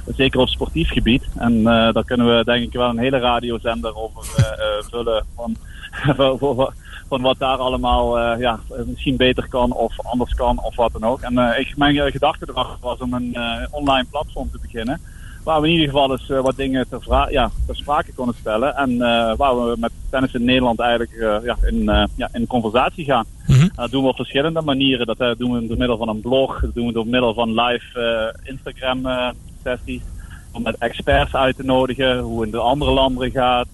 Zeker 0.07 0.39
op 0.39 0.47
sportief 0.47 0.91
gebied. 0.91 1.23
En 1.37 1.57
eh, 1.57 1.93
daar 1.93 2.05
kunnen 2.05 2.37
we 2.37 2.43
denk 2.43 2.63
ik 2.63 2.73
wel 2.73 2.89
een 2.89 2.97
hele 2.97 3.19
radiozender 3.19 3.95
over 3.95 4.23
eh, 4.37 4.45
eh, 4.45 4.83
vullen. 4.89 5.25
Van, 5.35 5.55
van, 7.09 7.21
wat 7.21 7.39
daar 7.39 7.57
allemaal 7.57 8.37
ja, 8.39 8.59
misschien 8.85 9.17
beter 9.17 9.47
kan 9.49 9.71
of 9.71 9.93
anders 9.99 10.33
kan 10.33 10.63
of 10.63 10.75
wat 10.75 10.91
dan 10.91 11.03
ook. 11.03 11.21
En 11.21 11.59
ik, 11.59 11.77
mijn 11.77 12.11
gedachte 12.11 12.45
erachter 12.49 12.77
was 12.81 12.99
om 12.99 13.13
een 13.13 13.37
online 13.71 14.05
platform 14.11 14.51
te 14.51 14.59
beginnen. 14.61 15.01
Waar 15.43 15.61
we 15.61 15.67
in 15.67 15.73
ieder 15.73 15.89
geval 15.89 16.11
eens 16.11 16.27
wat 16.27 16.55
dingen 16.55 16.87
ter, 16.89 17.31
ja, 17.31 17.51
ter 17.65 17.75
sprake 17.75 18.13
konden 18.13 18.35
stellen. 18.39 18.75
En 18.75 18.97
waar 19.37 19.55
we 19.55 19.75
met 19.79 19.91
tennis 20.09 20.33
in 20.33 20.43
Nederland 20.43 20.79
eigenlijk 20.79 21.41
ja, 21.43 21.57
in, 21.61 21.83
ja, 22.15 22.29
in 22.33 22.47
conversatie 22.47 23.05
gaan. 23.05 23.25
Dat 23.75 23.91
doen 23.91 24.03
we 24.03 24.09
op 24.09 24.15
verschillende 24.15 24.61
manieren. 24.61 25.05
Dat 25.05 25.19
eh, 25.19 25.31
doen 25.37 25.51
we 25.51 25.67
door 25.67 25.77
middel 25.77 25.97
van 25.97 26.09
een 26.09 26.21
blog. 26.21 26.61
Dat 26.61 26.73
doen 26.73 26.87
we 26.87 26.93
door 26.93 27.07
middel 27.07 27.33
van 27.33 27.61
live 27.61 27.99
eh, 27.99 28.49
Instagram 28.49 29.05
eh, 29.05 29.29
sessies. 29.63 30.01
Om 30.51 30.61
met 30.61 30.77
experts 30.77 31.35
uit 31.35 31.55
te 31.55 31.63
nodigen. 31.63 32.19
Hoe 32.19 32.37
het 32.37 32.45
in 32.45 32.51
de 32.51 32.57
andere 32.57 32.91
landen 32.91 33.31
gaat. 33.31 33.67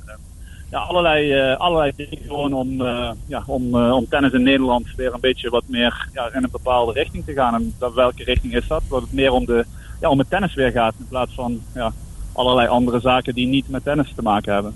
Ja, 0.71 0.79
allerlei, 0.79 1.33
eh, 1.33 1.57
allerlei 1.57 1.91
dingen 1.95 2.17
gewoon 2.27 2.53
om, 2.53 2.81
eh, 2.81 3.11
ja, 3.27 3.43
om, 3.45 3.75
eh, 3.75 3.91
om 3.91 4.07
tennis 4.09 4.31
in 4.31 4.43
Nederland 4.43 4.95
weer 4.95 5.13
een 5.13 5.19
beetje 5.19 5.49
wat 5.49 5.63
meer 5.67 6.09
ja, 6.13 6.33
in 6.33 6.43
een 6.43 6.51
bepaalde 6.51 6.91
richting 6.91 7.25
te 7.25 7.33
gaan. 7.33 7.53
En 7.53 7.73
welke 7.95 8.23
richting 8.23 8.55
is 8.55 8.67
dat? 8.67 8.83
Dat 8.89 9.01
het 9.01 9.13
meer 9.13 9.31
om, 9.31 9.45
de, 9.45 9.65
ja, 10.01 10.09
om 10.09 10.19
het 10.19 10.29
tennis 10.29 10.53
weer 10.53 10.71
gaat. 10.71 10.93
In 10.99 11.07
plaats 11.07 11.33
van 11.33 11.61
ja, 11.73 11.93
allerlei 12.37 12.67
andere 12.67 12.99
zaken 12.99 13.33
die 13.33 13.47
niet 13.47 13.69
met 13.69 13.83
tennis 13.83 14.13
te 14.15 14.21
maken 14.21 14.53
hebben. 14.53 14.73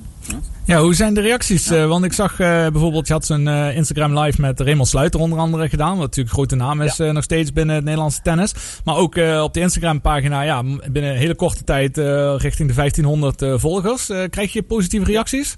Ja, 0.65 0.81
hoe 0.81 0.93
zijn 0.93 1.13
de 1.13 1.21
reacties? 1.21 1.71
Eh, 1.71 1.87
want 1.87 2.05
ik 2.05 2.13
zag 2.13 2.39
eh, 2.39 2.47
bijvoorbeeld, 2.47 3.07
je 3.07 3.13
had 3.13 3.25
zo'n 3.25 3.47
eh, 3.47 3.75
Instagram 3.75 4.19
live 4.19 4.41
met 4.41 4.59
Raymond 4.59 4.87
Sluiter 4.87 5.19
onder 5.19 5.39
andere 5.39 5.69
gedaan. 5.69 5.89
Wat 5.89 5.99
natuurlijk 5.99 6.27
een 6.27 6.33
grote 6.33 6.55
naam 6.55 6.81
is 6.81 6.97
nog 6.97 7.23
steeds 7.23 7.53
binnen 7.53 7.75
het 7.75 7.83
Nederlandse 7.83 8.21
tennis. 8.21 8.81
Maar 8.85 8.95
ook 8.95 9.15
op 9.43 9.53
de 9.53 9.59
Instagram 9.59 10.01
pagina, 10.01 10.41
ja, 10.41 10.63
binnen 10.91 11.11
een 11.11 11.17
hele 11.17 11.35
korte 11.35 11.63
tijd 11.63 11.97
richting 12.37 12.69
de 12.69 12.75
1500 12.75 13.41
eh, 13.41 13.53
volgers. 13.57 14.11
Krijg 14.29 14.53
je 14.53 14.63
positieve 14.63 15.05
reacties? 15.05 15.57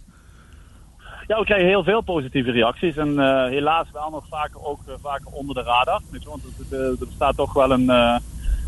Ja, 1.27 1.39
we 1.39 1.45
krijgen 1.45 1.67
heel 1.67 1.83
veel 1.83 2.01
positieve 2.01 2.51
reacties. 2.51 2.97
En 2.97 3.09
helaas 3.49 3.87
wel 3.93 4.09
nog 4.09 4.25
vaker, 4.29 4.65
ook 4.65 4.79
vaker 5.01 5.27
onder 5.31 5.55
de 5.55 5.61
radar. 5.61 6.01
Want 6.23 6.43
er 6.71 6.95
bestaat 7.07 7.35
toch 7.35 7.53
wel 7.53 7.71
een... 7.71 7.85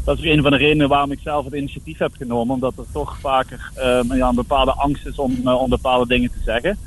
dat 0.06 0.18
is 0.18 0.24
een 0.24 0.42
van 0.42 0.52
de 0.52 0.58
redenen 0.58 0.90
waarom 0.90 1.12
ik 1.12 1.20
zelf 1.24 1.46
het 1.46 1.54
initiatief 1.54 1.98
heb 1.98 2.14
genomen. 2.18 2.54
Omdat 2.54 2.78
er 2.78 2.86
toch 2.92 3.18
vaker 3.20 3.72
eh, 3.76 4.00
ja, 4.18 4.28
een 4.28 4.36
bepaalde 4.36 4.74
angst 4.74 5.06
is 5.06 5.20
om, 5.20 5.42
eh, 5.46 5.62
om 5.62 5.70
bepaalde 5.70 6.08
dingen 6.08 6.32
te 6.32 6.42
zeggen. 6.46 6.78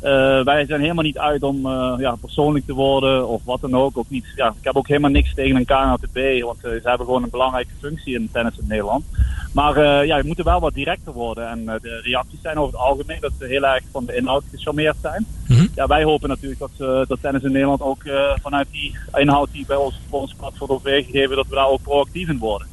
Eh, 0.00 0.44
wij 0.44 0.66
zijn 0.66 0.80
helemaal 0.80 1.04
niet 1.04 1.18
uit 1.18 1.42
om 1.42 1.66
eh, 1.66 1.94
ja, 1.98 2.14
persoonlijk 2.20 2.66
te 2.66 2.72
worden 2.72 3.28
of 3.28 3.44
wat 3.44 3.60
dan 3.60 3.74
ook. 3.74 3.98
ook 3.98 4.08
niet, 4.10 4.26
ja, 4.36 4.48
ik 4.48 4.64
heb 4.64 4.76
ook 4.76 4.88
helemaal 4.88 5.10
niks 5.10 5.34
tegen 5.34 5.56
een 5.56 5.64
KNLTB, 5.64 6.42
want 6.42 6.64
eh, 6.64 6.70
ze 6.70 6.88
hebben 6.88 7.06
gewoon 7.06 7.22
een 7.22 7.30
belangrijke 7.30 7.70
functie 7.80 8.14
in 8.14 8.28
tennis 8.32 8.58
in 8.58 8.66
Nederland. 8.68 9.04
Maar 9.52 10.06
ja, 10.06 10.20
we 10.20 10.26
moeten 10.26 10.44
wel 10.44 10.60
wat 10.60 10.74
directer 10.74 11.12
worden. 11.12 11.48
En 11.48 11.64
de 11.64 12.00
reacties 12.02 12.40
zijn 12.42 12.58
over 12.58 12.72
het 12.72 12.82
algemeen 12.82 13.20
dat 13.20 13.32
ze 13.38 13.46
heel 13.46 13.66
erg 13.66 13.82
van 13.92 14.04
de 14.04 14.16
inhoud 14.16 14.44
gecharmeerd 14.50 14.96
zijn. 15.02 15.26
Ja, 15.74 15.86
wij 15.86 16.04
hopen 16.04 16.28
natuurlijk 16.28 16.60
dat, 16.60 17.08
dat 17.08 17.18
tennis 17.20 17.42
in 17.42 17.52
Nederland 17.52 17.80
ook 17.80 18.02
vanuit 18.42 18.66
die 18.70 18.96
inhoud 19.14 19.48
die 19.52 19.66
bij 19.66 19.76
ons 19.76 20.00
voor 20.08 20.20
ons 20.20 20.34
platform 20.34 20.68
wordt 20.68 20.84
weergegeven, 20.84 21.36
dat 21.36 21.46
we 21.48 21.54
daar 21.54 21.68
ook 21.68 21.82
proactief 21.82 22.28
in 22.28 22.38
worden. 22.38 22.66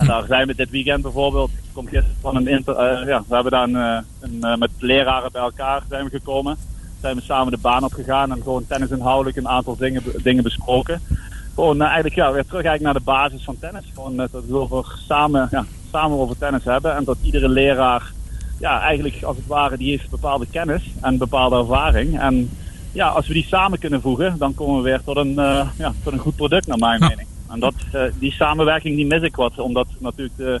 En 0.00 0.06
daar 0.06 0.24
zijn 0.26 0.46
we 0.46 0.54
dit 0.54 0.70
weekend 0.70 1.02
bijvoorbeeld, 1.02 1.50
komt 1.72 1.88
gisteren 1.88 2.16
van 2.20 2.36
een 2.36 2.48
inter, 2.48 2.76
eh, 2.76 3.06
ja, 3.06 3.22
we 3.28 3.34
hebben 3.34 3.52
daar 3.52 3.62
een, 3.62 3.76
eh, 3.76 3.98
een, 4.20 4.42
eh, 4.42 4.56
met 4.56 4.70
leraren 4.78 5.32
bij 5.32 5.42
elkaar 5.42 5.82
zijn 5.88 6.04
we 6.04 6.10
gekomen. 6.10 6.56
Zijn 7.00 7.16
we 7.16 7.22
samen 7.22 7.52
de 7.52 7.58
baan 7.58 7.84
opgegaan 7.84 8.32
en 8.32 8.42
gewoon 8.42 8.66
tennisinhoudelijk 8.66 9.36
een 9.36 9.48
aantal 9.48 9.76
dingen, 9.76 10.02
dingen 10.22 10.42
besproken. 10.42 11.00
Gewoon 11.54 11.82
eigenlijk 11.82 12.14
ja, 12.14 12.32
weer 12.32 12.46
terug 12.46 12.64
eigenlijk 12.64 12.82
naar 12.82 12.94
de 12.94 13.28
basis 13.28 13.44
van 13.44 13.58
tennis. 13.58 13.84
Gewoon 13.94 14.16
dat 14.16 14.30
we 14.30 14.56
over 14.56 14.98
samen, 15.06 15.48
ja, 15.50 15.64
samen 15.90 16.18
over 16.18 16.38
tennis 16.38 16.64
hebben 16.64 16.96
en 16.96 17.04
dat 17.04 17.16
iedere 17.22 17.48
leraar 17.48 18.12
ja, 18.58 18.80
eigenlijk 18.80 19.22
als 19.22 19.36
het 19.36 19.46
ware, 19.46 19.76
die 19.76 19.90
heeft 19.90 20.10
bepaalde 20.10 20.46
kennis 20.50 20.82
en 21.00 21.18
bepaalde 21.18 21.56
ervaring. 21.56 22.20
En 22.20 22.50
ja, 22.92 23.08
als 23.08 23.26
we 23.26 23.32
die 23.32 23.46
samen 23.46 23.78
kunnen 23.78 24.00
voegen, 24.00 24.38
dan 24.38 24.54
komen 24.54 24.76
we 24.76 24.82
weer 24.82 25.00
tot 25.04 25.16
een, 25.16 25.34
ja, 25.76 25.92
tot 26.02 26.12
een 26.12 26.18
goed 26.18 26.36
product, 26.36 26.66
naar 26.66 26.78
mijn 26.78 27.00
mening. 27.00 27.28
En 27.50 27.60
dat, 27.60 27.74
eh, 27.92 28.02
die 28.18 28.32
samenwerking 28.32 28.96
die 28.96 29.06
mis 29.06 29.22
ik 29.22 29.36
wat, 29.36 29.58
omdat 29.58 29.86
natuurlijk 29.98 30.36
de 30.36 30.60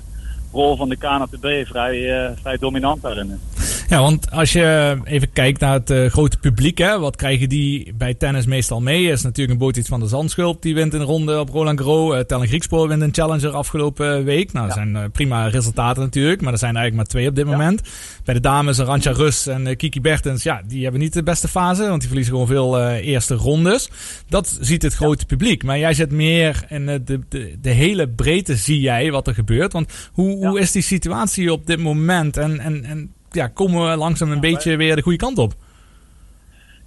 rol 0.52 0.76
van 0.76 0.88
de 0.88 0.96
KNTB 0.96 1.66
vrij, 1.66 2.24
eh, 2.24 2.30
vrij 2.40 2.56
dominant 2.56 3.02
daarin 3.02 3.30
is. 3.30 3.59
Ja, 3.90 4.00
want 4.00 4.30
als 4.30 4.52
je 4.52 4.98
even 5.04 5.32
kijkt 5.32 5.60
naar 5.60 5.72
het 5.72 5.90
eh, 5.90 6.06
grote 6.06 6.38
publiek, 6.38 6.78
hè, 6.78 6.98
wat 6.98 7.16
krijgen 7.16 7.48
die 7.48 7.94
bij 7.94 8.14
tennis 8.14 8.46
meestal 8.46 8.80
mee? 8.80 9.10
Is 9.10 9.22
natuurlijk 9.22 9.50
een 9.50 9.66
Botic 9.66 9.86
van 9.86 10.00
de 10.00 10.06
Zandschulp, 10.06 10.62
die 10.62 10.74
wint 10.74 10.94
een 10.94 11.02
ronde 11.02 11.40
op 11.40 11.48
Roland 11.48 11.80
Garros. 11.80 12.14
Uh, 12.14 12.20
Tellen 12.20 12.46
Griekspoor 12.46 12.88
wint 12.88 13.02
een 13.02 13.14
challenger 13.14 13.50
afgelopen 13.50 14.24
week. 14.24 14.52
Nou, 14.52 14.66
dat 14.66 14.76
zijn 14.76 14.96
eh, 14.96 15.04
prima 15.12 15.46
resultaten 15.46 16.02
natuurlijk, 16.02 16.40
maar 16.40 16.52
er 16.52 16.58
zijn 16.58 16.76
eigenlijk 16.76 16.96
maar 16.96 17.20
twee 17.20 17.28
op 17.28 17.34
dit 17.34 17.46
moment. 17.46 17.82
Bij 18.24 18.34
de 18.34 18.40
dames 18.40 18.78
een 18.78 18.84
Rantja 18.84 19.12
Rus 19.12 19.46
en 19.46 19.66
eh, 19.66 19.76
Kiki 19.76 20.00
Bertens, 20.00 20.42
ja, 20.42 20.62
die 20.66 20.82
hebben 20.82 21.00
niet 21.00 21.12
de 21.12 21.22
beste 21.22 21.48
fase, 21.48 21.88
want 21.88 21.98
die 21.98 22.08
verliezen 22.08 22.32
gewoon 22.32 22.48
veel 22.48 22.78
eh, 22.78 23.06
eerste 23.06 23.34
rondes. 23.34 23.90
Dat 24.28 24.58
ziet 24.60 24.82
het 24.82 24.94
grote 24.94 25.26
publiek. 25.26 25.62
Maar 25.62 25.78
jij 25.78 25.94
zit 25.94 26.10
meer 26.10 26.64
in 26.68 26.88
eh, 26.88 26.98
de, 27.04 27.20
de, 27.28 27.54
de 27.60 27.70
hele 27.70 28.08
breedte, 28.08 28.56
zie 28.56 28.80
jij 28.80 29.10
wat 29.10 29.26
er 29.26 29.34
gebeurt. 29.34 29.72
Want 29.72 29.92
hoe, 30.12 30.46
hoe 30.46 30.60
is 30.60 30.72
die 30.72 30.82
situatie 30.82 31.52
op 31.52 31.66
dit 31.66 31.78
moment? 31.78 32.36
En, 32.36 32.60
en, 32.60 32.84
en 32.84 33.12
ja, 33.30 33.46
komen 33.46 33.90
we 33.90 33.96
langzaam 33.96 34.30
een 34.30 34.40
beetje 34.40 34.76
weer 34.76 34.96
de 34.96 35.02
goede 35.02 35.18
kant 35.18 35.38
op? 35.38 35.54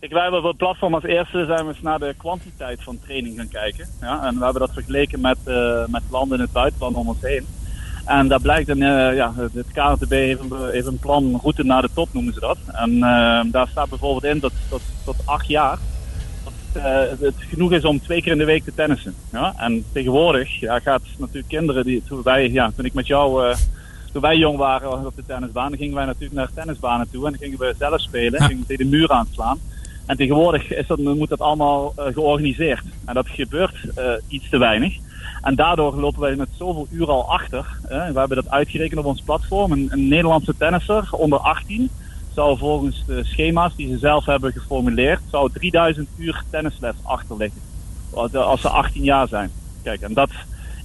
Ik, 0.03 0.11
wij 0.11 0.22
hebben 0.22 0.40
op 0.40 0.45
het 0.45 0.57
platform 0.57 0.94
als 0.94 1.03
eerste 1.03 1.45
zijn 1.45 1.65
we 1.65 1.74
eens 1.74 1.82
naar 1.82 1.99
de 1.99 2.14
kwantiteit 2.18 2.84
van 2.84 2.99
training 3.06 3.38
gaan 3.38 3.48
kijken. 3.48 3.88
Ja, 4.02 4.26
en 4.26 4.38
we 4.38 4.44
hebben 4.44 4.61
dat 4.61 4.74
vergeleken 4.74 5.22
met, 5.22 5.38
eh, 5.44 5.86
met 5.88 6.02
landen 6.10 6.38
in 6.38 6.44
het 6.44 6.53
buitenland 6.53 6.95
om 6.95 7.07
ons 7.07 7.22
heen. 7.22 7.45
En 8.06 8.28
daar 8.28 8.41
blijkt, 8.41 8.70
een, 8.70 8.82
eh, 8.82 9.15
ja, 9.15 9.34
het 9.53 9.72
KNTB 9.72 10.11
heeft 10.11 10.40
een, 10.40 10.70
heeft 10.72 10.88
een 10.88 10.99
plan 10.99 11.40
route 11.41 11.64
naar 11.64 11.82
de 11.82 11.90
top, 11.94 12.10
noemen 12.11 12.34
ze 12.34 12.40
dat. 12.40 12.57
En 12.68 12.94
eh, 12.94 13.41
daar 13.52 13.68
staat 13.68 13.90
bijvoorbeeld 13.90 14.34
in 14.34 14.40
dat 14.40 14.53
tot, 14.70 14.82
tot 15.06 15.15
acht 15.26 15.48
jaar 15.48 15.78
dat, 16.44 16.53
het 17.20 17.36
genoeg 17.38 17.72
is 17.72 17.86
om 17.86 18.02
twee 18.02 18.22
keer 18.22 18.32
in 18.32 18.38
de 18.38 18.45
week 18.45 18.64
te 18.64 18.74
tennissen. 18.74 19.15
Ja? 19.32 19.53
En 19.57 19.86
tegenwoordig 19.91 20.60
ja, 20.60 20.80
gaat 20.80 21.02
natuurlijk 21.18 21.48
kinderen, 21.48 21.84
die, 21.84 22.03
toen, 22.07 22.22
wij, 22.24 22.49
ja, 22.49 22.72
toen 22.76 22.86
ik 22.86 22.94
met 22.94 23.07
jou, 23.07 23.56
toen 24.14 24.22
wij 24.22 24.38
jong 24.38 24.57
waren 24.57 25.06
op 25.06 25.15
de 25.15 25.26
tennisbaan, 25.26 25.69
dan 25.69 25.77
gingen 25.77 25.95
wij 25.95 26.06
natuurlijk 26.06 26.34
naar 26.34 26.53
tennisbanen 26.53 27.10
toe 27.11 27.26
en 27.26 27.31
dan 27.31 27.41
gingen 27.41 27.60
we 27.60 27.76
zelf 27.80 28.02
spelen, 28.02 28.41
gingen 28.41 28.60
we 28.60 28.65
tegen 28.65 28.90
de 28.90 28.98
muur 28.98 29.10
aanslaan. 29.10 29.60
En 30.06 30.18
tegenwoordig 30.18 30.73
is 30.73 30.88
dat, 30.88 30.98
moet 30.99 31.30
dat 31.30 31.41
allemaal 31.41 31.94
eh, 31.95 32.06
georganiseerd. 32.06 32.84
En 33.06 33.14
dat 33.14 33.27
gebeurt 33.27 33.76
eh, 33.95 34.11
iets 34.27 34.49
te 34.49 34.57
weinig. 34.57 34.98
En 35.41 35.56
daardoor 35.56 35.95
lopen 35.95 36.22
wij 36.22 36.35
met 36.35 36.49
zoveel 36.57 36.88
uren 36.91 37.14
al 37.14 37.31
achter. 37.31 37.77
hè. 37.88 38.11
we 38.11 38.19
hebben 38.19 38.38
dat 38.38 38.49
uitgerekend 38.49 38.99
op 38.99 39.06
ons 39.06 39.22
platform. 39.22 39.72
Een, 39.72 39.88
een 39.91 40.07
Nederlandse 40.07 40.57
tennisser 40.57 41.07
onder 41.11 41.40
18 41.40 41.90
zou 42.34 42.57
volgens 42.57 43.03
de 43.06 43.23
schema's 43.23 43.76
die 43.76 43.90
ze 43.90 43.98
zelf 43.98 44.26
hebben 44.26 44.52
geformuleerd, 44.52 45.22
zou 45.31 45.52
3000 45.52 46.07
uur 46.18 46.44
tennisles 46.49 46.95
achterliggen. 47.03 47.61
Als 48.14 48.35
als 48.35 48.61
ze 48.61 48.69
18 48.69 49.03
jaar 49.03 49.27
zijn. 49.27 49.52
Kijk, 49.84 50.02
en 50.02 50.14
dat 50.14 50.30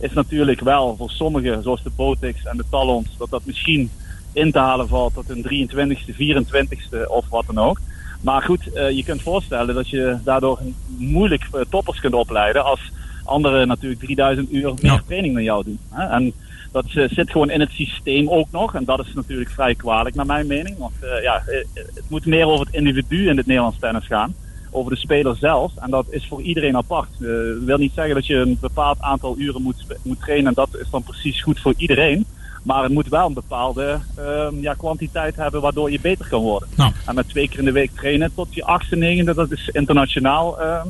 is 0.00 0.12
natuurlijk 0.12 0.60
wel 0.60 0.96
voor 0.96 1.10
sommigen, 1.10 1.62
zoals 1.62 1.82
de 1.82 1.90
Botics 1.96 2.44
en 2.44 2.56
de 2.56 2.64
Talons, 2.70 3.16
dat 3.18 3.30
dat 3.30 3.44
misschien 3.44 3.90
in 4.32 4.52
te 4.52 4.58
halen 4.58 4.88
valt 4.88 5.14
tot 5.14 5.30
een 5.30 5.68
23ste, 5.70 6.14
24ste 6.14 7.08
of 7.08 7.28
wat 7.28 7.46
dan 7.46 7.58
ook. 7.58 7.80
Maar 8.20 8.42
goed, 8.42 8.72
eh, 8.72 8.90
je 8.90 9.04
kunt 9.04 9.22
voorstellen 9.22 9.74
dat 9.74 9.88
je 9.88 10.18
daardoor 10.24 10.58
moeilijk 10.98 11.48
eh, 11.52 11.60
toppers 11.70 12.00
kunt 12.00 12.14
opleiden 12.14 12.64
als 12.64 12.92
anderen 13.24 13.68
natuurlijk 13.68 14.00
3000 14.00 14.52
uur 14.52 14.74
meer 14.80 15.02
training 15.06 15.34
dan 15.34 15.42
jou 15.42 15.64
doen. 15.64 15.78
Hè? 15.90 16.06
En 16.06 16.32
dat 16.72 16.84
eh, 16.94 17.08
zit 17.08 17.30
gewoon 17.30 17.50
in 17.50 17.60
het 17.60 17.70
systeem 17.70 18.28
ook 18.28 18.46
nog. 18.50 18.74
En 18.74 18.84
dat 18.84 19.06
is 19.06 19.14
natuurlijk 19.14 19.50
vrij 19.50 19.74
kwalijk 19.74 20.14
naar 20.14 20.26
mijn 20.26 20.46
mening. 20.46 20.78
Want 20.78 20.92
ja, 21.22 21.42
het 21.74 22.04
moet 22.08 22.26
meer 22.26 22.46
over 22.46 22.66
het 22.66 22.74
individu 22.74 23.28
in 23.28 23.36
het 23.36 23.46
Nederlands 23.46 23.78
tennis 23.78 24.06
gaan. 24.06 24.34
Over 24.70 24.90
de 24.92 24.98
speler 24.98 25.36
zelf. 25.36 25.72
En 25.76 25.90
dat 25.90 26.06
is 26.10 26.26
voor 26.26 26.42
iedereen 26.42 26.76
apart. 26.76 27.08
Eh, 27.12 27.20
Dat 27.28 27.62
wil 27.64 27.76
niet 27.78 27.92
zeggen 27.94 28.14
dat 28.14 28.26
je 28.26 28.34
een 28.34 28.58
bepaald 28.60 29.00
aantal 29.00 29.34
uren 29.38 29.62
moet, 29.62 29.84
moet 30.02 30.20
trainen. 30.20 30.46
En 30.48 30.54
dat 30.54 30.68
is 30.80 30.90
dan 30.90 31.02
precies 31.02 31.42
goed 31.42 31.60
voor 31.60 31.74
iedereen. 31.76 32.24
Maar 32.62 32.82
het 32.82 32.92
moet 32.92 33.08
wel 33.08 33.26
een 33.26 33.32
bepaalde 33.34 33.98
ehm, 34.16 34.60
ja, 34.60 34.74
kwantiteit 34.74 35.36
hebben 35.36 35.60
waardoor 35.60 35.90
je 35.90 36.00
beter 36.00 36.28
kan 36.28 36.40
worden. 36.42 36.68
En 37.06 37.14
met 37.14 37.28
twee 37.28 37.48
keer 37.48 37.58
in 37.58 37.64
de 37.64 37.72
week 37.72 37.90
trainen 37.96 38.34
tot 38.34 38.54
je 38.54 38.64
achtste, 38.64 38.96
negende, 38.96 39.34
dat 39.34 39.50
is 39.52 39.68
internationaal 39.72 40.60
ehm, 40.60 40.86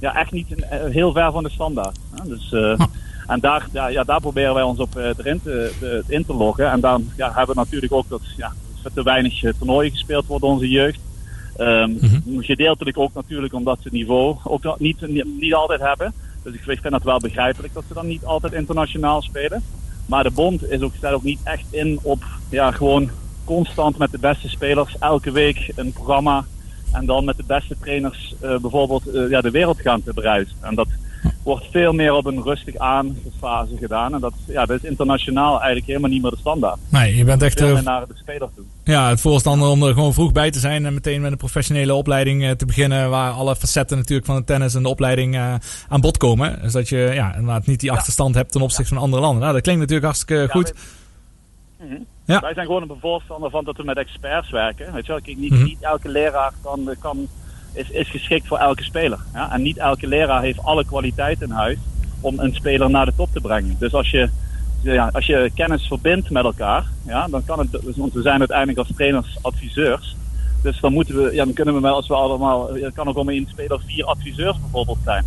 ja, 0.00 0.14
echt 0.16 0.30
niet 0.32 0.46
een- 0.50 0.64
eh, 0.64 0.90
heel 0.90 1.12
ver 1.12 1.32
van 1.32 1.42
de 1.42 1.50
standaard. 1.50 1.98
Dus, 2.24 2.52
eh, 2.52 2.80
En 3.26 3.40
daar, 3.40 3.66
ja, 3.72 3.86
ja, 3.86 4.04
daar 4.04 4.20
proberen 4.20 4.54
wij 4.54 4.62
ons 4.62 4.78
op 4.78 4.96
eh, 4.96 5.04
erin 5.16 5.40
te, 5.42 5.72
te, 5.80 6.02
in 6.06 6.24
te 6.26 6.34
loggen. 6.34 6.70
En 6.70 6.80
dan 6.80 7.08
ja, 7.16 7.26
hebben 7.34 7.54
we 7.54 7.60
natuurlijk 7.60 7.92
ook 7.92 8.08
dat 8.08 8.20
ja, 8.36 8.52
er 8.82 8.92
te 8.92 9.02
weinig 9.02 9.42
eh, 9.42 9.52
toernooien 9.58 9.90
gespeeld 9.90 10.26
worden 10.26 10.48
onze 10.48 10.68
jeugd. 10.68 10.98
Ehm, 11.56 11.90
Gedeeltelijk 12.38 12.98
ook 12.98 13.14
natuurlijk 13.14 13.54
omdat 13.54 13.76
ze 13.76 13.82
het 13.82 13.92
niveau 13.92 14.36
ook 14.44 14.78
niet, 14.78 15.00
niet, 15.06 15.40
niet 15.40 15.54
altijd 15.54 15.80
hebben. 15.80 16.12
Dus 16.42 16.54
ik 16.54 16.80
vind 16.80 16.90
dat 16.90 17.02
wel 17.02 17.18
begrijpelijk 17.18 17.74
dat 17.74 17.84
ze 17.88 17.94
dan 17.94 18.06
niet 18.06 18.24
altijd 18.24 18.52
internationaal 18.52 19.22
spelen. 19.22 19.62
Maar 20.06 20.22
de 20.22 20.30
bond 20.30 20.70
is 20.70 20.80
ook, 20.80 20.94
staat 20.96 21.12
ook 21.12 21.22
niet 21.22 21.40
echt 21.44 21.64
in 21.70 21.98
op 22.02 22.24
ja, 22.50 22.70
gewoon 22.70 23.10
constant 23.44 23.98
met 23.98 24.10
de 24.10 24.18
beste 24.18 24.48
spelers 24.48 24.98
elke 24.98 25.30
week 25.30 25.72
een 25.74 25.92
programma. 25.92 26.44
En 26.92 27.06
dan 27.06 27.24
met 27.24 27.36
de 27.36 27.44
beste 27.46 27.76
trainers 27.80 28.34
eh, 28.40 28.58
bijvoorbeeld 28.58 29.06
eh, 29.06 29.30
ja, 29.30 29.40
de 29.40 29.50
wereld 29.50 29.80
gaan 29.80 30.02
te 30.02 30.14
bereizen. 30.14 30.56
En 30.60 30.74
dat 30.74 30.88
wordt 31.42 31.66
veel 31.70 31.92
meer 31.92 32.12
op 32.12 32.26
een 32.26 32.42
rustig 32.42 32.76
aan 32.76 33.16
fase 33.38 33.76
gedaan. 33.76 34.14
En 34.14 34.20
dat, 34.20 34.32
ja, 34.46 34.66
dat 34.66 34.82
is 34.82 34.88
internationaal 34.90 35.54
eigenlijk 35.56 35.86
helemaal 35.86 36.10
niet 36.10 36.22
meer 36.22 36.30
de 36.30 36.36
standaard. 36.36 36.78
Nee, 36.88 37.16
je 37.16 37.24
bent 37.24 37.42
echt... 37.42 37.58
Veel 37.58 37.68
eh, 37.68 37.74
meer 37.74 37.82
naar 37.82 38.06
de 38.06 38.14
spelers 38.16 38.50
toe. 38.56 38.64
Ja, 38.84 39.08
het 39.08 39.20
voorstander 39.20 39.68
om 39.68 39.82
er 39.82 39.94
gewoon 39.94 40.12
vroeg 40.12 40.32
bij 40.32 40.50
te 40.50 40.58
zijn 40.58 40.86
en 40.86 40.94
meteen 40.94 41.20
met 41.20 41.32
een 41.32 41.36
professionele 41.38 41.94
opleiding 41.94 42.44
eh, 42.44 42.50
te 42.50 42.66
beginnen, 42.66 43.10
waar 43.10 43.32
alle 43.32 43.56
facetten 43.56 43.96
natuurlijk 43.96 44.26
van 44.26 44.36
de 44.36 44.44
tennis 44.44 44.74
en 44.74 44.82
de 44.82 44.88
opleiding 44.88 45.34
eh, 45.34 45.54
aan 45.88 46.00
bod 46.00 46.16
komen. 46.16 46.62
Dus 46.62 46.72
dat 46.72 46.88
je 46.88 47.10
ja, 47.14 47.34
inderdaad 47.34 47.66
niet 47.66 47.80
die 47.80 47.92
achterstand 47.92 48.34
hebt 48.34 48.52
ten 48.52 48.60
opzichte 48.60 48.94
van 48.94 49.02
andere 49.02 49.22
landen. 49.22 49.40
Nou, 49.40 49.52
dat 49.52 49.62
klinkt 49.62 49.80
natuurlijk 49.80 50.06
hartstikke 50.06 50.48
goed. 50.50 50.74
Mhm. 51.80 52.00
Ja. 52.24 52.40
Wij 52.40 52.54
zijn 52.54 52.66
gewoon 52.66 52.82
een 52.82 52.96
voorstander 53.00 53.50
van 53.50 53.64
dat 53.64 53.76
we 53.76 53.84
met 53.84 53.96
experts 53.96 54.50
werken. 54.50 54.92
Weet 54.92 55.06
je 55.06 55.12
wel? 55.12 55.20
Kijk, 55.20 55.36
niet, 55.36 55.52
Mhm. 55.52 55.64
niet 55.64 55.80
elke 55.80 56.08
leraar 56.08 56.52
kan, 56.62 56.94
kan, 57.00 57.28
is, 57.72 57.90
is 57.90 58.08
geschikt 58.10 58.46
voor 58.46 58.58
elke 58.58 58.82
speler. 58.82 59.18
Ja? 59.34 59.52
En 59.52 59.62
niet 59.62 59.76
elke 59.78 60.06
leraar 60.06 60.42
heeft 60.42 60.62
alle 60.62 60.84
kwaliteit 60.84 61.42
in 61.42 61.50
huis 61.50 61.78
om 62.20 62.38
een 62.38 62.54
speler 62.54 62.90
naar 62.90 63.06
de 63.06 63.12
top 63.16 63.28
te 63.32 63.40
brengen. 63.40 63.76
Dus 63.78 63.94
als 63.94 64.10
je, 64.10 64.28
ja, 64.82 65.10
als 65.12 65.26
je 65.26 65.50
kennis 65.54 65.86
verbindt 65.86 66.30
met 66.30 66.44
elkaar, 66.44 66.86
ja, 67.06 67.26
dan 67.28 67.44
kan 67.44 67.58
het, 67.58 67.68
want 67.96 68.12
we 68.12 68.22
zijn 68.22 68.38
uiteindelijk 68.38 68.78
als 68.78 68.88
trainers 68.96 69.38
adviseurs. 69.40 70.16
Dus 70.62 70.80
dan 70.80 70.92
moeten 70.92 71.22
we, 71.22 71.34
ja, 71.34 71.44
dan 71.44 71.54
kunnen 71.54 71.74
we 71.74 71.80
wel, 71.80 71.94
als 71.94 72.08
we 72.08 72.14
allemaal, 72.14 72.76
er 72.76 72.92
kan 72.92 73.08
ook 73.08 73.16
om 73.16 73.28
één 73.28 73.46
speler 73.48 73.80
vier 73.86 74.04
adviseurs 74.04 74.60
bijvoorbeeld 74.60 74.98
zijn. 75.04 75.24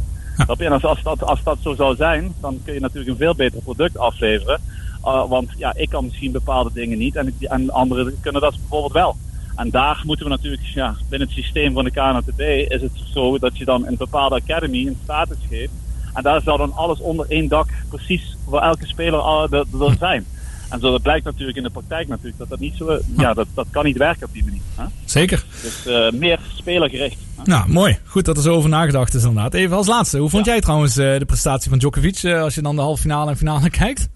En 0.57 0.71
als, 0.71 0.83
als, 0.85 1.03
dat, 1.03 1.23
als 1.23 1.43
dat 1.43 1.57
zo 1.61 1.75
zou 1.75 1.95
zijn, 1.95 2.33
dan 2.41 2.59
kun 2.65 2.73
je 2.73 2.79
natuurlijk 2.79 3.09
een 3.09 3.17
veel 3.17 3.35
beter 3.35 3.61
product 3.61 3.97
afleveren. 3.97 4.59
Uh, 5.05 5.27
want 5.29 5.49
ja, 5.57 5.73
ik 5.75 5.89
kan 5.89 6.03
misschien 6.05 6.31
bepaalde 6.31 6.69
dingen 6.73 6.97
niet 6.97 7.15
en, 7.15 7.27
ik- 7.27 7.49
en 7.49 7.71
anderen 7.71 8.17
kunnen 8.21 8.41
dat 8.41 8.55
bijvoorbeeld 8.59 8.93
wel. 8.93 9.15
En 9.55 9.69
daar 9.69 10.01
moeten 10.05 10.25
we 10.25 10.31
natuurlijk, 10.31 10.63
ja, 10.63 10.95
binnen 11.09 11.27
het 11.27 11.37
systeem 11.37 11.73
van 11.73 11.83
de 11.83 11.91
KNTB 11.91 12.39
is 12.71 12.81
het 12.81 12.91
zo 13.13 13.37
dat 13.39 13.57
je 13.57 13.65
dan 13.65 13.87
een 13.87 13.97
bepaalde 13.97 14.35
academy 14.35 14.87
een 14.87 14.97
status 15.03 15.37
geeft. 15.49 15.71
En 16.13 16.23
daar 16.23 16.41
zou 16.41 16.57
dan 16.57 16.73
alles 16.73 16.99
onder 16.99 17.25
één 17.29 17.47
dak 17.47 17.69
precies 17.89 18.37
voor 18.45 18.61
elke 18.61 18.87
speler 18.87 19.47
er 19.51 19.95
zijn. 19.99 20.25
En 20.69 20.79
zo 20.79 20.91
dat 20.91 21.01
blijkt 21.01 21.25
natuurlijk 21.25 21.57
in 21.57 21.63
de 21.63 21.69
praktijk 21.69 22.07
natuurlijk 22.07 22.37
dat 22.37 22.49
dat 22.49 22.59
niet 22.59 22.75
zo, 22.77 22.99
ja, 23.17 23.33
dat, 23.33 23.47
dat 23.53 23.67
kan 23.71 23.85
niet 23.85 23.97
werken 23.97 24.27
op 24.27 24.33
die 24.33 24.43
manier. 24.43 24.61
Hè? 24.75 24.85
Zeker. 25.05 25.45
Dus 25.61 25.85
eh, 25.85 26.11
meer 26.11 26.39
spelergericht. 26.55 27.17
Nou, 27.43 27.69
mooi. 27.69 27.97
Goed 28.05 28.25
dat 28.25 28.37
er 28.37 28.43
zo 28.43 28.53
over 28.53 28.69
nagedacht 28.69 29.13
is 29.13 29.23
inderdaad. 29.23 29.53
Even 29.53 29.75
als 29.75 29.87
laatste, 29.87 30.17
hoe 30.17 30.29
vond 30.29 30.45
jij 30.45 30.61
trouwens 30.61 30.97
eh, 30.97 31.19
de 31.19 31.25
prestatie 31.25 31.69
van 31.69 31.79
Djokovic 31.79 32.23
eh, 32.23 32.41
als 32.41 32.55
je 32.55 32.61
dan 32.61 32.75
de 32.75 32.81
halve 32.81 33.01
finale 33.01 33.29
en 33.29 33.37
finale 33.37 33.69
kijkt? 33.83 34.09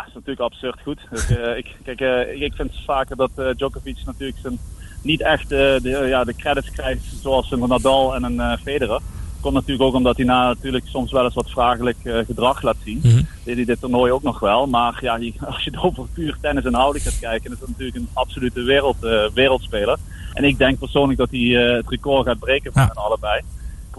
Ja, 0.00 0.06
dat 0.06 0.08
is 0.08 0.14
natuurlijk 0.14 0.40
absurd 0.52 0.80
goed. 0.82 0.98
Dus, 1.10 1.30
eh, 1.30 1.56
ik, 1.56 1.76
kijk, 1.84 2.00
eh, 2.00 2.42
ik 2.42 2.54
vind 2.54 2.72
vaker 2.84 3.16
dat 3.16 3.30
eh, 3.36 3.46
Djokovic 3.56 3.96
natuurlijk 4.04 4.38
zijn, 4.42 4.58
niet 5.02 5.22
echt 5.22 5.48
de, 5.48 5.80
ja, 6.08 6.24
de 6.24 6.34
credits 6.34 6.70
krijgt 6.70 7.02
zoals 7.22 7.50
een 7.50 7.68
Nadal 7.68 8.14
en 8.14 8.22
een 8.22 8.58
Federer. 8.58 9.00
Komt 9.40 9.54
natuurlijk 9.54 9.82
ook 9.82 9.94
omdat 9.94 10.16
hij 10.16 10.26
na 10.26 10.46
natuurlijk 10.46 10.86
soms 10.86 11.12
wel 11.12 11.24
eens 11.24 11.34
wat 11.34 11.50
vragelijk 11.50 11.96
gedrag 12.02 12.62
laat 12.62 12.76
zien. 12.84 13.00
Mhm. 13.02 13.22
Deed 13.44 13.56
hij 13.56 13.64
dit 13.64 13.80
toernooi 13.80 14.12
ook 14.12 14.22
nog 14.22 14.38
wel. 14.40 14.66
Maar 14.66 14.98
ja, 15.00 15.16
je- 15.16 15.32
als 15.46 15.64
je 15.64 15.72
over 15.82 16.06
puur 16.14 16.36
tennis 16.40 16.64
en 16.64 16.74
houding 16.74 17.04
gaat 17.04 17.18
kijken, 17.18 17.52
is 17.52 17.58
dat 17.58 17.68
natuurlijk 17.68 17.96
een 17.96 18.08
absolute 18.12 18.62
wereld, 18.62 18.96
wereldspeler. 19.34 19.98
En 20.32 20.44
ik 20.44 20.58
denk 20.58 20.78
persoonlijk 20.78 21.18
dat 21.18 21.30
hij 21.30 21.40
het 21.40 21.88
record 21.88 22.26
gaat 22.26 22.38
breken 22.38 22.72
van 22.72 22.82
hen 22.82 22.94
allebei. 22.94 23.40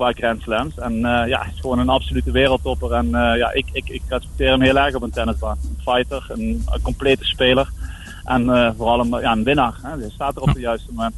Qua 0.01 0.11
Grand 0.11 0.41
Slams. 0.41 0.77
En 0.77 0.93
eh, 0.93 1.27
ja, 1.27 1.41
hij 1.41 1.51
is 1.53 1.59
gewoon 1.59 1.79
een 1.79 1.89
absolute 1.89 2.31
wereldtopper. 2.31 2.91
En 2.91 3.05
eh, 3.05 3.37
ja, 3.37 3.51
ik, 3.51 3.65
ik, 3.71 3.89
ik 3.89 4.01
respecteer 4.07 4.49
hem 4.49 4.61
heel 4.61 4.77
erg 4.77 4.95
op 4.95 5.01
een 5.01 5.09
tennisbaan. 5.09 5.57
Een 5.63 5.93
fighter, 5.93 6.25
een, 6.29 6.63
een 6.69 6.81
complete 6.81 7.25
speler. 7.25 7.69
En 8.23 8.49
eh, 8.49 8.71
vooral 8.77 8.99
een, 8.99 9.21
ja, 9.21 9.31
een 9.31 9.43
winnaar. 9.43 9.73
Hè. 9.81 9.89
Hij 9.89 10.09
staat 10.09 10.35
er 10.35 10.41
op 10.41 10.53
de 10.53 10.59
juiste 10.59 10.91
moment. 10.93 11.15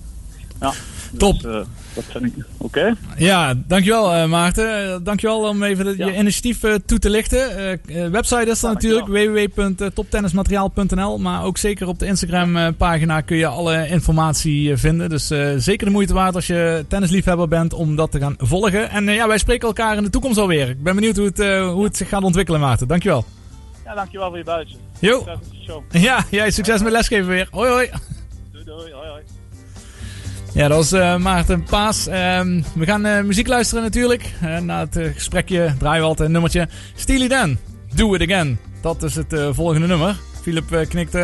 Ja, 0.60 0.70
dus, 0.70 1.20
Top. 1.20 1.44
eh, 1.46 1.60
dat 1.96 2.04
vind 2.10 2.26
ik 2.26 2.34
oké. 2.58 2.96
Ja, 3.18 3.54
dankjewel 3.68 4.14
eh, 4.14 4.26
Maarten. 4.30 4.94
Eh, 4.94 4.98
dankjewel 5.04 5.50
om 5.50 5.64
even 5.64 5.86
de- 5.86 6.06
je 6.06 6.16
initiatief 6.18 6.64
eh, 6.64 6.74
toe 6.86 7.00
te 7.00 7.10
lichten. 7.10 7.50
Website 8.12 8.50
is 8.50 8.64
er 8.64 8.70
natuurlijk 8.74 9.08
www.toptennismateriaal.nl 9.08 11.18
Maar 11.20 11.44
ook 11.44 11.58
zeker 11.58 11.88
op 11.88 12.00
de 12.00 12.06
Instagram 12.06 12.76
pagina 12.76 13.22
kun 13.22 13.38
je 13.38 13.48
alle 13.48 13.88
informatie 13.88 14.78
vinden. 14.78 15.10
Dus 15.10 15.28
zeker 15.58 15.86
de 15.86 15.92
moeite 15.92 16.14
waard 16.14 16.36
als 16.36 16.48
je 16.48 16.86
tennisliefhebber 16.88 17.48
bent 17.48 17.74
om 17.74 17.96
dat 17.96 18.12
te 18.12 18.20
gaan 18.20 18.36
volgen. 18.38 18.90
En 18.90 19.06
ja, 19.06 19.28
wij 19.28 19.38
spreken 19.38 19.68
elkaar 19.68 19.98
in 19.98 20.04
de 20.04 20.10
toekomst 20.10 20.38
alweer. 20.38 20.70
Ik 20.70 20.84
ben 20.84 20.96
benieuwd 20.96 21.16
hoe 21.18 21.26
het, 21.26 21.38
hoe 21.74 21.84
het 21.84 21.98
zich 21.98 22.10
gaat 22.10 22.24
ontwikkelen 22.24 22.60
Maarten. 22.60 22.88
Dankjewel. 22.88 23.26
Ja, 23.86 23.96
dankjewel 23.96 24.28
voor 24.30 24.38
je 24.38 24.44
buitje. 24.44 24.76
Jo. 25.00 25.26
Ja, 25.92 26.26
jij 26.30 26.52
succes 26.52 26.82
met 26.82 26.92
lesgeven 26.92 27.28
weer. 27.28 27.48
Hoi 27.52 27.70
hoi. 27.70 27.90
Doei, 28.52 28.64
doei. 28.66 28.92
Ja, 30.54 30.68
dat 30.68 30.78
was 30.78 30.92
eh, 30.92 31.18
Maarten 31.18 31.64
Paas. 31.64 32.08
Ehm, 32.08 32.62
we 32.76 32.86
gaan 32.86 33.06
eh, 33.06 33.22
muziek 33.24 33.48
luisteren 33.48 33.84
natuurlijk. 33.84 34.32
Eh, 34.42 34.58
na 34.60 34.80
het 34.80 35.00
gesprekje 35.16 35.74
draaien 35.80 36.02
we 36.02 36.08
altijd 36.08 36.28
een 36.28 36.34
nummertje. 36.34 36.68
Steely 36.96 37.28
Dan, 37.28 37.58
Do 37.96 38.14
It 38.16 38.22
Again. 38.22 38.58
Dat 38.82 39.04
is 39.04 39.16
het 39.16 39.36
volgende 39.52 39.88
nummer. 39.88 40.16
Philip 40.42 40.86
knikt 40.90 41.18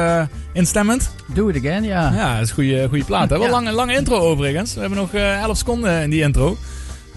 instemmend. 0.54 1.12
Do 1.34 1.48
It 1.48 1.58
Again, 1.58 1.84
ja. 1.84 2.12
Ja, 2.16 2.34
dat 2.34 2.44
is 2.44 2.50
een 2.50 2.56
goede, 2.56 2.88
goede 2.88 3.04
plaat. 3.04 3.30
Hè? 3.30 3.38
Wel 3.38 3.46
Ja. 3.48 3.52
lange, 3.52 3.72
lange 3.72 3.94
intro 3.96 4.18
overigens. 4.18 4.74
We 4.74 4.80
hebben 4.80 4.98
nog 5.00 5.14
eh 5.14 5.42
11 5.42 5.58
seconden 5.58 6.02
in 6.02 6.10
die 6.10 6.22
intro. 6.22 6.58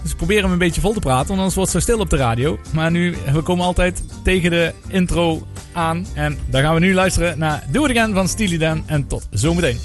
Dus 0.01 0.11
we 0.11 0.17
proberen 0.17 0.43
hem 0.43 0.51
een 0.51 0.57
beetje 0.57 0.81
vol 0.81 0.93
te 0.93 0.99
praten, 0.99 1.27
want 1.27 1.37
anders 1.39 1.55
wordt 1.55 1.73
het 1.73 1.83
zo 1.83 1.91
stil 1.91 2.01
op 2.03 2.09
de 2.09 2.15
radio. 2.17 2.59
Maar 2.71 2.91
nu, 2.91 3.15
we 3.33 3.41
komen 3.41 3.65
altijd 3.65 4.03
tegen 4.23 4.49
de 4.49 4.73
intro 4.87 5.47
aan. 5.73 6.05
En 6.13 6.37
daar 6.49 6.63
gaan 6.63 6.73
we 6.73 6.79
nu 6.79 6.93
luisteren 6.93 7.39
naar 7.39 7.63
Do 7.71 7.85
It 7.85 7.97
Again 7.97 8.13
van 8.13 8.27
Steely 8.27 8.57
Dan. 8.57 8.83
En 8.85 9.07
tot 9.07 9.27
zometeen. 9.31 9.77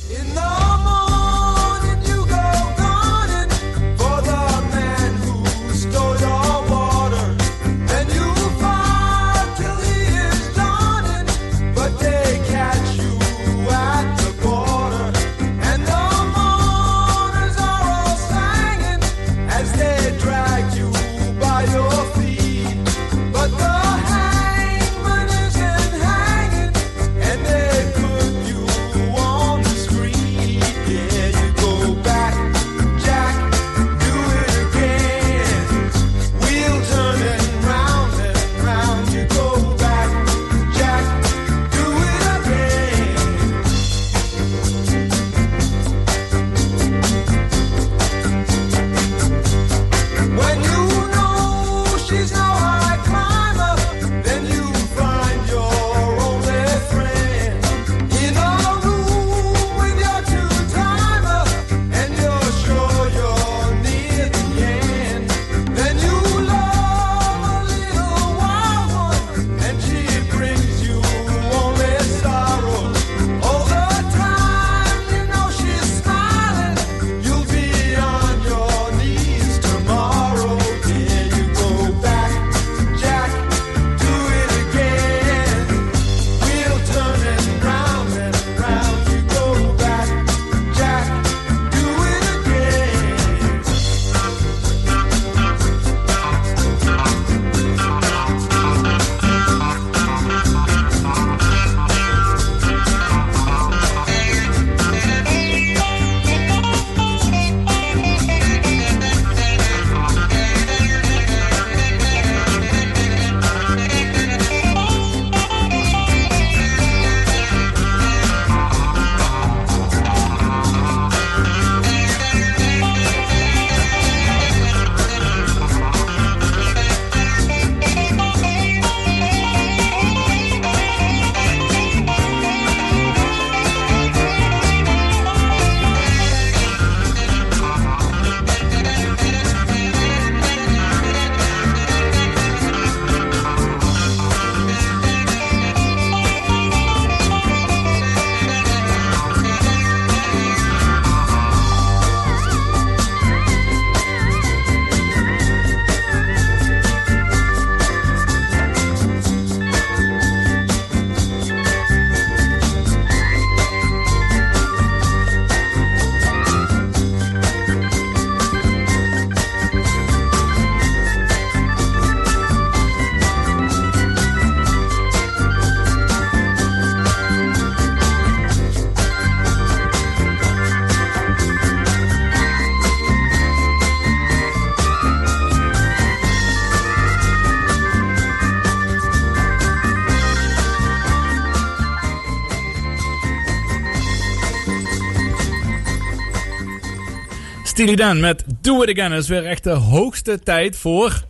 Steely 197.79 197.97
Dan 197.97 198.21
met 198.21 198.45
Do 198.61 198.83
It 198.83 198.99
Again. 198.99 199.13
Het 199.13 199.23
is 199.23 199.29
weer 199.29 199.47
echt 199.47 199.65
de 199.65 199.71
hoogste 199.71 200.39
tijd 200.39 200.77
voor... 200.77 201.23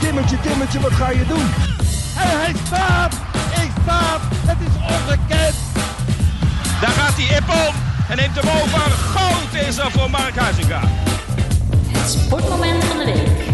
Timmertje, 0.00 0.40
Timmertje, 0.40 0.80
wat 0.80 0.92
ga 0.92 1.10
je 1.10 1.26
doen? 1.28 1.46
En 2.16 2.40
hij 2.40 2.54
staat! 2.66 3.12
Ik 3.62 3.70
staat! 3.82 4.20
Het 4.46 4.56
is 4.60 4.94
ongekend! 4.94 5.54
Daar 6.80 6.90
gaat 6.90 7.14
hij 7.16 7.36
Ippon 7.36 7.74
en 8.08 8.16
neemt 8.16 8.34
hem 8.40 8.62
over. 8.62 8.90
Goud 8.90 9.68
is 9.68 9.78
er 9.78 9.90
voor 9.90 10.10
Mark 10.10 10.36
Huizinga. 10.36 10.80
Het 11.88 12.10
sportmoment 12.10 12.84
van 12.84 12.98
de 12.98 13.04
week. 13.04 13.47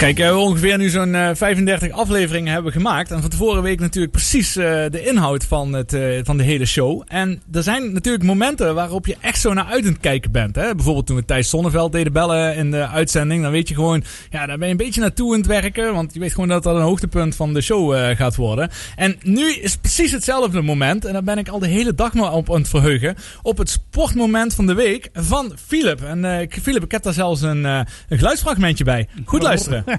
Kijk, 0.00 0.16
we 0.16 0.22
hebben 0.22 0.42
ongeveer 0.42 0.78
nu 0.78 0.88
zo'n 0.88 1.14
eh, 1.14 1.30
35 1.34 1.90
afleveringen 1.90 2.52
hebben 2.52 2.72
gemaakt. 2.72 3.10
En 3.10 3.20
van 3.20 3.30
de 3.30 3.36
vorige 3.36 3.62
week 3.62 3.80
natuurlijk 3.80 4.12
precies 4.12 4.56
eh, 4.56 4.64
de 4.90 5.04
inhoud 5.04 5.44
van, 5.44 5.72
het, 5.72 5.92
eh, 5.92 6.20
van 6.22 6.36
de 6.36 6.42
hele 6.42 6.66
show. 6.66 7.02
En 7.06 7.42
er 7.52 7.62
zijn 7.62 7.92
natuurlijk 7.92 8.24
momenten 8.24 8.74
waarop 8.74 9.06
je 9.06 9.16
echt 9.20 9.40
zo 9.40 9.52
naar 9.52 9.64
uit 9.64 9.84
aan 9.84 9.92
het 9.92 10.00
kijken 10.00 10.30
bent. 10.30 10.56
Hè? 10.56 10.74
Bijvoorbeeld 10.74 11.06
toen 11.06 11.16
we 11.16 11.24
Thijs 11.24 11.48
Sonneveld 11.48 11.92
deden 11.92 12.12
bellen 12.12 12.56
in 12.56 12.70
de 12.70 12.88
uitzending. 12.88 13.42
Dan 13.42 13.52
weet 13.52 13.68
je 13.68 13.74
gewoon, 13.74 14.04
ja, 14.30 14.46
daar 14.46 14.58
ben 14.58 14.66
je 14.66 14.72
een 14.72 14.76
beetje 14.76 15.00
naartoe 15.00 15.32
aan 15.32 15.38
het 15.38 15.46
werken. 15.46 15.94
Want 15.94 16.14
je 16.14 16.20
weet 16.20 16.32
gewoon 16.32 16.48
dat 16.48 16.62
dat 16.62 16.76
een 16.76 16.82
hoogtepunt 16.82 17.36
van 17.36 17.54
de 17.54 17.60
show 17.60 17.94
eh, 17.94 18.16
gaat 18.16 18.36
worden. 18.36 18.70
En 18.96 19.16
nu 19.22 19.52
is 19.52 19.76
precies 19.76 20.12
hetzelfde 20.12 20.62
moment. 20.62 21.04
En 21.04 21.12
daar 21.12 21.24
ben 21.24 21.38
ik 21.38 21.48
al 21.48 21.58
de 21.58 21.68
hele 21.68 21.94
dag 21.94 22.14
maar 22.14 22.32
op 22.32 22.50
aan 22.50 22.60
het 22.60 22.68
verheugen. 22.68 23.16
Op 23.42 23.58
het 23.58 23.70
sportmoment 23.70 24.54
van 24.54 24.66
de 24.66 24.74
week 24.74 25.08
van 25.12 25.52
Philip. 25.66 26.02
En 26.02 26.24
eh, 26.24 26.46
Philip, 26.62 26.84
ik 26.84 26.92
heb 26.92 27.02
daar 27.02 27.12
zelfs 27.12 27.42
een, 27.42 27.66
eh, 27.66 27.80
een 28.08 28.18
geluidsfragmentje 28.18 28.84
bij. 28.84 29.08
Goed 29.24 29.42
luisteren. 29.42 29.84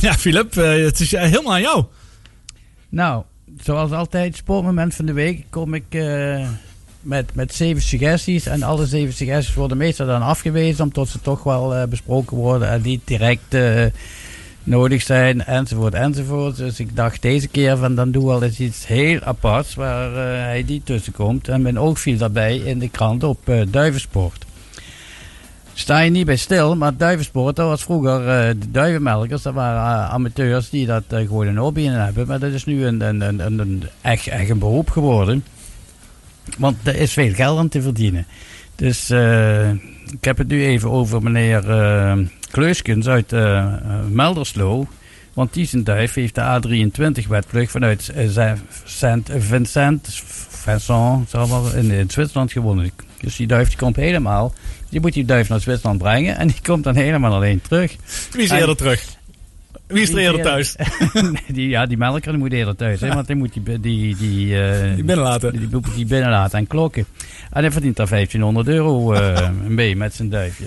Ja, 0.00 0.14
Philip, 0.14 0.56
eh, 0.56 0.84
het 0.84 1.00
is 1.00 1.12
eh, 1.12 1.22
helemaal 1.22 1.52
aan 1.52 1.60
jou. 1.60 1.84
Nou, 2.88 3.22
zoals 3.58 3.90
altijd, 3.90 4.36
sportmoment 4.36 4.94
van 4.94 5.06
de 5.06 5.12
week 5.12 5.44
kom 5.50 5.74
ik 5.74 5.84
eh, 5.88 6.48
met, 7.00 7.34
met 7.34 7.54
zeven 7.54 7.82
suggesties. 7.82 8.46
En 8.46 8.62
alle 8.62 8.86
zeven 8.86 9.14
suggesties 9.14 9.54
worden 9.54 9.76
meestal 9.76 10.06
dan 10.06 10.22
afgewezen, 10.22 10.84
omdat 10.84 11.08
ze 11.08 11.20
toch 11.20 11.42
wel 11.42 11.86
besproken 11.88 12.36
worden 12.36 12.68
en 12.68 12.82
niet 12.82 13.00
direct 13.04 13.56
nodig 14.64 15.02
zijn, 15.02 15.44
enzovoort, 15.44 15.94
enzovoort. 15.94 16.56
Dus 16.56 16.80
ik 16.80 16.96
dacht 16.96 17.22
deze 17.22 17.48
keer 17.48 17.76
van 17.76 17.94
dan 17.94 18.10
doe 18.10 18.26
wel 18.26 18.42
eens 18.42 18.60
iets 18.60 18.86
heel 18.86 19.20
aparts 19.20 19.74
waar 19.74 20.10
eh, 20.10 20.42
hij 20.44 20.64
niet 20.66 20.86
tussen 20.86 21.12
komt. 21.12 21.48
En 21.48 21.62
mijn 21.62 21.78
oog 21.78 22.00
viel 22.00 22.16
daarbij 22.16 22.56
in 22.56 22.78
de 22.78 22.88
krant 22.88 23.24
op 23.24 23.48
eh, 23.48 23.60
duivensport. 23.68 24.44
Sta 25.74 26.00
je 26.00 26.10
niet 26.10 26.26
bij 26.26 26.36
stil, 26.36 26.76
maar 26.76 26.96
duivensport, 26.96 27.56
dat 27.56 27.68
was 27.68 27.82
vroeger 27.82 28.28
eh, 28.28 28.48
de 28.48 28.70
duivenmelkers. 28.70 29.42
Dat 29.42 29.54
waren 29.54 30.08
amateurs 30.08 30.70
die 30.70 30.86
dat 30.86 31.04
gewoon 31.08 31.46
een 31.46 31.56
hobby 31.56 31.80
in 31.80 31.92
hebben. 31.92 32.26
Maar 32.26 32.38
dat 32.38 32.52
is 32.52 32.64
nu 32.64 32.84
een, 32.84 33.00
een, 33.00 33.82
echt, 34.00 34.26
echt 34.26 34.50
een 34.50 34.58
beroep 34.58 34.90
geworden. 34.90 35.44
Want 36.58 36.76
er 36.82 36.96
is 36.96 37.12
veel 37.12 37.34
geld 37.34 37.58
aan 37.58 37.68
te 37.68 37.82
verdienen. 37.82 38.26
Dus 38.76 39.10
ik 40.10 40.24
heb 40.24 40.38
het 40.38 40.48
nu 40.48 40.64
even 40.64 40.90
over 40.90 41.22
meneer 41.22 41.62
Kleuskens 42.50 43.06
uit 43.08 43.32
eh, 43.32 43.58
eh, 43.58 43.72
Melderslo. 44.08 44.86
Want 45.32 45.52
duif 45.84 46.14
heeft 46.14 46.34
de 46.34 46.40
A23-wedvlucht 46.40 47.70
vanuit 47.70 48.08
eh, 48.08 48.28
Saint- 48.84 49.30
Vincent, 49.38 50.08
Vincent, 50.48 51.32
in, 51.74 51.90
in 51.90 52.10
Zwitserland 52.10 52.52
gewonnen. 52.52 52.90
Dus 53.20 53.36
die 53.36 53.46
duif 53.46 53.68
die 53.68 53.76
komt 53.78 53.96
helemaal. 53.96 54.52
Je 54.88 55.00
moet 55.00 55.12
die 55.12 55.24
duif 55.24 55.48
naar 55.48 55.60
Zwitserland 55.60 55.98
brengen 55.98 56.36
en 56.36 56.46
die 56.46 56.56
komt 56.62 56.84
dan 56.84 56.94
helemaal 56.94 57.34
alleen 57.34 57.60
terug. 57.60 57.96
Wie 58.32 58.42
is 58.42 58.50
En- 58.50 58.58
eerder 58.58 58.76
terug? 58.76 59.04
Wie 59.86 60.02
is 60.02 60.10
er 60.10 60.18
eerder 60.18 60.42
thuis? 60.42 60.76
Die, 61.52 61.68
ja, 61.68 61.86
die 61.86 61.96
melker 61.96 62.30
die 62.32 62.40
moet 62.40 62.52
eerder 62.52 62.76
thuis. 62.76 63.00
Hè, 63.00 63.14
want 63.14 63.26
die 63.26 63.36
moet 63.36 63.52
die, 63.54 63.80
die, 63.80 64.16
die, 64.16 64.62
eh, 64.62 64.94
Die 64.94 65.04
binnenlaten. 65.04 65.68
Die, 65.94 66.06
binnenlaten 66.06 66.58
en 66.58 66.66
klokken. 66.66 67.06
En 67.50 67.62
hij 67.62 67.70
verdient 67.72 67.96
daar 67.96 68.08
1500 68.08 68.68
euro 68.68 69.12
eh, 69.12 69.48
mee 69.66 69.96
met 69.96 70.14
zijn 70.14 70.28
duifje. 70.28 70.64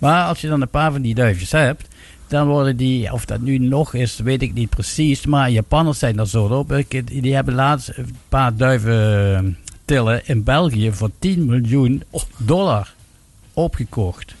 Maar 0.00 0.24
als 0.24 0.40
je 0.40 0.48
dan 0.48 0.60
een 0.60 0.68
paar 0.68 0.92
van 0.92 1.02
die 1.02 1.14
duifjes 1.14 1.52
hebt, 1.52 1.88
dan 2.26 2.46
worden 2.46 2.76
die, 2.76 3.12
of 3.12 3.24
dat 3.24 3.40
nu 3.40 3.58
nog 3.58 3.94
is, 3.94 4.18
weet 4.18 4.42
ik 4.42 4.54
niet 4.54 4.70
precies. 4.70 5.26
Maar 5.26 5.50
Japanners 5.50 5.98
zijn 5.98 6.18
er 6.18 6.28
zo 6.28 6.44
op. 6.44 6.82
Die 7.04 7.34
hebben 7.34 7.54
laatst 7.54 7.92
een 7.96 8.16
paar 8.28 8.56
duiven 8.56 9.36
eh, 9.36 9.44
tillen 9.84 10.26
in 10.26 10.42
België 10.42 10.92
voor 10.92 11.10
10 11.18 11.46
miljoen 11.46 12.02
dollar 12.36 12.94
opgekocht. 13.52 14.34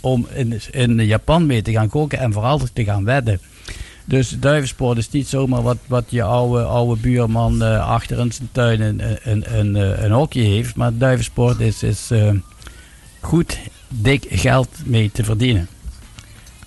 Om 0.00 0.26
in, 0.34 0.60
in 0.70 1.06
Japan 1.06 1.46
mee 1.46 1.62
te 1.62 1.72
gaan 1.72 1.88
koken 1.88 2.18
en 2.18 2.32
vooral 2.32 2.60
te 2.72 2.84
gaan 2.84 3.04
wedden. 3.04 3.40
Dus 4.04 4.36
duivensport 4.40 4.98
is 4.98 5.10
niet 5.10 5.26
zomaar 5.28 5.62
wat, 5.62 5.78
wat 5.86 6.04
je 6.08 6.22
oude, 6.22 6.62
oude 6.62 7.00
buurman 7.00 7.62
eh, 7.62 7.88
achter 7.88 8.18
in 8.18 8.32
zijn 8.32 8.48
tuin 8.52 8.80
een, 8.80 9.00
een, 9.22 9.58
een, 9.58 10.04
een, 10.04 10.10
hokje 10.10 10.42
heeft. 10.42 10.76
Maar 10.76 10.96
duivensport 10.96 11.60
is, 11.60 11.82
is 11.82 12.10
eh, 12.10 12.30
goed 13.20 13.58
dik 13.88 14.26
geld 14.28 14.68
mee 14.84 15.10
te 15.12 15.24
verdienen. 15.24 15.68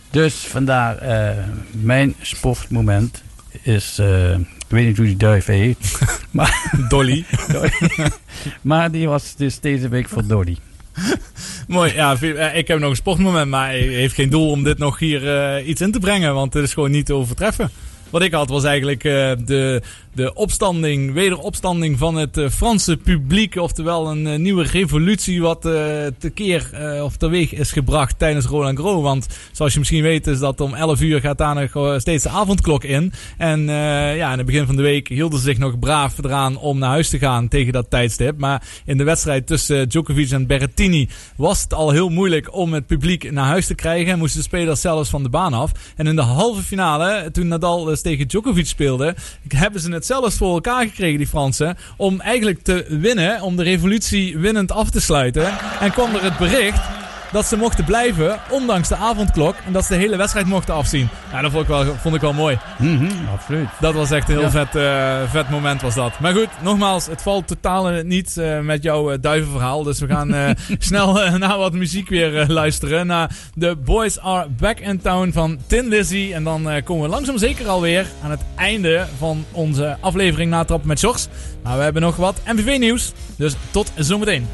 Dus 0.10 0.34
vandaar 0.34 0.98
eh, 0.98 1.44
mijn 1.72 2.16
sportmoment 2.22 3.24
is, 3.62 3.98
eh, 4.00 4.32
ik 4.40 4.66
weet 4.68 4.86
niet 4.86 4.98
hoe 4.98 5.06
die 5.06 5.18
duif 5.18 5.46
heet. 5.46 6.00
maar 6.32 6.72
Dolly. 6.90 7.26
Dolly. 7.48 7.72
maar 8.62 8.92
die 8.92 9.08
was 9.08 9.36
dus 9.36 9.60
deze 9.60 9.90
week 9.90 10.10
voor 10.10 10.28
Dolly. 10.28 10.58
Mooi, 11.68 11.94
ja, 11.94 12.18
eh, 12.22 12.58
ik 12.58 12.68
heb 12.68 12.80
nog 12.80 12.90
een 12.90 12.96
sportmoment, 12.96 13.50
maar 13.50 13.68
hij 13.68 13.80
heeft 13.80 14.16
geen 14.16 14.30
doel 14.30 14.50
om 14.50 14.64
dit 14.64 14.78
nog 14.78 15.00
hier 15.00 15.64
iets 15.64 15.82
in 15.82 15.92
te 15.92 16.00
brengen, 16.00 16.34
want 16.34 16.54
het 16.54 16.64
is 16.64 16.74
gewoon 16.74 16.92
niet 16.92 17.06
te 17.06 17.14
overtreffen. 17.14 17.70
Wat 18.10 18.22
ik 18.22 18.34
had 18.34 18.50
was 18.50 18.64
eigenlijk 18.64 19.02
de, 19.02 19.82
de 20.14 20.34
opstanding, 20.34 21.14
wederopstanding 21.14 21.98
van 21.98 22.16
het 22.16 22.38
eh, 22.38 22.50
Franse 22.50 22.98
publiek. 22.98 23.56
Oftewel 23.56 24.12
een 24.12 24.28
eh, 24.28 24.40
nieuwe 24.40 24.64
revolutie 24.64 25.42
wat 25.42 25.66
eh 25.66 26.06
tekeer 26.18 26.70
of 27.04 27.18
teweeg 27.18 27.54
is 27.54 27.72
gebracht 27.72 28.20
tijdens 28.20 28.46
Roland 28.46 28.80
Garros. 28.80 29.02
Want 29.02 29.28
zoals 29.52 29.74
je 29.74 29.80
misschien 29.80 30.02
weet 30.02 30.28
is 30.28 30.40
dat 30.40 30.62
om 30.62 30.74
11 30.74 31.02
uur 31.02 31.20
gaat 31.20 31.38
daar 31.38 31.70
nog 31.74 32.02
steeds 32.02 32.24
de 32.24 32.30
avondklok 32.30 32.84
in. 32.84 33.14
En 33.38 33.62
ja, 33.62 34.32
in 34.32 34.38
het 34.38 34.46
begin 34.46 34.66
van 34.66 34.76
de 34.76 34.82
week 34.82 35.08
hielden 35.08 35.40
ze 35.40 35.46
zich 35.46 35.58
nog 35.58 35.80
braaf 35.80 36.18
eraan 36.18 36.58
om 36.58 36.78
naar 36.78 36.90
huis 36.90 37.10
te 37.10 37.18
gaan 37.18 37.48
tegen 37.48 37.74
dat 37.74 37.90
tijdstip. 37.90 38.38
Maar 38.38 38.64
in 38.86 38.98
de 38.98 39.04
wedstrijd 39.04 39.48
tussen 39.48 39.90
Djokovic 39.90 40.32
en 40.32 40.48
Berrettini 40.48 41.10
was 41.36 41.62
het 41.62 41.74
al 41.74 41.92
heel 41.92 42.10
moeilijk 42.10 42.54
om 42.54 42.74
het 42.74 42.86
publiek 42.86 43.32
naar 43.32 43.46
huis 43.46 43.68
te 43.68 43.76
krijgen. 43.76 44.18
Moesten 44.18 44.40
de 44.40 44.46
spelers 44.46 44.82
zelfs 44.82 45.10
van 45.10 45.24
de 45.24 45.30
baan 45.30 45.54
af. 45.54 45.72
En 45.96 46.08
in 46.08 46.16
de 46.16 46.22
halve 46.22 46.62
finale, 46.62 47.30
toen 47.32 47.48
Nadal 47.48 47.84
dus 47.84 48.02
tegen 48.02 48.28
Djokovic 48.28 48.66
speelde, 48.66 49.16
hebben 49.48 49.82
ze 49.82 49.92
het 49.92 50.06
zelfs 50.10 50.38
voor 50.38 50.54
elkaar 50.54 50.84
gekregen, 50.84 51.18
die 51.18 51.28
Fransen, 51.28 51.78
om 51.98 52.22
eigenlijk 52.22 52.64
te 52.64 52.86
winnen, 52.88 53.42
om 53.42 53.56
de 53.56 53.64
revolutie 53.64 54.38
winnend 54.38 54.72
af 54.72 54.90
te 54.90 55.02
sluiten. 55.02 55.58
En 55.80 55.92
kwam 55.92 56.16
er 56.16 56.24
het 56.24 56.38
bericht 56.38 56.99
dat 57.32 57.46
ze 57.46 57.58
mochten 57.58 57.84
blijven, 57.86 58.40
ondanks 58.50 58.88
de 58.88 58.96
avondklok, 58.96 59.56
en 59.66 59.74
dat 59.74 59.86
ze 59.86 59.94
de 59.94 60.00
hele 60.00 60.18
wedstrijd 60.18 60.46
mochten 60.46 60.74
afzien. 60.74 61.10
Ja, 61.32 61.42
dat 61.42 61.52
vond 61.52 61.64
ik 61.64 61.70
wel, 61.70 61.96
vond 62.02 62.16
ik 62.16 62.22
wel 62.22 62.34
mooi. 62.34 62.58
absoluut. 63.34 63.68
Dat 63.80 63.94
was 63.94 64.12
echt 64.12 64.30
een 64.30 64.34
heel 64.36 64.44
Ja. 64.44 64.50
vet, 64.52 64.76
eh, 64.76 65.32
vet 65.32 65.50
moment 65.50 65.82
was 65.82 65.96
dat. 65.96 66.20
Maar 66.20 66.34
goed, 66.34 66.48
nogmaals, 66.62 67.06
het 67.08 67.22
valt 67.22 67.48
totaal 67.48 67.90
in 67.90 67.96
het 67.96 68.06
niet 68.06 68.38
eh, 68.38 68.60
met 68.60 68.84
jouw 68.84 69.12
eh, 69.12 69.18
duivenverhaal. 69.22 69.84
Dus 69.84 70.00
we 70.00 70.08
gaan 70.08 70.34
eh, 70.34 70.50
snel 70.80 71.38
naar 71.38 71.58
wat 71.58 71.74
muziek 71.74 72.10
weer 72.10 72.46
luisteren. 72.48 73.08
Naar 73.08 73.30
The 73.60 73.76
Boys 73.86 74.20
Are 74.20 74.48
Back 74.50 74.80
in 74.80 75.02
Town 75.02 75.32
van 75.34 75.58
Tin 75.68 75.88
Lizzy. 75.88 76.32
En 76.34 76.44
dan 76.44 76.70
eh, 76.70 76.84
komen 76.84 77.04
we 77.04 77.10
langzaam 77.10 77.38
zeker 77.38 77.68
alweer 77.68 78.06
aan 78.24 78.32
het 78.32 78.42
einde 78.56 79.06
van 79.18 79.46
onze 79.52 79.98
aflevering 80.00 80.52
Natrappen 80.52 80.88
met 80.88 81.00
Sjors. 81.00 81.28
Maar 81.64 81.78
we 81.78 81.84
hebben 81.84 82.02
nog 82.02 82.16
wat 82.16 82.42
MVV 82.46 82.78
nieuws. 82.80 83.12
Dus 83.36 83.56
tot 83.72 83.92
zometeen. 83.96 84.48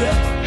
Yeah. 0.00 0.39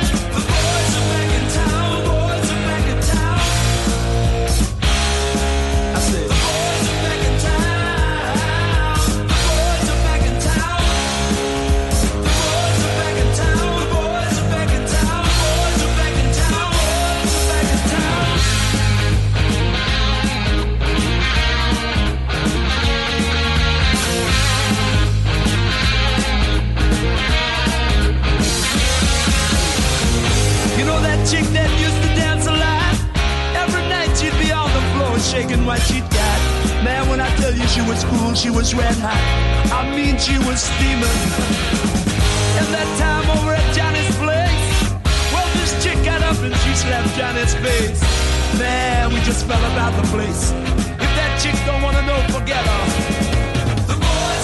What 35.66 35.82
she'd 35.82 36.08
got. 36.12 36.40
Man, 36.84 37.10
when 37.10 37.20
I 37.20 37.30
tell 37.38 37.54
you 37.54 37.66
she 37.68 37.82
was 37.82 38.04
cool, 38.06 38.34
she 38.36 38.50
was 38.50 38.76
red 38.76 38.96
hot. 39.02 39.18
I 39.74 39.90
mean, 39.96 40.18
she 40.20 40.38
was 40.38 40.62
steaming. 40.62 41.20
And 42.60 42.68
that 42.70 42.90
time 43.02 43.26
over 43.38 43.54
at 43.54 43.68
Johnny's 43.74 44.16
place, 44.22 44.70
well, 45.34 45.50
this 45.58 45.74
chick 45.84 45.98
got 46.06 46.22
up 46.22 46.38
and 46.38 46.54
she 46.62 46.76
slapped 46.76 47.18
Johnny's 47.18 47.56
face. 47.56 48.02
Man, 48.60 49.12
we 49.14 49.20
just 49.22 49.46
fell 49.48 49.64
about 49.74 49.94
the 50.00 50.08
place. 50.14 50.52
If 50.52 51.12
that 51.18 51.40
chick 51.42 51.56
don't 51.66 51.82
wanna 51.82 52.06
know, 52.06 52.20
forget 52.30 52.64
her. 52.64 52.84
The 53.90 53.96
boys 53.98 54.44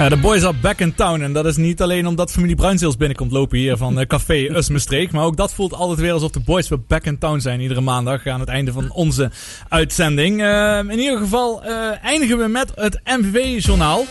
Ja, 0.00 0.08
de 0.08 0.16
boys 0.16 0.44
are 0.44 0.56
back 0.60 0.78
in 0.78 0.94
town. 0.94 1.20
En 1.20 1.32
dat 1.32 1.46
is 1.46 1.56
niet 1.56 1.82
alleen 1.82 2.06
omdat 2.06 2.30
familie 2.30 2.56
Bruinzeels 2.56 2.96
binnenkomt 2.96 3.32
lopen 3.32 3.58
hier 3.58 3.76
van 3.76 4.00
eh, 4.00 4.06
Café 4.06 4.34
Usmestreek. 4.58 5.12
Maar 5.12 5.24
ook 5.24 5.36
dat 5.36 5.54
voelt 5.54 5.74
altijd 5.74 5.98
weer 5.98 6.12
alsof 6.12 6.30
de 6.30 6.40
boys 6.40 6.68
weer 6.68 6.80
back 6.86 7.04
in 7.04 7.18
town 7.18 7.38
zijn. 7.38 7.60
Iedere 7.60 7.80
maandag 7.80 8.26
aan 8.26 8.40
het 8.40 8.48
einde 8.48 8.72
van 8.72 8.92
onze 8.92 9.30
uitzending. 9.68 10.42
Eh, 10.42 10.78
in 10.78 10.98
ieder 10.98 11.18
geval 11.18 11.64
eh, 11.64 12.04
eindigen 12.04 12.38
we 12.38 12.46
met 12.48 12.72
het 12.74 13.00
MVV-journaal. 13.04 14.04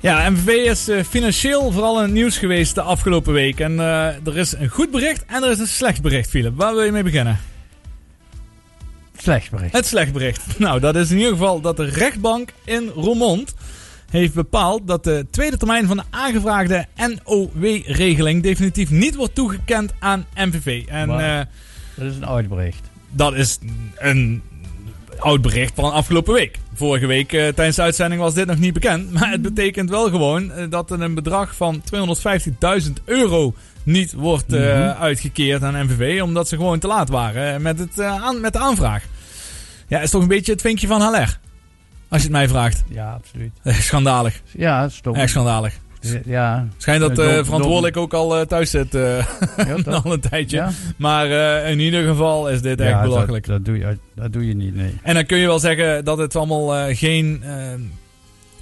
Ja, 0.00 0.30
MVV 0.30 0.46
is 0.48 0.88
eh, 0.88 1.04
financieel 1.04 1.72
vooral 1.72 1.96
in 1.96 2.02
het 2.02 2.12
nieuws 2.12 2.38
geweest 2.38 2.74
de 2.74 2.82
afgelopen 2.82 3.32
week. 3.32 3.60
En 3.60 3.80
eh, 3.80 4.26
er 4.26 4.36
is 4.36 4.52
een 4.52 4.68
goed 4.68 4.90
bericht 4.90 5.24
en 5.26 5.42
er 5.42 5.50
is 5.50 5.58
een 5.58 5.66
slecht 5.66 6.02
bericht, 6.02 6.30
Philip. 6.30 6.56
Waar 6.56 6.74
wil 6.74 6.82
je 6.82 6.92
mee 6.92 7.02
beginnen? 7.02 7.38
Slecht 9.18 9.50
bericht. 9.50 9.72
Het 9.72 9.86
slecht 9.86 10.12
bericht. 10.12 10.44
Nou, 10.58 10.80
dat 10.80 10.96
is 10.96 11.10
in 11.10 11.16
ieder 11.16 11.32
geval 11.32 11.60
dat 11.60 11.76
de 11.76 11.84
rechtbank 11.84 12.52
in 12.64 12.88
Roermond 12.94 13.54
heeft 14.10 14.34
bepaald 14.34 14.86
dat 14.86 15.04
de 15.04 15.26
tweede 15.30 15.56
termijn 15.56 15.86
van 15.86 15.96
de 15.96 16.02
aangevraagde 16.10 16.86
NOW-regeling 16.96 18.42
definitief 18.42 18.90
niet 18.90 19.14
wordt 19.14 19.34
toegekend 19.34 19.92
aan 19.98 20.26
MVV. 20.34 20.84
En 20.86 21.10
eh, 21.10 21.40
Dat 21.94 22.06
is 22.06 22.16
een 22.16 22.24
oud 22.24 22.48
bericht. 22.48 22.80
dat 23.10 23.34
is 23.34 23.58
een 23.96 24.42
oud 25.18 25.42
bericht 25.42 25.72
van 25.74 25.92
afgelopen 25.92 26.32
week. 26.34 26.58
Vorige 26.74 27.06
week 27.06 27.32
eh, 27.32 27.48
tijdens 27.48 27.76
de 27.76 27.82
uitzending 27.82 28.20
was 28.20 28.34
dit 28.34 28.46
nog 28.46 28.58
niet 28.58 28.72
bekend. 28.72 29.10
Maar 29.18 29.30
het 29.30 29.42
betekent 29.42 29.90
wel 29.90 30.10
gewoon 30.10 30.52
eh, 30.52 30.64
dat 30.70 30.90
er 30.90 31.00
een 31.00 31.14
bedrag 31.14 31.54
van 31.56 31.82
250.000 32.82 32.92
euro 33.04 33.54
niet 33.88 34.12
wordt 34.12 34.52
eh, 34.52 34.60
Mhm. 34.60 35.00
uitgekeerd 35.02 35.62
aan 35.62 35.84
MVV. 35.84 36.22
Omdat 36.22 36.48
ze 36.48 36.56
gewoon 36.56 36.78
te 36.78 36.86
laat 36.86 37.08
waren 37.08 37.54
eh, 37.54 37.60
met, 37.60 37.78
het, 37.78 37.98
eh, 37.98 38.22
aan, 38.22 38.40
met 38.40 38.52
de 38.52 38.58
aanvraag. 38.58 39.04
Ja, 39.86 40.00
is 40.00 40.10
toch 40.10 40.22
een 40.22 40.28
beetje 40.28 40.52
het 40.52 40.60
vinkje 40.60 40.86
van 40.86 41.00
Haller. 41.00 41.38
Als 42.08 42.20
je 42.22 42.26
het 42.28 42.36
mij 42.36 42.48
vraagt. 42.48 42.84
Ja, 42.88 43.12
absoluut. 43.12 43.50
Schandalig. 43.88 44.40
Ja, 44.56 44.88
stom. 44.88 45.14
Echt 45.14 45.30
schandalig. 45.30 45.74
Ja. 46.24 46.66
Schijnt 46.76 47.00
dat 47.00 47.14
verantwoordelijk 47.44 47.96
ook 47.96 48.14
al 48.14 48.46
thuis 48.46 48.70
zit. 48.70 48.94
eh, 48.94 49.24
toch? 49.84 50.04
al 50.04 50.12
een 50.12 50.20
tijdje. 50.20 50.56
Ja. 50.56 50.70
Maar 50.96 51.26
in 51.70 51.78
ieder 51.80 52.06
geval 52.06 52.48
is 52.48 52.62
dit 52.62 52.80
echt 52.80 52.90
Ja, 52.90 53.02
belachelijk. 53.02 53.46
Dat, 53.46 53.56
dat, 53.56 53.64
doe 53.64 53.78
je, 53.78 53.98
dat 54.14 54.32
doe 54.32 54.46
je 54.46 54.54
niet, 54.54 54.74
nee. 54.74 54.94
En 55.02 55.14
dan 55.14 55.26
kun 55.26 55.38
je 55.38 55.46
wel 55.46 55.58
zeggen 55.58 56.04
dat 56.04 56.18
het 56.18 56.36
allemaal 56.36 56.94
geen 56.94 57.42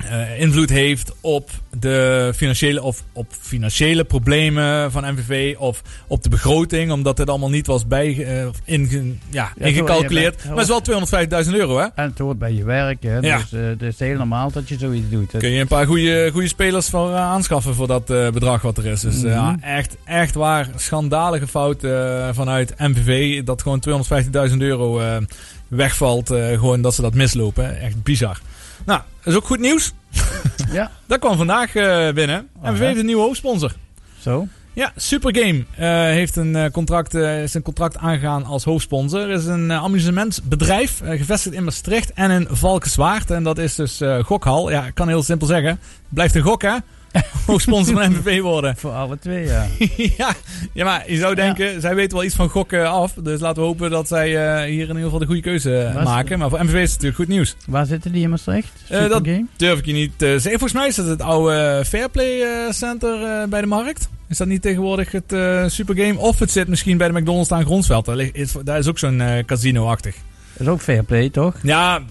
eh, 0.05 0.41
invloed 0.41 0.71
heeft 0.71 1.13
op 1.21 1.51
de 1.79 2.33
financiële 2.37 2.83
of 2.83 3.03
op 3.13 3.27
financiële 3.41 4.05
problemen 4.05 4.93
van 4.93 5.13
MVV 5.15 5.55
of 5.59 5.83
op 6.07 6.23
de 6.23 6.29
begroting, 6.29 6.93
omdat 6.93 7.19
het 7.19 7.29
allemaal 7.31 7.51
niet 7.51 7.67
was 7.67 7.87
bij 7.87 8.25
eh, 8.25 8.47
inge- 8.65 9.03
ja, 9.31 9.53
Ja, 9.59 9.67
ingecalculeerd. 9.67 10.45
maar 10.45 10.53
het 10.57 10.63
is 10.63 10.69
wel 10.69 11.45
250.000 11.47 11.55
euro, 11.55 11.79
hè? 11.79 11.87
En 11.95 12.05
het 12.09 12.19
hoort 12.19 12.39
bij 12.39 12.53
je 12.53 12.65
werk, 12.65 13.03
hè. 13.03 13.19
Ja. 13.19 13.37
Dus 13.37 13.53
eh, 13.53 13.61
het 13.67 13.83
is 13.83 13.99
heel 13.99 14.17
normaal 14.17 14.51
dat 14.51 14.69
je 14.69 14.79
zoiets 14.79 15.11
doet. 15.11 15.31
Kun 15.39 15.51
je 15.51 15.61
een 15.61 15.67
paar 15.67 15.87
goede, 15.87 16.29
goede 16.33 16.49
spelers 16.49 16.89
voor 16.89 17.15
aanschaffen 17.15 17.75
voor 17.75 17.87
dat 17.87 18.07
bedrag 18.07 18.63
wat 18.63 18.79
er 18.79 18.87
is. 18.87 19.01
Dus 19.01 19.23
eh, 19.23 19.31
ja, 19.33 19.51
Mhm. 19.51 19.63
echt, 19.63 19.97
echt 20.05 20.35
waar, 20.35 20.69
schandalige 20.77 21.47
fout 21.47 21.81
vanuit 22.33 22.75
MVV. 22.79 23.43
Dat 23.43 23.63
gewoon 23.63 23.81
250.000 24.51 24.57
euro 24.63 25.01
wegvalt. 25.69 26.29
gewoon 26.29 26.81
dat 26.83 26.95
ze 26.95 27.03
dat 27.03 27.15
mislopen. 27.15 27.81
Echt 27.81 28.03
bizar. 28.03 28.41
Nou, 28.87 29.01
dat 29.23 29.33
is 29.33 29.35
ook 29.35 29.47
goed 29.47 29.59
nieuws. 29.59 29.93
ja. 30.73 30.91
Dat 31.07 31.19
kwam 31.19 31.37
vandaag 31.37 31.75
eh, 31.75 32.13
binnen. 32.13 32.49
Oh, 32.57 32.71
MVV 32.71 32.81
ja. 32.81 32.87
heeft 32.87 32.99
een 32.99 33.07
nieuwe 33.07 33.23
hoofdsponsor. 33.23 33.73
Zo? 34.19 34.47
Ja, 34.73 34.93
Supergame 34.97 35.65
eh, 35.77 35.89
heeft 35.91 36.37
een, 36.37 36.57
eh, 36.57 36.71
contract, 36.71 37.15
is 37.15 37.55
een 37.55 37.63
contract 37.63 37.97
aangegaan 37.97 38.45
als 38.45 38.65
hoofdsponsor. 38.65 39.31
Is 39.31 39.47
een 39.47 39.73
amusementsbedrijf, 39.73 41.01
gevestigd 41.05 41.55
in 41.55 41.65
Maastricht 41.65 42.13
en 42.13 42.31
in 42.31 42.47
Valkenswaard. 42.51 43.31
En 43.31 43.43
dat 43.43 43.59
is 43.59 43.75
dus 43.75 44.01
Gokhal. 44.23 44.71
Ja, 44.71 44.87
ik 44.87 44.95
kan 44.95 45.09
heel 45.09 45.23
simpel 45.23 45.47
zeggen. 45.47 45.81
Blijft 46.09 46.35
een 46.35 46.43
gok, 46.43 46.63
hè? 46.63 46.77
hoogsponsor 47.47 47.95
van 47.95 48.11
MVV 48.13 48.41
worden. 48.41 48.77
Voor 48.77 48.91
alle 48.91 49.19
twee, 49.19 49.45
ja. 49.45 49.67
ja, 50.17 50.35
ja, 50.73 50.85
maar 50.85 51.11
je 51.11 51.17
zou 51.17 51.35
denken, 51.35 51.81
zij 51.81 51.95
weten 51.95 52.17
wel 52.17 52.27
iets 52.27 52.35
van 52.35 52.49
gokken 52.49 52.91
af. 52.91 53.13
Dus 53.13 53.41
laten 53.41 53.63
we 53.63 53.69
hopen 53.69 53.91
dat 53.91 54.09
zij 54.09 54.27
eh, 54.27 54.65
hier 54.65 54.83
in 54.83 54.89
ieder 54.89 55.03
geval 55.03 55.19
de 55.19 55.27
goede 55.27 55.41
keuze 55.41 55.77
eh, 55.79 55.95
Waar 55.95 56.05
maken. 56.05 56.39
Maar 56.39 56.51
voor 56.51 56.65
MVV 56.65 56.75
is 56.75 56.81
het 56.81 56.91
natuurlijk 56.91 57.17
goed 57.17 57.29
nieuws. 57.29 57.57
Waar 57.67 57.87
zitten 57.87 58.13
die 58.13 58.23
in 58.23 58.31
Maastricht? 58.31 58.73
Eh, 58.89 59.09
dat 59.09 59.25
durf 59.57 59.79
ik 59.79 59.87
je 59.87 59.93
niet 59.93 60.13
te 60.17 60.27
zeggen. 60.27 60.51
Volgens 60.51 60.73
mij 60.73 60.87
is 60.87 60.97
het 60.97 61.07
het 61.07 61.23
oude 61.23 61.83
Fairplay 61.87 62.41
eh, 62.41 62.73
Center 62.73 63.23
eh, 63.23 63.49
bij 63.49 63.61
de 63.61 63.67
markt. 63.67 64.09
Is 64.29 64.37
dat 64.37 64.47
niet 64.47 64.63
tegenwoordig 64.63 65.13
het 65.13 65.33
eh, 65.33 65.65
Supergame? 65.67 66.19
Of 66.19 66.39
het 66.39 66.51
zit 66.51 66.69
misschien 66.69 66.97
bij 66.97 67.09
de 67.09 67.21
McDonald's 67.21 67.53
aan 67.53 67.65
Gronsveld. 67.65 68.05
Daar, 68.05 68.19
is, 68.33 68.55
daar 68.65 68.79
is 68.79 68.89
ook 68.89 68.99
zo'n 68.99 69.21
eh, 69.21 69.45
casino-achtig. 69.45 70.15
Dat 70.53 70.67
is 70.67 70.73
ook 70.73 70.81
fair 70.81 71.05
play, 71.05 71.31
toch? 71.31 71.55
Ja, 71.63 72.03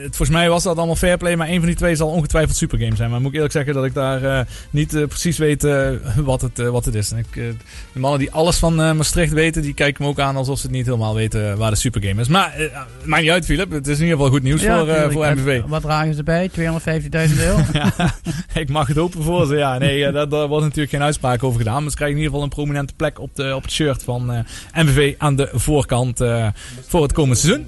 volgens 0.00 0.28
mij 0.30 0.48
was 0.48 0.62
dat 0.62 0.76
allemaal 0.76 0.96
Fairplay. 0.96 1.36
Maar 1.36 1.48
een 1.48 1.58
van 1.58 1.66
die 1.66 1.74
twee 1.76 1.94
zal 1.94 2.08
ongetwijfeld 2.08 2.56
Supergame 2.56 2.96
zijn. 2.96 3.10
Maar 3.10 3.18
moet 3.20 3.28
ik 3.28 3.34
eerlijk 3.34 3.52
zeggen 3.52 3.74
dat 3.74 3.84
ik 3.84 3.94
daar 3.94 4.24
eh, 4.24 4.40
niet 4.70 4.94
eh, 4.94 5.06
precies 5.06 5.38
weet 5.38 5.64
eh, 5.64 5.88
wat, 6.16 6.40
het, 6.40 6.58
eh, 6.58 6.68
wat 6.68 6.84
het 6.84 6.94
is. 6.94 7.10
En 7.12 7.18
ik, 7.18 7.36
eh, 7.36 7.44
de 7.92 7.98
mannen 8.00 8.18
die 8.18 8.30
alles 8.32 8.56
van 8.56 8.82
eh, 8.82 8.92
Maastricht 8.92 9.32
weten, 9.32 9.62
die 9.62 9.74
kijken 9.74 10.04
me 10.04 10.10
ook 10.10 10.18
aan 10.20 10.36
alsof 10.36 10.58
ze 10.58 10.66
het 10.66 10.74
niet 10.76 10.86
helemaal 10.86 11.14
weten 11.14 11.56
waar 11.58 11.70
de 11.70 11.76
Supergame 11.76 12.20
is. 12.20 12.28
Maar 12.28 12.52
eh, 12.54 12.66
maakt 13.04 13.22
niet 13.22 13.30
uit, 13.30 13.44
Philip. 13.44 13.70
Het 13.70 13.86
is 13.86 13.96
in 13.98 14.02
ieder 14.02 14.16
geval 14.16 14.32
goed 14.32 14.42
nieuws 14.42 14.62
Ja, 14.62 14.78
voor, 14.78 14.88
eh, 14.88 14.94
tuurlijk. 14.94 15.12
voor 15.12 15.26
MVV. 15.26 15.62
Wat 15.66 15.82
dragen 15.82 16.14
ze 16.14 16.22
bij? 16.22 16.48
250.000 16.48 17.40
euro? 17.40 17.58
ja, 17.72 18.14
ik 18.54 18.68
mag 18.68 18.86
het 18.86 18.96
hopen 18.96 19.22
voor 19.22 19.46
ze. 19.46 19.56
Ja, 19.56 19.78
nee, 19.78 20.04
eh, 20.06 20.12
daar, 20.12 20.28
daar 20.28 20.48
wordt 20.48 20.64
natuurlijk 20.64 20.90
geen 20.92 21.02
uitspraak 21.02 21.42
over 21.42 21.58
gedaan. 21.58 21.80
Maar 21.82 21.90
ze 21.90 21.96
krijgen 21.96 22.16
in 22.16 22.22
ieder 22.22 22.38
geval 22.38 22.42
een 22.42 22.56
prominente 22.64 22.94
plek 22.94 23.20
op, 23.20 23.36
de, 23.36 23.54
op 23.54 23.62
het 23.62 23.72
shirt 23.72 24.02
van 24.02 24.32
eh, 24.32 24.38
MVV 24.84 25.14
aan 25.18 25.36
de 25.36 25.48
voorkant 25.52 26.20
eh, 26.20 26.46
voor 26.86 27.02
het 27.02 27.12
komende 27.12 27.36
seizoen. 27.40 27.66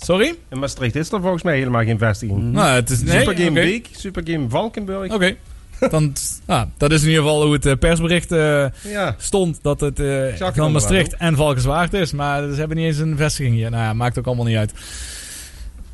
Sorry? 0.00 0.34
In 0.50 0.58
Maastricht 0.58 0.96
is 0.96 1.12
er 1.12 1.20
volgens 1.20 1.42
mij 1.42 1.56
helemaal 1.58 1.84
geen 1.84 1.98
vestiging. 1.98 2.52
Nou, 2.52 2.68
het 2.74 2.90
is- 2.90 3.02
nee, 3.02 3.18
Supergame 3.18 3.50
oké. 3.50 3.60
Beek, 3.60 3.88
Supergame 3.96 4.48
Valkenburg. 4.48 5.12
Oké. 5.12 5.34
Dan, 5.90 6.12
nou, 6.46 6.66
dat 6.76 6.92
is 6.92 7.02
in 7.02 7.08
ieder 7.08 7.22
geval 7.22 7.42
hoe 7.44 7.52
het 7.52 7.66
eh, 7.66 7.72
persbericht 7.78 8.32
eh, 8.32 8.64
Ja. 8.82 9.14
stond. 9.18 9.58
Dat 9.62 9.80
het 9.80 10.00
eh, 10.00 10.06
het 10.38 10.54
van 10.54 10.72
Maastricht 10.72 11.16
en 11.16 11.36
Valkenswaard 11.36 11.92
is. 11.94 12.12
Maar 12.12 12.42
ze 12.52 12.58
hebben 12.58 12.76
niet 12.76 12.86
eens 12.86 12.98
een 12.98 13.16
vestiging 13.16 13.54
hier. 13.54 13.70
Nou 13.70 13.82
ja, 13.82 13.92
maakt 13.92 14.18
ook 14.18 14.26
allemaal 14.26 14.44
niet 14.44 14.56
uit. 14.56 14.72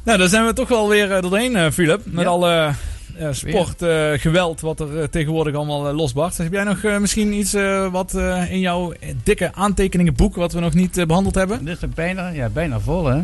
Nou, 0.05 0.19
dan 0.19 0.29
zijn 0.29 0.47
we 0.47 0.53
toch 0.53 0.69
wel 0.69 0.89
weer 0.89 1.21
doorheen, 1.21 1.57
eh, 1.57 1.71
Philip. 1.71 2.01
Met 2.05 2.25
Ja. 2.25 2.31
alle 2.31 2.73
eh, 3.19 3.29
sportgeweld 3.33 4.61
wat 4.61 4.81
er 4.81 5.11
tegenwoordig 5.11 5.55
allemaal 5.55 5.93
losbarst. 5.93 6.39
Heb 6.39 6.53
jij 6.53 6.65
nog 6.65 6.83
misschien 7.01 7.33
iets 7.33 7.55
eh, 7.55 7.93
wat 7.93 8.15
eh, 8.15 8.53
in 8.53 8.61
jouw 8.61 8.93
dikke 9.23 9.51
aantekeningenboek... 9.55 10.35
wat 10.35 10.53
we 10.53 10.61
nog 10.61 10.75
niet 10.75 10.99
eh, 10.99 11.07
behandeld 11.07 11.35
hebben? 11.35 11.65
Dit 11.65 11.83
is 11.83 11.89
bijna, 11.95 12.29
ja, 12.29 12.49
bijna 12.49 12.81
vol, 12.81 13.07
hè? 13.07 13.21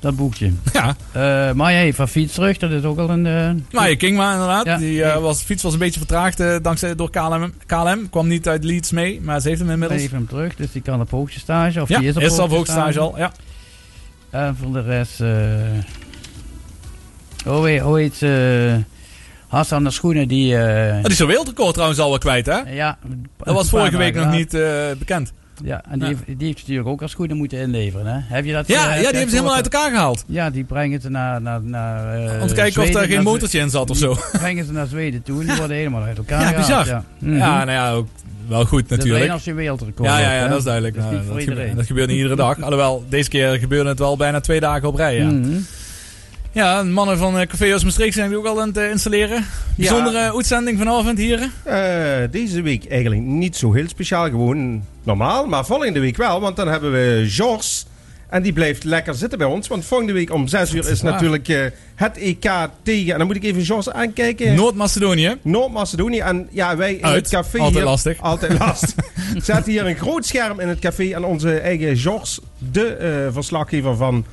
Dat 0.00 0.16
boekje. 0.16 0.52
Ja. 0.72 0.96
Eh 1.12 1.52
maar 1.54 1.72
jij 1.72 1.92
van 1.94 2.08
fiets 2.08 2.34
terug, 2.34 2.58
dat 2.58 2.70
is 2.70 2.82
ook 2.82 2.98
al 2.98 3.10
een... 3.10 3.26
eh, 3.26 3.50
Maya 3.70 3.96
Kingma 3.96 4.32
inderdaad. 4.32 4.64
Ja. 4.64 4.76
Die, 4.76 5.02
eh, 5.04 5.20
was, 5.20 5.42
fiets 5.42 5.62
was 5.62 5.72
een 5.72 5.78
beetje 5.78 5.98
vertraagd 5.98 6.40
eh, 6.40 6.56
dankzij, 6.62 6.94
door 6.94 7.10
KLM. 7.10 7.52
KLM. 7.66 8.10
Kwam 8.10 8.26
niet 8.28 8.48
uit 8.48 8.64
Leeds 8.64 8.90
mee, 8.90 9.20
maar 9.22 9.40
ze 9.40 9.48
heeft 9.48 9.60
hem 9.60 9.70
inmiddels. 9.70 10.00
Even 10.02 10.16
hem 10.16 10.26
terug, 10.26 10.56
dus 10.56 10.72
die 10.72 10.82
kan 10.82 11.00
op 11.00 11.10
hoogstage. 11.10 11.80
Of 11.82 11.88
ja, 11.88 11.98
die 11.98 12.08
is 12.08 12.16
op 12.16 12.22
is 12.22 12.38
al 12.38 12.44
op 12.44 12.50
hoogstage. 12.50 12.98
hoogstage 12.98 13.00
al. 13.00 13.18
Ja. 13.18 14.46
En 14.46 14.56
voor 14.56 14.72
de 14.72 14.80
rest... 14.82 15.20
eh 15.20 15.28
hoe 17.44 17.68
heet, 17.68 17.80
hoe 17.80 17.98
heet 17.98 18.22
eh, 18.22 18.74
Hassan 19.48 19.84
de 19.84 19.90
Schoenen, 19.90 20.28
die... 20.28 20.56
eh, 20.56 20.96
Oh, 20.96 21.02
die 21.02 21.10
is 21.12 21.18
een 21.18 21.26
wereldrecord 21.26 21.72
trouwens 21.72 22.00
al 22.00 22.08
wel 22.08 22.18
kwijt, 22.18 22.46
hè? 22.46 22.58
Ja. 22.58 22.98
Dat 23.36 23.54
was 23.54 23.68
vorige 23.68 23.96
week 23.96 24.14
nog 24.14 24.30
niet 24.30 24.54
eh, 24.54 24.86
bekend. 24.98 25.32
Ja, 25.64 25.82
en 25.90 25.98
die, 25.98 26.08
Ja. 26.08 26.14
Heeft, 26.14 26.26
die 26.38 26.46
heeft 26.46 26.58
natuurlijk 26.58 26.88
ook 26.88 27.02
als 27.02 27.10
schoenen 27.10 27.36
moeten 27.36 27.58
inleveren. 27.58 28.06
Hè? 28.06 28.20
Heb 28.34 28.44
je 28.44 28.52
dat 28.52 28.66
Ja, 28.68 28.74
eh, 28.74 28.88
ja, 28.88 28.94
die 28.96 29.04
hebben 29.04 29.28
ze 29.28 29.34
helemaal 29.36 29.54
uit 29.54 29.68
elkaar 29.68 29.90
gehaald. 29.90 30.24
Ja, 30.26 30.50
die 30.50 30.64
brengen 30.64 31.00
ze 31.00 31.10
naar... 31.10 31.42
naar, 31.42 31.62
naar 31.62 32.14
eh, 32.24 32.42
Om 32.42 32.48
te 32.48 32.54
kijken 32.54 32.82
of 32.82 32.90
daar 32.90 33.04
geen 33.06 33.22
motortje 33.22 33.58
in 33.58 33.70
zat 33.70 33.90
of 33.90 33.98
die 33.98 34.06
zo. 34.06 34.16
brengen 34.32 34.64
ze 34.66 34.72
naar 34.72 34.86
Zweden 34.86 35.22
toe 35.22 35.40
en 35.40 35.46
die 35.46 35.56
worden 35.56 35.76
helemaal 35.76 36.02
uit 36.02 36.18
elkaar 36.18 36.40
Ja, 36.42 36.46
gehaald. 36.46 36.66
bizar. 36.66 36.86
Ja, 36.86 37.04
Ja, 37.18 37.26
Mhm. 37.28 37.38
nou 37.38 37.70
ja, 37.70 37.92
ook 37.92 38.06
wel 38.48 38.64
goed 38.64 38.88
natuurlijk. 38.88 39.18
alleen 39.20 39.30
als 39.30 39.44
je 39.44 39.54
wereldrecord 39.54 40.08
Ja, 40.08 40.18
ja, 40.18 40.32
ja, 40.34 40.48
dat 40.48 40.58
is 40.58 40.64
duidelijk. 40.64 40.94
Dat 40.94 41.04
is 41.04 41.10
Nou, 41.10 41.26
dat, 41.34 41.42
gebeurt, 41.42 41.76
dat 41.76 41.86
gebeurt 41.86 42.08
niet 42.08 42.16
iedere 42.16 42.36
dag. 42.36 42.60
Alhoewel, 42.62 43.04
deze 43.08 43.28
keer 43.28 43.58
gebeurde 43.58 43.88
het 43.88 43.98
wel 43.98 44.16
bijna 44.16 44.40
twee 44.40 44.60
dagen 44.60 44.88
op 44.88 44.94
rij. 44.94 45.16
Ja, 45.16 45.24
Mhm. 45.30 45.56
Ja 46.52 46.82
de 46.82 46.88
mannen 46.88 47.18
van 47.18 47.38
eh, 47.38 47.46
Café 47.46 47.74
Os 47.74 47.84
Maastricht 47.84 48.14
zijn 48.14 48.28
die 48.28 48.38
ook 48.38 48.46
al 48.46 48.60
aan 48.60 48.68
het 48.68 48.76
eh, 48.76 48.90
installeren. 48.90 49.44
Bijzondere 49.76 50.32
uitzending 50.34 50.78
vanavond 50.78 51.18
hier. 51.18 51.50
Eh, 51.62 52.30
deze 52.30 52.62
week 52.62 52.88
eigenlijk 52.88 53.20
niet 53.20 53.56
zo 53.56 53.72
heel 53.72 53.88
speciaal, 53.88 54.24
gewoon 54.24 54.84
normaal. 55.02 55.46
Maar 55.46 55.64
volgende 55.64 56.00
week 56.00 56.16
wel, 56.16 56.40
want 56.40 56.56
dan 56.56 56.68
hebben 56.68 56.92
we 56.92 57.24
Georges. 57.28 57.86
En 58.28 58.42
die 58.42 58.52
blijft 58.52 58.84
lekker 58.84 59.14
zitten 59.14 59.38
bij 59.38 59.46
ons. 59.46 59.68
Want 59.68 59.84
volgende 59.84 60.12
week 60.12 60.32
om 60.32 60.48
6 60.48 60.74
uur 60.74 60.88
is 60.88 61.02
waar. 61.02 61.12
natuurlijk 61.12 61.72
het 61.94 62.16
EK 62.16 62.50
tegen. 62.82 63.12
En 63.12 63.18
dan 63.18 63.26
moet 63.26 63.36
ik 63.36 63.44
even 63.44 63.64
Georges 63.64 63.92
aankijken. 63.92 64.54
Noord-Macedonië. 64.54 65.36
Noord-Macedonië. 65.42 66.18
En 66.18 66.48
ja, 66.50 66.76
wij 66.76 66.94
in 66.94 67.04
Uit. 67.04 67.14
het 67.14 67.28
café. 67.28 67.58
Altijd 67.58 67.74
hier, 67.74 67.84
lastig. 67.84 68.20
Altijd 68.20 68.58
lastig. 68.66 69.04
Zetten 69.36 69.72
hier 69.72 69.86
een 69.86 69.96
groot 69.96 70.26
scherm 70.26 70.60
in 70.60 70.68
het 70.68 70.78
café. 70.78 71.14
En 71.14 71.24
onze 71.24 71.58
eigen 71.58 71.96
Georges, 71.96 72.40
de 72.58 73.28
verslaggever 73.32 73.96
van 73.96 74.24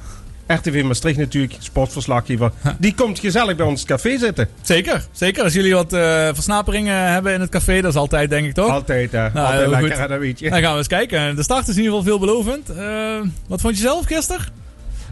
RTV 0.47 0.83
Maastricht 0.83 1.17
natuurlijk, 1.17 1.53
sportverslaggever. 1.59 2.51
Die 2.79 2.95
komt 2.95 3.19
gezellig 3.19 3.55
bij 3.55 3.65
ons 3.65 3.85
café 3.85 4.17
zitten. 4.17 4.47
Zeker, 4.61 5.05
zeker. 5.11 5.43
Als 5.43 5.53
jullie 5.53 5.73
wat 5.73 5.93
eh, 5.93 6.27
versnaperingen 6.33 7.11
hebben 7.11 7.33
in 7.33 7.41
het 7.41 7.49
café, 7.49 7.81
dat 7.81 7.91
is 7.91 7.97
altijd 7.99 8.29
denk 8.29 8.45
ik 8.47 8.53
toch? 8.53 8.69
Altijd, 8.69 9.11
hè. 9.11 9.17
Nou, 9.19 9.37
Altijd 9.37 9.59
heel 9.59 9.69
lekker, 9.69 9.97
goed. 9.99 10.09
dat 10.09 10.19
weet 10.19 10.39
je. 10.39 10.49
Dan 10.49 10.61
gaan 10.61 10.71
we 10.71 10.77
eens 10.77 10.87
kijken. 10.87 11.35
De 11.35 11.43
start 11.43 11.67
is 11.67 11.75
in 11.77 11.83
ieder 11.83 11.97
geval 11.97 12.17
veelbelovend. 12.17 12.69
Eh, 12.69 13.19
wat 13.47 13.61
vond 13.61 13.75
je 13.75 13.81
zelf 13.81 14.05
gisteren? 14.05 14.45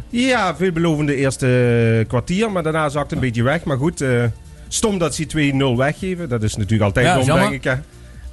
Ja, 0.10 0.56
veelbelovende 0.56 1.16
eerste 1.16 2.06
kwartier, 2.08 2.52
maar 2.52 2.64
daarna 2.64 2.90
zakt 2.90 3.10
het 3.10 3.14
een 3.20 3.26
beetje 3.26 3.44
weg. 3.44 3.64
Maar 3.64 3.78
goed, 3.78 4.02
eh, 4.02 4.24
stom 4.68 4.98
dat 4.98 5.16
ze 5.16 5.26
2-0 5.26 5.78
weggeven. 5.78 6.30
Dat 6.30 6.44
is 6.44 6.56
natuurlijk 6.56 6.84
altijd 6.84 7.06
Ja, 7.06 7.16
dom, 7.16 7.26
denk 7.26 7.52
ik. 7.54 7.64
Hè. 7.64 7.74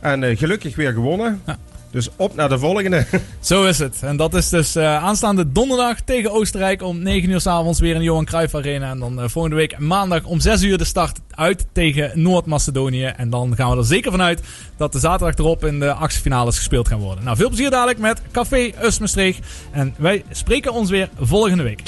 En 0.01 0.23
eh, 0.25 0.39
gelukkig 0.39 0.77
weer 0.77 0.93
gewonnen. 0.93 1.43
Dus 1.91 2.09
op 2.17 2.35
naar 2.35 2.49
de 2.49 2.59
volgende. 2.59 3.07
Zo 3.41 3.65
is 3.65 3.79
het. 3.79 3.97
En 4.01 4.17
dat 4.17 4.35
is 4.35 4.49
dus 4.49 4.75
eh, 4.75 5.05
aanstaande 5.05 5.53
donderdag 5.53 6.01
tegen 6.01 6.33
Oostenrijk 6.33 6.83
om 6.83 7.03
9 7.03 7.31
uur 7.31 7.41
s 7.41 7.47
avonds 7.47 7.81
weer 7.81 7.93
in 7.93 7.99
de 7.99 8.05
Johan 8.05 8.25
Cruijff 8.25 8.55
Arena. 8.55 8.91
En 8.91 8.99
dan 8.99 9.21
eh, 9.21 9.29
volgende 9.29 9.57
week 9.57 9.79
maandag 9.79 10.25
om 10.25 10.41
6 10.41 10.63
uur 10.63 10.79
de 10.79 10.85
start 10.85 11.21
uit 11.31 11.67
tegen 11.73 12.11
Noord-Macedonië. 12.15 13.05
En 13.05 13.31
dan 13.31 13.57
gaan 13.57 13.71
we 13.71 13.77
er 13.77 13.85
zeker 13.85 14.11
vanuit 14.11 14.41
dat 14.77 14.93
de 14.93 14.99
zaterdag 14.99 15.37
erop 15.37 15.65
in 15.65 15.81
de 15.81 15.93
actiefinales 15.93 16.57
gespeeld 16.57 16.89
gaan 16.89 17.01
worden. 17.01 17.25
Nou, 17.25 17.37
veel 17.37 17.49
plezier 17.49 17.71
dadelijk 17.71 17.99
met 17.99 18.21
Café 18.33 18.71
Us 18.83 18.99
Maastricht. 18.99 19.47
En 19.71 19.95
wij 19.97 20.25
spreken 20.31 20.73
ons 20.73 20.91
weer 20.91 21.09
volgende 21.19 21.63
week. 21.63 21.83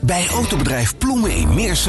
Bij 0.00 0.26
autobedrijf 0.28 0.98
Ploemen 0.98 1.30
in 1.30 1.54
Meersen 1.54 1.82